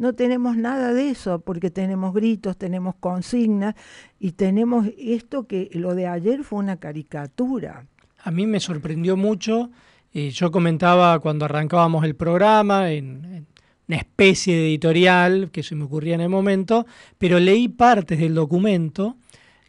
no 0.01 0.13
tenemos 0.13 0.57
nada 0.57 0.93
de 0.93 1.09
eso, 1.09 1.41
porque 1.41 1.69
tenemos 1.69 2.11
gritos, 2.13 2.57
tenemos 2.57 2.95
consignas 2.95 3.75
y 4.19 4.31
tenemos 4.31 4.87
esto 4.97 5.45
que 5.45 5.69
lo 5.73 5.93
de 5.93 6.07
ayer 6.07 6.43
fue 6.43 6.57
una 6.57 6.77
caricatura. 6.77 7.85
A 8.23 8.31
mí 8.31 8.47
me 8.47 8.59
sorprendió 8.59 9.15
mucho. 9.15 9.69
Eh, 10.11 10.31
yo 10.31 10.49
comentaba 10.49 11.19
cuando 11.19 11.45
arrancábamos 11.45 12.03
el 12.03 12.15
programa 12.15 12.91
en, 12.91 13.45
una 13.91 13.97
especie 13.97 14.55
de 14.55 14.67
editorial 14.67 15.49
que 15.51 15.63
se 15.63 15.75
me 15.75 15.83
ocurría 15.83 16.15
en 16.15 16.21
el 16.21 16.29
momento, 16.29 16.85
pero 17.17 17.41
leí 17.41 17.67
partes 17.67 18.19
del 18.19 18.33
documento 18.33 19.17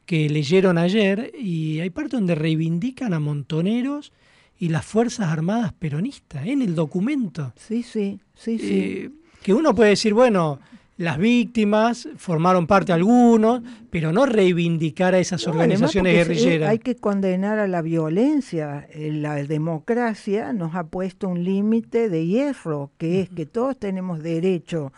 que 0.07 0.29
leyeron 0.31 0.79
ayer 0.79 1.33
y 1.37 1.81
hay 1.81 1.91
partes 1.91 2.21
donde 2.21 2.37
reivindican 2.37 3.15
a 3.15 3.19
montoneros 3.19 4.13
y 4.61 4.69
las 4.69 4.87
Fuerzas 4.87 5.27
Armadas 5.27 5.73
peronistas 5.73 6.47
en 6.47 6.63
el 6.63 6.77
documento. 6.77 7.53
Sí, 7.57 7.83
sí, 7.83 8.21
sí, 8.37 8.61
sí. 8.61 8.69
Eh, 8.71 9.11
que 9.43 9.55
uno 9.55 9.75
puede 9.75 9.91
decir, 9.91 10.15
bueno, 10.15 10.61
las 11.03 11.19
víctimas 11.19 12.09
formaron 12.17 12.69
parte 12.69 12.93
algunos, 12.93 13.63
pero 13.91 14.13
no 14.13 14.25
reivindicar 14.25 15.15
a 15.15 15.19
esas 15.19 15.47
organizaciones 15.49 16.15
guerrilleras. 16.15 16.71
Hay 16.71 16.79
que 16.79 16.95
condenar 16.95 17.59
a 17.59 17.67
la 17.67 17.83
violencia. 17.83 18.87
Eh, 18.91 19.11
la 19.13 19.35
democracia 19.35 20.53
nos 20.53 20.77
ha 20.77 20.85
puesto 20.85 21.29
un 21.29 21.43
límite 21.43 22.09
de 22.09 22.25
hierro, 22.27 22.93
que 22.99 23.21
es 23.21 23.29
que 23.29 23.47
todos 23.47 23.77
tenemos 23.77 24.23
derecho 24.23 24.93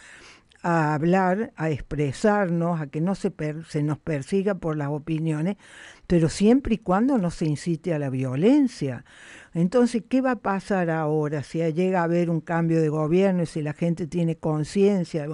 a 0.62 0.92
hablar, 0.92 1.52
a 1.56 1.70
expresarnos, 1.70 2.82
a 2.82 2.86
que 2.88 3.00
no 3.00 3.14
se, 3.14 3.32
se 3.68 3.82
nos 3.82 3.98
persiga 3.98 4.54
por 4.54 4.76
las 4.76 4.88
opiniones, 4.88 5.56
pero 6.06 6.28
siempre 6.28 6.74
y 6.74 6.78
cuando 6.78 7.16
no 7.16 7.30
se 7.30 7.46
incite 7.46 7.94
a 7.94 7.98
la 7.98 8.10
violencia. 8.10 9.06
Entonces, 9.54 10.02
¿qué 10.06 10.20
va 10.20 10.32
a 10.32 10.36
pasar 10.36 10.90
ahora 10.90 11.42
si 11.42 11.60
llega 11.72 12.00
a 12.00 12.04
haber 12.04 12.28
un 12.28 12.40
cambio 12.40 12.82
de 12.82 12.90
gobierno 12.90 13.42
y 13.42 13.46
si 13.46 13.62
la 13.62 13.72
gente 13.72 14.06
tiene 14.06 14.36
conciencia? 14.36 15.26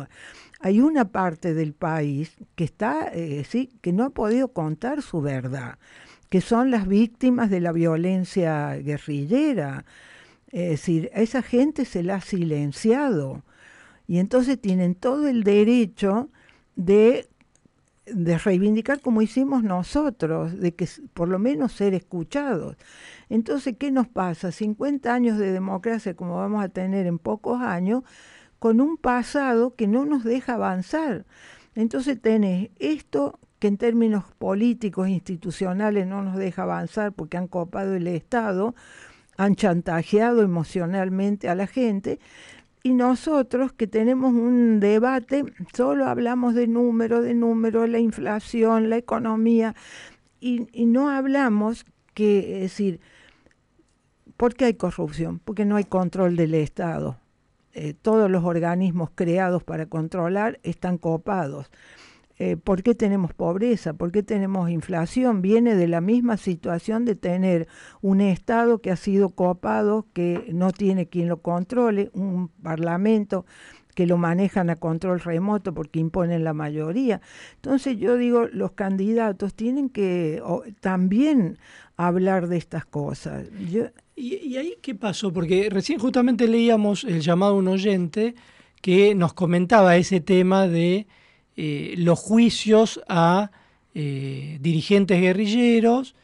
Hay 0.60 0.80
una 0.80 1.06
parte 1.06 1.54
del 1.54 1.72
país 1.72 2.36
que 2.54 2.64
está, 2.64 3.08
eh, 3.12 3.44
sí, 3.48 3.70
que 3.80 3.92
no 3.92 4.04
ha 4.04 4.10
podido 4.10 4.48
contar 4.52 5.02
su 5.02 5.20
verdad, 5.20 5.78
que 6.28 6.40
son 6.40 6.70
las 6.70 6.86
víctimas 6.86 7.50
de 7.50 7.60
la 7.60 7.72
violencia 7.72 8.76
guerrillera. 8.76 9.84
Es 10.52 10.70
decir, 10.70 11.10
a 11.14 11.20
esa 11.20 11.42
gente 11.42 11.84
se 11.84 12.02
la 12.02 12.16
ha 12.16 12.20
silenciado 12.20 13.42
y 14.06 14.18
entonces 14.18 14.60
tienen 14.60 14.94
todo 14.94 15.28
el 15.28 15.44
derecho 15.44 16.28
de 16.76 17.30
de 18.12 18.38
reivindicar 18.38 19.00
como 19.00 19.22
hicimos 19.22 19.62
nosotros, 19.62 20.58
de 20.58 20.74
que 20.74 20.88
por 21.14 21.28
lo 21.28 21.38
menos 21.38 21.72
ser 21.72 21.94
escuchados. 21.94 22.76
Entonces, 23.28 23.76
¿qué 23.78 23.90
nos 23.90 24.08
pasa? 24.08 24.52
50 24.52 25.12
años 25.12 25.38
de 25.38 25.52
democracia 25.52 26.14
como 26.14 26.36
vamos 26.36 26.64
a 26.64 26.68
tener 26.68 27.06
en 27.06 27.18
pocos 27.18 27.60
años, 27.60 28.02
con 28.60 28.80
un 28.80 28.96
pasado 28.96 29.74
que 29.74 29.88
no 29.88 30.04
nos 30.04 30.22
deja 30.22 30.54
avanzar. 30.54 31.26
Entonces 31.74 32.20
tenés 32.20 32.70
esto 32.78 33.40
que 33.58 33.66
en 33.68 33.76
términos 33.76 34.24
políticos, 34.38 35.08
institucionales 35.08 36.06
no 36.06 36.22
nos 36.22 36.36
deja 36.36 36.62
avanzar 36.62 37.12
porque 37.12 37.36
han 37.36 37.48
copado 37.48 37.94
el 37.94 38.06
Estado, 38.06 38.74
han 39.36 39.56
chantajeado 39.56 40.42
emocionalmente 40.42 41.48
a 41.48 41.54
la 41.54 41.66
gente, 41.66 42.20
y 42.82 42.92
nosotros 42.92 43.72
que 43.72 43.86
tenemos 43.86 44.32
un 44.32 44.80
debate, 44.80 45.44
solo 45.74 46.06
hablamos 46.06 46.54
de 46.54 46.66
número, 46.66 47.20
de 47.20 47.34
número, 47.34 47.86
la 47.86 47.98
inflación, 47.98 48.88
la 48.88 48.96
economía, 48.96 49.74
y, 50.40 50.66
no 50.86 51.10
hablamos 51.10 51.84
que, 52.14 52.56
es 52.56 52.60
decir, 52.62 53.00
¿por 54.38 54.54
qué 54.54 54.66
hay 54.66 54.74
corrupción? 54.74 55.38
Porque 55.38 55.66
no 55.66 55.76
hay 55.76 55.84
control 55.84 56.36
del 56.36 56.54
Estado. 56.54 57.18
Eh, 57.72 57.94
todos 57.94 58.30
los 58.30 58.44
organismos 58.44 59.10
creados 59.14 59.62
para 59.62 59.86
controlar 59.86 60.58
están 60.62 60.98
copados. 60.98 61.70
Eh, 62.38 62.56
¿Por 62.56 62.82
qué 62.82 62.94
tenemos 62.94 63.34
pobreza? 63.34 63.92
¿Por 63.92 64.12
qué 64.12 64.22
tenemos 64.22 64.70
inflación? 64.70 65.42
Viene 65.42 65.74
de 65.74 65.86
la 65.86 66.00
misma 66.00 66.38
situación 66.38 67.04
de 67.04 67.14
tener 67.14 67.68
un 68.00 68.22
Estado 68.22 68.80
que 68.80 68.90
ha 68.90 68.96
sido 68.96 69.28
copado, 69.28 70.06
que 70.14 70.48
no 70.52 70.72
tiene 70.72 71.06
quien 71.06 71.28
lo 71.28 71.42
controle, 71.42 72.10
un 72.14 72.48
Parlamento 72.48 73.44
que 73.94 74.06
lo 74.06 74.16
manejan 74.16 74.70
a 74.70 74.76
control 74.76 75.20
remoto 75.20 75.74
porque 75.74 76.00
imponen 76.00 76.42
la 76.42 76.54
mayoría. 76.54 77.20
Entonces 77.56 77.98
yo 77.98 78.16
digo, 78.16 78.46
los 78.46 78.72
candidatos 78.72 79.52
tienen 79.52 79.90
que 79.90 80.42
también 80.80 81.58
hablar 81.98 82.48
de 82.48 82.56
estas 82.56 82.86
cosas. 82.86 83.46
¿Y, 84.20 84.36
¿Y, 84.36 84.58
ahí 84.58 84.74
qué 84.82 84.94
pasó? 84.94 85.32
Porque 85.32 85.68
recién 85.70 85.98
justamente 85.98 86.46
leíamos 86.46 87.04
el 87.04 87.22
llamado 87.22 87.52
a 87.52 87.56
un 87.56 87.68
oyente 87.68 88.34
que 88.82 89.14
nos 89.14 89.32
comentaba 89.32 89.96
ese 89.96 90.20
tema 90.20 90.68
de 90.68 91.06
eh, 91.56 91.94
los 91.96 92.18
juicios 92.18 93.00
a 93.08 93.50
eh, 93.94 94.58
dirigentes 94.60 95.20
guerrilleros 95.20 96.14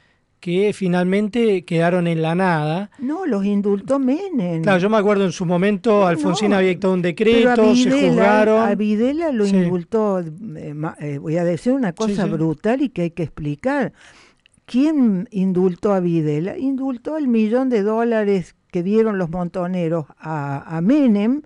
que 0.40 0.72
finalmente 0.74 1.64
quedaron 1.64 2.06
en 2.06 2.20
la 2.20 2.34
nada. 2.34 2.90
No, 2.98 3.26
los 3.26 3.44
indultó 3.44 3.98
Menem. 3.98 4.62
Claro, 4.62 4.78
yo 4.78 4.90
me 4.90 4.98
acuerdo 4.98 5.24
en 5.24 5.32
su 5.32 5.46
momento, 5.46 6.06
Alfonsín 6.06 6.52
había 6.52 6.68
dictado 6.68 6.94
un 6.94 7.02
decreto, 7.02 7.74
se 7.74 7.90
juzgaron. 7.90 8.62
A 8.62 8.74
Videla 8.74 9.32
lo 9.32 9.46
indultó, 9.46 10.20
eh, 10.20 11.18
voy 11.18 11.36
a 11.38 11.44
decir 11.44 11.72
una 11.72 11.92
cosa 11.94 12.26
brutal 12.26 12.82
y 12.82 12.90
que 12.90 13.02
hay 13.02 13.10
que 13.10 13.22
explicar. 13.22 13.92
¿Quién 14.66 15.28
indultó 15.30 15.92
a 15.92 16.00
Videla? 16.00 16.58
Indultó 16.58 17.16
el 17.16 17.28
millón 17.28 17.68
de 17.68 17.82
dólares 17.82 18.56
que 18.70 18.82
dieron 18.82 19.16
los 19.16 19.30
montoneros 19.30 20.06
a, 20.18 20.76
a 20.76 20.80
Menem 20.80 21.42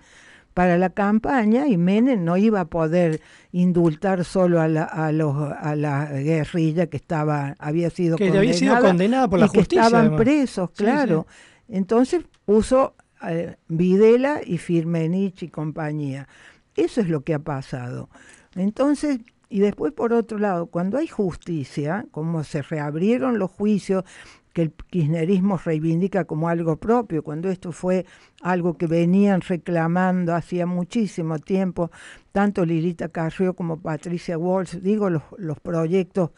para 0.55 0.79
la 0.79 0.91
campaña 0.91 1.67
y 1.69 1.77
Menem 1.77 2.25
no 2.25 2.37
iba 2.37 2.61
a 2.61 2.65
poder 2.65 3.21
indultar 3.53 4.25
solo 4.25 4.61
a 4.61 4.69
la, 4.69 4.85
a 4.85 5.13
los, 5.13 5.37
a 5.37 5.77
la 5.77 6.07
guerrilla 6.07 6.87
que 6.87 6.97
estaba 6.97 7.55
había 7.59 7.91
sido 7.91 8.17
que 8.17 8.25
condenada, 8.25 8.41
había 8.41 8.55
sido 8.55 8.81
condenada 8.81 9.29
por 9.29 9.39
la 9.39 9.47
y 9.47 9.49
que 9.51 9.61
estaban 9.61 10.17
presos, 10.17 10.71
claro. 10.71 11.27
Entonces 11.69 12.25
puso 12.45 12.95
eh, 13.29 13.57
Videla 13.69 14.41
y 14.45 14.59
Firmenich 14.59 15.43
y 15.43 15.49
compañía. 15.49 16.27
Eso 16.75 17.01
es 17.01 17.09
lo 17.09 17.21
que 17.23 17.35
ha 17.35 17.39
pasado. 17.39 18.09
Entonces, 18.55 19.21
y 19.51 19.61
después 19.61 19.93
por 19.93 20.13
otro 20.13 20.39
lado, 20.39 20.67
cuando 20.67 20.97
hay 20.97 21.09
justicia, 21.09 22.07
como 22.13 22.45
se 22.45 22.63
reabrieron 22.63 23.39
los 23.39 23.51
juicios, 23.51 24.05
que 24.53 24.63
el 24.63 24.73
kirchnerismo 24.73 25.59
reivindica 25.65 26.25
como 26.25 26.49
algo 26.49 26.77
propio, 26.77 27.23
cuando 27.23 27.51
esto 27.51 27.71
fue 27.71 28.07
algo 28.43 28.77
que 28.77 28.87
venían 28.87 29.43
reclamando 29.43 30.35
hacía 30.35 30.67
muchísimo 30.67 31.39
tiempo, 31.39 31.91
tanto 32.33 32.65
Lilita 32.65 33.09
Carrió 33.11 33.55
como 33.55 33.81
Patricia 33.81 34.39
Walsh, 34.39 34.77
digo, 34.77 35.11
los, 35.11 35.23
los 35.37 35.61
proyectos 35.61 36.31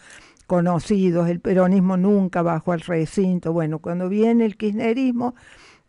desconocidos, 0.52 1.30
el 1.30 1.40
peronismo 1.40 1.96
nunca 1.96 2.42
bajó 2.42 2.72
al 2.72 2.80
recinto. 2.80 3.54
Bueno, 3.54 3.78
cuando 3.78 4.10
viene 4.10 4.44
el 4.44 4.56
kirchnerismo, 4.58 5.34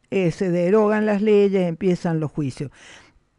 eh, 0.09 0.31
se 0.31 0.51
derogan 0.51 1.05
las 1.05 1.21
leyes, 1.21 1.67
empiezan 1.67 2.21
los 2.21 2.31
juicios. 2.31 2.71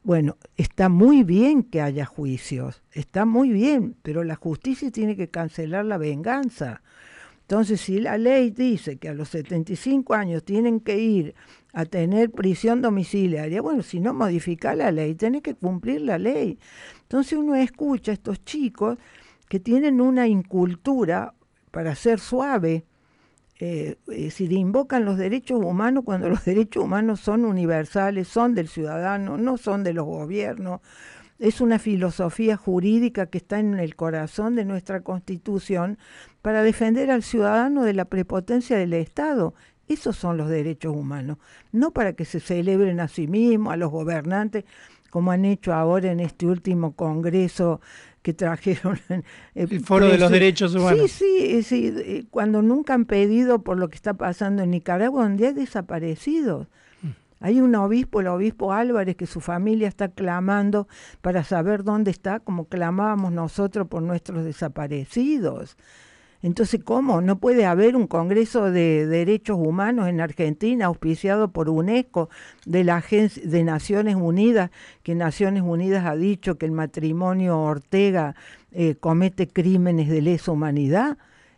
Bueno, 0.05 0.37
está 0.59 0.91
muy 0.91 1.25
bien 1.25 1.63
que 1.63 1.81
haya 1.81 2.05
juicios, 2.05 2.83
está 2.93 3.25
muy 3.25 3.49
bien, 3.49 3.97
pero 4.03 4.23
la 4.23 4.35
justicia 4.35 4.91
tiene 4.91 5.17
que 5.17 5.31
cancelar 5.31 5.87
la 5.87 5.97
venganza. 5.97 6.83
Entonces, 7.41 7.81
si 7.81 8.01
la 8.01 8.19
ley 8.19 8.51
dice 8.51 8.99
que 8.99 9.09
a 9.09 9.15
los 9.15 9.31
75 9.31 10.13
años 10.13 10.45
tienen 10.45 10.81
que 10.81 10.99
ir 10.99 11.35
a 11.73 11.87
tener 11.87 12.31
prisión 12.31 12.83
domiciliaria, 12.83 13.63
bueno, 13.63 13.83
si 13.83 13.99
no 13.99 14.13
modifica 14.13 14.75
la 14.75 14.93
ley, 14.93 15.15
tiene 15.15 15.41
que 15.41 15.55
cumplir 15.55 16.03
la 16.03 16.19
ley. 16.19 16.59
Entonces 17.01 17.39
uno 17.39 17.55
escucha 17.55 18.13
a 18.13 18.15
estos 18.15 18.45
chicos 18.45 18.99
que 19.49 19.59
tienen 19.59 20.03
una 20.03 20.29
incultura 20.29 21.33
para 21.71 21.95
ser 21.95 22.21
suave, 22.21 22.85
eh, 23.67 23.97
es 24.09 24.25
decir, 24.25 24.53
invocan 24.53 25.07
los 25.07 25.17
derechos 25.17 25.59
humanos 25.65 26.05
cuando 26.05 26.29
los 26.35 26.45
derechos 26.45 26.85
humanos 26.85 27.21
son 27.21 27.47
universales, 27.47 28.29
son 28.29 28.55
del 28.55 28.69
ciudadano, 28.69 29.39
no 29.39 29.57
son 29.57 29.85
de 29.85 29.95
los 29.95 30.05
gobiernos. 30.05 30.83
Es 31.39 31.63
una 31.63 31.79
filosofía 31.79 32.59
jurídica 32.59 33.27
que 33.27 33.39
está 33.39 33.59
en 33.59 33.79
el 33.79 33.97
corazón 33.97 34.55
de 34.55 34.67
nuestra 34.67 35.01
Constitución 35.01 35.99
para 36.43 36.63
defender 36.63 37.11
al 37.11 37.23
ciudadano 37.23 37.85
de 37.85 37.95
la 37.95 38.05
prepotencia 38.05 38.77
del 38.77 38.93
Estado. 38.93 39.55
Esos 39.89 40.15
son 40.17 40.37
los 40.37 40.51
derechos 40.51 40.95
humanos, 40.95 41.39
no 41.73 41.91
para 41.91 42.13
que 42.13 42.27
se 42.27 42.41
celebren 42.41 43.01
a 43.01 43.09
sí 43.09 43.27
mismos, 43.27 43.73
a 43.73 43.77
los 43.77 43.91
gobernantes, 43.91 44.65
como 45.09 45.31
han 45.33 45.47
hecho 45.47 45.73
ahora 45.73 46.13
en 46.13 46.21
este 46.21 46.47
último 46.47 46.93
Congreso 46.93 47.81
que 48.25 48.33
trajeron 48.33 48.99
el 49.55 49.85
foro 49.85 50.09
de 50.09 50.17
los 50.17 50.31
derechos 50.31 50.75
humanos. 50.75 51.11
Sí, 51.11 51.63
sí, 51.63 51.93
sí, 51.93 52.27
cuando 52.31 52.63
nunca 52.63 52.95
han 52.95 53.05
pedido 53.05 53.63
por 53.63 53.79
lo 53.79 53.91
que 53.91 53.97
está 53.97 54.15
pasando 54.15 54.63
en 54.63 54.71
Nicaragua, 54.71 55.25
donde 55.25 55.49
hay 55.49 55.53
desaparecidos. 55.53 56.67
Mm. 57.03 57.09
Hay 57.41 57.61
un 57.61 57.75
obispo, 57.75 58.23
el 58.23 58.29
obispo 58.29 58.73
Álvarez, 58.73 59.15
que 59.17 59.27
su 59.27 59.43
familia 59.43 59.89
está 59.89 60.09
clamando 60.09 60.89
para 61.21 61.45
saber 61.45 61.85
dónde 61.85 62.11
está, 62.11 62.41
como 62.41 62.65
clamábamos 62.65 63.31
nosotros 63.31 63.89
por 63.89 64.03
nuestros 64.03 64.43
desaparecidos. 64.47 65.77
Entonces, 66.45 66.83
¿cómo? 66.85 67.23
No 67.23 67.39
puede 67.39 67.65
haber 67.65 67.97
un 67.97 68.07
Congreso 68.07 68.71
de 68.71 69.07
Derechos 69.07 69.57
Humanos 69.59 70.09
en 70.09 70.21
Argentina 70.21 70.85
auspiciado 70.85 71.49
por 71.49 71.71
UNESCO, 71.71 72.29
de 72.67 72.85
la 72.85 73.03
de 73.09 73.65
Naciones 73.65 74.15
Unidas, 74.15 74.71
que 75.03 75.15
Naciones 75.15 75.63
Unidas 75.63 76.05
ha 76.05 76.17
dicho 76.17 76.59
que 76.59 76.67
el 76.67 76.73
matrimonio 76.73 77.59
Ortega 77.59 78.37
eh, 78.73 78.95
comete 78.95 79.49
crímenes 79.49 80.11
de 80.11 80.21
lesa 80.21 80.53
humanidad 80.53 81.17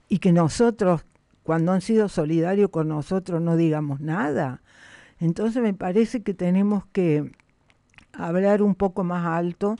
y 0.08 0.20
que 0.20 0.30
nosotros, 0.30 1.04
cuando 1.42 1.72
han 1.72 1.80
sido 1.80 2.08
solidarios 2.08 2.70
con 2.70 2.86
nosotros, 2.86 3.42
no 3.42 3.56
digamos 3.56 4.00
nada. 4.00 4.62
Entonces 5.18 5.64
me 5.64 5.74
parece 5.74 6.22
que 6.22 6.32
tenemos 6.32 6.84
que 6.92 7.32
hablar 8.12 8.62
un 8.62 8.76
poco 8.76 9.02
más 9.02 9.26
alto, 9.26 9.74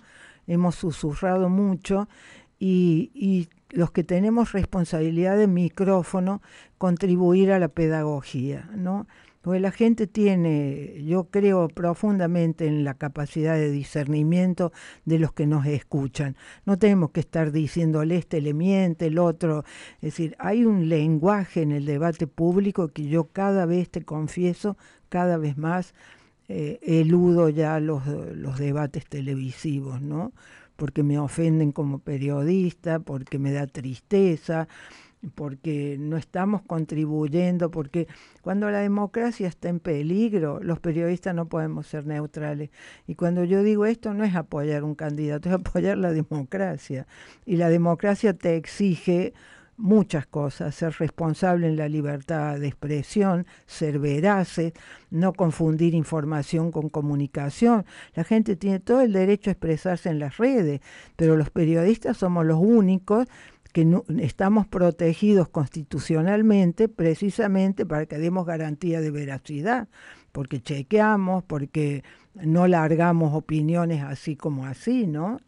hemos 0.48 0.74
susurrado 0.74 1.48
mucho 1.48 2.08
y, 2.58 3.12
y 3.14 3.48
los 3.70 3.90
que 3.90 4.04
tenemos 4.04 4.52
responsabilidad 4.52 5.36
de 5.36 5.46
micrófono, 5.46 6.42
contribuir 6.78 7.52
a 7.52 7.58
la 7.58 7.68
pedagogía, 7.68 8.70
¿no? 8.74 9.06
Porque 9.46 9.60
la 9.60 9.70
gente 9.70 10.08
tiene, 10.08 11.04
yo 11.04 11.28
creo 11.30 11.68
profundamente 11.68 12.66
en 12.66 12.82
la 12.82 12.94
capacidad 12.94 13.54
de 13.54 13.70
discernimiento 13.70 14.72
de 15.04 15.20
los 15.20 15.32
que 15.32 15.46
nos 15.46 15.66
escuchan. 15.66 16.36
No 16.64 16.78
tenemos 16.78 17.12
que 17.12 17.20
estar 17.20 17.52
diciéndole 17.52 18.16
este 18.16 18.40
le 18.40 18.54
miente, 18.54 19.06
el 19.06 19.20
otro. 19.20 19.62
Es 19.96 20.14
decir, 20.14 20.34
hay 20.40 20.64
un 20.64 20.88
lenguaje 20.88 21.62
en 21.62 21.70
el 21.70 21.86
debate 21.86 22.26
público 22.26 22.88
que 22.88 23.06
yo 23.06 23.28
cada 23.28 23.66
vez 23.66 23.88
te 23.88 24.02
confieso, 24.02 24.76
cada 25.08 25.36
vez 25.36 25.56
más 25.56 25.94
eh, 26.48 26.80
eludo 26.82 27.48
ya 27.48 27.78
los, 27.78 28.04
los 28.06 28.58
debates 28.58 29.06
televisivos, 29.06 30.02
¿no? 30.02 30.32
Porque 30.76 31.02
me 31.02 31.18
ofenden 31.18 31.72
como 31.72 31.98
periodista, 31.98 33.00
porque 33.00 33.38
me 33.38 33.52
da 33.52 33.66
tristeza, 33.66 34.68
porque 35.34 35.96
no 35.98 36.16
estamos 36.16 36.62
contribuyendo, 36.62 37.70
porque 37.70 38.06
cuando 38.42 38.70
la 38.70 38.80
democracia 38.80 39.48
está 39.48 39.68
en 39.68 39.80
peligro, 39.80 40.60
los 40.62 40.78
periodistas 40.78 41.34
no 41.34 41.48
podemos 41.48 41.86
ser 41.86 42.06
neutrales. 42.06 42.70
Y 43.06 43.14
cuando 43.14 43.44
yo 43.44 43.62
digo 43.62 43.86
esto 43.86 44.14
no 44.14 44.24
es 44.24 44.34
apoyar 44.34 44.84
un 44.84 44.94
candidato, 44.94 45.48
es 45.48 45.54
apoyar 45.54 45.98
la 45.98 46.12
democracia. 46.12 47.06
Y 47.44 47.56
la 47.56 47.68
democracia 47.68 48.34
te 48.34 48.56
exige 48.56 49.34
muchas 49.76 50.26
cosas, 50.26 50.74
ser 50.74 50.94
responsable 50.98 51.66
en 51.66 51.76
la 51.76 51.88
libertad 51.88 52.58
de 52.58 52.68
expresión, 52.68 53.46
ser 53.66 53.98
veraces, 53.98 54.72
no 55.10 55.32
confundir 55.32 55.94
información 55.94 56.72
con 56.72 56.88
comunicación. 56.88 57.84
La 58.14 58.24
gente 58.24 58.56
tiene 58.56 58.80
todo 58.80 59.00
el 59.02 59.12
derecho 59.12 59.50
a 59.50 59.52
expresarse 59.52 60.08
en 60.08 60.18
las 60.18 60.38
redes, 60.38 60.80
pero 61.16 61.36
los 61.36 61.50
periodistas 61.50 62.16
somos 62.16 62.46
los 62.46 62.58
únicos 62.58 63.26
que 63.72 63.86
estamos 64.22 64.66
protegidos 64.66 65.50
constitucionalmente 65.50 66.88
precisamente 66.88 67.84
para 67.84 68.06
que 68.06 68.16
demos 68.16 68.46
garantía 68.46 69.02
de 69.02 69.10
veracidad, 69.10 69.88
porque 70.32 70.62
chequeamos, 70.62 71.44
porque 71.44 72.02
no 72.34 72.66
largamos 72.68 73.34
opiniones 73.34 74.02
así 74.02 74.34
como 74.34 74.64
así, 74.64 75.06
¿no? 75.06 75.38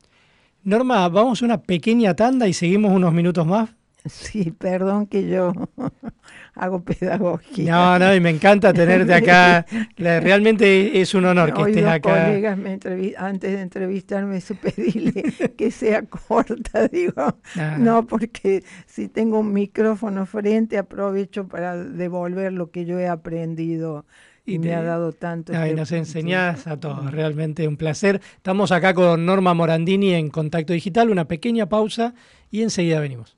Norma, 0.63 1.09
vamos 1.09 1.41
a 1.41 1.47
una 1.47 1.63
pequeña 1.63 2.15
tanda 2.15 2.47
y 2.47 2.53
seguimos 2.53 2.93
unos 2.93 3.15
minutos 3.15 3.47
más. 3.47 3.71
Sí, 4.05 4.53
perdón 4.53 5.07
que 5.07 5.29
yo 5.29 5.53
hago 6.55 6.83
pedagogía. 6.83 7.73
No, 7.73 7.99
no, 7.99 8.15
y 8.15 8.21
me 8.21 8.31
encanta 8.31 8.73
tenerte 8.73 9.13
acá. 9.13 9.67
Realmente 9.97 11.01
es 11.01 11.15
un 11.15 11.25
honor 11.25 11.53
que 11.53 11.63
estés 11.63 11.85
acá. 11.85 12.27
colegas 12.27 12.59
me 12.59 12.79
antes 13.17 13.53
de 13.53 13.61
entrevistarme 13.61 14.41
su 14.41 14.57
pedirle 14.57 15.25
que 15.57 15.71
sea 15.71 16.03
corta, 16.03 16.89
digo, 16.89 17.39
no, 17.79 18.07
porque 18.07 18.63
si 18.87 19.09
tengo 19.09 19.41
un 19.41 19.53
micrófono 19.53 20.27
frente 20.27 20.79
aprovecho 20.79 21.49
para 21.49 21.77
devolver 21.77 22.53
lo 22.53 22.71
que 22.71 22.85
yo 22.85 22.99
he 22.99 23.09
aprendido 23.09 24.07
y, 24.45 24.59
me 24.59 24.75
ha 24.75 24.83
dado 24.83 25.13
tanto. 25.13 25.53
y 25.53 25.57
este 25.57 25.75
nos 25.75 25.93
enseñás 25.93 26.67
a 26.67 26.79
todos, 26.79 27.11
realmente 27.11 27.69
un 27.69 27.77
placer. 27.77 28.21
Estamos 28.37 28.73
acá 28.73 28.95
con 28.95 29.27
Norma 29.27 29.55
Morandini 29.55 30.15
en 30.15 30.31
Contacto 30.31 30.73
Digital, 30.73 31.11
una 31.11 31.27
pequeña 31.27 31.69
pausa 31.69 32.15
y 32.51 32.63
enseguida 32.63 33.01
venimos. 33.01 33.38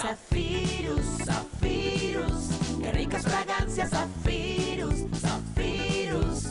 Zafirus, 0.00 1.04
Zafirus, 1.24 2.50
qué 2.80 2.92
ricas 2.92 3.24
fragancias, 3.24 3.90
Zafirus, 3.90 4.94
Zafirus, 5.20 6.50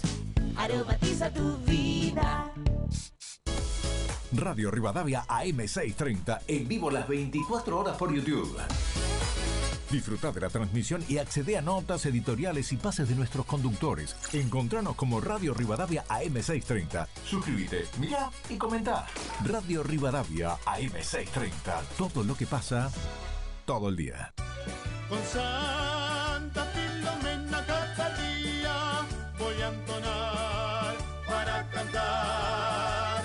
aromatiza 0.57 1.32
tu 1.32 1.57
vida. 1.60 2.52
Radio 4.34 4.69
Rivadavia 4.69 5.24
AM630, 5.28 6.41
en 6.48 6.68
vivo 6.68 6.91
las 6.91 7.07
24 7.07 7.80
horas 7.80 7.95
por 7.95 8.14
YouTube. 8.14 8.57
Disfruta 9.90 10.34
de 10.34 10.41
la 10.41 10.49
transmisión 10.49 11.02
y 11.07 11.18
accede 11.18 11.57
a 11.57 11.61
notas 11.61 12.06
editoriales 12.06 12.74
y 12.74 12.76
pases 12.76 13.07
de 13.07 13.15
nuestros 13.15 13.45
conductores. 13.45 14.18
Encontranos 14.34 14.98
como 14.98 15.22
Radio 15.22 15.53
Rivadavia 15.53 16.03
AM630. 16.10 17.07
Suscríbete, 17.24 17.86
mira 17.98 18.30
y 18.49 18.57
comenta. 18.57 19.07
Radio 19.45 19.84
Rivadavia 19.84 20.57
AM630. 20.65 21.82
Todo 21.98 22.26
lo 22.26 22.36
que 22.36 22.45
pasa 22.45 22.91
todo 23.68 23.89
el 23.89 23.98
día. 23.98 24.34
Con 25.10 25.22
Santa 25.23 26.64
Filomena 26.73 27.65
cada 27.68 28.15
día 28.15 29.06
voy 29.38 29.61
a 29.61 29.68
entonar 29.68 30.95
para 31.27 31.69
cantar. 31.69 33.23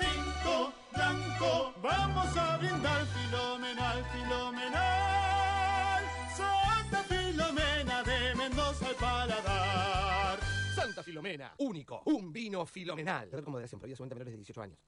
Cinco 0.00 0.72
blanco, 0.92 1.72
vamos 1.80 2.36
a 2.36 2.56
brindar 2.56 3.06
filomenal, 3.06 4.04
filomenal. 4.12 6.04
Santa 6.36 7.04
Filomena 7.04 8.02
de 8.02 8.34
Mendoza 8.34 8.88
al 8.88 8.96
paladar. 8.96 10.40
Santa 10.74 11.04
Filomena, 11.04 11.54
único, 11.58 12.02
un 12.06 12.32
vino 12.32 12.66
filomenal. 12.66 13.30
Como 13.44 13.60
de 13.60 13.68
prohibida 13.68 14.16
menores 14.18 14.32
de 14.32 14.38
18 14.38 14.62
años. 14.62 14.78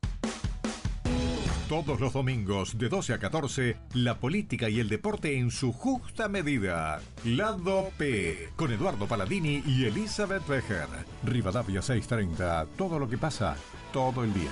Todos 1.68 2.00
los 2.00 2.14
domingos 2.14 2.78
de 2.78 2.88
12 2.88 3.12
a 3.12 3.18
14, 3.18 3.76
la 3.92 4.18
política 4.18 4.70
y 4.70 4.80
el 4.80 4.88
deporte 4.88 5.36
en 5.36 5.50
su 5.50 5.74
justa 5.74 6.26
medida. 6.26 7.02
Lado 7.24 7.90
P, 7.98 8.48
con 8.56 8.72
Eduardo 8.72 9.06
Paladini 9.06 9.62
y 9.66 9.84
Elizabeth 9.84 10.46
Becher. 10.46 10.88
Rivadavia 11.24 11.82
630, 11.82 12.68
todo 12.78 12.98
lo 12.98 13.06
que 13.06 13.18
pasa, 13.18 13.54
todo 13.92 14.24
el 14.24 14.32
día. 14.32 14.50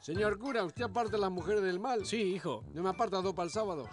Señor 0.00 0.38
cura, 0.38 0.64
¿usted 0.64 0.84
aparta 0.84 1.18
a 1.18 1.20
las 1.20 1.30
mujeres 1.30 1.62
del 1.62 1.78
mal? 1.78 2.06
Sí, 2.06 2.22
hijo. 2.22 2.64
¿No 2.72 2.82
me 2.82 2.88
aparta 2.88 3.20
dos 3.20 3.34
para 3.34 3.44
el 3.44 3.50
sábado? 3.50 3.90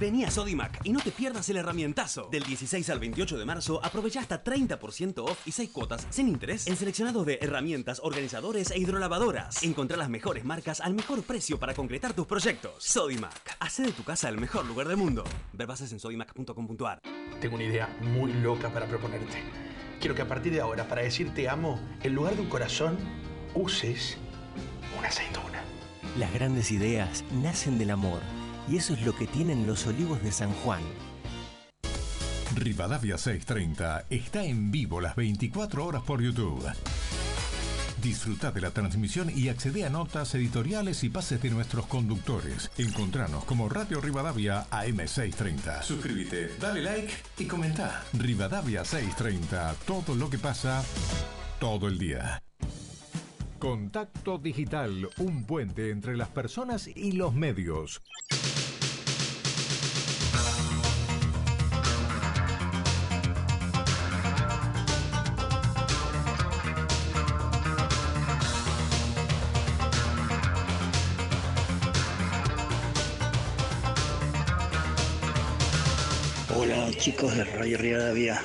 Vení 0.00 0.22
a 0.22 0.30
Sodimac 0.30 0.78
y 0.84 0.92
no 0.92 1.00
te 1.00 1.10
pierdas 1.10 1.48
el 1.48 1.56
herramientazo. 1.56 2.28
Del 2.30 2.44
16 2.44 2.88
al 2.90 3.00
28 3.00 3.36
de 3.36 3.44
marzo, 3.44 3.84
aprovecha 3.84 4.20
hasta 4.20 4.44
30% 4.44 5.24
off 5.28 5.44
y 5.44 5.50
6 5.50 5.70
cuotas 5.70 6.06
sin 6.10 6.28
interés 6.28 6.68
en 6.68 6.76
seleccionados 6.76 7.26
de 7.26 7.38
herramientas, 7.42 8.00
organizadores 8.04 8.70
e 8.70 8.78
hidrolavadoras. 8.78 9.60
Encontrá 9.64 9.96
las 9.96 10.08
mejores 10.08 10.44
marcas 10.44 10.80
al 10.80 10.94
mejor 10.94 11.24
precio 11.24 11.58
para 11.58 11.74
concretar 11.74 12.12
tus 12.12 12.28
proyectos. 12.28 12.74
Sodimac, 12.78 13.56
hace 13.58 13.82
de 13.82 13.90
tu 13.90 14.04
casa 14.04 14.28
el 14.28 14.38
mejor 14.38 14.66
lugar 14.66 14.86
del 14.86 14.98
mundo. 14.98 15.24
Ver 15.52 15.66
bases 15.66 15.90
en 15.90 15.98
sodimac.com.ar. 15.98 17.00
Tengo 17.40 17.56
una 17.56 17.64
idea 17.64 17.88
muy 18.00 18.32
loca 18.34 18.72
para 18.72 18.86
proponerte. 18.86 19.42
Quiero 19.98 20.14
que 20.14 20.22
a 20.22 20.28
partir 20.28 20.52
de 20.52 20.60
ahora, 20.60 20.86
para 20.86 21.02
decir 21.02 21.34
te 21.34 21.48
amo, 21.48 21.80
en 22.04 22.14
lugar 22.14 22.36
de 22.36 22.42
un 22.42 22.48
corazón, 22.48 22.96
uses 23.52 24.16
una 24.96 25.08
aceituna. 25.08 25.64
Las 26.16 26.32
grandes 26.32 26.70
ideas 26.70 27.24
nacen 27.32 27.78
del 27.78 27.90
amor 27.90 28.37
y 28.70 28.76
eso 28.76 28.94
es 28.94 29.02
lo 29.02 29.14
que 29.14 29.26
tienen 29.26 29.66
los 29.66 29.86
olivos 29.86 30.22
de 30.22 30.32
San 30.32 30.52
Juan. 30.52 30.82
Rivadavia 32.54 33.18
630 33.18 34.06
está 34.10 34.44
en 34.44 34.70
vivo 34.70 35.00
las 35.00 35.16
24 35.16 35.84
horas 35.84 36.02
por 36.02 36.20
YouTube. 36.20 36.64
Disfruta 38.02 38.52
de 38.52 38.60
la 38.60 38.70
transmisión 38.70 39.30
y 39.34 39.48
accede 39.48 39.84
a 39.84 39.90
notas 39.90 40.34
editoriales 40.34 41.02
y 41.02 41.08
pases 41.08 41.42
de 41.42 41.50
nuestros 41.50 41.86
conductores. 41.86 42.70
Encontranos 42.78 43.44
como 43.44 43.68
Radio 43.68 44.00
Rivadavia 44.00 44.66
AM630. 44.70 45.82
Suscríbete, 45.82 46.56
dale 46.60 46.82
like 46.82 47.12
y 47.38 47.44
comenta. 47.46 48.04
Rivadavia 48.12 48.84
630, 48.84 49.74
todo 49.86 50.14
lo 50.14 50.30
que 50.30 50.38
pasa 50.38 50.84
todo 51.58 51.88
el 51.88 51.98
día. 51.98 52.40
Contacto 53.58 54.38
Digital, 54.38 55.08
un 55.18 55.44
puente 55.44 55.90
entre 55.90 56.16
las 56.16 56.28
personas 56.28 56.86
y 56.86 57.10
los 57.10 57.34
medios. 57.34 58.00
Hola 76.54 76.90
chicos 76.96 77.36
de 77.36 77.44
Radio 77.44 77.78
Rivadavia, 77.78 78.40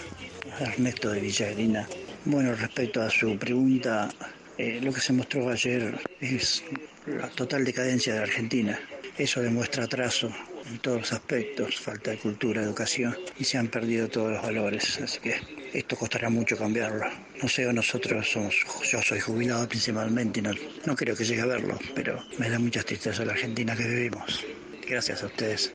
Ernesto 0.60 1.12
de 1.12 1.20
Villagrina. 1.22 1.88
Bueno, 2.26 2.56
respecto 2.56 3.02
a 3.02 3.12
su 3.12 3.38
pregunta, 3.38 4.10
eh, 4.58 4.80
lo 4.82 4.94
que 4.94 5.02
se 5.02 5.14
mostró 5.14 5.50
ayer 5.50 6.00
es 6.20 6.64
la 7.06 7.30
total 7.30 7.66
decadencia 7.66 8.14
de 8.14 8.20
Argentina. 8.20 8.80
Eso 9.18 9.42
demuestra 9.42 9.84
atraso 9.84 10.32
en 10.66 10.80
todos 10.80 11.00
los 11.00 11.14
aspectos, 11.14 11.80
falta 11.80 12.12
de 12.12 12.18
cultura, 12.18 12.62
educación 12.62 13.16
y 13.38 13.44
se 13.44 13.58
han 13.58 13.68
perdido 13.68 14.08
todos 14.08 14.32
los 14.32 14.42
valores. 14.42 15.00
Así 15.02 15.20
que 15.20 15.36
esto 15.74 15.96
costará 15.96 16.30
mucho 16.30 16.58
cambiarlo. 16.58 17.06
No 17.42 17.50
sé, 17.50 17.72
nosotros 17.74 18.30
somos, 18.30 18.56
yo 18.92 19.02
soy 19.02 19.20
jubilado 19.20 19.68
principalmente 19.68 20.40
y 20.40 20.44
no, 20.44 20.52
no 20.86 20.96
creo 20.96 21.16
que 21.16 21.26
llegue 21.26 21.42
a 21.42 21.48
verlo, 21.48 21.78
pero 21.96 22.24
me 22.38 22.50
da 22.50 22.60
mucha 22.60 22.84
tristeza 22.84 23.26
la 23.26 23.34
Argentina 23.34 23.76
que 23.76 23.88
vivimos. 23.88 24.46
Gracias 24.88 25.24
a 25.24 25.28
ustedes. 25.28 25.74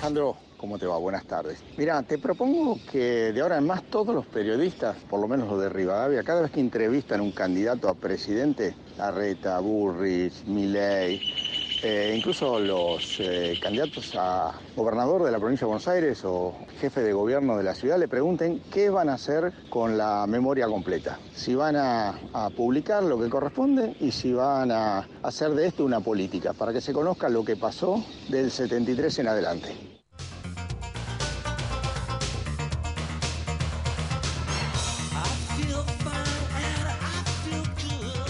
Alejandro, 0.00 0.34
¿cómo 0.56 0.78
te 0.78 0.86
va? 0.86 0.96
Buenas 0.96 1.26
tardes. 1.26 1.62
Mira, 1.76 2.02
te 2.02 2.16
propongo 2.16 2.78
que 2.90 3.34
de 3.34 3.40
ahora 3.42 3.58
en 3.58 3.66
más 3.66 3.82
todos 3.82 4.14
los 4.14 4.24
periodistas, 4.24 4.96
por 5.10 5.20
lo 5.20 5.28
menos 5.28 5.46
los 5.46 5.60
de 5.60 5.68
Rivadavia, 5.68 6.22
cada 6.22 6.40
vez 6.40 6.50
que 6.50 6.60
entrevistan 6.60 7.20
un 7.20 7.32
candidato 7.32 7.86
a 7.86 7.92
presidente, 7.92 8.74
Larreta, 8.96 9.60
Burrich, 9.60 10.46
Milei, 10.46 11.20
eh, 11.82 12.14
incluso 12.16 12.58
los 12.58 13.20
eh, 13.20 13.58
candidatos 13.62 14.14
a 14.16 14.54
gobernador 14.74 15.22
de 15.22 15.32
la 15.32 15.38
provincia 15.38 15.66
de 15.66 15.68
Buenos 15.68 15.88
Aires 15.88 16.22
o 16.24 16.54
jefe 16.78 17.02
de 17.02 17.12
gobierno 17.12 17.58
de 17.58 17.62
la 17.62 17.74
ciudad 17.74 17.98
le 17.98 18.08
pregunten 18.08 18.62
qué 18.72 18.88
van 18.88 19.10
a 19.10 19.14
hacer 19.14 19.52
con 19.68 19.98
la 19.98 20.26
memoria 20.26 20.66
completa. 20.66 21.18
Si 21.34 21.54
van 21.54 21.76
a 21.76 22.14
publicar 22.56 23.02
lo 23.02 23.20
que 23.20 23.28
corresponde 23.28 23.96
y 24.00 24.12
si 24.12 24.32
van 24.32 24.70
a 24.70 25.06
hacer 25.22 25.50
de 25.50 25.66
esto 25.66 25.84
una 25.84 26.00
política, 26.00 26.54
para 26.54 26.72
que 26.72 26.80
se 26.80 26.94
conozca 26.94 27.28
lo 27.28 27.44
que 27.44 27.56
pasó 27.56 28.02
del 28.30 28.50
73 28.50 29.18
en 29.18 29.28
adelante. 29.28 29.89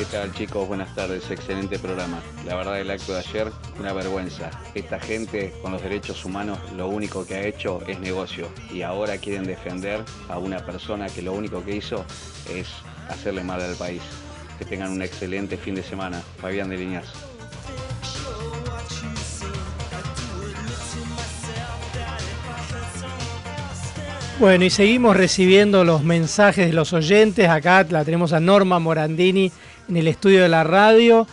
¿Qué 0.00 0.06
tal 0.06 0.32
chicos? 0.32 0.66
Buenas 0.66 0.94
tardes, 0.94 1.30
excelente 1.30 1.78
programa. 1.78 2.22
La 2.46 2.56
verdad 2.56 2.80
el 2.80 2.90
acto 2.90 3.12
de 3.12 3.18
ayer, 3.18 3.52
una 3.78 3.92
vergüenza. 3.92 4.50
Esta 4.74 4.98
gente 4.98 5.52
con 5.60 5.72
los 5.72 5.82
derechos 5.82 6.24
humanos 6.24 6.58
lo 6.74 6.88
único 6.88 7.26
que 7.26 7.34
ha 7.34 7.42
hecho 7.42 7.82
es 7.86 8.00
negocio 8.00 8.48
y 8.72 8.80
ahora 8.80 9.18
quieren 9.18 9.44
defender 9.44 10.02
a 10.30 10.38
una 10.38 10.64
persona 10.64 11.06
que 11.10 11.20
lo 11.20 11.34
único 11.34 11.62
que 11.62 11.76
hizo 11.76 12.06
es 12.48 12.66
hacerle 13.10 13.44
mal 13.44 13.60
al 13.60 13.74
país. 13.74 14.00
Que 14.58 14.64
tengan 14.64 14.90
un 14.90 15.02
excelente 15.02 15.58
fin 15.58 15.74
de 15.74 15.82
semana. 15.82 16.22
Fabián 16.40 16.70
de 16.70 16.78
Liñas. 16.78 17.04
Bueno, 24.38 24.64
y 24.64 24.70
seguimos 24.70 25.18
recibiendo 25.18 25.84
los 25.84 26.02
mensajes 26.02 26.68
de 26.68 26.72
los 26.72 26.94
oyentes. 26.94 27.50
Acá 27.50 27.86
la 27.90 28.06
tenemos 28.06 28.32
a 28.32 28.40
Norma 28.40 28.78
Morandini 28.78 29.52
en 29.90 29.96
el 29.96 30.08
estudio 30.08 30.42
de 30.42 30.48
la 30.48 30.64
radio. 30.64 31.26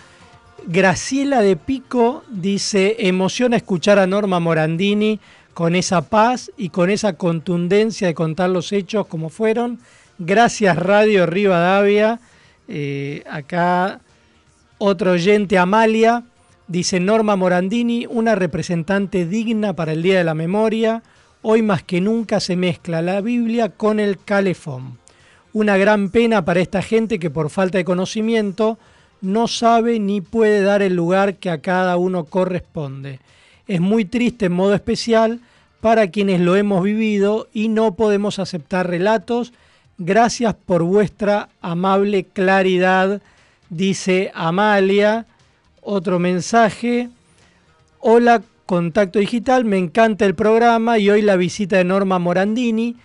Graciela 0.66 1.42
de 1.42 1.56
Pico 1.56 2.24
dice, 2.28 2.96
emociona 3.00 3.56
escuchar 3.56 4.00
a 4.00 4.08
Norma 4.08 4.40
Morandini 4.40 5.20
con 5.54 5.76
esa 5.76 6.02
paz 6.02 6.52
y 6.58 6.70
con 6.70 6.90
esa 6.90 7.14
contundencia 7.14 8.08
de 8.08 8.16
contar 8.16 8.50
los 8.50 8.74
hechos 8.74 9.06
como 9.08 9.30
fueron. 9.30 9.80
Gracias 10.18 10.76
Radio 10.76 11.26
Rivadavia. 11.28 12.20
Eh, 12.68 13.24
acá 13.30 14.02
otro 14.80 15.12
oyente, 15.12 15.58
Amalia, 15.58 16.24
dice 16.68 17.00
Norma 17.00 17.36
Morandini, 17.36 18.08
una 18.10 18.36
representante 18.36 19.26
digna 19.26 19.74
para 19.74 19.94
el 19.94 20.02
Día 20.02 20.18
de 20.18 20.24
la 20.24 20.34
Memoria. 20.34 21.04
Hoy 21.44 21.62
más 21.62 21.84
que 21.84 22.02
nunca 22.02 22.40
se 22.40 22.56
mezcla 22.56 23.04
la 23.04 23.22
Biblia 23.22 23.70
con 23.70 24.00
el 24.00 24.18
calefón. 24.18 24.98
Una 25.58 25.76
gran 25.76 26.12
pena 26.12 26.46
para 26.46 26.60
esta 26.60 26.84
gente 26.84 27.18
que 27.18 27.32
por 27.32 27.50
falta 27.50 27.80
de 27.80 27.84
conocimiento 27.84 28.78
no 29.22 29.48
sabe 29.48 30.00
ni 30.00 30.22
puede 30.22 30.62
dar 30.62 30.84
el 30.84 30.96
lugar 30.96 31.38
que 31.38 31.50
a 31.50 31.62
cada 31.62 31.98
uno 31.98 32.26
corresponde. 32.26 33.20
Es 33.68 33.82
muy 33.82 34.06
triste 34.06 34.46
en 34.46 34.52
modo 34.52 34.76
especial 34.76 35.40
para 35.82 36.12
quienes 36.12 36.42
lo 36.42 36.56
hemos 36.56 36.84
vivido 36.84 37.48
y 37.54 37.70
no 37.70 37.96
podemos 37.96 38.38
aceptar 38.38 38.88
relatos. 38.88 39.52
Gracias 39.98 40.54
por 40.54 40.84
vuestra 40.84 41.50
amable 41.60 42.26
claridad, 42.26 43.20
dice 43.72 44.32
Amalia. 44.36 45.26
Otro 45.82 46.20
mensaje. 46.20 47.10
Hola, 48.00 48.44
Contacto 48.68 49.18
Digital, 49.18 49.66
me 49.66 49.80
encanta 49.80 50.28
el 50.28 50.36
programa 50.36 51.00
y 51.00 51.10
hoy 51.10 51.24
la 51.24 51.36
visita 51.36 51.78
de 51.78 51.84
Norma 51.84 52.20
Morandini, 52.20 52.96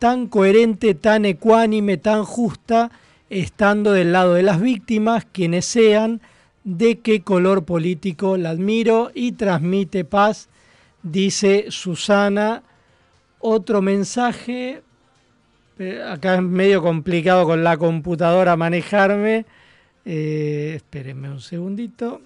tan 0.00 0.28
coherente, 0.28 0.94
tan 0.94 1.26
ecuánime, 1.26 1.98
tan 1.98 2.24
justa, 2.24 2.90
estando 3.28 3.92
del 3.92 4.12
lado 4.12 4.32
de 4.32 4.42
las 4.42 4.58
víctimas, 4.58 5.26
quienes 5.30 5.66
sean, 5.66 6.22
de 6.64 7.00
qué 7.00 7.20
color 7.20 7.64
político 7.64 8.38
la 8.38 8.50
admiro 8.50 9.10
y 9.14 9.32
transmite 9.32 10.06
paz, 10.06 10.48
dice 11.02 11.66
Susana. 11.68 12.62
Otro 13.40 13.82
mensaje, 13.82 14.82
eh, 15.78 16.02
acá 16.02 16.36
es 16.36 16.42
medio 16.42 16.82
complicado 16.82 17.44
con 17.44 17.62
la 17.62 17.76
computadora 17.76 18.56
manejarme, 18.56 19.44
eh, 20.06 20.72
espérenme 20.76 21.30
un 21.30 21.40
segundito. 21.40 22.22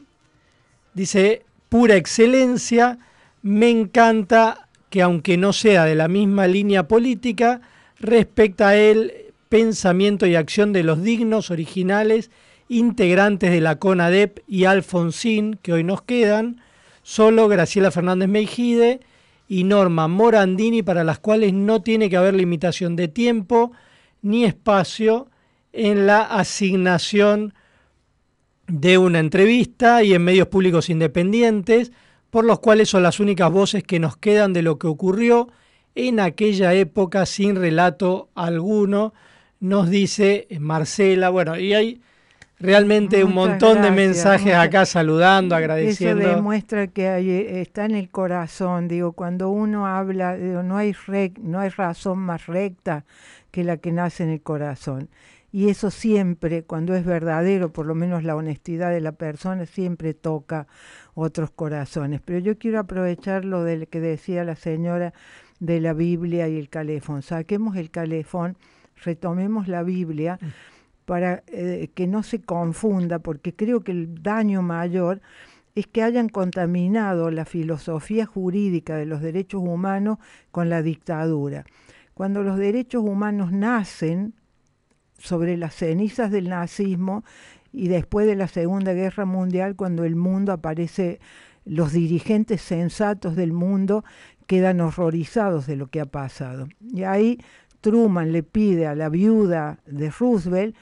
Dice, 0.94 1.42
pura 1.68 1.96
excelencia, 1.96 2.98
me 3.42 3.68
encanta 3.68 4.63
que 4.94 5.02
aunque 5.02 5.36
no 5.36 5.52
sea 5.52 5.86
de 5.86 5.96
la 5.96 6.06
misma 6.06 6.46
línea 6.46 6.86
política, 6.86 7.60
respecta 7.98 8.76
el 8.76 9.12
pensamiento 9.48 10.24
y 10.24 10.36
acción 10.36 10.72
de 10.72 10.84
los 10.84 11.02
dignos 11.02 11.50
originales 11.50 12.30
integrantes 12.68 13.50
de 13.50 13.60
la 13.60 13.80
CONADEP 13.80 14.44
y 14.46 14.66
Alfonsín, 14.66 15.58
que 15.60 15.72
hoy 15.72 15.82
nos 15.82 16.02
quedan, 16.02 16.60
solo 17.02 17.48
Graciela 17.48 17.90
Fernández 17.90 18.28
Meijide 18.28 19.00
y 19.48 19.64
Norma 19.64 20.06
Morandini, 20.06 20.84
para 20.84 21.02
las 21.02 21.18
cuales 21.18 21.52
no 21.52 21.82
tiene 21.82 22.08
que 22.08 22.16
haber 22.16 22.34
limitación 22.34 22.94
de 22.94 23.08
tiempo 23.08 23.72
ni 24.22 24.44
espacio 24.44 25.26
en 25.72 26.06
la 26.06 26.20
asignación 26.20 27.52
de 28.68 28.98
una 28.98 29.18
entrevista 29.18 30.04
y 30.04 30.14
en 30.14 30.22
medios 30.22 30.46
públicos 30.46 30.88
independientes, 30.88 31.90
por 32.34 32.44
los 32.44 32.58
cuales 32.58 32.88
son 32.88 33.04
las 33.04 33.20
únicas 33.20 33.48
voces 33.48 33.84
que 33.84 34.00
nos 34.00 34.16
quedan 34.16 34.52
de 34.52 34.62
lo 34.62 34.76
que 34.76 34.88
ocurrió 34.88 35.50
en 35.94 36.18
aquella 36.18 36.74
época 36.74 37.26
sin 37.26 37.54
relato 37.54 38.28
alguno, 38.34 39.14
nos 39.60 39.88
dice 39.88 40.48
Marcela. 40.58 41.30
Bueno, 41.30 41.56
y 41.56 41.74
hay 41.74 42.00
Realmente 42.58 43.22
un 43.22 43.34
montón 43.34 43.82
de 43.82 43.90
mensajes 43.90 44.54
acá 44.54 44.86
saludando, 44.86 45.54
agradeciendo. 45.54 46.22
Eso 46.22 46.36
demuestra 46.36 46.86
que 46.86 47.08
hay, 47.08 47.30
está 47.30 47.84
en 47.84 47.94
el 47.94 48.08
corazón. 48.08 48.88
Digo, 48.88 49.12
cuando 49.12 49.50
uno 49.50 49.86
habla, 49.86 50.36
no, 50.36 50.76
hay 50.76 50.94
no 51.40 51.60
hay 51.60 51.68
razón 51.68 52.20
más 52.20 52.46
recta 52.46 53.04
que 53.50 53.64
la 53.64 53.76
que 53.76 53.92
nace 53.92 54.22
en 54.22 54.30
el 54.30 54.40
corazón. 54.40 55.08
Y 55.54 55.68
eso 55.68 55.92
siempre, 55.92 56.64
cuando 56.64 56.96
es 56.96 57.04
verdadero, 57.04 57.72
por 57.72 57.86
lo 57.86 57.94
menos 57.94 58.24
la 58.24 58.34
honestidad 58.34 58.90
de 58.90 59.00
la 59.00 59.12
persona, 59.12 59.66
siempre 59.66 60.12
toca 60.12 60.66
otros 61.14 61.52
corazones. 61.52 62.20
Pero 62.24 62.40
yo 62.40 62.58
quiero 62.58 62.80
aprovechar 62.80 63.44
lo 63.44 63.62
del 63.62 63.86
que 63.86 64.00
decía 64.00 64.42
la 64.42 64.56
señora 64.56 65.14
de 65.60 65.80
la 65.80 65.92
Biblia 65.92 66.48
y 66.48 66.58
el 66.58 66.68
calefón. 66.68 67.22
Saquemos 67.22 67.76
el 67.76 67.92
calefón, 67.92 68.56
retomemos 69.04 69.68
la 69.68 69.84
Biblia 69.84 70.40
mm. 70.42 70.46
para 71.04 71.44
eh, 71.46 71.88
que 71.94 72.08
no 72.08 72.24
se 72.24 72.42
confunda, 72.42 73.20
porque 73.20 73.54
creo 73.54 73.84
que 73.84 73.92
el 73.92 74.24
daño 74.24 74.60
mayor 74.60 75.20
es 75.76 75.86
que 75.86 76.02
hayan 76.02 76.28
contaminado 76.28 77.30
la 77.30 77.44
filosofía 77.44 78.26
jurídica 78.26 78.96
de 78.96 79.06
los 79.06 79.20
derechos 79.20 79.62
humanos 79.62 80.18
con 80.50 80.68
la 80.68 80.82
dictadura. 80.82 81.64
Cuando 82.12 82.42
los 82.42 82.58
derechos 82.58 83.04
humanos 83.04 83.52
nacen 83.52 84.34
sobre 85.24 85.56
las 85.56 85.74
cenizas 85.74 86.30
del 86.30 86.50
nazismo 86.50 87.24
y 87.72 87.88
después 87.88 88.26
de 88.26 88.36
la 88.36 88.46
Segunda 88.46 88.92
Guerra 88.92 89.24
Mundial, 89.24 89.74
cuando 89.74 90.04
el 90.04 90.16
mundo 90.16 90.52
aparece, 90.52 91.18
los 91.64 91.92
dirigentes 91.92 92.60
sensatos 92.60 93.34
del 93.34 93.54
mundo 93.54 94.04
quedan 94.46 94.82
horrorizados 94.82 95.66
de 95.66 95.76
lo 95.76 95.86
que 95.86 96.02
ha 96.02 96.06
pasado. 96.06 96.68
Y 96.92 97.04
ahí 97.04 97.40
Truman 97.80 98.32
le 98.32 98.42
pide 98.42 98.86
a 98.86 98.94
la 98.94 99.08
viuda 99.08 99.78
de 99.86 100.10
Roosevelt 100.10 100.76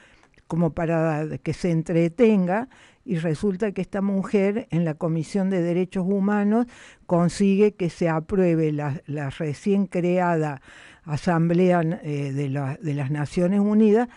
como 0.48 0.72
para 0.72 1.38
que 1.38 1.52
se 1.52 1.70
entretenga 1.70 2.68
y 3.04 3.16
resulta 3.16 3.72
que 3.72 3.80
esta 3.80 4.00
mujer 4.00 4.66
en 4.70 4.84
la 4.84 4.94
Comisión 4.94 5.50
de 5.50 5.62
Derechos 5.62 6.04
Humanos 6.06 6.66
consigue 7.06 7.74
que 7.74 7.90
se 7.90 8.08
apruebe 8.08 8.72
la, 8.72 9.00
recién 9.38 9.86
creada 9.86 10.60
Asamblea 11.04 11.80
eh, 12.04 12.32
de, 12.32 12.48
las 12.48 13.10
Naciones 13.10 13.60
Unidas, 13.60 14.08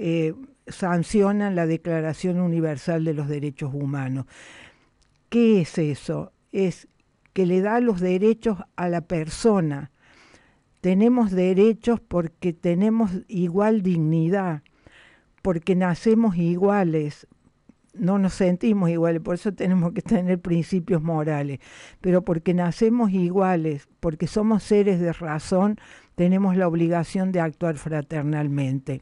eh, 0.00 0.34
sancionan 0.68 1.56
la 1.56 1.66
Declaración 1.66 2.40
Universal 2.40 3.04
de 3.04 3.14
los 3.14 3.28
Derechos 3.28 3.74
Humanos. 3.74 4.26
¿Qué 5.28 5.62
es 5.62 5.76
eso? 5.78 6.32
Es 6.52 6.86
que 7.32 7.46
le 7.46 7.60
da 7.60 7.80
los 7.80 8.00
derechos 8.00 8.58
a 8.76 8.88
la 8.88 9.00
persona. 9.00 9.90
Tenemos 10.80 11.32
derechos 11.32 12.00
porque 12.00 12.52
tenemos 12.52 13.10
igual 13.26 13.82
dignidad, 13.82 14.62
porque 15.42 15.74
nacemos 15.74 16.36
iguales, 16.36 17.26
no 17.94 18.18
nos 18.18 18.34
sentimos 18.34 18.90
iguales, 18.90 19.20
por 19.20 19.34
eso 19.34 19.52
tenemos 19.52 19.92
que 19.92 20.02
tener 20.02 20.38
principios 20.38 21.02
morales, 21.02 21.58
pero 22.00 22.22
porque 22.22 22.54
nacemos 22.54 23.10
iguales, 23.10 23.88
porque 23.98 24.28
somos 24.28 24.62
seres 24.62 25.00
de 25.00 25.12
razón, 25.12 25.76
tenemos 26.14 26.56
la 26.56 26.68
obligación 26.68 27.32
de 27.32 27.40
actuar 27.40 27.76
fraternalmente 27.76 29.00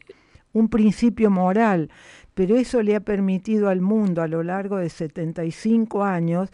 un 0.56 0.68
principio 0.68 1.30
moral, 1.30 1.90
pero 2.34 2.56
eso 2.56 2.82
le 2.82 2.96
ha 2.96 3.00
permitido 3.00 3.68
al 3.68 3.82
mundo 3.82 4.22
a 4.22 4.28
lo 4.28 4.42
largo 4.42 4.78
de 4.78 4.88
75 4.88 6.02
años, 6.02 6.48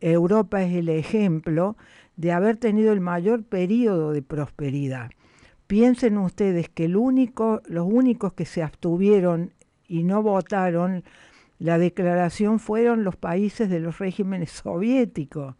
Europa 0.00 0.62
es 0.62 0.76
el 0.76 0.88
ejemplo 0.88 1.76
de 2.16 2.30
haber 2.30 2.58
tenido 2.58 2.92
el 2.92 3.00
mayor 3.00 3.42
periodo 3.42 4.12
de 4.12 4.22
prosperidad. 4.22 5.10
Piensen 5.66 6.16
ustedes 6.18 6.68
que 6.68 6.84
el 6.84 6.96
único, 6.96 7.60
los 7.66 7.86
únicos 7.90 8.32
que 8.34 8.44
se 8.44 8.62
abstuvieron 8.62 9.52
y 9.88 10.04
no 10.04 10.22
votaron 10.22 11.02
la 11.58 11.76
declaración 11.78 12.60
fueron 12.60 13.02
los 13.02 13.16
países 13.16 13.68
de 13.68 13.80
los 13.80 13.98
regímenes 13.98 14.50
soviéticos. 14.64 15.56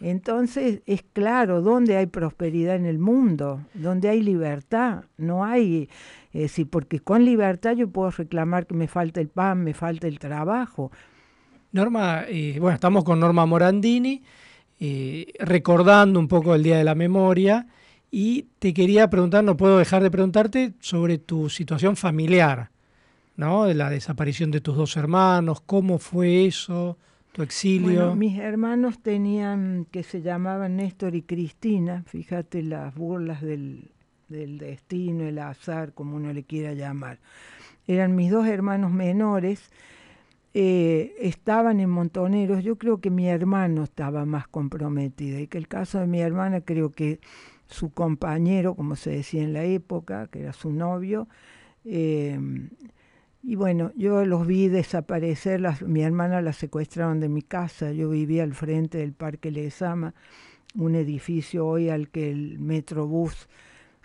Entonces 0.00 0.82
es 0.86 1.02
claro 1.12 1.62
dónde 1.62 1.96
hay 1.96 2.06
prosperidad 2.06 2.76
en 2.76 2.86
el 2.86 2.98
mundo, 2.98 3.60
dónde 3.74 4.08
hay 4.08 4.22
libertad, 4.22 5.04
no 5.16 5.44
hay, 5.44 5.88
eh, 6.32 6.48
porque 6.68 7.00
con 7.00 7.24
libertad 7.24 7.74
yo 7.76 7.88
puedo 7.88 8.10
reclamar 8.10 8.66
que 8.66 8.74
me 8.74 8.88
falta 8.88 9.20
el 9.20 9.28
pan, 9.28 9.64
me 9.64 9.74
falta 9.74 10.06
el 10.06 10.18
trabajo. 10.18 10.90
Norma, 11.72 12.24
eh, 12.28 12.56
bueno, 12.58 12.74
estamos 12.74 13.04
con 13.04 13.20
Norma 13.20 13.46
Morandini, 13.46 14.22
eh, 14.80 15.32
recordando 15.38 16.18
un 16.18 16.26
poco 16.26 16.54
el 16.54 16.62
Día 16.62 16.78
de 16.78 16.84
la 16.84 16.94
Memoria, 16.94 17.66
y 18.10 18.48
te 18.58 18.74
quería 18.74 19.08
preguntar, 19.08 19.44
no 19.44 19.56
puedo 19.56 19.78
dejar 19.78 20.02
de 20.02 20.10
preguntarte 20.10 20.74
sobre 20.80 21.18
tu 21.18 21.48
situación 21.48 21.96
familiar, 21.96 22.70
¿no? 23.36 23.66
De 23.66 23.74
la 23.74 23.88
desaparición 23.88 24.50
de 24.50 24.60
tus 24.60 24.76
dos 24.76 24.96
hermanos, 24.96 25.60
cómo 25.64 25.98
fue 25.98 26.46
eso, 26.46 26.98
tu 27.32 27.42
exilio. 27.42 28.14
mis 28.14 28.38
hermanos 28.38 29.00
tenían, 29.02 29.86
que 29.90 30.02
se 30.02 30.22
llamaban 30.22 30.76
Néstor 30.76 31.14
y 31.14 31.22
Cristina, 31.22 32.02
fíjate 32.06 32.62
las 32.62 32.94
burlas 32.94 33.40
del, 33.42 33.90
destino, 34.28 35.24
el 35.24 35.38
azar, 35.38 35.92
como 35.92 36.16
uno 36.16 36.32
le 36.32 36.44
quiera 36.44 36.72
llamar. 36.72 37.18
Eran 37.86 38.14
mis 38.14 38.30
dos 38.30 38.46
hermanos 38.46 38.92
menores, 38.92 39.70
eh, 40.54 41.14
estaban 41.20 41.80
en 41.80 41.90
Montoneros, 41.90 42.62
yo 42.64 42.76
creo 42.76 43.00
que 43.00 43.10
mi 43.10 43.28
hermano 43.28 43.84
estaba 43.84 44.24
más 44.24 44.48
comprometido 44.48 45.38
y 45.38 45.46
que 45.46 45.58
el 45.58 45.68
caso 45.68 46.00
de 46.00 46.06
mi 46.06 46.20
hermana 46.20 46.60
creo 46.60 46.90
que 46.90 47.20
su 47.66 47.90
compañero, 47.90 48.74
como 48.74 48.96
se 48.96 49.10
decía 49.10 49.42
en 49.42 49.52
la 49.52 49.64
época, 49.64 50.26
que 50.26 50.40
era 50.40 50.52
su 50.52 50.72
novio, 50.72 51.28
eh, 51.84 52.38
y 53.42 53.54
bueno, 53.54 53.92
yo 53.96 54.24
los 54.24 54.46
vi 54.46 54.68
desaparecer, 54.68 55.62
mi 55.86 56.02
hermana 56.02 56.42
la 56.42 56.52
secuestraron 56.52 57.20
de 57.20 57.28
mi 57.28 57.42
casa, 57.42 57.92
yo 57.92 58.10
vivía 58.10 58.42
al 58.42 58.54
frente 58.54 58.98
del 58.98 59.12
Parque 59.12 59.50
Lezama, 59.50 60.14
un 60.74 60.94
edificio 60.94 61.66
hoy 61.66 61.88
al 61.88 62.10
que 62.10 62.30
el 62.30 62.58
Metrobús 62.58 63.48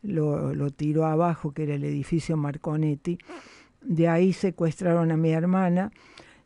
lo, 0.01 0.53
lo 0.53 0.71
tiró 0.71 1.05
abajo, 1.05 1.51
que 1.51 1.63
era 1.63 1.75
el 1.75 1.83
edificio 1.83 2.37
Marconetti. 2.37 3.17
De 3.81 4.07
ahí 4.07 4.33
secuestraron 4.33 5.11
a 5.11 5.17
mi 5.17 5.31
hermana. 5.31 5.91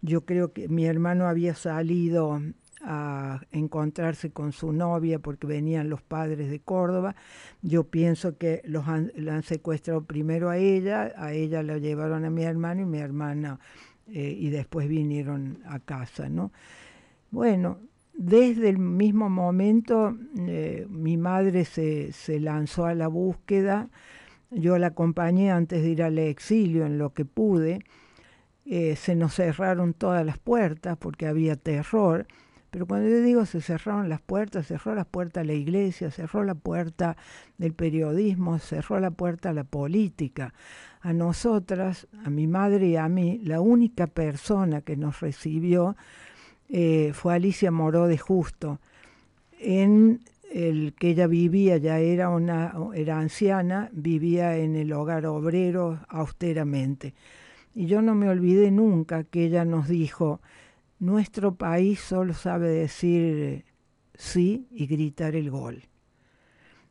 Yo 0.02 0.26
creo 0.26 0.52
que 0.52 0.68
mi 0.68 0.86
hermano 0.86 1.28
había 1.28 1.56
salido 1.56 2.42
a 2.82 3.42
encontrarse 3.52 4.32
con 4.32 4.52
su 4.52 4.72
novia 4.72 5.20
porque 5.20 5.48
venían 5.48 5.90
los 5.90 6.02
padres 6.02 6.50
de 6.50 6.60
Córdoba. 6.60 7.16
Yo 7.62 7.86
pienso 7.86 8.38
que 8.38 8.62
los 8.66 8.88
han, 8.88 9.12
la 9.16 9.36
han 9.36 9.44
secuestrado 9.44 10.04
primero 10.04 10.50
a 10.50 10.58
ella, 10.58 11.14
a 11.18 11.34
ella 11.34 11.64
la 11.64 11.78
llevaron 11.78 12.26
a 12.26 12.30
mi 12.30 12.44
hermano 12.44 12.82
y 12.82 12.86
mi 12.86 13.00
hermana 13.00 13.60
eh, 14.08 14.36
y 14.38 14.50
después 14.50 14.88
vinieron 14.88 15.60
a 15.66 15.80
casa, 15.80 16.30
¿no? 16.30 16.52
Bueno, 17.32 17.80
desde 18.14 18.70
el 18.70 18.80
mismo 18.80 19.30
momento 19.30 20.18
eh, 20.40 20.86
mi 20.90 21.16
madre 21.16 21.66
se, 21.66 22.12
se 22.12 22.40
lanzó 22.40 22.86
a 22.86 22.96
la 22.96 23.08
búsqueda, 23.08 23.90
yo 24.52 24.78
la 24.78 24.88
acompañé 24.88 25.52
antes 25.52 25.84
de 25.84 25.90
ir 25.90 26.04
al 26.04 26.18
exilio 26.18 26.86
en 26.86 26.98
lo 26.98 27.14
que 27.14 27.24
pude, 27.24 27.80
eh, 28.66 28.96
se 28.96 29.16
nos 29.16 29.36
cerraron 29.36 29.94
todas 29.94 30.26
las 30.26 30.38
puertas 30.38 30.98
porque 30.98 31.28
había 31.28 31.56
terror, 31.56 32.28
pero 32.72 32.86
cuando 32.86 33.10
yo 33.10 33.22
digo 33.22 33.46
se 33.46 33.62
cerraron 33.62 34.10
las 34.10 34.22
puertas, 34.22 34.68
cerró 34.68 34.94
la 34.94 35.06
puerta 35.06 35.42
a 35.42 35.44
la 35.44 35.54
iglesia, 35.54 36.12
cerró 36.12 36.44
la 36.44 36.56
puerta 36.56 37.18
del 37.58 37.74
periodismo, 37.74 38.60
cerró 38.60 39.00
la 39.00 39.12
puerta 39.12 39.50
a 39.50 39.54
la 39.54 39.64
política. 39.64 40.54
A 41.02 41.14
nosotras, 41.14 42.08
a 42.26 42.30
mi 42.30 42.46
madre 42.48 42.88
y 42.88 42.96
a 42.98 43.08
mí, 43.08 43.40
la 43.44 43.62
única 43.62 44.08
persona 44.08 44.82
que 44.82 44.98
nos 44.98 45.22
recibió 45.22 45.96
eh, 46.70 47.12
fue 47.14 47.34
Alicia 47.34 47.72
Moró 47.72 48.08
de 48.08 48.18
Justo. 48.18 48.80
En 49.60 50.22
el 50.52 50.94
que 50.94 51.10
ella 51.10 51.28
vivía, 51.28 51.78
ya 51.78 52.00
era, 52.00 52.30
una, 52.30 52.74
era 52.94 53.20
anciana, 53.20 53.90
vivía 53.92 54.58
en 54.58 54.76
el 54.76 54.92
hogar 54.94 55.26
obrero 55.26 56.00
austeramente. 56.10 57.14
Y 57.74 57.86
yo 57.86 58.02
no 58.02 58.16
me 58.16 58.30
olvidé 58.30 58.72
nunca 58.72 59.24
que 59.24 59.46
ella 59.46 59.66
nos 59.66 59.88
dijo, 59.88 60.42
nuestro 61.00 61.56
país 61.56 62.00
solo 62.00 62.34
sabe 62.34 62.70
decir 62.70 63.66
sí 64.16 64.68
y 64.72 64.88
gritar 64.88 65.36
el 65.36 65.50
gol. 65.50 65.84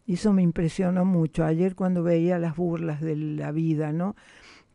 Y 0.07 0.15
eso 0.15 0.33
me 0.33 0.43
impresionó 0.43 1.05
mucho. 1.05 1.45
Ayer 1.45 1.75
cuando 1.75 2.03
veía 2.03 2.39
las 2.39 2.57
burlas 2.57 3.01
de 3.01 3.15
la 3.17 3.53
vida, 3.53 3.93
¿no? 3.93 4.17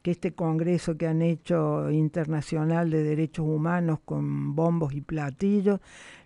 que 0.03 0.11
este 0.11 0.33
congreso 0.33 0.97
que 0.97 1.07
han 1.07 1.21
hecho 1.21 1.89
internacional 1.89 2.91
de 2.91 3.03
derechos 3.03 3.45
humanos 3.47 3.99
con 4.03 4.53
bombos 4.53 4.93
y 4.93 4.99
platillos, 4.99 5.79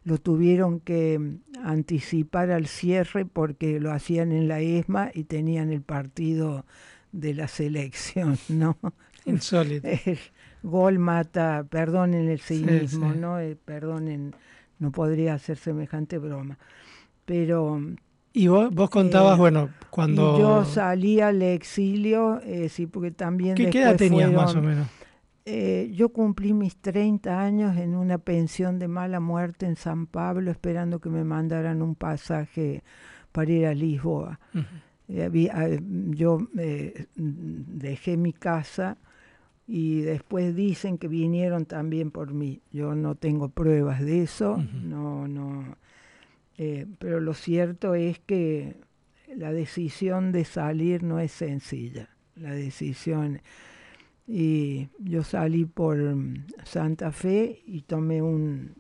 lo 0.04 0.18
tuvieron 0.18 0.80
que 0.80 1.38
anticipar 1.64 2.50
al 2.50 2.66
cierre 2.66 3.26
porque 3.26 3.80
lo 3.80 3.92
hacían 3.92 4.32
en 4.32 4.48
la 4.48 4.62
ESMA 4.62 5.12
y 5.14 5.26
tenían 5.26 5.72
el 5.72 5.84
partido 5.84 6.66
de 7.12 7.36
la 7.36 7.48
selección, 7.48 8.40
¿no? 8.50 8.78
Insólito. 9.26 9.88
gol 10.64 11.00
mata, 11.00 11.66
perdonen 11.70 12.30
el 12.30 12.40
cinismo, 12.40 13.14
¿no? 13.14 13.40
Eh, 13.40 13.56
perdonen, 13.56 14.36
no 14.80 14.92
podría 14.92 15.36
hacer 15.36 15.58
semejante 15.58 16.18
broma. 16.18 16.58
Pero. 17.26 17.82
Y 18.34 18.48
vos, 18.48 18.74
vos 18.74 18.90
contabas, 18.90 19.36
eh, 19.36 19.40
bueno, 19.40 19.70
cuando. 19.90 20.40
yo 20.40 20.66
salí 20.66 21.22
al 21.22 21.42
exilio, 21.42 22.40
eh, 22.44 22.70
sí, 22.70 22.88
porque 22.88 23.12
también. 23.12 23.56
¿Qué, 23.56 23.70
edad 23.70 23.96
tenías 23.96 24.32
más 24.32 24.56
o 24.56 24.62
menos? 24.62 24.88
eh, 25.50 25.92
yo 25.94 26.10
cumplí 26.10 26.52
mis 26.52 26.76
30 26.76 27.40
años 27.40 27.78
en 27.78 27.96
una 27.96 28.18
pensión 28.18 28.80
de 28.80 28.90
mala 28.90 29.22
muerte 29.22 29.66
en 29.66 29.78
San 29.78 30.06
Pablo, 30.06 30.52
esperando 30.52 31.00
que 31.00 31.08
me 31.08 31.24
mandaran 31.24 31.82
un 31.82 31.96
pasaje 31.96 32.84
para 33.32 33.50
ir 33.50 33.66
a 33.66 33.74
Lisboa. 33.74 34.42
Eh, 35.08 35.80
yo 36.10 36.40
eh, 36.58 37.06
dejé 37.16 38.18
mi 38.18 38.34
casa 38.34 38.98
y 39.68 40.02
después 40.02 40.56
dicen 40.56 40.98
que 40.98 41.08
vinieron 41.08 41.66
también 41.66 42.12
por 42.12 42.34
mí. 42.34 42.62
Yo 42.72 42.96
no 42.96 43.16
tengo 43.16 43.50
pruebas 43.50 44.02
de 44.04 44.24
eso, 44.24 44.58
no, 44.84 45.28
no. 45.28 45.78
pero 47.00 47.20
lo 47.20 47.34
cierto 47.34 47.94
es 47.94 48.20
que 48.20 48.78
la 49.36 49.52
decisión 49.52 50.32
de 50.32 50.46
salir 50.46 51.04
no 51.04 51.20
es 51.20 51.32
sencilla. 51.32 52.10
La 52.36 52.52
decisión 52.52 53.42
y 54.28 54.90
yo 55.00 55.24
salí 55.24 55.64
por 55.64 55.98
mm, 55.98 56.48
Santa 56.66 57.12
Fe 57.14 57.64
y 57.66 57.84
tomé 57.84 58.22
un, 58.22 58.76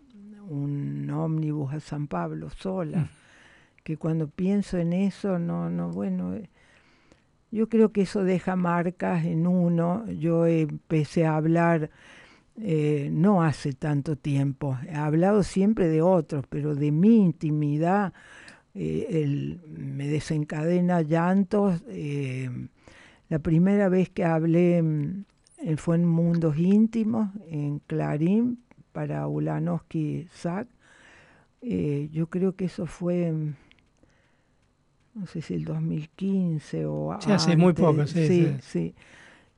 un 0.49 1.09
ómnibus 1.09 1.73
a 1.73 1.79
San 1.79 2.07
Pablo 2.07 2.49
sola, 2.49 2.99
mm. 2.99 3.09
que 3.83 3.97
cuando 3.97 4.27
pienso 4.27 4.77
en 4.77 4.91
eso, 4.91 5.39
no, 5.39 5.69
no, 5.69 5.89
bueno, 5.89 6.35
eh, 6.35 6.49
yo 7.51 7.69
creo 7.69 7.91
que 7.91 8.01
eso 8.01 8.23
deja 8.23 8.55
marcas 8.55 9.25
en 9.25 9.47
uno. 9.47 10.05
Yo 10.11 10.45
empecé 10.45 11.25
a 11.25 11.35
hablar 11.35 11.89
eh, 12.59 13.09
no 13.11 13.43
hace 13.43 13.73
tanto 13.73 14.15
tiempo, 14.15 14.77
he 14.87 14.95
hablado 14.95 15.43
siempre 15.43 15.87
de 15.87 16.01
otros, 16.01 16.45
pero 16.49 16.73
de 16.73 16.91
mi 16.91 17.17
intimidad 17.17 18.13
eh, 18.73 19.59
me 19.67 20.07
desencadena 20.07 21.01
llantos. 21.01 21.83
la 23.29 23.39
primera 23.39 23.89
vez 23.89 24.09
que 24.09 24.23
hablé 24.23 24.81
mm, 24.81 25.25
fue 25.77 25.97
en 25.97 26.05
Mundos 26.05 26.57
Íntimos, 26.57 27.29
en 27.49 27.79
Clarín, 27.79 28.59
para 28.91 29.27
Ulanowski 29.27 30.27
Sack. 30.33 30.67
Eh, 31.61 32.09
yo 32.11 32.27
creo 32.27 32.55
que 32.55 32.65
eso 32.65 32.87
fue, 32.87 33.33
no 35.17 35.25
sé 35.25 35.41
si 35.41 35.55
el 35.55 35.65
2015 35.65 36.85
o 36.85 37.17
sí, 37.19 37.31
hace 37.31 37.55
muy 37.55 37.73
poco, 37.73 38.05
sí. 38.05 38.27
Sí, 38.27 38.55
sí. 38.61 38.95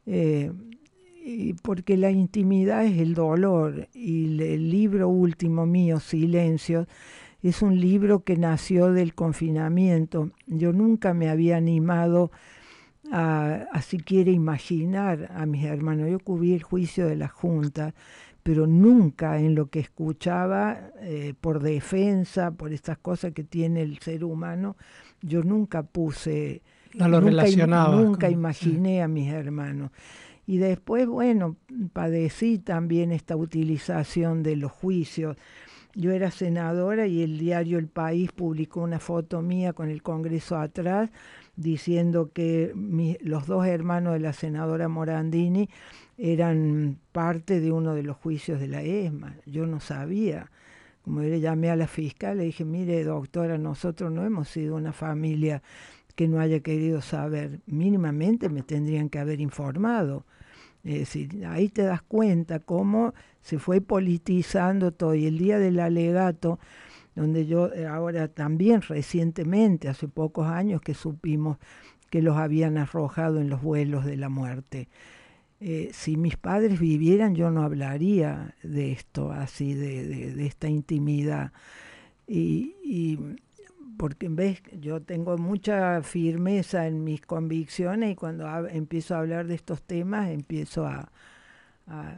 Eh, 0.05 0.51
y 1.23 1.53
porque 1.53 1.97
la 1.97 2.09
intimidad 2.09 2.85
es 2.85 2.97
el 2.99 3.13
dolor 3.13 3.87
y 3.93 4.41
el 4.41 4.69
libro 4.69 5.09
último 5.09 5.65
mío, 5.65 5.99
Silencio, 5.99 6.87
es 7.43 7.61
un 7.61 7.79
libro 7.79 8.23
que 8.23 8.35
nació 8.35 8.91
del 8.91 9.13
confinamiento. 9.13 10.31
Yo 10.47 10.73
nunca 10.73 11.13
me 11.13 11.29
había 11.29 11.57
animado 11.57 12.31
a, 13.11 13.81
siquiera 13.81 14.31
imaginar 14.31 15.31
a 15.35 15.45
mis 15.45 15.65
hermanos. 15.65 16.09
Yo 16.09 16.19
cubrí 16.19 16.53
el 16.53 16.63
juicio 16.63 17.07
de 17.07 17.15
la 17.15 17.27
Junta, 17.27 17.93
pero 18.43 18.67
nunca 18.67 19.39
en 19.39 19.55
lo 19.55 19.69
que 19.69 19.79
escuchaba 19.79 20.91
eh, 21.01 21.33
por 21.39 21.61
defensa, 21.61 22.51
por 22.51 22.73
estas 22.73 22.97
cosas 22.97 23.33
que 23.33 23.43
tiene 23.43 23.81
el 23.81 23.99
ser 23.99 24.23
humano, 24.23 24.75
yo 25.21 25.43
nunca 25.43 25.83
puse, 25.83 26.61
no 26.93 27.07
lo 27.07 27.21
nunca, 27.21 27.31
relacionaba 27.31 27.95
nunca 27.95 28.29
imaginé 28.29 29.01
a 29.01 29.07
mis 29.07 29.31
hermanos. 29.31 29.91
Y 30.45 30.57
después, 30.57 31.05
bueno, 31.05 31.57
padecí 31.93 32.57
también 32.57 33.11
esta 33.11 33.35
utilización 33.35 34.41
de 34.41 34.55
los 34.55 34.71
juicios. 34.71 35.37
Yo 35.93 36.11
era 36.11 36.31
senadora 36.31 37.05
y 37.07 37.21
el 37.21 37.37
diario 37.37 37.77
El 37.77 37.87
País 37.87 38.31
publicó 38.31 38.81
una 38.81 38.99
foto 38.99 39.41
mía 39.41 39.73
con 39.73 39.89
el 39.89 40.01
Congreso 40.01 40.57
atrás 40.57 41.11
diciendo 41.55 42.31
que 42.33 42.73
los 43.21 43.45
dos 43.45 43.65
hermanos 43.65 44.13
de 44.13 44.19
la 44.19 44.33
senadora 44.33 44.87
Morandini 44.87 45.69
eran 46.17 46.97
parte 47.11 47.59
de 47.59 47.71
uno 47.71 47.93
de 47.93 48.03
los 48.03 48.17
juicios 48.17 48.59
de 48.59 48.67
la 48.69 48.81
ESMA. 48.81 49.35
Yo 49.45 49.65
no 49.65 49.79
sabía. 49.79 50.49
Como 51.09 51.21
le 51.21 51.39
llamé 51.39 51.71
a 51.71 51.75
la 51.75 51.87
fiscal, 51.87 52.37
le 52.37 52.43
dije, 52.43 52.63
mire 52.63 53.03
doctora, 53.03 53.57
nosotros 53.57 54.11
no 54.11 54.23
hemos 54.23 54.47
sido 54.47 54.75
una 54.75 54.93
familia 54.93 55.63
que 56.15 56.27
no 56.27 56.39
haya 56.39 56.59
querido 56.59 57.01
saber. 57.01 57.61
Mínimamente 57.65 58.47
me 58.47 58.61
tendrían 58.61 59.09
que 59.09 59.17
haber 59.17 59.41
informado. 59.41 60.23
Es 60.83 60.99
decir, 60.99 61.47
ahí 61.47 61.67
te 61.69 61.81
das 61.81 62.03
cuenta 62.03 62.59
cómo 62.59 63.15
se 63.41 63.57
fue 63.57 63.81
politizando 63.81 64.91
todo. 64.91 65.15
Y 65.15 65.25
el 65.25 65.39
día 65.39 65.57
del 65.57 65.79
alegato, 65.79 66.59
donde 67.15 67.47
yo 67.47 67.73
eh, 67.73 67.87
ahora 67.87 68.27
también 68.27 68.83
recientemente, 68.83 69.89
hace 69.89 70.07
pocos 70.07 70.45
años 70.45 70.79
que 70.79 70.93
supimos 70.93 71.57
que 72.11 72.21
los 72.21 72.37
habían 72.37 72.77
arrojado 72.77 73.39
en 73.39 73.49
los 73.49 73.63
vuelos 73.63 74.05
de 74.05 74.15
la 74.15 74.29
muerte. 74.29 74.89
Eh, 75.61 75.89
si 75.91 76.15
mis 76.15 76.37
padres 76.37 76.79
vivieran, 76.79 77.35
yo 77.35 77.51
no 77.51 77.63
hablaría 77.63 78.55
de 78.63 78.91
esto, 78.91 79.31
así, 79.31 79.73
de, 79.73 80.45
esta 80.45 80.69
intimidad. 80.69 81.51
Y, 82.27 82.75
y 82.83 83.19
porque 83.97 84.29
ves, 84.29 84.61
yo 84.79 85.01
tengo 85.01 85.37
mucha 85.37 86.01
firmeza 86.01 86.87
en 86.87 87.03
mis 87.03 87.21
convicciones 87.21 88.13
y 88.13 88.15
cuando 88.15 88.67
empiezo 88.67 89.15
a 89.15 89.19
hablar 89.19 89.47
de 89.47 89.55
estos 89.55 89.81
temas, 89.81 90.29
empiezo 90.29 90.85
a 90.85 91.11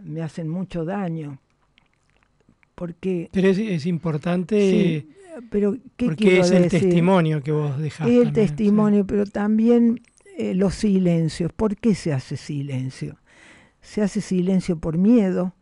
me 0.03 0.21
hacen 0.21 0.49
mucho 0.49 0.85
daño 0.85 1.39
porque... 2.75 3.29
Pero 3.31 3.49
es, 3.49 3.85
importante 3.85 5.05
pero 5.49 5.77
porque 5.97 6.39
es 6.39 6.51
el 6.51 6.67
testimonio 6.67 7.41
que 7.41 7.51
vos 7.51 7.77
dejaste. 7.79 8.13
Es 8.13 8.27
el 8.27 8.33
testimonio, 8.33 9.05
pero 9.05 9.25
también 9.25 10.01
eh, 10.37 10.53
los 10.55 10.75
silencios. 10.75 11.53
¿Por 11.53 11.77
qué 11.77 11.95
se 11.95 12.11
hace 12.11 12.37
silencio? 12.37 13.17
Se 13.81 14.01
hace 14.01 14.21
silencio 14.21 14.79
por 14.79 14.97
miedo, 14.97 15.53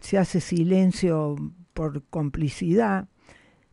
se 0.00 0.18
hace 0.18 0.40
silencio 0.40 1.36
por 1.74 2.02
complicidad 2.04 3.08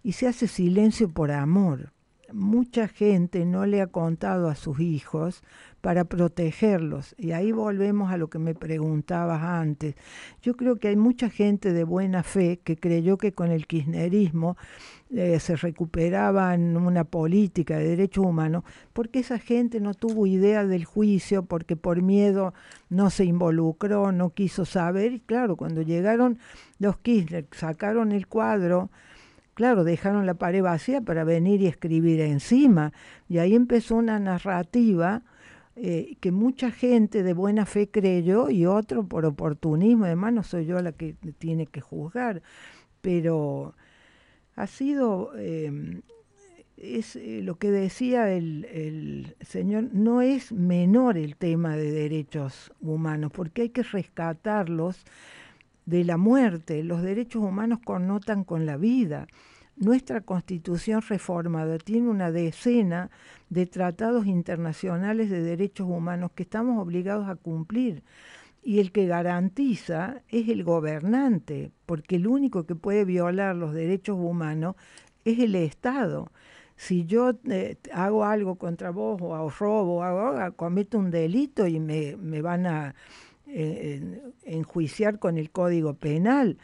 y 0.03 0.13
se 0.13 0.27
hace 0.27 0.47
silencio 0.47 1.09
por 1.09 1.31
amor. 1.31 1.91
Mucha 2.31 2.87
gente 2.87 3.45
no 3.45 3.65
le 3.65 3.81
ha 3.81 3.87
contado 3.87 4.49
a 4.49 4.55
sus 4.55 4.79
hijos 4.79 5.43
para 5.81 6.05
protegerlos. 6.05 7.15
Y 7.17 7.31
ahí 7.31 7.51
volvemos 7.51 8.11
a 8.11 8.17
lo 8.17 8.29
que 8.29 8.39
me 8.39 8.53
preguntabas 8.53 9.41
antes. 9.41 9.95
Yo 10.41 10.55
creo 10.55 10.77
que 10.77 10.89
hay 10.89 10.95
mucha 10.95 11.29
gente 11.29 11.73
de 11.73 11.83
buena 11.83 12.23
fe 12.23 12.59
que 12.63 12.77
creyó 12.77 13.17
que 13.17 13.31
con 13.31 13.51
el 13.51 13.67
kirchnerismo 13.67 14.57
eh, 15.11 15.39
se 15.39 15.55
recuperaba 15.55 16.53
una 16.53 17.03
política 17.03 17.77
de 17.77 17.87
derechos 17.87 18.25
humanos, 18.25 18.63
porque 18.93 19.19
esa 19.19 19.39
gente 19.39 19.79
no 19.79 19.93
tuvo 19.93 20.27
idea 20.27 20.65
del 20.65 20.85
juicio, 20.85 21.43
porque 21.43 21.75
por 21.75 22.01
miedo 22.01 22.53
no 22.89 23.09
se 23.09 23.25
involucró, 23.25 24.11
no 24.11 24.31
quiso 24.31 24.65
saber. 24.65 25.13
Y 25.13 25.19
claro, 25.19 25.55
cuando 25.55 25.81
llegaron 25.81 26.37
los 26.77 26.97
Kirchner, 26.97 27.47
sacaron 27.51 28.11
el 28.11 28.27
cuadro, 28.27 28.89
claro, 29.53 29.83
dejaron 29.83 30.25
la 30.25 30.35
pared 30.35 30.61
vacía 30.61 31.01
para 31.01 31.23
venir 31.23 31.61
y 31.61 31.67
escribir 31.67 32.21
encima. 32.21 32.93
Y 33.27 33.39
ahí 33.39 33.55
empezó 33.55 33.95
una 33.95 34.19
narrativa 34.19 35.23
eh, 35.81 36.17
que 36.19 36.31
mucha 36.33 36.71
gente 36.71 37.23
de 37.23 37.33
buena 37.33 37.65
fe 37.65 37.89
creyó 37.89 38.49
y 38.49 38.65
otro 38.65 39.07
por 39.07 39.25
oportunismo, 39.25 40.03
además 40.03 40.33
no 40.33 40.43
soy 40.43 40.65
yo 40.65 40.81
la 40.81 40.91
que 40.91 41.15
tiene 41.37 41.67
que 41.67 41.79
juzgar, 41.79 42.41
pero 42.99 43.75
ha 44.57 44.67
sido, 44.67 45.31
em, 45.37 46.01
es 46.75 47.15
eh, 47.15 47.41
lo 47.43 47.55
que 47.55 47.71
decía 47.71 48.29
el, 48.29 48.65
el, 48.65 49.37
señor, 49.39 49.89
no 49.93 50.21
es 50.21 50.51
menor 50.51 51.17
el 51.17 51.37
tema 51.37 51.77
de 51.77 51.91
derechos 51.91 52.73
humanos, 52.81 53.31
porque 53.33 53.61
hay 53.61 53.69
que 53.69 53.83
rescatarlos 53.83 55.05
de 55.85 56.03
la 56.03 56.17
muerte, 56.17 56.83
los 56.83 57.01
derechos 57.01 57.41
humanos 57.41 57.79
connotan 57.85 58.43
con 58.43 58.65
la 58.65 58.75
vida. 58.75 59.27
Nuestra 59.79 60.19
constitución 60.19 61.01
reformada 61.01 61.77
tiene 61.77 62.09
una 62.09 62.31
decena 62.31 63.09
de 63.49 63.65
tratados 63.65 64.25
internacionales 64.25 65.29
de 65.29 65.41
derechos 65.41 65.87
humanos 65.87 66.31
que 66.35 66.43
estamos 66.43 66.83
obligados 66.83 67.29
a 67.29 67.35
cumplir. 67.35 68.03
Y 68.61 68.79
el 68.79 68.91
que 68.91 69.07
garantiza 69.07 70.21
es 70.27 70.49
el 70.49 70.65
gobernante, 70.65 71.71
porque 71.85 72.17
el 72.17 72.27
único 72.27 72.65
que 72.65 72.75
puede 72.75 73.05
violar 73.05 73.55
los 73.55 73.73
derechos 73.73 74.17
humanos 74.19 74.75
es 75.23 75.39
el 75.39 75.55
Estado. 75.55 76.29
Si 76.75 77.05
yo 77.05 77.31
eh, 77.49 77.77
hago 77.93 78.25
algo 78.25 78.55
contra 78.55 78.89
vos 78.89 79.21
o 79.21 79.49
robo, 79.49 80.01
o 80.05 80.53
cometo 80.57 80.99
un 80.99 81.09
delito 81.09 81.67
y 81.67 81.79
me, 81.79 82.41
van 82.41 82.65
a 82.65 82.95
eh, 83.47 84.21
enjuiciar 84.43 85.19
con 85.19 85.37
el 85.37 85.51
Código 85.51 85.93
Penal, 85.93 86.57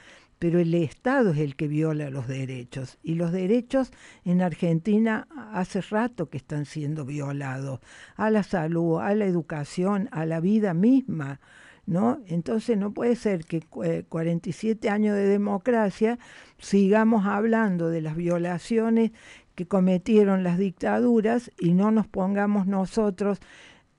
pero 0.46 0.60
el 0.60 0.76
Estado 0.76 1.32
es 1.32 1.40
el 1.40 1.56
que 1.56 1.68
viola 1.68 2.12
los 2.12 2.28
derechos 2.28 3.00
y 3.02 3.16
los 3.16 3.32
derechos 3.32 3.92
en 4.26 4.44
Argentina 4.44 5.28
hace 5.52 5.82
rato 5.82 6.30
que 6.30 6.38
están 6.38 6.66
siendo 6.66 7.04
violados 7.04 7.80
a 8.16 8.30
la 8.30 8.44
salud, 8.44 9.00
a 9.00 9.16
la 9.16 9.26
educación, 9.26 10.08
a 10.12 10.28
la 10.28 10.40
vida 10.42 10.76
misma. 10.76 11.40
¿No? 11.88 12.20
Entonces 12.28 12.78
no 12.78 12.94
puede 12.94 13.16
ser 13.16 13.46
que 13.46 13.62
47 13.62 14.88
eh, 14.88 14.92
años 14.92 15.16
de 15.16 15.26
democracia 15.26 16.20
sigamos 16.60 17.26
hablando 17.26 17.90
de 17.90 18.02
las 18.02 18.16
violaciones 18.16 19.14
que 19.56 19.66
cometieron 19.66 20.44
las 20.44 20.60
dictaduras 20.60 21.50
y 21.58 21.74
no 21.74 21.90
nos 21.90 22.06
pongamos 22.06 22.68
nosotros 22.68 23.40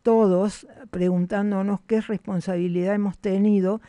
todos 0.02 0.68
preguntándonos 0.93 1.81
qué 1.89 2.02
responsabilidad 2.02 2.94
hemos 2.94 3.18
tenido 3.18 3.81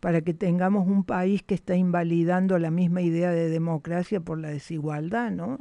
para 0.00 0.22
que 0.22 0.34
tengamos 0.34 0.88
un 0.88 1.04
país 1.04 1.42
que 1.42 1.54
está 1.54 1.76
invalidando 1.76 2.58
la 2.58 2.70
misma 2.70 3.02
idea 3.02 3.30
de 3.30 3.48
democracia 3.48 4.20
por 4.20 4.38
la 4.38 4.48
desigualdad, 4.48 5.30
¿no? 5.30 5.60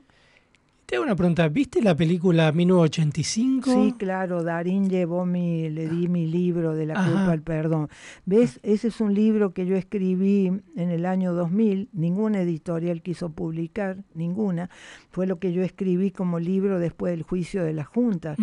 Te 0.90 0.96
hago 0.96 1.06
una 1.06 1.16
pregunta, 1.16 1.48
¿viste 1.50 1.84
la 1.84 1.96
película 1.96 2.52
1985? 2.52 3.72
Sí, 3.72 3.94
claro, 3.96 4.42
Darín 4.42 4.90
llevó 4.90 5.24
mi, 5.24 5.70
le 5.70 5.88
di 5.88 6.08
mi 6.08 6.26
libro 6.26 6.74
de 6.74 6.88
la 6.88 6.96
culpa 6.96 7.32
al 7.32 7.44
perdón. 7.44 7.90
¿Ves? 8.26 8.60
Ese 8.64 8.88
es 8.88 9.00
un 9.00 9.14
libro 9.14 9.54
que 9.54 9.68
yo 9.68 9.76
escribí 9.76 10.48
en 10.48 10.90
el 10.90 11.06
año 11.06 11.34
2000, 11.34 11.90
ninguna 11.94 12.42
editorial 12.42 13.04
quiso 13.04 13.30
publicar, 13.30 13.98
ninguna. 14.16 14.72
Fue 15.12 15.28
lo 15.28 15.38
que 15.38 15.54
yo 15.54 15.62
escribí 15.62 16.10
como 16.10 16.40
libro 16.40 16.80
después 16.80 17.12
del 17.12 17.22
juicio 17.22 17.64
de 17.64 17.74
la 17.74 17.84
Junta. 17.84 18.36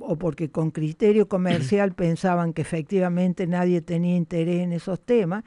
O 0.00 0.16
porque 0.16 0.50
con 0.50 0.70
criterio 0.70 1.28
comercial 1.28 1.92
pensaban 1.94 2.52
que 2.52 2.62
efectivamente 2.62 3.46
nadie 3.46 3.80
tenía 3.80 4.16
interés 4.16 4.60
en 4.60 4.72
esos 4.72 5.00
temas, 5.00 5.44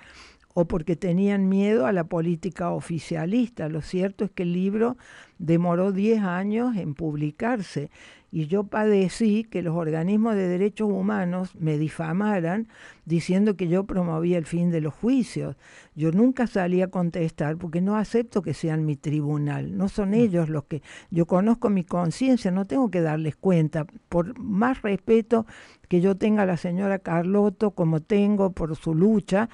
o 0.54 0.66
porque 0.66 0.96
tenían 0.96 1.48
miedo 1.48 1.86
a 1.86 1.94
la 1.94 2.04
política 2.04 2.72
oficialista. 2.72 3.70
Lo 3.70 3.82
cierto 3.82 4.26
es 4.26 4.32
que 4.32 4.44
el 4.44 4.54
libro 4.54 4.98
demoró 5.40 5.92
10 5.92 6.22
años 6.24 6.76
en 6.76 6.94
publicarse 6.94 7.90
y 8.32 8.48
yo 8.48 8.64
padecí 8.64 9.44
que 9.44 9.62
los 9.62 9.76
organismos 9.76 10.36
de 10.36 10.48
derechos 10.48 10.90
humanos 10.90 11.54
me 11.60 11.78
difamaran 11.78 12.70
diciendo 13.06 13.58
que 13.58 13.68
yo 13.68 13.84
promovía 13.84 14.38
el 14.38 14.46
fin 14.46 14.72
de 14.72 14.80
los 14.80 14.94
juicios. 14.94 15.58
Yo 15.96 16.14
nunca 16.14 16.48
salí 16.48 16.82
a 16.82 16.88
contestar 16.88 17.58
porque 17.58 17.82
no 17.82 17.98
acepto 17.98 18.42
que 18.42 18.54
sean 18.54 18.86
mi 18.86 18.96
tribunal, 18.96 19.78
no 19.78 19.90
son 19.90 20.12
mm. 20.12 20.14
ellos 20.14 20.50
los 20.50 20.64
que 20.64 20.82
yo 21.10 21.26
conozco 21.26 21.70
mi 21.70 21.84
conciencia, 21.84 22.52
no 22.52 22.66
tengo 22.66 22.90
que 22.90 23.02
darles 23.02 23.36
cuenta, 23.36 23.86
por 24.08 24.40
más 24.40 24.82
respeto 24.82 25.46
que 25.90 26.00
yo 26.00 26.16
tenga 26.16 26.44
a 26.44 26.46
la 26.46 26.58
señora 26.58 27.00
Carlotto 27.00 27.72
como 27.72 28.00
tengo 28.00 28.54
por 28.54 28.78
su 28.78 28.96
lucha, 28.96 29.50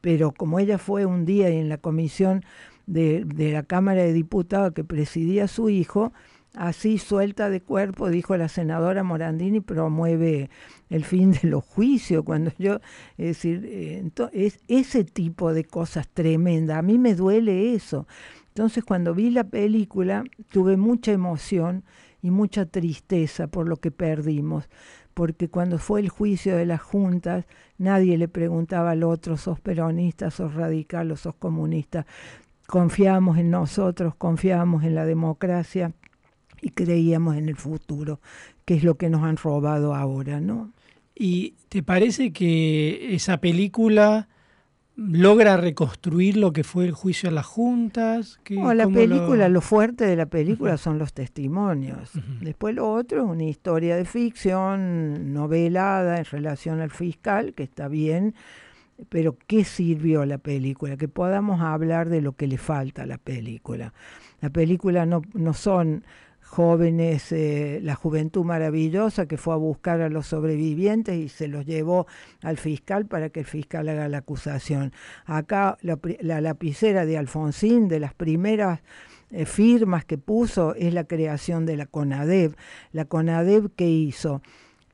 pero 0.00 0.32
como 0.32 0.58
ella 0.58 0.78
fue 0.78 1.06
un 1.06 1.24
día 1.24 1.48
en 1.48 1.68
la 1.68 1.78
comisión 1.78 2.44
de, 2.86 3.24
de 3.24 3.52
la 3.52 3.62
Cámara 3.62 4.02
de 4.02 4.12
Diputados 4.12 4.72
que 4.72 4.82
presidía 4.82 5.46
su 5.46 5.68
hijo, 5.68 6.12
así 6.56 6.96
suelta 6.96 7.50
de 7.50 7.60
cuerpo, 7.60 8.08
dijo 8.08 8.36
la 8.36 8.48
senadora 8.48 9.04
Morandini, 9.04 9.60
promueve 9.60 10.50
el 10.88 11.04
fin 11.04 11.32
de 11.32 11.48
los 11.48 11.62
juicios, 11.62 12.24
cuando 12.24 12.50
yo, 12.58 12.80
es 13.18 13.26
decir, 13.26 13.62
eh, 13.66 14.10
es 14.32 14.58
ese 14.66 15.04
tipo 15.04 15.52
de 15.52 15.64
cosas 15.64 16.08
tremendas, 16.08 16.78
a 16.78 16.82
mí 16.82 16.98
me 16.98 17.14
duele 17.14 17.74
eso. 17.74 18.08
Entonces 18.48 18.84
cuando 18.84 19.14
vi 19.14 19.30
la 19.30 19.44
película 19.44 20.24
tuve 20.50 20.78
mucha 20.78 21.12
emoción 21.12 21.84
y 22.22 22.30
mucha 22.30 22.64
tristeza 22.64 23.48
por 23.48 23.68
lo 23.68 23.76
que 23.76 23.90
perdimos, 23.90 24.68
porque 25.12 25.48
cuando 25.50 25.78
fue 25.78 26.00
el 26.00 26.08
juicio 26.08 26.56
de 26.56 26.64
las 26.64 26.80
juntas, 26.80 27.44
nadie 27.76 28.16
le 28.16 28.28
preguntaba 28.28 28.92
al 28.92 29.02
otro, 29.02 29.36
sos 29.36 29.60
peronista, 29.60 30.30
sos 30.30 30.54
radical 30.54 31.12
o 31.12 31.16
sos 31.16 31.34
comunista. 31.34 32.06
Confiábamos 32.66 33.36
en 33.36 33.50
nosotros, 33.50 34.14
confiábamos 34.16 34.84
en 34.84 34.94
la 34.94 35.04
democracia 35.04 35.92
y 36.60 36.70
creíamos 36.70 37.36
en 37.36 37.48
el 37.48 37.56
futuro, 37.56 38.20
que 38.64 38.74
es 38.74 38.84
lo 38.84 38.96
que 38.96 39.10
nos 39.10 39.22
han 39.22 39.36
robado 39.36 39.94
ahora, 39.94 40.40
¿no? 40.40 40.72
¿Y 41.14 41.54
te 41.68 41.82
parece 41.82 42.32
que 42.32 43.14
esa 43.14 43.38
película 43.38 44.28
logra 44.96 45.58
reconstruir 45.58 46.38
lo 46.38 46.52
que 46.52 46.64
fue 46.64 46.86
el 46.86 46.92
juicio 46.92 47.28
a 47.28 47.32
las 47.32 47.46
juntas. 47.46 48.40
la 48.48 48.88
película, 48.88 49.48
lo... 49.48 49.60
fuerte 49.60 50.06
de 50.06 50.16
la 50.16 50.26
película 50.26 50.78
son 50.78 50.98
los 50.98 51.12
testimonios. 51.12 52.12
Después 52.40 52.74
lo 52.74 52.90
otro 52.90 53.24
es 53.24 53.30
una 53.30 53.44
historia 53.44 53.96
de 53.96 54.06
ficción 54.06 55.34
novelada 55.34 56.18
en 56.18 56.24
relación 56.24 56.80
al 56.80 56.90
fiscal, 56.90 57.52
que 57.52 57.62
está 57.62 57.88
bien, 57.88 58.34
pero 59.10 59.36
¿qué 59.46 59.64
sirvió 59.64 60.24
la 60.24 60.38
película? 60.38 60.96
Que 60.96 61.08
podamos 61.08 61.60
hablar 61.60 62.08
de 62.08 62.22
lo 62.22 62.32
que 62.32 62.46
le 62.46 62.56
falta 62.56 63.02
a 63.02 63.06
la 63.06 63.18
película. 63.18 63.92
La 64.40 64.48
película 64.48 65.04
no, 65.04 65.20
no 65.34 65.52
son 65.52 66.04
jóvenes, 66.46 67.32
eh, 67.32 67.80
la 67.82 67.96
juventud 67.96 68.44
maravillosa 68.44 69.26
que 69.26 69.36
fue 69.36 69.54
a 69.54 69.56
buscar 69.56 70.00
a 70.00 70.08
los 70.08 70.28
sobrevivientes 70.28 71.16
y 71.16 71.28
se 71.28 71.48
los 71.48 71.66
llevó 71.66 72.06
al 72.40 72.56
fiscal 72.56 73.04
para 73.06 73.30
que 73.30 73.40
el 73.40 73.46
fiscal 73.46 73.88
haga 73.88 74.08
la 74.08 74.18
acusación. 74.18 74.92
Acá 75.24 75.76
la, 75.82 75.98
lapicera 76.40 77.04
de 77.04 77.18
Alfonsín, 77.18 77.88
de 77.88 78.00
las 78.00 78.14
primeras 78.14 78.80
eh, 79.32 79.44
firmas 79.44 80.04
que 80.04 80.18
puso, 80.18 80.74
es 80.76 80.94
la 80.94 81.04
creación 81.04 81.66
de 81.66 81.76
la 81.76 81.86
CONADEB. 81.86 82.54
La 82.92 83.06
CONADEB 83.06 83.74
que 83.74 83.88
hizo, 83.88 84.40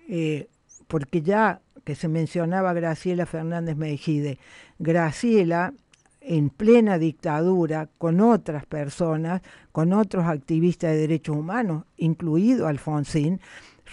eh, 0.09 0.49
porque 0.89 1.20
ya 1.20 1.61
que 1.85 1.95
se 1.95 2.09
mencionaba 2.09 2.73
Graciela 2.73 3.27
Fernández 3.27 3.77
Mejide, 3.77 4.39
Graciela 4.79 5.74
en 6.24 6.51
plena 6.51 6.99
dictadura 6.99 7.89
con 7.99 8.20
otras 8.20 8.66
personas, 8.66 9.43
con 9.73 9.93
otros 9.93 10.24
activistas 10.27 10.93
de 10.93 10.99
derechos 10.99 11.36
humanos, 11.36 11.85
incluido 11.97 12.66
Alfonsín, 12.66 13.40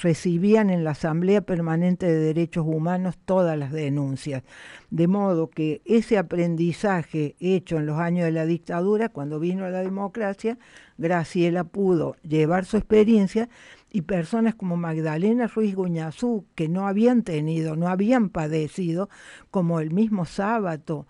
recibían 0.01 0.69
en 0.69 0.83
la 0.83 0.91
Asamblea 0.91 1.41
Permanente 1.41 2.05
de 2.05 2.19
Derechos 2.19 2.65
Humanos 2.65 3.17
todas 3.25 3.57
las 3.57 3.71
denuncias. 3.71 4.43
De 4.89 5.07
modo 5.07 5.49
que 5.49 5.81
ese 5.85 6.17
aprendizaje 6.17 7.35
hecho 7.39 7.77
en 7.77 7.85
los 7.85 7.99
años 7.99 8.25
de 8.25 8.31
la 8.31 8.45
dictadura, 8.45 9.09
cuando 9.09 9.39
vino 9.39 9.69
la 9.69 9.81
democracia, 9.81 10.57
Graciela 10.97 11.63
pudo 11.63 12.15
llevar 12.23 12.65
su 12.65 12.77
experiencia 12.77 13.49
y 13.91 14.01
personas 14.01 14.55
como 14.55 14.77
Magdalena 14.77 15.47
Ruiz 15.47 15.75
Guñazú, 15.75 16.45
que 16.55 16.69
no 16.69 16.87
habían 16.87 17.23
tenido, 17.23 17.75
no 17.75 17.87
habían 17.87 18.29
padecido, 18.29 19.09
como 19.51 19.79
el 19.79 19.91
mismo 19.91 20.25
sábado, 20.25 21.07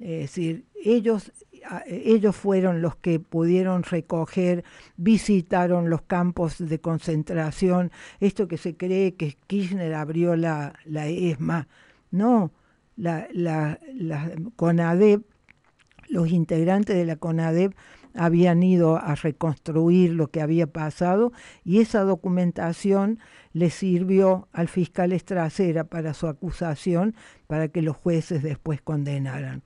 es 0.00 0.20
decir, 0.20 0.64
ellos, 0.82 1.30
ellos 1.86 2.34
fueron 2.34 2.80
los 2.80 2.96
que 2.96 3.20
pudieron 3.20 3.82
recoger, 3.82 4.64
visitaron 4.96 5.90
los 5.90 6.02
campos 6.02 6.56
de 6.58 6.80
concentración, 6.80 7.92
esto 8.18 8.48
que 8.48 8.56
se 8.56 8.76
cree 8.76 9.14
que 9.14 9.36
Kirchner 9.46 9.92
abrió 9.94 10.36
la, 10.36 10.72
la 10.86 11.06
ESMA. 11.06 11.68
No, 12.10 12.50
la, 12.96 13.28
la, 13.32 13.78
la 13.94 14.32
CONADEP, 14.56 15.22
los 16.08 16.30
integrantes 16.30 16.96
de 16.96 17.04
la 17.04 17.16
CONADEP 17.16 17.74
habían 18.14 18.62
ido 18.62 18.96
a 18.96 19.14
reconstruir 19.14 20.14
lo 20.14 20.28
que 20.28 20.40
había 20.40 20.66
pasado 20.66 21.32
y 21.62 21.80
esa 21.80 22.02
documentación 22.04 23.18
le 23.52 23.70
sirvió 23.70 24.48
al 24.52 24.68
fiscal 24.68 25.12
Estracera 25.12 25.84
para 25.84 26.14
su 26.14 26.26
acusación 26.26 27.14
para 27.46 27.68
que 27.68 27.82
los 27.82 27.96
jueces 27.96 28.42
después 28.42 28.80
condenaran. 28.80 29.62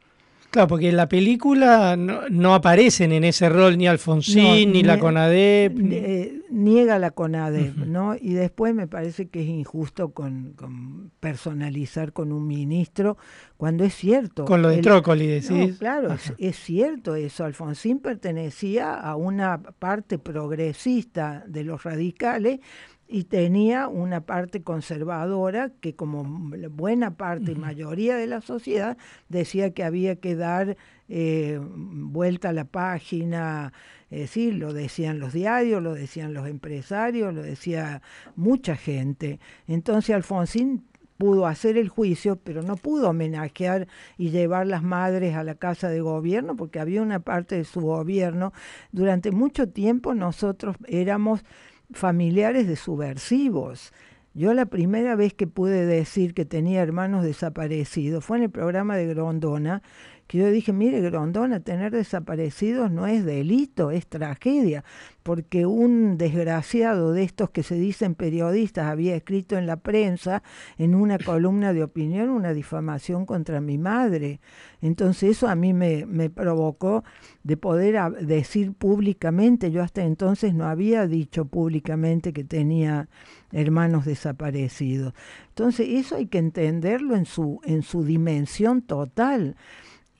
Claro, 0.55 0.68
porque 0.68 0.90
en 0.90 0.97
la 0.97 1.09
película 1.09 1.97
no, 1.97 2.55
aparecen 2.55 3.10
en 3.10 3.24
ese 3.24 3.48
rol 3.48 3.76
ni 3.76 3.89
Alfonsín, 3.89 4.70
ni 4.70 4.85
la 4.85 5.01
CONADEP. 5.01 5.76
Eh, 5.90 6.43
niega 6.48 7.01
la 7.01 7.10
CONADEP, 7.10 7.74
¿no? 7.78 8.14
Y 8.14 8.35
después 8.35 8.72
me 8.72 8.86
parece 8.86 9.26
que 9.26 9.43
es 9.43 9.48
injusto 9.48 10.10
con, 10.10 11.10
personalizar 11.18 12.12
con 12.12 12.31
un 12.31 12.47
ministro 12.47 13.16
cuando 13.56 13.82
es 13.82 13.94
cierto. 13.97 14.44
Con 14.44 14.62
lo 14.62 14.68
de 14.68 14.78
Trócoli, 14.78 15.26
decís. 15.26 15.76
claro, 15.78 16.14
es, 16.39 16.56
cierto 16.56 17.16
eso. 17.16 17.44
Alfonsín 17.44 17.98
pertenecía 17.98 18.94
a 18.94 19.16
una 19.16 19.60
parte 19.60 20.20
progresista 20.20 21.43
de 21.48 21.64
los 21.64 21.82
radicales 21.82 22.60
y 23.06 23.24
tenía 23.24 23.89
una 23.89 24.22
parte 24.22 24.62
conservadora 24.62 25.70
que 25.81 25.94
como 25.94 26.24
buena 26.70 27.16
parte 27.16 27.52
y 27.52 27.55
mayoría 27.55 28.16
de 28.16 28.26
la 28.26 28.40
sociedad 28.40 28.97
decía 29.28 29.72
que 29.72 29.85
había 29.85 30.16
que 30.16 30.35
dar 30.35 30.76
eh, 31.09 31.60
vuelta 31.62 32.48
a 32.48 32.52
la 32.52 32.64
página, 32.64 33.72
es 34.10 34.20
decir, 34.20 34.55
lo 34.55 34.72
decían 34.72 35.18
los 35.18 35.32
diarios, 35.32 35.82
lo 35.82 35.94
decían 35.94 36.32
los 36.32 36.48
empresarios, 36.48 37.35
lo 37.35 37.43
decía 37.43 38.01
mucha 38.36 38.76
gente. 38.76 39.39
Entonces 39.66 40.14
Alfonsín 40.14 40.85
pudo 41.18 41.47
hacer 41.47 41.76
el 41.76 41.89
juicio, 41.89 42.36
pero 42.36 42.62
no 42.62 42.76
pudo 42.76 43.10
homenajear 43.10 43.86
y 44.18 44.31
llevar 44.31 44.66
las 44.66 44.82
madres 44.82 45.36
a 45.36 45.44
la 45.44 45.55
casa 45.55 45.89
de 45.89 46.01
gobierno, 46.01 46.56
porque 46.56 46.81
había 46.81 47.02
una 47.02 47.20
parte 47.20 47.56
de 47.56 47.64
su 47.64 47.81
gobierno. 47.81 48.52
Durante 48.93 49.31
mucho 49.31 49.68
tiempo 49.68 50.14
nosotros 50.14 50.76
éramos 50.86 51.44
familiares 51.93 52.66
de 52.66 52.77
subversivos. 52.77 53.93
Yo 54.35 54.52
la 54.52 54.66
primera 54.66 55.15
vez 55.15 55.32
que 55.32 55.47
pude 55.47 55.86
decir 55.86 56.35
que 56.35 56.44
tenía 56.44 56.82
hermanos 56.82 57.24
desaparecidos 57.24 58.24
fue 58.24 58.39
en 58.39 58.44
el 58.44 58.51
programa 58.51 58.97
de 58.97 59.06
Grondona 59.06 59.82
que 60.26 60.38
yo 60.38 60.51
dije, 60.51 60.72
mire, 60.72 61.01
Grondona, 61.01 61.60
tener 61.60 61.92
desaparecidos 61.92 62.90
no 62.90 63.06
es 63.06 63.24
delito, 63.24 63.90
es 63.90 64.06
tragedia, 64.06 64.84
porque 65.22 65.66
un 65.66 66.16
desgraciado 66.16 67.12
de 67.12 67.24
estos 67.24 67.51
que 67.51 67.62
se 67.62 67.74
dicen 67.74 68.14
periodistas 68.14 68.86
había 68.86 69.16
escrito 69.16 69.56
en 69.56 69.66
la 69.66 69.76
prensa, 69.76 70.42
en 70.78 70.94
una 70.94 71.18
columna 71.18 71.72
de 71.72 71.82
opinión, 71.82 72.30
una 72.30 72.52
difamación 72.52 73.26
contra 73.26 73.60
mi 73.60 73.78
madre. 73.78 74.40
Entonces 74.80 75.30
eso 75.30 75.48
a 75.48 75.55
mí 75.55 75.72
me, 75.72 76.06
me 76.06 76.30
provocó 76.30 77.05
de 77.42 77.56
poder 77.56 77.98
decir 78.26 78.72
públicamente, 78.72 79.70
yo 79.70 79.82
hasta 79.82 80.05
entonces 80.05 80.55
no 80.55 80.66
había 80.66 81.06
dicho 81.06 81.44
públicamente 81.44 82.32
que 82.32 82.44
tenía 82.44 83.09
hermanos 83.52 84.05
desaparecidos. 84.05 85.14
Entonces 85.48 85.86
eso 85.90 86.16
hay 86.16 86.26
que 86.26 86.38
entenderlo 86.38 87.14
en 87.14 87.24
su, 87.24 87.60
en 87.64 87.82
su 87.82 88.05
dimensión 88.05 88.82
total. 88.82 89.56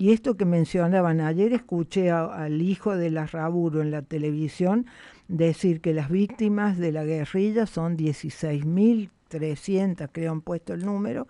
Y 0.05 0.13
esto 0.13 0.37
que 0.37 0.45
mencionaban, 0.45 1.23
ayer 1.23 1.55
escuché 1.55 2.11
al 2.11 2.61
hijo 2.61 2.95
de 2.95 3.09
la 3.09 3.25
Raburo 3.25 3.81
en 3.81 3.91
la 3.91 4.03
televisión 4.03 4.85
decir 5.29 5.81
que 5.81 5.95
las 5.95 6.11
víctimas 6.11 6.77
de 6.77 6.93
la 6.93 7.05
guerrilla 7.05 7.65
son 7.65 7.97
16.300, 7.97 10.11
creo 10.13 10.33
han 10.33 10.43
puesto 10.43 10.75
el 10.75 10.85
número, 10.85 11.27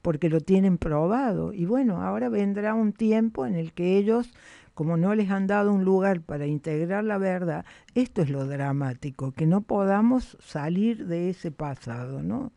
porque 0.00 0.30
lo 0.30 0.40
tienen 0.40 0.78
probado. 0.78 1.52
Y 1.52 1.66
bueno, 1.66 2.00
ahora 2.00 2.30
vendrá 2.30 2.72
un 2.72 2.94
tiempo 2.94 3.44
en 3.44 3.56
el 3.56 3.74
que 3.74 3.98
ellos, 3.98 4.32
como 4.72 4.96
no 4.96 5.14
les 5.14 5.30
han 5.30 5.46
dado 5.46 5.70
un 5.70 5.84
lugar 5.84 6.22
para 6.22 6.46
integrar 6.46 7.04
la 7.04 7.18
verdad, 7.18 7.66
esto 7.94 8.22
es 8.22 8.30
lo 8.30 8.46
dramático, 8.46 9.32
que 9.32 9.44
no 9.44 9.60
podamos 9.60 10.38
salir 10.40 11.08
de 11.08 11.28
ese 11.28 11.50
pasado, 11.50 12.22
¿no? 12.22 12.52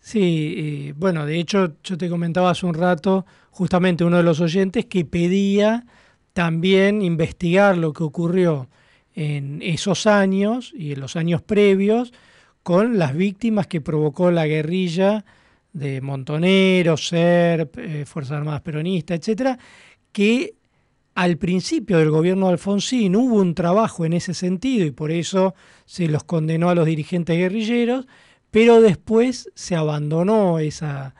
Sí, 0.00 0.92
bueno, 0.96 1.26
de 1.26 1.38
hecho 1.38 1.74
yo 1.84 1.98
te 1.98 2.08
comentaba 2.08 2.50
hace 2.50 2.66
un 2.66 2.74
rato, 2.74 3.26
justamente 3.50 4.02
uno 4.02 4.16
de 4.16 4.22
los 4.22 4.40
oyentes 4.40 4.86
que 4.86 5.04
pedía 5.04 5.84
también 6.32 7.02
investigar 7.02 7.76
lo 7.76 7.92
que 7.92 8.02
ocurrió 8.02 8.68
en 9.14 9.60
esos 9.62 10.06
años 10.06 10.72
y 10.74 10.92
en 10.92 11.00
los 11.00 11.16
años 11.16 11.42
previos 11.42 12.12
con 12.62 12.98
las 12.98 13.14
víctimas 13.14 13.66
que 13.66 13.80
provocó 13.80 14.30
la 14.30 14.46
guerrilla 14.46 15.24
de 15.72 16.00
Montoneros, 16.00 17.08
SERP, 17.08 17.78
eh, 17.78 18.04
Fuerzas 18.06 18.38
Armadas 18.38 18.62
Peronistas, 18.62 19.18
etcétera, 19.18 19.58
que 20.12 20.54
al 21.14 21.36
principio 21.36 21.98
del 21.98 22.10
gobierno 22.10 22.46
de 22.46 22.52
Alfonsín 22.52 23.16
hubo 23.16 23.36
un 23.36 23.54
trabajo 23.54 24.04
en 24.04 24.12
ese 24.12 24.34
sentido 24.34 24.86
y 24.86 24.90
por 24.90 25.10
eso 25.10 25.54
se 25.84 26.08
los 26.08 26.24
condenó 26.24 26.70
a 26.70 26.74
los 26.74 26.86
dirigentes 26.86 27.36
guerrilleros, 27.36 28.06
pero 28.50 28.80
después 28.80 29.50
se 29.54 29.76
abandonó 29.76 30.58
esa 30.58 31.14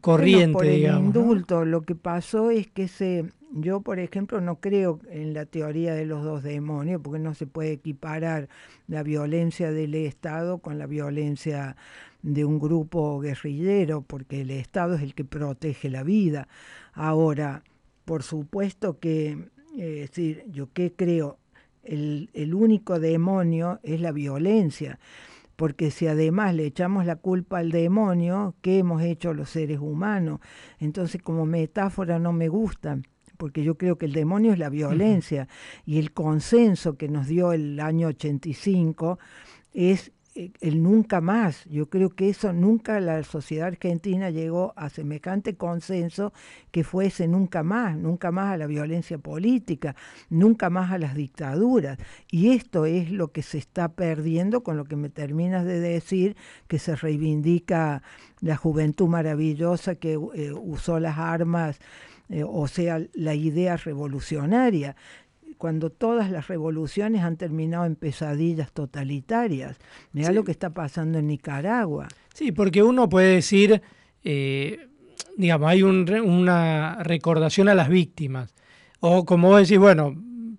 corriente, 0.00 0.52
por 0.52 0.66
el 0.66 0.84
indulto, 0.84 1.64
lo 1.64 1.82
que 1.82 1.94
pasó 1.94 2.50
es 2.50 2.68
que 2.68 2.88
se 2.88 3.26
yo, 3.52 3.80
por 3.80 3.98
ejemplo, 3.98 4.40
no 4.40 4.60
creo 4.60 5.00
en 5.10 5.34
la 5.34 5.44
teoría 5.44 5.94
de 5.94 6.06
los 6.06 6.22
dos 6.22 6.42
demonios, 6.42 7.00
porque 7.02 7.18
no 7.18 7.34
se 7.34 7.46
puede 7.46 7.72
equiparar 7.72 8.48
la 8.86 9.02
violencia 9.02 9.72
del 9.72 9.94
Estado 9.96 10.58
con 10.58 10.78
la 10.78 10.86
violencia 10.86 11.76
de 12.22 12.44
un 12.44 12.60
grupo 12.60 13.18
guerrillero, 13.18 14.02
porque 14.02 14.42
el 14.42 14.50
Estado 14.50 14.94
es 14.94 15.02
el 15.02 15.14
que 15.14 15.24
protege 15.24 15.90
la 15.90 16.04
vida. 16.04 16.46
Ahora, 16.92 17.64
por 18.04 18.22
supuesto 18.22 19.00
que, 19.00 19.30
eh, 19.76 20.02
es 20.02 20.10
decir, 20.10 20.44
yo 20.52 20.68
qué 20.72 20.92
creo, 20.94 21.38
el, 21.82 22.30
el 22.34 22.54
único 22.54 23.00
demonio 23.00 23.80
es 23.82 24.00
la 24.00 24.12
violencia 24.12 25.00
porque 25.60 25.90
si 25.90 26.06
además 26.06 26.54
le 26.54 26.64
echamos 26.64 27.04
la 27.04 27.16
culpa 27.16 27.58
al 27.58 27.70
demonio, 27.70 28.54
¿qué 28.62 28.78
hemos 28.78 29.02
hecho 29.02 29.34
los 29.34 29.50
seres 29.50 29.78
humanos? 29.78 30.40
Entonces 30.78 31.20
como 31.20 31.44
metáfora 31.44 32.18
no 32.18 32.32
me 32.32 32.48
gusta, 32.48 32.98
porque 33.36 33.62
yo 33.62 33.76
creo 33.76 33.98
que 33.98 34.06
el 34.06 34.14
demonio 34.14 34.54
es 34.54 34.58
la 34.58 34.70
violencia 34.70 35.48
y 35.84 35.98
el 35.98 36.14
consenso 36.14 36.96
que 36.96 37.10
nos 37.10 37.26
dio 37.26 37.52
el 37.52 37.78
año 37.78 38.08
85 38.08 39.18
es 39.74 40.12
el 40.34 40.82
nunca 40.82 41.20
más. 41.20 41.64
Yo 41.66 41.88
creo 41.88 42.10
que 42.10 42.28
eso 42.28 42.52
nunca 42.52 43.00
la 43.00 43.22
sociedad 43.24 43.68
argentina 43.68 44.30
llegó 44.30 44.72
a 44.76 44.88
semejante 44.88 45.56
consenso 45.56 46.32
que 46.70 46.84
fuese 46.84 47.26
nunca 47.26 47.62
más, 47.62 47.96
nunca 47.96 48.30
más 48.30 48.52
a 48.52 48.56
la 48.56 48.66
violencia 48.66 49.18
política, 49.18 49.96
nunca 50.28 50.70
más 50.70 50.92
a 50.92 50.98
las 50.98 51.14
dictaduras. 51.14 51.98
Y 52.30 52.52
esto 52.52 52.86
es 52.86 53.10
lo 53.10 53.32
que 53.32 53.42
se 53.42 53.58
está 53.58 53.92
perdiendo 53.92 54.62
con 54.62 54.76
lo 54.76 54.84
que 54.84 54.96
me 54.96 55.08
terminas 55.08 55.64
de 55.64 55.80
decir, 55.80 56.36
que 56.68 56.78
se 56.78 56.94
reivindica 56.96 58.02
la 58.40 58.56
juventud 58.56 59.08
maravillosa 59.08 59.96
que 59.96 60.12
eh, 60.12 60.52
usó 60.52 61.00
las 61.00 61.18
armas, 61.18 61.80
eh, 62.28 62.44
o 62.46 62.68
sea, 62.68 63.02
la 63.12 63.34
idea 63.34 63.76
revolucionaria 63.76 64.96
cuando 65.60 65.90
todas 65.90 66.30
las 66.30 66.48
revoluciones 66.48 67.20
han 67.20 67.36
terminado 67.36 67.84
en 67.84 67.94
pesadillas 67.94 68.72
totalitarias. 68.72 69.76
Mira 70.14 70.32
lo 70.32 70.42
que 70.42 70.52
está 70.52 70.70
pasando 70.70 71.18
en 71.18 71.26
Nicaragua. 71.26 72.08
Sí, 72.32 72.50
porque 72.50 72.82
uno 72.82 73.10
puede 73.10 73.34
decir, 73.34 73.82
eh, 74.24 74.88
digamos, 75.36 75.68
hay 75.68 75.82
una 75.82 77.02
recordación 77.02 77.68
a 77.68 77.74
las 77.74 77.90
víctimas. 77.90 78.54
O 79.00 79.26
como 79.26 79.48
vos 79.48 79.60
decís, 79.60 79.78
bueno, 79.78 80.16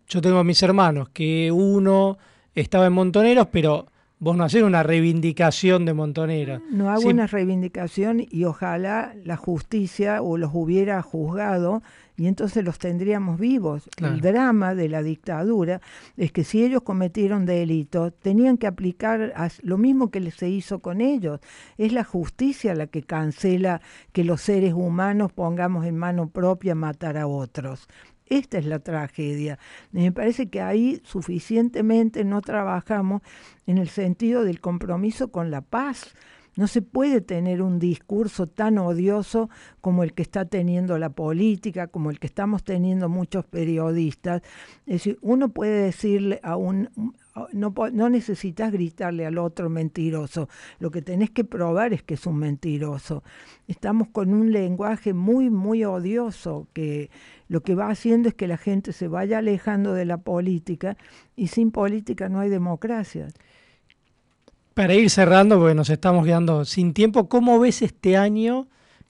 yo 0.08 0.22
tengo 0.22 0.38
a 0.38 0.44
mis 0.44 0.62
hermanos, 0.62 1.10
que 1.10 1.52
uno 1.52 2.20
estaba 2.54 2.86
en 2.86 2.94
Montoneros, 2.94 3.48
pero 3.52 3.88
vos 4.20 4.38
no 4.38 4.44
haces 4.44 4.62
una 4.62 4.84
reivindicación 4.84 5.84
de 5.84 5.96
Montoneros. 5.96 6.62
No 6.70 6.92
hago 6.92 7.10
una 7.10 7.26
reivindicación 7.26 8.24
y 8.30 8.44
ojalá 8.44 9.16
la 9.24 9.36
justicia 9.36 10.22
o 10.22 10.38
los 10.38 10.52
hubiera 10.54 11.02
juzgado 11.02 11.82
y 12.22 12.28
entonces 12.28 12.64
los 12.64 12.78
tendríamos 12.78 13.40
vivos. 13.40 13.90
El 13.98 14.22
drama 14.22 14.76
de 14.76 14.88
la 14.90 15.02
dictadura 15.02 15.82
es 16.18 16.32
que 16.32 16.44
si 16.44 16.64
ellos 16.64 16.84
cometieron 16.84 17.48
delitos, 17.48 18.14
tenían 18.22 18.58
que 18.58 18.68
aplicar 18.68 19.34
lo 19.64 19.80
mismo 19.80 20.12
que 20.12 20.30
se 20.30 20.48
hizo 20.48 20.82
con 20.82 21.02
ellos. 21.02 21.40
Es 21.80 21.94
la 21.94 22.04
justicia 22.04 22.76
la 22.76 22.86
que 22.86 23.02
cancela 23.02 23.82
que 24.12 24.24
los 24.24 24.42
seres 24.42 24.74
humanos 24.74 25.32
pongamos 25.34 25.84
en 25.88 25.98
mano 25.98 26.30
propia 26.30 26.76
matar 26.76 27.18
a 27.18 27.26
otros. 27.26 27.88
Esta 28.28 28.60
es 28.60 28.68
la 28.68 28.78
tragedia. 28.78 29.58
Me 29.92 30.12
parece 30.12 30.48
que 30.48 30.62
ahí 30.62 31.02
suficientemente 31.04 32.24
no 32.24 32.42
trabajamos 32.42 33.24
en 33.66 33.80
el 33.80 33.90
sentido 33.90 34.44
del 34.44 34.62
compromiso 34.62 35.32
con 35.32 35.50
la 35.50 35.62
paz 35.62 36.14
no 36.56 36.68
se 36.68 36.82
puede 36.82 37.22
tener 37.22 37.62
un 37.62 37.80
discurso 37.80 38.48
tan 38.48 38.78
odioso 38.78 39.50
como 39.80 40.04
el 40.04 40.14
que 40.14 40.22
está 40.22 40.46
teniendo 40.46 40.98
la 40.98 41.10
política, 41.10 41.88
como 41.88 42.12
el 42.12 42.20
que 42.20 42.28
estamos 42.28 42.64
teniendo 42.64 43.08
muchos 43.10 43.46
periodistas. 43.46 44.42
Es 44.86 44.94
decir, 44.96 45.18
uno 45.22 45.50
puede 45.50 45.84
decirle 45.84 46.40
a 46.44 46.56
un... 46.58 46.90
No, 47.54 48.10
necesitas 48.10 48.74
gritarle 48.74 49.26
al 49.26 49.38
otro 49.38 49.70
mentiroso, 49.70 50.50
lo 50.80 50.92
que 50.92 51.02
tenés 51.02 51.30
que 51.30 51.46
probar 51.46 51.94
es 51.94 52.04
que 52.04 52.16
es 52.16 52.26
un 52.26 52.36
mentiroso. 52.36 53.24
Estamos 53.70 54.10
con 54.10 54.34
un 54.34 54.52
lenguaje 54.52 55.14
muy, 55.14 55.50
muy 55.50 55.86
odioso 55.86 56.68
que 56.74 57.10
lo 57.48 57.64
que 57.64 57.74
va 57.74 57.90
haciendo 57.90 58.28
es 58.28 58.36
que 58.36 58.48
la 58.48 58.58
gente 58.58 58.92
se 58.92 59.08
vaya 59.08 59.38
alejando 59.38 59.94
de 59.94 60.04
la 60.04 60.18
política 60.18 60.98
y 61.38 61.48
sin 61.48 61.72
política 61.72 62.28
no 62.28 62.42
hay 62.42 62.50
democracia. 62.50 63.30
Para 64.74 64.94
ir 64.94 65.10
cerrando, 65.10 65.60
porque 65.60 65.76
nos 65.76 65.90
estamos 65.90 66.26
quedando 66.26 66.64
sin 66.64 66.94
tiempo, 66.94 67.28
¿cómo 67.28 67.60
ves 67.60 67.82
este 67.82 68.16
año 68.16 68.68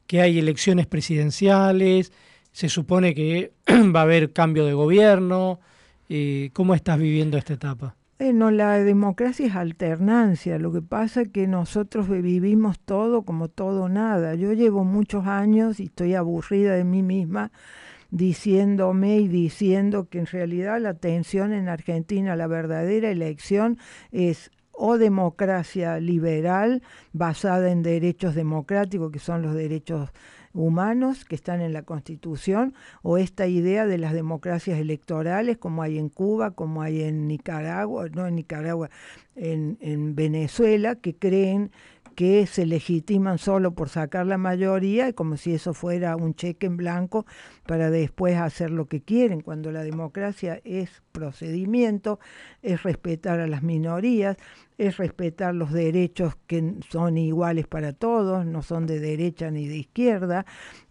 que 0.07 0.21
hay 0.21 0.39
elecciones 0.39 0.87
presidenciales? 0.87 2.11
Se 2.51 2.67
supone 2.67 3.13
que 3.13 3.53
va 3.95 3.99
a 3.99 4.03
haber 4.03 4.33
cambio 4.33 4.65
de 4.65 4.73
gobierno. 4.73 5.59
Eh, 6.09 6.49
¿Cómo 6.53 6.73
estás 6.73 6.97
viviendo 6.97 7.37
esta 7.37 7.53
etapa? 7.53 7.95
Bueno, 8.19 8.51
la 8.51 8.77
democracia 8.79 9.47
es 9.47 9.55
alternancia. 9.55 10.57
Lo 10.59 10.71
que 10.71 10.81
pasa 10.81 11.21
es 11.21 11.29
que 11.29 11.47
nosotros 11.47 12.09
vivimos 12.09 12.79
todo 12.79 13.21
como 13.21 13.47
todo 13.47 13.87
nada. 13.87 14.35
Yo 14.35 14.53
llevo 14.53 14.83
muchos 14.83 15.25
años 15.27 15.79
y 15.79 15.85
estoy 15.85 16.15
aburrida 16.15 16.73
de 16.73 16.83
mí 16.83 17.03
misma 17.03 17.51
diciéndome 18.11 19.19
y 19.19 19.27
diciendo 19.27 20.09
que 20.09 20.19
en 20.19 20.25
realidad 20.25 20.79
la 20.81 20.93
tensión 20.95 21.53
en 21.53 21.69
Argentina, 21.69 22.35
la 22.35 22.47
verdadera 22.47 23.09
elección 23.09 23.77
es 24.11 24.51
o 24.83 24.97
democracia 24.97 25.99
liberal 25.99 26.81
basada 27.13 27.69
en 27.69 27.83
derechos 27.83 28.33
democráticos, 28.33 29.11
que 29.11 29.19
son 29.19 29.43
los 29.43 29.53
derechos 29.53 30.09
humanos 30.53 31.23
que 31.23 31.35
están 31.35 31.61
en 31.61 31.71
la 31.71 31.83
Constitución, 31.83 32.73
o 33.03 33.19
esta 33.19 33.45
idea 33.45 33.85
de 33.85 33.99
las 33.99 34.11
democracias 34.13 34.79
electorales 34.79 35.59
como 35.59 35.83
hay 35.83 35.99
en 35.99 36.09
Cuba, 36.09 36.51
como 36.51 36.81
hay 36.81 37.03
en 37.03 37.27
Nicaragua, 37.27 38.09
no 38.09 38.25
en 38.25 38.35
Nicaragua, 38.35 38.89
en, 39.35 39.77
en 39.81 40.15
Venezuela, 40.15 40.95
que 40.95 41.15
creen 41.15 41.69
que 42.15 42.45
se 42.45 42.65
legitiman 42.65 43.37
solo 43.37 43.73
por 43.73 43.89
sacar 43.89 44.25
la 44.25 44.37
mayoría, 44.37 45.13
como 45.13 45.37
si 45.37 45.53
eso 45.53 45.73
fuera 45.73 46.15
un 46.15 46.35
cheque 46.35 46.65
en 46.67 46.77
blanco 46.77 47.25
para 47.65 47.89
después 47.89 48.37
hacer 48.37 48.71
lo 48.71 48.87
que 48.87 49.01
quieren, 49.01 49.41
cuando 49.41 49.71
la 49.71 49.83
democracia 49.83 50.61
es 50.63 51.01
procedimiento, 51.11 52.19
es 52.61 52.83
respetar 52.83 53.39
a 53.39 53.47
las 53.47 53.63
minorías. 53.63 54.37
Es 54.81 54.97
respetar 54.97 55.53
los 55.53 55.71
derechos 55.71 56.33
que 56.47 56.77
son 56.89 57.15
iguales 57.15 57.67
para 57.67 57.93
todos, 57.93 58.47
no 58.47 58.63
son 58.63 58.87
de 58.87 58.99
derecha 58.99 59.51
ni 59.51 59.67
de 59.67 59.77
izquierda, 59.77 60.43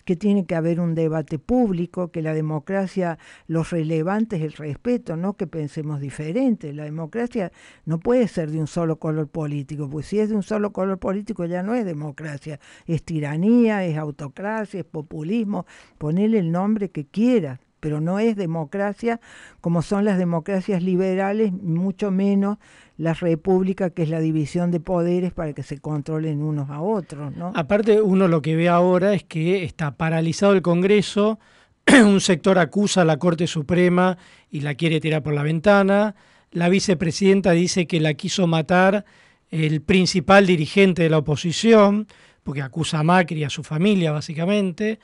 que 0.05 0.15
tiene 0.15 0.47
que 0.47 0.55
haber 0.55 0.79
un 0.79 0.95
debate 0.95 1.41
público, 1.41 2.13
que 2.13 2.23
la 2.23 2.33
democracia, 2.33 3.19
lo 3.49 3.65
relevante 3.65 4.37
es 4.37 4.43
el 4.43 4.53
respeto, 4.53 5.17
no 5.17 5.37
que 5.37 5.49
pensemos 5.49 6.01
diferente. 6.01 6.73
La 6.73 6.85
democracia 6.85 7.51
no 7.85 7.99
puede 7.99 8.29
ser 8.29 8.53
de 8.53 8.61
un 8.61 8.69
solo 8.69 9.01
color 9.01 9.27
político, 9.27 9.91
pues 9.91 10.07
si 10.07 10.21
es 10.21 10.29
de 10.29 10.37
un 10.37 10.45
solo 10.45 10.73
color 10.73 11.01
político 11.01 11.45
ya 11.45 11.65
no 11.65 11.75
es 11.75 11.85
democracia, 11.85 12.61
es 12.87 13.03
tiranía, 13.03 13.85
es 13.85 13.99
autocracia, 13.99 14.79
es 14.79 14.87
populismo, 14.87 15.67
ponele 15.99 16.39
el 16.39 16.53
nombre 16.53 16.91
que 16.91 17.07
quiera, 17.07 17.59
pero 17.81 18.01
no 18.01 18.19
es 18.19 18.37
democracia 18.37 19.21
como 19.61 19.83
son 19.83 20.05
las 20.05 20.19
democracias 20.19 20.83
liberales, 20.83 21.53
mucho 21.53 22.11
menos 22.11 22.59
la 22.97 23.15
república, 23.15 23.91
que 23.91 24.03
es 24.03 24.11
la 24.11 24.21
división 24.21 24.71
de 24.71 24.79
poderes 24.79 25.33
para 25.33 25.55
que 25.55 25.63
se 25.63 25.79
controlen 25.79 26.43
unos 26.43 26.69
a 26.71 26.81
otros. 26.83 27.35
¿no? 27.35 27.53
Aparte, 27.55 28.01
uno 28.01 28.29
lo 28.29 28.43
que 28.43 28.57
ve 28.57 28.69
ahora 28.69 29.15
es 29.15 29.25
que 29.25 29.65
está 29.65 29.97
paralizado 29.97 30.53
el 30.53 30.63
Congreso, 30.63 31.39
un 32.05 32.21
sector 32.21 32.59
acusa 32.59 33.03
a 33.03 33.05
la 33.07 33.19
Corte 33.19 33.47
Suprema 33.47 34.19
y 34.51 34.61
la 34.61 34.75
quiere 34.75 35.01
tirar 35.01 35.23
por 35.23 35.33
la 35.33 35.43
ventana, 35.43 36.15
la 36.53 36.69
vicepresidenta 36.69 37.53
dice 37.53 37.87
que 37.87 38.01
la 38.01 38.15
quiso 38.15 38.47
matar 38.47 39.05
el 39.51 39.81
principal 39.81 40.47
dirigente 40.47 41.03
de 41.03 41.11
la 41.11 41.19
oposición, 41.19 42.07
porque 42.43 42.63
acusa 42.63 42.99
a 42.99 43.03
Macri 43.03 43.41
y 43.41 43.45
a 43.45 43.51
su 43.51 43.63
familia, 43.63 44.13
básicamente. 44.13 44.99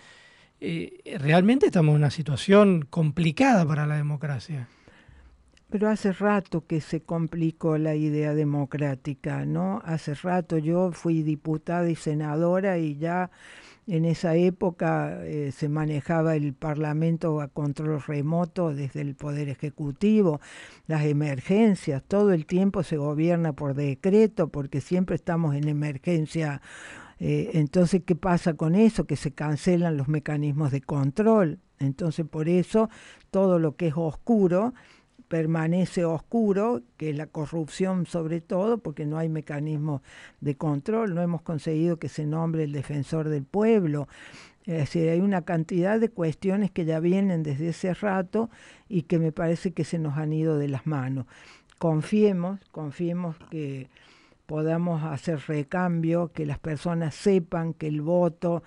Eh, 0.60 1.18
realmente 1.18 1.66
estamos 1.66 1.92
en 1.92 1.96
una 1.96 2.10
situación 2.10 2.86
complicada 2.88 3.66
para 3.66 3.86
la 3.86 3.96
democracia. 3.96 4.68
Pero 5.68 5.88
hace 5.88 6.12
rato 6.12 6.64
que 6.66 6.80
se 6.80 7.02
complicó 7.02 7.76
la 7.76 7.96
idea 7.96 8.34
democrática, 8.34 9.44
¿no? 9.44 9.82
Hace 9.84 10.14
rato 10.14 10.58
yo 10.58 10.92
fui 10.92 11.22
diputada 11.22 11.90
y 11.90 11.96
senadora 11.96 12.78
y 12.78 12.96
ya 12.96 13.30
en 13.88 14.04
esa 14.04 14.36
época 14.36 15.24
eh, 15.24 15.52
se 15.52 15.68
manejaba 15.68 16.36
el 16.36 16.54
Parlamento 16.54 17.40
a 17.40 17.48
control 17.48 18.00
remoto 18.00 18.74
desde 18.74 19.00
el 19.00 19.16
Poder 19.16 19.48
Ejecutivo, 19.48 20.40
las 20.86 21.04
emergencias, 21.04 22.02
todo 22.02 22.32
el 22.32 22.46
tiempo 22.46 22.82
se 22.82 22.96
gobierna 22.96 23.52
por 23.52 23.74
decreto 23.74 24.48
porque 24.48 24.80
siempre 24.80 25.16
estamos 25.16 25.54
en 25.56 25.68
emergencia. 25.68 26.62
Eh, 27.18 27.50
entonces, 27.54 28.02
¿qué 28.04 28.14
pasa 28.14 28.54
con 28.54 28.74
eso? 28.74 29.06
Que 29.06 29.16
se 29.16 29.32
cancelan 29.32 29.96
los 29.96 30.08
mecanismos 30.08 30.70
de 30.70 30.80
control. 30.80 31.58
Entonces, 31.78 32.26
por 32.26 32.48
eso, 32.48 32.88
todo 33.30 33.58
lo 33.58 33.76
que 33.76 33.88
es 33.88 33.94
oscuro 33.96 34.74
permanece 35.28 36.04
oscuro, 36.04 36.82
que 36.96 37.10
es 37.10 37.16
la 37.16 37.26
corrupción 37.26 38.06
sobre 38.06 38.40
todo, 38.40 38.78
porque 38.78 39.06
no 39.06 39.18
hay 39.18 39.28
mecanismo 39.28 40.02
de 40.40 40.56
control, 40.56 41.14
no 41.14 41.22
hemos 41.22 41.42
conseguido 41.42 41.98
que 41.98 42.08
se 42.08 42.26
nombre 42.26 42.64
el 42.64 42.72
defensor 42.72 43.28
del 43.28 43.44
pueblo. 43.44 44.08
Es 44.64 44.78
decir, 44.78 45.08
hay 45.08 45.20
una 45.20 45.42
cantidad 45.42 46.00
de 46.00 46.08
cuestiones 46.08 46.70
que 46.70 46.84
ya 46.84 47.00
vienen 47.00 47.42
desde 47.42 47.68
ese 47.68 47.94
rato 47.94 48.50
y 48.88 49.02
que 49.02 49.18
me 49.18 49.32
parece 49.32 49.72
que 49.72 49.84
se 49.84 49.98
nos 49.98 50.16
han 50.16 50.32
ido 50.32 50.58
de 50.58 50.68
las 50.68 50.86
manos. 50.86 51.26
Confiemos, 51.78 52.60
confiemos 52.70 53.36
que 53.50 53.88
podamos 54.46 55.02
hacer 55.02 55.40
recambio, 55.46 56.32
que 56.32 56.46
las 56.46 56.58
personas 56.58 57.14
sepan 57.14 57.74
que 57.74 57.88
el 57.88 58.00
voto 58.00 58.62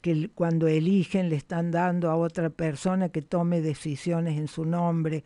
que 0.00 0.30
cuando 0.34 0.66
eligen 0.66 1.28
le 1.28 1.36
están 1.36 1.70
dando 1.70 2.10
a 2.10 2.16
otra 2.16 2.50
persona 2.50 3.10
que 3.10 3.22
tome 3.22 3.60
decisiones 3.60 4.38
en 4.38 4.48
su 4.48 4.64
nombre, 4.64 5.24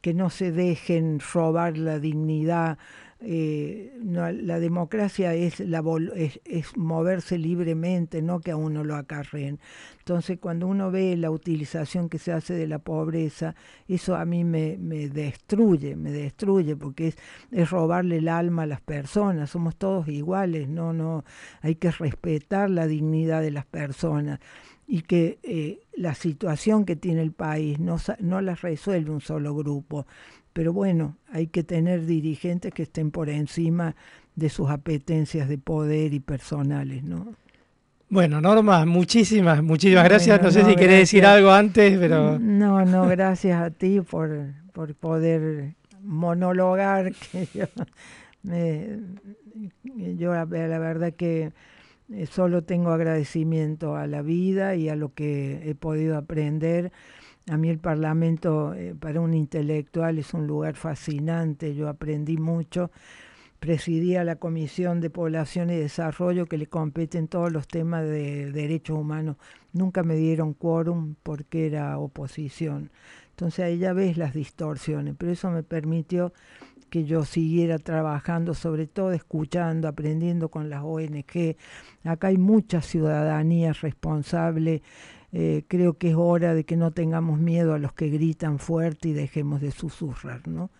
que 0.00 0.14
no 0.14 0.30
se 0.30 0.52
dejen 0.52 1.20
robar 1.32 1.76
la 1.76 1.98
dignidad. 1.98 2.78
Eh, 3.22 3.92
la 4.02 4.60
democracia 4.60 5.34
es, 5.34 5.62
moverse 6.76 7.36
libremente, 7.36 8.22
no 8.22 8.40
que 8.40 8.52
a 8.52 8.56
uno 8.56 8.82
lo 8.82 8.96
acarreen. 8.96 9.60
Entonces, 9.98 10.38
cuando 10.40 10.66
uno 10.66 10.90
ve 10.90 11.16
la 11.16 11.30
utilización 11.30 12.08
que 12.08 12.18
se 12.18 12.32
hace 12.32 12.54
de 12.54 12.66
la 12.66 12.78
pobreza, 12.78 13.54
eso 13.88 14.16
a 14.16 14.24
mí 14.24 14.44
me, 14.44 14.76
destruye, 15.08 15.96
me 15.96 16.10
destruye, 16.10 16.76
porque 16.76 17.08
es, 17.08 17.18
es 17.50 17.70
robarle 17.70 18.18
el 18.18 18.28
alma 18.28 18.62
a 18.62 18.66
las 18.66 18.80
personas. 18.80 19.50
Somos 19.50 19.76
todos 19.76 20.08
iguales, 20.08 20.68
no, 20.68 20.92
no, 20.92 21.24
hay 21.60 21.74
que 21.74 21.90
respetar 21.90 22.70
la 22.70 22.86
dignidad 22.86 23.42
de 23.42 23.50
las 23.50 23.66
personas 23.66 24.40
y 24.92 25.02
que 25.02 25.38
eh, 25.44 25.86
la 25.94 26.14
situación 26.14 26.84
que 26.84 26.96
tiene 26.96 27.22
el 27.22 27.30
país 27.30 27.78
no, 27.78 27.96
no 28.18 28.40
la 28.40 28.56
resuelve 28.56 29.12
un 29.12 29.20
solo 29.20 29.54
grupo. 29.54 30.04
Pero 30.52 30.72
bueno, 30.72 31.16
hay 31.32 31.46
que 31.46 31.62
tener 31.62 32.06
dirigentes 32.06 32.72
que 32.72 32.82
estén 32.82 33.10
por 33.10 33.28
encima 33.28 33.94
de 34.34 34.48
sus 34.48 34.70
apetencias 34.70 35.48
de 35.48 35.58
poder 35.58 36.14
y 36.14 36.20
personales, 36.20 37.04
¿no? 37.04 37.34
Bueno, 38.08 38.40
Norma, 38.40 38.84
muchísimas, 38.86 39.62
muchísimas 39.62 40.04
gracias. 40.04 40.42
No 40.42 40.50
sé 40.50 40.64
si 40.64 40.74
querés 40.74 40.98
decir 40.98 41.24
algo 41.24 41.52
antes, 41.52 41.96
pero... 41.96 42.40
No, 42.40 42.84
no, 42.84 43.06
gracias 43.06 43.62
a 43.62 43.70
ti 43.70 44.00
por, 44.00 44.52
por 44.72 44.94
poder 44.96 45.74
monologar. 46.02 47.12
Que 47.30 47.46
yo, 47.54 47.66
me, 48.42 48.98
yo 50.16 50.32
la 50.32 50.44
verdad 50.44 51.12
que 51.12 51.52
eh, 52.12 52.26
solo 52.26 52.62
tengo 52.62 52.90
agradecimiento 52.90 53.94
a 53.94 54.06
la 54.08 54.22
vida 54.22 54.74
y 54.74 54.88
a 54.88 54.96
lo 54.96 55.14
que 55.14 55.68
he 55.68 55.74
podido 55.76 56.16
aprender. 56.16 56.90
A 57.48 57.56
mí 57.56 57.68
el 57.68 57.78
Parlamento 57.78 58.74
eh, 58.74 58.94
para 58.98 59.20
un 59.20 59.34
intelectual 59.34 60.18
es 60.18 60.34
un 60.34 60.46
lugar 60.46 60.74
fascinante, 60.74 61.74
yo 61.74 61.88
aprendí 61.88 62.36
mucho. 62.36 62.90
Presidía 63.58 64.24
la 64.24 64.36
Comisión 64.36 65.00
de 65.00 65.10
Población 65.10 65.70
y 65.70 65.76
Desarrollo 65.76 66.46
que 66.46 66.56
le 66.56 66.66
competen 66.66 67.28
todos 67.28 67.52
los 67.52 67.68
temas 67.68 68.04
de 68.04 68.50
derechos 68.52 68.98
humanos. 68.98 69.36
Nunca 69.72 70.02
me 70.02 70.16
dieron 70.16 70.54
quórum 70.54 71.14
porque 71.22 71.66
era 71.66 71.98
oposición. 71.98 72.90
Entonces 73.30 73.64
ahí 73.64 73.78
ya 73.78 73.92
ves 73.92 74.16
las 74.16 74.32
distorsiones, 74.32 75.14
pero 75.18 75.32
eso 75.32 75.50
me 75.50 75.62
permitió 75.62 76.32
que 76.90 77.04
yo 77.04 77.24
siguiera 77.24 77.78
trabajando, 77.78 78.52
sobre 78.52 78.86
todo 78.86 79.12
escuchando, 79.12 79.88
aprendiendo 79.88 80.50
con 80.50 80.68
las 80.68 80.82
ONG. 80.82 81.56
Acá 82.04 82.28
hay 82.28 82.36
mucha 82.36 82.82
ciudadanía 82.82 83.72
responsable. 83.72 84.82
Eh, 85.32 85.62
creo 85.68 85.94
que 85.94 86.10
es 86.10 86.16
hora 86.16 86.54
de 86.54 86.64
que 86.64 86.76
no 86.76 86.90
tengamos 86.90 87.38
miedo 87.38 87.74
a 87.74 87.78
los 87.78 87.92
que 87.92 88.08
gritan 88.08 88.58
fuerte 88.58 89.08
y 89.08 89.12
dejemos 89.12 89.60
de 89.60 89.70
susurrar, 89.70 90.46
¿no? 90.48 90.70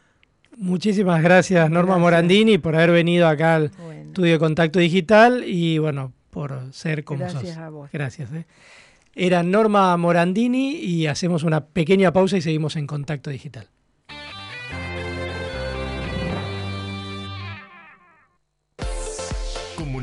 Muchísimas 0.56 1.22
gracias 1.22 1.70
Norma 1.70 1.97
Morandini 1.97 2.59
por 2.59 2.74
haber 2.74 2.90
venido 2.90 3.28
acá 3.28 3.55
al 3.55 3.70
estudio 4.06 4.32
de 4.32 4.39
Contacto 4.40 4.81
Digital 4.81 5.44
y 5.47 5.78
bueno, 5.78 6.12
por 6.31 6.72
ser 6.72 7.05
como 7.05 7.20
gracias 7.20 7.56
A 7.56 7.70
vos. 7.70 7.90
Gracias. 7.93 8.32
Eh. 8.32 8.44
Era 9.14 9.43
Norma 9.43 9.97
Morandini 9.97 10.72
y 10.72 11.06
hacemos 11.06 11.44
una 11.44 11.64
pequeña 11.66 12.12
pausa 12.12 12.36
y 12.36 12.40
seguimos 12.40 12.77
en 12.77 12.86
Contacto 12.86 13.31
Digital. 13.31 13.68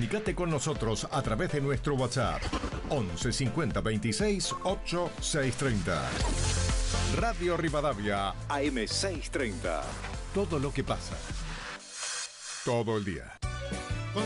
Comunicate 0.07 0.35
con 0.35 0.49
nosotros 0.49 1.05
a 1.11 1.21
través 1.21 1.51
de 1.51 1.59
nuestro 1.59 1.95
WhatsApp 1.95 2.41
11 2.89 3.33
50 3.33 3.81
26 3.81 4.55
8 4.63 5.09
630. 5.19 6.09
Radio 7.17 7.57
Rivadavia 7.57 8.29
AM 8.47 8.87
630. 8.87 9.83
Todo 10.33 10.59
lo 10.59 10.71
que 10.71 10.85
pasa. 10.85 11.17
Todo 12.63 12.95
el 12.95 13.03
día. 13.03 13.37
Con 14.13 14.23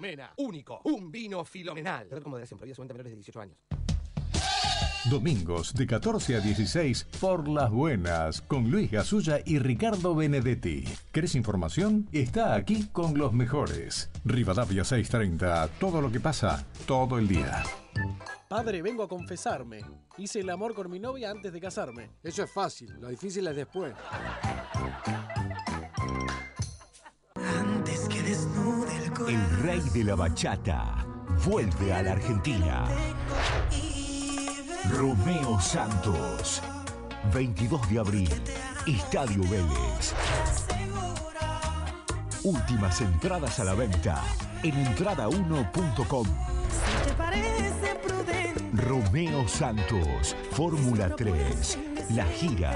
Filomena, 0.00 0.32
único, 0.38 0.80
un 0.84 1.12
vino 1.12 1.44
filomenal. 1.44 2.08
Red 2.10 2.22
con 2.22 2.30
moderación, 2.30 2.56
prohibida 2.56 2.74
su 2.74 2.80
venta 2.80 2.94
a 2.94 2.96
menores 2.96 3.12
de 3.12 3.16
18 3.16 3.40
años. 3.40 3.58
Domingos 5.10 5.74
de 5.74 5.86
14 5.86 6.36
a 6.36 6.40
16 6.40 7.04
por 7.20 7.46
las 7.46 7.70
buenas 7.70 8.40
con 8.40 8.70
Luis 8.70 8.90
Gasulla 8.90 9.40
y 9.44 9.58
Ricardo 9.58 10.14
Benedetti. 10.14 10.84
¿Querés 11.12 11.34
información? 11.34 12.08
Está 12.12 12.54
aquí 12.54 12.86
con 12.86 13.18
los 13.18 13.34
mejores. 13.34 14.10
Rivadavia 14.24 14.84
630, 14.84 15.68
todo 15.78 16.00
lo 16.00 16.10
que 16.10 16.20
pasa, 16.20 16.64
todo 16.86 17.18
el 17.18 17.28
día. 17.28 17.62
Padre, 18.48 18.80
vengo 18.80 19.02
a 19.02 19.08
confesarme. 19.08 19.84
Hice 20.16 20.40
el 20.40 20.48
amor 20.48 20.74
con 20.74 20.90
mi 20.90 20.98
novia 20.98 21.30
antes 21.30 21.52
de 21.52 21.60
casarme. 21.60 22.08
Eso 22.22 22.42
es 22.42 22.50
fácil, 22.50 22.98
lo 22.98 23.08
difícil 23.08 23.46
es 23.48 23.56
después. 23.56 23.92
Antes 27.34 28.08
que 28.08 28.22
desnude 28.22 28.99
el 29.28 29.62
rey 29.62 29.80
de 29.92 30.04
la 30.04 30.14
bachata 30.14 31.04
vuelve 31.44 31.92
a 31.92 32.02
la 32.02 32.12
Argentina. 32.12 32.84
Romeo 34.96 35.60
Santos. 35.60 36.62
22 37.32 37.90
de 37.90 37.98
abril, 37.98 38.30
Estadio 38.86 39.42
Vélez. 39.42 40.14
Últimas 42.42 43.00
entradas 43.02 43.60
a 43.60 43.64
la 43.64 43.74
venta 43.74 44.22
en 44.62 44.86
entrada1.com. 44.86 46.26
Romeo 48.74 49.46
Santos, 49.46 50.34
Fórmula 50.52 51.14
3, 51.14 51.78
La 52.14 52.24
Gira. 52.24 52.74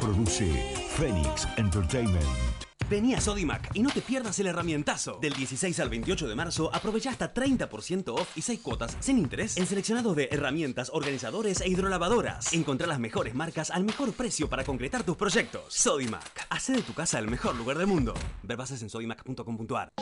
Produce 0.00 0.74
Phoenix 0.96 1.46
Entertainment. 1.56 2.67
Vení 2.88 3.14
a 3.14 3.20
Sodimac 3.20 3.70
y 3.74 3.82
no 3.82 3.90
te 3.90 4.00
pierdas 4.00 4.38
el 4.38 4.46
herramientazo. 4.46 5.18
Del 5.20 5.34
16 5.34 5.78
al 5.80 5.90
28 5.90 6.26
de 6.26 6.34
marzo 6.34 6.70
aprovecha 6.74 7.10
hasta 7.10 7.34
30% 7.34 8.08
off 8.18 8.36
y 8.36 8.40
6 8.40 8.60
cuotas 8.60 8.96
sin 9.00 9.18
interés 9.18 9.58
en 9.58 9.66
seleccionados 9.66 10.16
de 10.16 10.28
herramientas, 10.30 10.90
organizadores 10.94 11.60
e 11.60 11.68
hidrolavadoras. 11.68 12.52
Encontrá 12.54 12.86
las 12.86 12.98
mejores 12.98 13.34
marcas 13.34 13.70
al 13.70 13.84
mejor 13.84 14.12
precio 14.14 14.48
para 14.48 14.64
concretar 14.64 15.02
tus 15.02 15.16
proyectos. 15.16 15.64
Sodimac, 15.68 16.46
hace 16.48 16.72
de 16.72 16.82
tu 16.82 16.94
casa 16.94 17.18
el 17.18 17.28
mejor 17.28 17.56
lugar 17.56 17.76
del 17.76 17.88
mundo. 17.88 18.14
Ver 18.42 18.56
bases 18.56 18.80
en 18.80 18.88
sodimac.com.ar. 18.88 19.92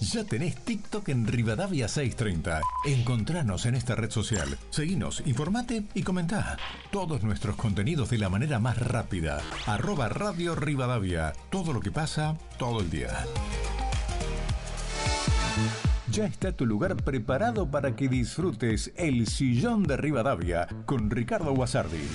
Ya 0.00 0.24
tenés 0.24 0.56
TikTok 0.56 1.08
en 1.10 1.26
Rivadavia 1.26 1.88
630. 1.88 2.60
Encontranos 2.84 3.66
en 3.66 3.74
esta 3.74 3.94
red 3.94 4.10
social. 4.10 4.58
Seguinos, 4.70 5.22
informate 5.26 5.84
y 5.94 6.02
comentá. 6.02 6.56
Todos 6.90 7.22
nuestros 7.22 7.56
contenidos 7.56 8.10
de 8.10 8.18
la 8.18 8.28
manera 8.28 8.58
más 8.58 8.78
rápida. 8.78 9.40
Arroba 9.66 10.08
Radio 10.08 10.54
Rivadavia. 10.54 11.32
Todo 11.50 11.72
lo 11.72 11.80
que 11.80 11.90
pasa, 11.90 12.36
todo 12.58 12.80
el 12.80 12.90
día. 12.90 13.10
Ya 16.10 16.24
está 16.24 16.52
tu 16.52 16.64
lugar 16.64 16.96
preparado 16.96 17.70
para 17.70 17.94
que 17.94 18.08
disfrutes 18.08 18.92
el 18.96 19.26
sillón 19.26 19.82
de 19.82 19.96
Rivadavia 19.96 20.66
con 20.86 21.10
Ricardo 21.10 21.52
Guasardi. 21.52 22.08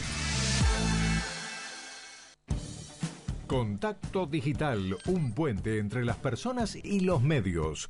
Contacto 3.54 4.26
Digital, 4.26 4.98
un 5.06 5.32
puente 5.36 5.78
entre 5.78 6.04
las 6.04 6.18
personas 6.18 6.76
y 6.76 7.02
los 7.02 7.22
medios. 7.22 7.88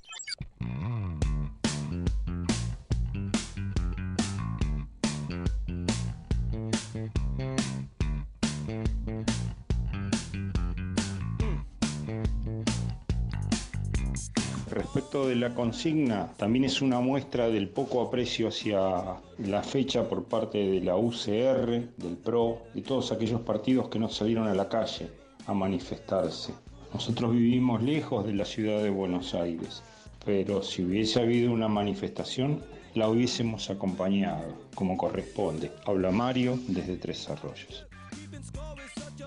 Respecto 14.69 15.29
de 15.29 15.35
la 15.37 15.55
consigna, 15.55 16.33
también 16.35 16.65
es 16.65 16.81
una 16.81 16.99
muestra 16.99 17.47
del 17.47 17.69
poco 17.69 18.01
aprecio 18.01 18.49
hacia 18.49 19.15
la 19.37 19.63
fecha 19.63 20.09
por 20.09 20.25
parte 20.25 20.57
de 20.57 20.81
la 20.81 20.97
UCR, 20.97 21.95
del 21.95 22.17
PRO, 22.21 22.63
de 22.73 22.81
todos 22.81 23.13
aquellos 23.13 23.39
partidos 23.39 23.87
que 23.87 23.97
no 23.97 24.09
salieron 24.09 24.49
a 24.49 24.53
la 24.53 24.67
calle 24.67 25.22
a 25.47 25.53
manifestarse. 25.53 26.53
Nosotros 26.93 27.31
vivimos 27.31 27.81
lejos 27.81 28.25
de 28.25 28.33
la 28.33 28.45
ciudad 28.45 28.81
de 28.83 28.89
Buenos 28.89 29.33
Aires, 29.33 29.81
pero 30.25 30.61
si 30.61 30.83
hubiese 30.83 31.19
habido 31.19 31.51
una 31.51 31.67
manifestación, 31.67 32.61
la 32.93 33.09
hubiésemos 33.09 33.69
acompañado, 33.69 34.53
como 34.75 34.95
corresponde. 34.97 35.71
Habla 35.85 36.11
Mario 36.11 36.59
desde 36.67 36.97
Tres 36.97 37.27
Arroyos. 37.29 37.87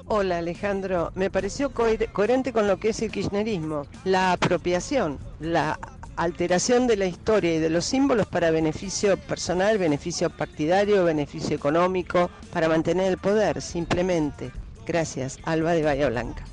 Hola 0.07 0.39
Alejandro, 0.39 1.11
me 1.17 1.31
pareció 1.31 1.73
coher- 1.73 2.11
coherente 2.13 2.53
con 2.53 2.69
lo 2.69 2.79
que 2.79 2.91
es 2.91 3.03
el 3.03 3.11
kirchnerismo, 3.11 3.87
la 4.05 4.31
apropiación, 4.33 5.19
la 5.41 5.79
alteración 6.15 6.87
de 6.87 6.97
la 6.97 7.07
historia 7.07 7.57
y 7.57 7.59
de 7.59 7.71
los 7.71 7.85
símbolos 7.85 8.27
para 8.29 8.53
beneficio 8.53 9.17
personal, 9.17 9.79
beneficio 9.79 10.31
partidario, 10.31 11.05
beneficio 11.05 11.57
económico, 11.57 12.31
para 12.53 12.69
mantener 12.69 13.09
el 13.11 13.19
poder, 13.19 13.61
simplemente. 13.61 14.53
Gracias, 14.87 15.39
Alba 15.43 15.73
de 15.73 15.83
Bahía 15.83 16.09
Blanca. 16.09 16.45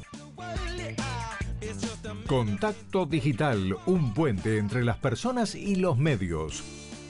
Contacto 2.27 3.05
Digital, 3.05 3.75
un 3.85 4.13
puente 4.13 4.57
entre 4.57 4.83
las 4.83 4.97
personas 4.97 5.55
y 5.55 5.75
los 5.75 5.97
medios. 5.97 6.63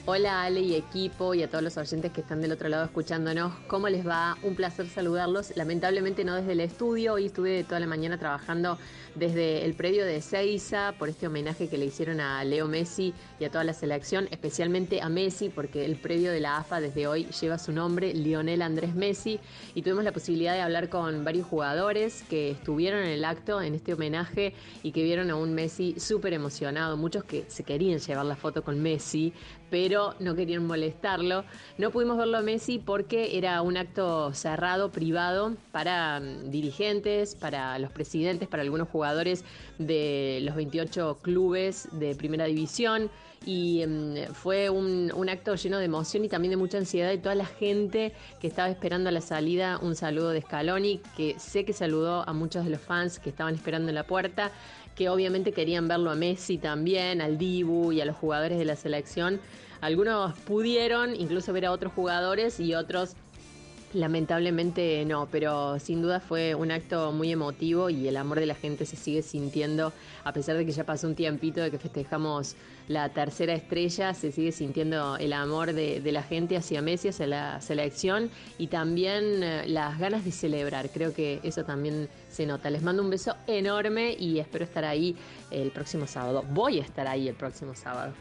Hola 0.06 0.42
Ale 0.42 0.60
y 0.60 0.74
equipo 0.74 1.32
y 1.32 1.42
a 1.42 1.48
todos 1.48 1.64
los 1.64 1.78
oyentes 1.78 2.12
que 2.12 2.20
están 2.20 2.42
del 2.42 2.52
otro 2.52 2.68
lado 2.68 2.84
escuchándonos. 2.84 3.54
¿Cómo 3.68 3.88
les 3.88 4.06
va? 4.06 4.36
Un 4.42 4.54
placer 4.54 4.86
saludarlos. 4.86 5.56
Lamentablemente 5.56 6.24
no 6.24 6.34
desde 6.34 6.52
el 6.52 6.60
estudio. 6.60 7.14
Hoy 7.14 7.26
estuve 7.26 7.64
toda 7.64 7.80
la 7.80 7.86
mañana 7.86 8.18
trabajando 8.18 8.76
desde 9.14 9.64
el 9.64 9.74
predio 9.74 10.04
de 10.04 10.20
Seiza 10.20 10.94
por 10.98 11.08
este 11.08 11.26
homenaje 11.26 11.68
que 11.68 11.78
le 11.78 11.86
hicieron 11.86 12.20
a 12.20 12.42
Leo 12.44 12.66
Messi 12.66 13.14
y 13.38 13.44
a 13.44 13.50
toda 13.50 13.64
la 13.64 13.72
selección, 13.72 14.28
especialmente 14.30 15.00
a 15.00 15.08
Messi 15.08 15.48
porque 15.48 15.84
el 15.84 15.96
predio 15.96 16.32
de 16.32 16.40
la 16.40 16.58
AFA 16.58 16.80
desde 16.80 17.06
hoy 17.06 17.26
lleva 17.40 17.58
su 17.58 17.72
nombre, 17.72 18.12
Lionel 18.12 18.62
Andrés 18.62 18.94
Messi, 18.94 19.38
y 19.74 19.82
tuvimos 19.82 20.04
la 20.04 20.12
posibilidad 20.12 20.54
de 20.54 20.60
hablar 20.60 20.88
con 20.88 21.24
varios 21.24 21.46
jugadores 21.46 22.24
que 22.28 22.50
estuvieron 22.50 23.02
en 23.02 23.10
el 23.10 23.24
acto, 23.24 23.62
en 23.62 23.74
este 23.74 23.94
homenaje, 23.94 24.54
y 24.82 24.92
que 24.92 25.02
vieron 25.02 25.30
a 25.30 25.36
un 25.36 25.54
Messi 25.54 25.94
súper 25.98 26.32
emocionado, 26.32 26.96
muchos 26.96 27.24
que 27.24 27.44
se 27.48 27.64
querían 27.64 27.98
llevar 27.98 28.26
la 28.26 28.36
foto 28.36 28.64
con 28.64 28.82
Messi, 28.82 29.32
pero 29.70 30.14
no 30.20 30.34
querían 30.34 30.66
molestarlo. 30.66 31.44
No 31.78 31.90
pudimos 31.90 32.16
verlo 32.16 32.38
a 32.38 32.42
Messi 32.42 32.78
porque 32.78 33.36
era 33.38 33.60
un 33.62 33.76
acto 33.76 34.32
cerrado, 34.32 34.92
privado, 34.92 35.56
para 35.72 36.20
mm, 36.20 36.50
dirigentes, 36.50 37.34
para 37.34 37.78
los 37.78 37.90
presidentes, 37.90 38.48
para 38.48 38.62
algunos 38.62 38.88
jugadores 38.88 39.03
de 39.78 40.40
los 40.42 40.54
28 40.54 41.18
clubes 41.22 41.88
de 41.92 42.14
primera 42.14 42.44
división. 42.46 43.10
Y 43.46 43.84
mm, 43.86 44.32
fue 44.32 44.70
un, 44.70 45.12
un 45.14 45.28
acto 45.28 45.54
lleno 45.54 45.78
de 45.78 45.84
emoción 45.84 46.24
y 46.24 46.28
también 46.28 46.50
de 46.50 46.56
mucha 46.56 46.78
ansiedad 46.78 47.10
de 47.10 47.18
toda 47.18 47.34
la 47.34 47.44
gente 47.44 48.12
que 48.40 48.46
estaba 48.46 48.70
esperando 48.70 49.10
a 49.10 49.12
la 49.12 49.20
salida. 49.20 49.78
Un 49.82 49.96
saludo 49.96 50.30
de 50.30 50.40
Scaloni, 50.40 51.00
que 51.16 51.38
sé 51.38 51.64
que 51.64 51.72
saludó 51.74 52.26
a 52.26 52.32
muchos 52.32 52.64
de 52.64 52.70
los 52.70 52.80
fans 52.80 53.18
que 53.18 53.30
estaban 53.30 53.54
esperando 53.54 53.90
en 53.90 53.96
la 53.96 54.06
puerta 54.06 54.50
que 54.94 55.08
obviamente 55.08 55.52
querían 55.52 55.88
verlo 55.88 56.10
a 56.10 56.14
Messi 56.14 56.58
también, 56.58 57.20
al 57.20 57.38
Dibu 57.38 57.92
y 57.92 58.00
a 58.00 58.04
los 58.04 58.16
jugadores 58.16 58.58
de 58.58 58.64
la 58.64 58.76
selección. 58.76 59.40
Algunos 59.80 60.38
pudieron 60.40 61.14
incluso 61.14 61.52
ver 61.52 61.66
a 61.66 61.72
otros 61.72 61.92
jugadores 61.92 62.58
y 62.60 62.74
otros 62.74 63.16
lamentablemente 63.94 65.04
no, 65.06 65.28
pero 65.30 65.78
sin 65.78 66.02
duda 66.02 66.20
fue 66.20 66.54
un 66.54 66.70
acto 66.70 67.12
muy 67.12 67.32
emotivo 67.32 67.88
y 67.90 68.08
el 68.08 68.16
amor 68.16 68.40
de 68.40 68.46
la 68.46 68.54
gente 68.54 68.84
se 68.84 68.96
sigue 68.96 69.22
sintiendo, 69.22 69.92
a 70.24 70.32
pesar 70.32 70.56
de 70.56 70.66
que 70.66 70.72
ya 70.72 70.84
pasó 70.84 71.06
un 71.06 71.14
tiempito 71.14 71.60
de 71.60 71.70
que 71.70 71.78
festejamos 71.78 72.56
la 72.88 73.08
tercera 73.08 73.54
estrella, 73.54 74.12
se 74.12 74.30
sigue 74.32 74.52
sintiendo 74.52 75.16
el 75.16 75.32
amor 75.32 75.72
de, 75.72 76.02
la 76.12 76.22
gente 76.22 76.56
hacia 76.56 76.82
Messi, 76.82 77.08
hacia 77.08 77.26
la 77.26 77.60
selección 77.60 78.30
y 78.58 78.66
también 78.66 79.42
eh, 79.42 79.64
las 79.66 79.98
ganas 79.98 80.24
de 80.24 80.32
celebrar. 80.32 80.90
Creo 80.90 81.14
que 81.14 81.40
eso 81.42 81.64
también 81.64 82.08
se 82.30 82.46
nota. 82.46 82.70
Les 82.70 82.82
mando 82.82 83.02
un 83.02 83.10
beso 83.10 83.34
enorme 83.46 84.14
y 84.18 84.38
espero 84.38 84.64
estar 84.64 84.84
ahí 84.84 85.16
el 85.50 85.70
próximo 85.70 86.06
sábado. 86.06 86.44
Voy 86.50 86.78
a 86.78 86.82
estar 86.82 87.06
ahí 87.08 87.28
el 87.28 87.34
próximo 87.34 87.74
sábado. 87.74 88.12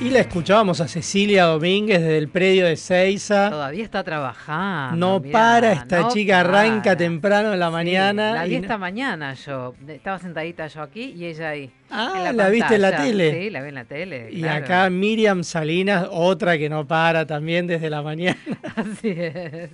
Y 0.00 0.08
la 0.08 0.20
escuchábamos 0.20 0.80
a 0.80 0.88
Cecilia 0.88 1.44
Domínguez 1.44 2.00
desde 2.00 2.16
el 2.16 2.28
predio 2.28 2.64
de 2.64 2.76
Seiza. 2.76 3.50
Todavía 3.50 3.84
está 3.84 4.02
trabajando. 4.02 4.96
No 4.96 5.20
mirá, 5.20 5.32
para, 5.32 5.72
esta 5.74 6.00
no 6.00 6.08
chica 6.10 6.40
arranca 6.40 6.96
temprano 6.96 7.52
en 7.52 7.60
la 7.60 7.66
Sí, 7.66 7.72
mañana. 7.72 8.32
la 8.32 8.44
vi 8.44 8.52
y 8.52 8.56
esta 8.56 8.78
mañana 8.78 9.34
yo. 9.34 9.74
Estaba 9.86 10.18
sentadita 10.18 10.68
yo 10.68 10.80
aquí 10.80 11.12
y 11.14 11.26
ella 11.26 11.50
ahí. 11.50 11.70
Ah, 11.90 12.32
¿la 12.34 12.48
viste 12.48 12.76
en 12.76 12.80
la 12.82 12.96
tele? 12.96 13.42
Sí, 13.42 13.50
la 13.50 13.60
vi 13.60 13.68
en 13.68 13.74
la 13.74 13.84
tele. 13.84 14.28
Y 14.32 14.40
claro. 14.40 14.64
acá 14.64 14.88
Miriam 14.88 15.44
Salinas, 15.44 16.06
otra 16.10 16.56
que 16.56 16.70
no 16.70 16.86
para 16.86 17.26
también 17.26 17.66
desde 17.66 17.90
la 17.90 18.00
mañana. 18.00 18.38
Así 18.76 19.10
es. 19.10 19.70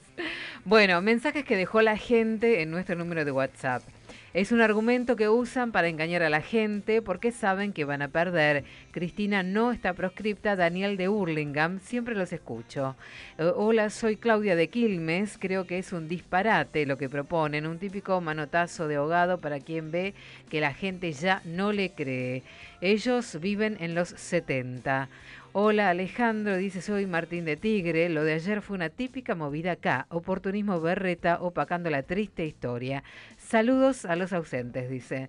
Bueno, 0.65 1.01
mensajes 1.03 1.45
que 1.45 1.57
dejó 1.57 1.83
la 1.83 1.97
gente 1.97 2.63
en 2.63 2.73
nuestro 2.73 2.97
número 2.97 3.25
de 3.25 3.31
WhatsApp. 3.31 3.83
Es 4.37 4.53
un 4.53 4.61
argumento 4.61 5.17
que 5.17 5.31
usan 5.31 5.73
para 5.73 5.89
engañar 5.89 6.23
a 6.23 6.29
la 6.29 6.43
gente 6.43 7.01
porque 7.01 7.33
saben 7.33 7.73
que 7.73 7.87
van 7.87 8.03
a 8.03 8.09
perder. 8.09 8.65
Cristina 8.91 9.43
no 9.43 9.73
está 9.73 9.95
proscripta, 9.95 10.57
Daniel 10.57 10.99
de 10.99 11.09
Hurlingham, 11.09 11.81
siempre 11.81 12.15
los 12.15 12.35
escucho. 12.35 12.97
Eh, 13.39 13.51
hola, 13.57 13.89
soy 13.89 14.19
Claudia 14.19 14.55
de 14.55 14.69
Quilmes, 14.69 15.39
creo 15.39 15.67
que 15.67 15.79
es 15.79 15.91
un 15.95 16.07
disparate 16.07 16.85
lo 16.85 16.99
que 16.99 17.09
proponen, 17.09 17.67
un 17.67 17.79
típico 17.79 18.21
manotazo 18.21 18.89
de 18.89 18.97
ahogado 18.97 19.41
para 19.41 19.59
quien 19.59 19.91
ve 19.91 20.13
que 20.51 20.61
la 20.61 20.75
gente 20.75 21.13
ya 21.13 21.41
no 21.47 21.73
le 21.73 21.93
cree. 21.93 22.43
Ellos 22.83 23.39
viven 23.41 23.79
en 23.81 23.95
los 23.95 24.11
70. 24.11 25.09
Hola 25.59 25.89
Alejandro, 25.89 26.59
dice 26.59 26.83
soy 26.83 27.07
Martín 27.07 27.47
de 27.47 27.57
Tigre. 27.57 28.11
Lo 28.11 28.25
de 28.25 28.35
ayer 28.35 28.61
fue 28.61 28.77
una 28.77 28.91
típica 28.91 29.35
movida 29.35 29.73
acá. 29.73 30.05
Oportunismo 30.11 30.83
berreta 30.83 31.39
opacando 31.41 31.89
la 31.89 32.03
triste 32.03 32.45
historia. 32.45 33.03
Saludos 33.47 34.05
a 34.07 34.17
los 34.17 34.33
ausentes, 34.33 34.91
dice. 34.91 35.29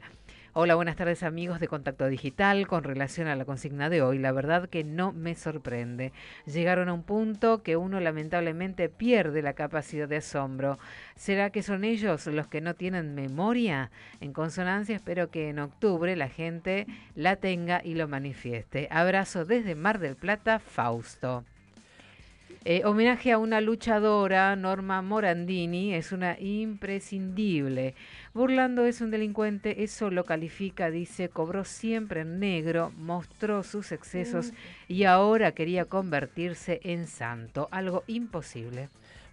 Hola, 0.54 0.74
buenas 0.74 0.96
tardes 0.96 1.22
amigos 1.22 1.60
de 1.60 1.68
Contacto 1.68 2.08
Digital. 2.08 2.66
Con 2.66 2.84
relación 2.84 3.28
a 3.28 3.36
la 3.36 3.46
consigna 3.46 3.92
de 3.92 4.02
hoy, 4.02 4.18
la 4.18 4.32
verdad 4.32 4.70
que 4.70 4.84
no 4.84 5.14
me 5.14 5.36
sorprende. 5.36 6.14
Llegaron 6.48 6.90
a 6.90 6.94
un 6.94 7.04
punto 7.04 7.62
que 7.62 7.78
uno 7.78 8.00
lamentablemente 8.00 8.90
pierde 8.90 9.44
la 9.44 9.54
capacidad 9.54 10.08
de 10.08 10.18
asombro. 10.18 10.80
¿Será 11.16 11.52
que 11.52 11.62
son 11.62 11.84
ellos 11.84 12.26
los 12.26 12.48
que 12.48 12.60
no 12.60 12.74
tienen 12.74 13.14
memoria? 13.14 13.92
En 14.20 14.34
consonancia, 14.34 14.96
espero 14.96 15.30
que 15.30 15.50
en 15.50 15.60
octubre 15.60 16.16
la 16.16 16.28
gente 16.28 16.88
la 17.14 17.36
tenga 17.36 17.82
y 17.84 17.94
lo 17.94 18.08
manifieste. 18.08 18.88
Abrazo 18.90 19.46
desde 19.46 19.76
Mar 19.76 20.00
del 20.00 20.16
Plata, 20.16 20.58
Fausto. 20.58 21.46
Eh, 22.70 22.82
homenaje 22.84 23.32
a 23.32 23.38
una 23.38 23.62
luchadora, 23.62 24.54
Norma 24.58 25.02
Morandini, 25.02 25.94
es 25.94 26.12
una 26.12 26.38
imprescindible. 26.38 27.96
Burlando 28.34 28.86
es 28.86 29.00
un 29.00 29.10
delincuente, 29.10 29.86
eso 29.86 30.10
lo 30.10 30.26
califica, 30.26 30.92
dice, 30.92 31.30
cobró 31.30 31.64
siempre 31.64 32.20
en 32.20 32.42
negro, 32.42 32.92
mostró 32.98 33.64
sus 33.64 33.94
excesos 33.94 34.52
y 34.90 35.06
ahora 35.06 35.54
quería 35.54 35.86
convertirse 35.86 36.82
en 36.84 37.08
santo, 37.08 37.70
algo 37.72 38.04
imposible. 38.06 38.90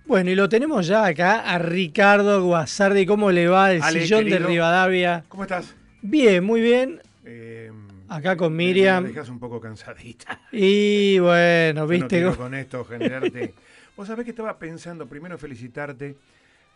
Bueno, 0.06 0.31
y 0.31 0.36
lo 0.36 0.48
tenemos 0.48 0.86
ya 0.86 1.05
acá 1.05 1.40
a 1.40 1.59
Ricardo 1.59 2.40
Guasardi. 2.44 3.05
¿Cómo 3.05 3.32
le 3.32 3.48
va 3.48 3.73
el 3.73 3.82
Ale, 3.82 4.02
sillón 4.02 4.20
querido. 4.20 4.39
de 4.39 4.47
Rivadavia? 4.47 5.24
¿Cómo 5.27 5.43
estás? 5.43 5.74
Bien, 6.02 6.44
muy 6.44 6.61
bien. 6.61 7.01
Eh, 7.24 7.73
Acá 8.09 8.36
con 8.36 8.52
Me 8.55 8.64
Miriam. 8.66 9.05
dejas 9.05 9.28
un 9.28 9.39
poco 9.39 9.60
cansadita. 9.60 10.40
Y 10.52 11.18
bueno, 11.18 11.81
Yo 11.81 11.81
no 11.82 11.86
viste. 11.86 12.09
quiero 12.09 12.31
cómo- 12.31 12.43
con 12.44 12.55
esto 12.55 12.85
generarte. 12.85 13.55
Vos 13.97 14.09
sabés 14.09 14.24
que 14.24 14.31
estaba 14.31 14.59
pensando, 14.59 15.06
primero 15.06 15.39
felicitarte. 15.39 16.16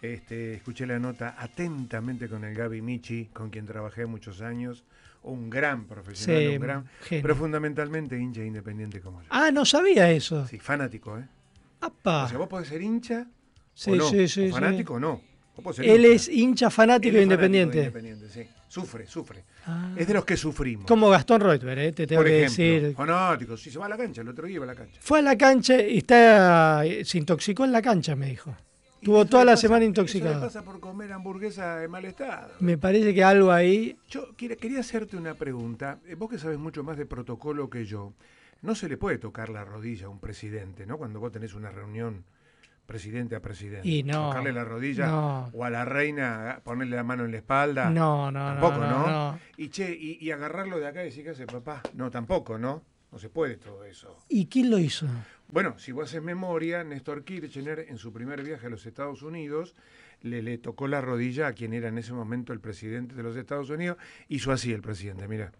Este, 0.01 0.55
escuché 0.55 0.87
la 0.87 0.99
nota 1.01 1.35
atentamente 1.39 2.29
con 2.29 2.45
el 2.45 2.55
Gaby 2.55 2.81
Michi, 2.83 3.27
con 3.33 3.51
quien 3.51 3.67
trabajé 3.67 4.07
muchos 4.07 4.41
años. 4.43 4.85
Un 5.25 5.51
gran 5.51 5.85
profesional, 5.87 6.43
Sí, 6.43 6.49
un 6.57 6.61
gran. 6.63 6.89
genio. 7.03 7.23
Pero 7.23 7.35
fundamentalmente 7.35 8.17
hincha 8.17 8.45
independiente 8.45 9.01
como 9.01 9.21
yo. 9.23 9.27
Ah, 9.31 9.51
no 9.51 9.65
sabía 9.65 10.11
eso. 10.13 10.47
Sí, 10.47 10.59
fanático, 10.61 11.19
¿eh? 11.19 11.25
Apa. 11.81 12.25
O 12.25 12.29
sea, 12.29 12.39
vos 12.39 12.49
podés 12.49 12.69
ser 12.69 12.81
hincha 12.81 13.27
Sí, 13.75 13.91
o 13.91 13.97
no. 13.97 14.09
sí, 14.09 14.29
sí, 14.29 14.43
o 14.43 14.47
sí. 14.47 14.51
fanático 14.53 14.95
o 14.95 15.01
no. 15.01 15.21
Él 15.79 16.05
hincha. 16.05 16.15
es 16.15 16.29
hincha 16.29 16.71
fanático 16.71 17.17
Él 17.17 17.17
e 17.17 17.23
es 17.23 17.29
fanático 17.29 17.47
independiente. 17.57 17.79
independiente, 17.79 18.29
sí. 18.29 18.49
Sufre, 18.69 19.07
sufre. 19.07 19.45
Ah. 19.66 19.90
Es 19.97 20.07
de 20.07 20.15
los 20.15 20.24
que 20.24 20.36
sufrimos. 20.36 20.86
Como 20.86 21.09
Gastón 21.09 21.40
Reutberg, 21.40 21.78
eh, 21.81 21.93
te 21.93 22.07
tengo 22.07 22.20
Por 22.20 22.27
que 22.28 22.45
ejemplo, 22.45 22.65
decir. 22.86 22.97
fanático. 22.97 23.57
Si 23.57 23.70
se 23.70 23.78
va 23.78 23.86
a 23.86 23.89
la 23.89 23.97
cancha, 23.97 24.20
el 24.20 24.28
otro 24.28 24.47
día 24.47 24.57
iba 24.57 24.65
a 24.65 24.69
la 24.69 24.74
cancha. 24.74 25.01
Fue 25.03 25.19
a 25.20 25.23
la 25.23 25.36
cancha 25.39 25.81
y 25.82 25.99
está, 25.99 26.85
eh, 26.85 27.05
se 27.05 27.19
intoxicó 27.19 27.65
en 27.65 27.73
la 27.73 27.81
cancha, 27.82 28.15
me 28.15 28.27
dijo. 28.27 28.55
Estuvo 29.01 29.24
toda 29.27 29.45
la 29.45 29.57
semana 29.57 29.78
Eso 29.78 29.81
le 29.85 29.86
intoxicado. 29.89 30.40
pasa 30.40 30.62
por 30.65 30.81
comer 30.81 31.12
hamburguesa 31.12 31.82
en 31.85 31.90
mal 31.90 32.05
estado. 32.05 32.51
Me 32.61 32.77
parece 32.77 33.15
que 33.15 33.23
algo 33.24 33.53
ahí. 33.53 33.97
Yo 34.11 34.35
quería 34.36 34.81
hacerte 34.81 35.16
una 35.16 35.35
pregunta. 35.35 36.01
Eh, 36.07 36.15
Vos 36.16 36.28
que 36.28 36.39
sabes 36.39 36.59
mucho 36.59 36.82
más 36.82 36.97
de 36.97 37.07
protocolo 37.07 37.70
que 37.70 37.85
yo, 37.86 38.12
no 38.61 38.74
se 38.74 38.89
le 38.89 38.97
puede 38.97 39.19
tocar 39.19 39.51
la 39.51 39.65
rodilla 39.65 40.07
a 40.07 40.09
un 40.09 40.19
presidente, 40.19 40.85
¿no? 40.85 40.99
Cuando 40.99 41.20
vos 41.20 41.31
tenés 41.31 41.55
una 41.55 41.70
reunión 41.70 42.24
presidente 42.89 43.36
a 43.36 43.40
presidente. 43.40 43.86
Y 43.86 44.02
no, 44.02 44.28
Tocarle 44.28 44.51
la 44.51 44.65
rodilla 44.65 45.09
no. 45.09 45.51
o 45.52 45.62
a 45.62 45.69
la 45.69 45.85
reina 45.85 46.62
ponerle 46.65 46.97
la 46.97 47.05
mano 47.05 47.27
en 47.27 47.32
la 47.32 47.36
espalda. 47.36 47.90
No, 47.90 48.32
no, 48.32 48.55
no, 48.55 48.60
Tampoco, 48.60 48.78
no, 48.78 48.89
¿no? 48.89 49.06
no. 49.06 49.39
Y 49.59 49.69
che, 49.69 49.94
y, 49.94 50.16
y 50.19 50.31
agarrarlo 50.31 50.78
de 50.81 50.86
acá 50.86 51.02
y 51.02 51.06
decir, 51.06 51.23
¿qué 51.23 51.31
hace 51.31 51.47
papá? 51.47 51.82
No, 51.93 52.10
tampoco, 52.10 52.56
¿no? 52.56 52.82
No 53.12 53.19
se 53.19 53.28
puede 53.28 53.59
todo 53.59 53.85
eso. 53.85 54.16
¿Y 54.31 54.47
quién 54.47 54.70
lo 54.70 54.78
hizo? 54.78 55.06
Bueno, 55.48 55.78
si 55.78 55.93
vos 55.93 56.09
haces 56.09 56.23
memoria, 56.23 56.82
Néstor 56.82 57.24
Kirchner 57.24 57.81
en 57.90 57.98
su 57.98 58.10
primer 58.10 58.43
viaje 58.43 58.66
a 58.69 58.70
los 58.70 58.86
Estados 58.86 59.20
Unidos 59.20 59.74
le, 60.23 60.43
le 60.43 60.56
tocó 60.56 60.89
la 60.89 61.02
rodilla 61.02 61.48
a 61.48 61.52
quien 61.52 61.74
era 61.74 61.89
en 61.89 61.98
ese 61.98 62.15
momento 62.15 62.55
el 62.55 62.60
presidente 62.60 63.15
de 63.15 63.23
los 63.23 63.36
Estados 63.36 63.69
Unidos. 63.69 63.98
Hizo 64.28 64.51
así 64.51 64.73
el 64.73 64.81
presidente, 64.81 65.28
mira. 65.28 65.52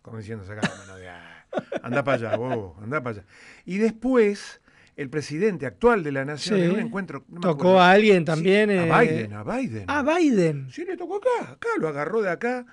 Como 0.00 0.16
diciendo, 0.16 0.44
saca 0.46 0.66
la 0.66 0.76
mano 0.76 0.96
de 0.96 1.10
ah, 1.10 1.46
Anda 1.82 2.02
para 2.02 2.16
allá, 2.16 2.36
bobo, 2.38 2.78
anda 2.82 3.02
para 3.02 3.18
allá. 3.18 3.28
Y 3.66 3.76
después, 3.76 4.61
el 4.96 5.08
presidente 5.08 5.64
actual 5.66 6.02
de 6.02 6.12
la 6.12 6.24
nación, 6.24 6.58
Sí. 6.58 6.64
en 6.66 6.70
un 6.72 6.80
encuentro... 6.80 7.24
no 7.28 7.40
Tocó 7.40 7.80
a 7.80 7.90
alguien 7.92 8.24
también. 8.24 8.68
Sí, 8.68 8.74
eh, 8.76 8.90
a 8.92 9.00
Biden, 9.00 9.32
a 9.32 9.42
Biden. 9.44 9.84
Ah, 9.88 10.02
Biden. 10.02 10.68
Sí, 10.70 10.84
le 10.84 10.96
tocó 10.96 11.16
acá, 11.16 11.52
acá, 11.52 11.68
lo 11.78 11.88
agarró 11.88 12.20
de 12.22 12.30
acá. 12.30 12.66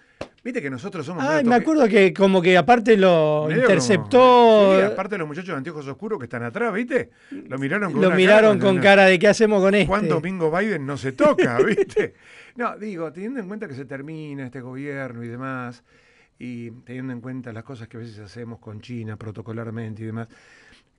Viste 0.43 0.61
que 0.61 0.69
nosotros 0.69 1.05
somos... 1.05 1.23
Ay, 1.23 1.37
medio 1.43 1.49
me 1.49 1.55
acuerdo 1.55 1.87
que 1.87 2.13
como 2.13 2.41
que 2.41 2.57
aparte 2.57 2.95
lo 2.97 3.45
medio 3.47 3.61
interceptó. 3.61 4.17
como- 4.19 4.75
sí, 4.77 4.81
aparte 4.85 5.17
los 5.17 5.27
muchachos 5.27 5.49
de 5.49 5.55
anteojos 5.55 5.87
oscuros 5.87 6.17
que 6.19 6.25
están 6.25 6.43
atrás, 6.43 6.73
¿viste? 6.73 7.09
Lo 7.31 7.57
miraron 7.57 7.91
con 7.93 8.01
lo 8.01 8.11
miraron 8.11 8.57
cara, 8.57 8.65
con 8.67 8.75
no, 8.77 8.81
cara 8.81 9.05
de 9.05 9.19
qué 9.19 9.27
hacemos 9.27 9.61
con 9.61 9.75
este. 9.75 9.87
Juan 9.87 10.07
Domingo 10.07 10.49
Biden 10.51 10.85
no 10.85 10.97
se 10.97 11.11
toca, 11.13 11.57
¿viste? 11.65 12.13
No, 12.55 12.77
digo, 12.77 13.11
teniendo 13.13 13.39
en 13.39 13.47
cuenta 13.47 13.67
que 13.67 13.73
se 13.75 13.85
termina 13.85 14.45
este 14.45 14.61
gobierno 14.61 15.23
y 15.23 15.27
demás, 15.27 15.83
y 16.37 16.71
teniendo 16.85 17.11
en 17.13 17.19
cuenta 17.21 17.51
las 17.51 17.63
cosas 17.63 17.87
que 17.89 17.97
a 17.97 17.99
veces 17.99 18.19
hacemos 18.19 18.59
con 18.59 18.79
China 18.79 19.17
protocolarmente 19.17 20.03
y 20.03 20.05
demás, 20.05 20.27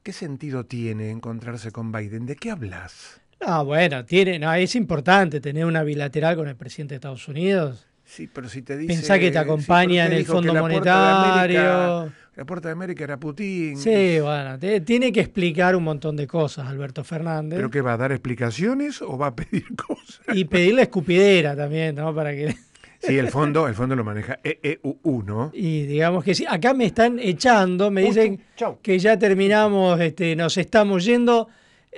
¿qué 0.02 0.12
sentido 0.12 0.64
tiene 0.64 1.10
encontrarse 1.10 1.70
con 1.70 1.93
Biden? 1.93 2.27
¿De 2.27 2.36
qué 2.36 2.51
hablas? 2.51 3.20
Ah, 3.40 3.62
bueno, 3.62 4.05
tiene, 4.05 4.39
no, 4.39 4.52
es 4.55 4.74
importante 4.77 5.40
tener 5.40 5.64
una 5.64 5.82
bilateral 5.82 6.36
con 6.36 6.48
el 6.48 6.56
presidente 6.56 6.93
de 6.94 6.97
Estados 6.97 7.27
Unidos. 7.28 7.86
Sí, 8.05 8.28
pero 8.32 8.48
si 8.48 8.62
te 8.62 8.77
dice... 8.77 8.93
Pensá 8.93 9.18
que 9.18 9.31
te 9.31 9.39
acompaña 9.39 10.06
en 10.06 10.12
el 10.12 10.27
Fondo 10.27 10.52
la 10.52 10.60
Monetario. 10.62 11.72
América- 11.72 12.14
la 12.36 12.44
Puerta 12.44 12.68
de 12.68 12.72
América 12.72 13.05
era 13.05 13.18
Putin. 13.18 13.77
Sí, 13.77 14.18
bueno, 14.20 14.59
te- 14.59 14.81
tiene 14.81 15.12
que 15.12 15.20
explicar 15.20 15.77
un 15.77 15.85
montón 15.85 16.16
de 16.16 16.27
cosas, 16.27 16.66
Alberto 16.66 17.05
Fernández. 17.05 17.56
¿Pero 17.59 17.70
que 17.70 17.81
va 17.82 17.93
a 17.93 17.97
dar 17.97 18.12
explicaciones 18.12 19.01
o 19.02 19.16
va 19.16 19.28
a 19.28 19.36
pedir 19.36 19.64
cosas? 19.77 20.20
Y 20.35 20.44
pedirle 20.44 20.82
escupidera 20.82 21.55
también, 21.55 21.94
¿no? 21.94 22.14
Para 22.14 22.32
que. 22.32 22.55
Sí, 23.02 23.16
el 23.16 23.28
fondo, 23.28 23.66
el 23.66 23.74
fondo 23.74 23.97
lo 23.97 24.05
maneja 24.05 24.39
EEUU, 24.44 25.22
¿no? 25.22 25.51
Y 25.55 25.86
digamos 25.86 26.22
que 26.22 26.35
sí. 26.35 26.44
Acá 26.48 26.74
me 26.74 26.85
están 26.85 27.18
echando, 27.18 27.90
me 27.90 28.02
dicen 28.02 28.40
que 28.82 28.98
ya 28.98 29.18
terminamos, 29.18 29.98
este, 30.01 30.36
nos 30.36 30.56
estamos 30.59 31.05
yendo. 31.05 31.48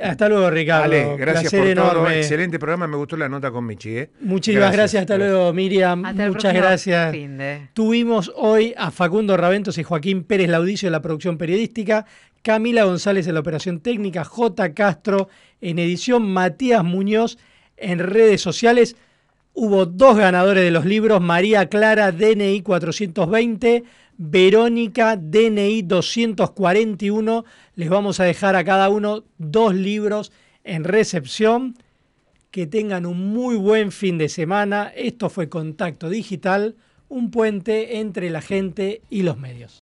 Hasta 0.01 0.29
luego, 0.29 0.49
Ricardo. 0.49 0.85
Ale, 0.85 1.17
gracias 1.19 1.53
Placer 1.53 1.77
por 1.77 1.93
todo. 1.93 2.11
Excelente 2.11 2.59
programa, 2.59 2.87
me 2.87 2.97
gustó 2.97 3.17
la 3.17 3.29
nota 3.29 3.51
con 3.51 3.67
Michi, 3.67 3.99
¿eh? 3.99 4.11
Muchísimas 4.21 4.73
gracias, 4.73 5.03
hasta 5.03 5.19
luego 5.19 5.53
Miriam, 5.53 6.05
Hasta 6.05 6.29
muchas 6.29 6.55
gracias. 6.55 7.13
fin 7.13 7.37
de. 7.37 7.69
Tuvimos 7.75 8.33
hoy 8.37 8.73
a 8.79 8.91
Facundo 8.91 9.37
Raventos 9.37 9.77
y 9.77 9.83
Joaquín 9.83 10.25
Pérez 10.25 10.49
Laudicio 10.49 10.87
en 10.87 10.93
la 10.93 11.03
producción 11.03 11.37
periodística, 11.37 12.07
Camila 12.43 12.85
González 12.85 13.27
en 13.27 13.35
la 13.35 13.41
operación 13.41 13.81
técnica, 13.81 14.25
J. 14.25 14.73
Castro 14.73 15.29
en 15.61 15.79
edición, 15.79 16.33
Matías 16.33 16.83
Muñoz 16.85 17.37
en 17.77 17.99
redes 17.99 18.41
sociales. 18.41 18.97
Hubo 19.55 19.85
dos 19.85 20.17
ganadores 20.17 20.65
de 20.65 20.71
los 20.71 20.87
libros, 20.87 21.21
María 21.21 21.69
Clara, 21.69 22.11
DNI 22.11 22.63
420, 22.63 23.85
Verónica, 24.17 25.17
DNI 25.17 25.83
241. 25.83 27.45
Les 27.75 27.91
vamos 27.91 28.19
a 28.19 28.25
dejar 28.25 28.57
a 28.57 28.65
cada 28.65 28.89
uno 28.89 29.25
dos 29.37 29.75
libros 29.75 30.33
en 30.65 30.85
recepción. 30.85 31.77
Que 32.51 32.67
tengan 32.67 33.05
un 33.05 33.33
muy 33.33 33.57
buen 33.57 33.93
fin 33.93 34.17
de 34.17 34.31
semana. 34.31 34.91
Esto 34.97 35.29
fue 35.29 35.51
Contacto 35.51 36.09
Digital, 36.09 36.77
un 37.09 37.31
puente 37.31 37.99
entre 37.99 38.31
la 38.31 38.41
gente 38.41 39.03
y 39.11 39.23
los 39.23 39.39
medios. 39.39 39.82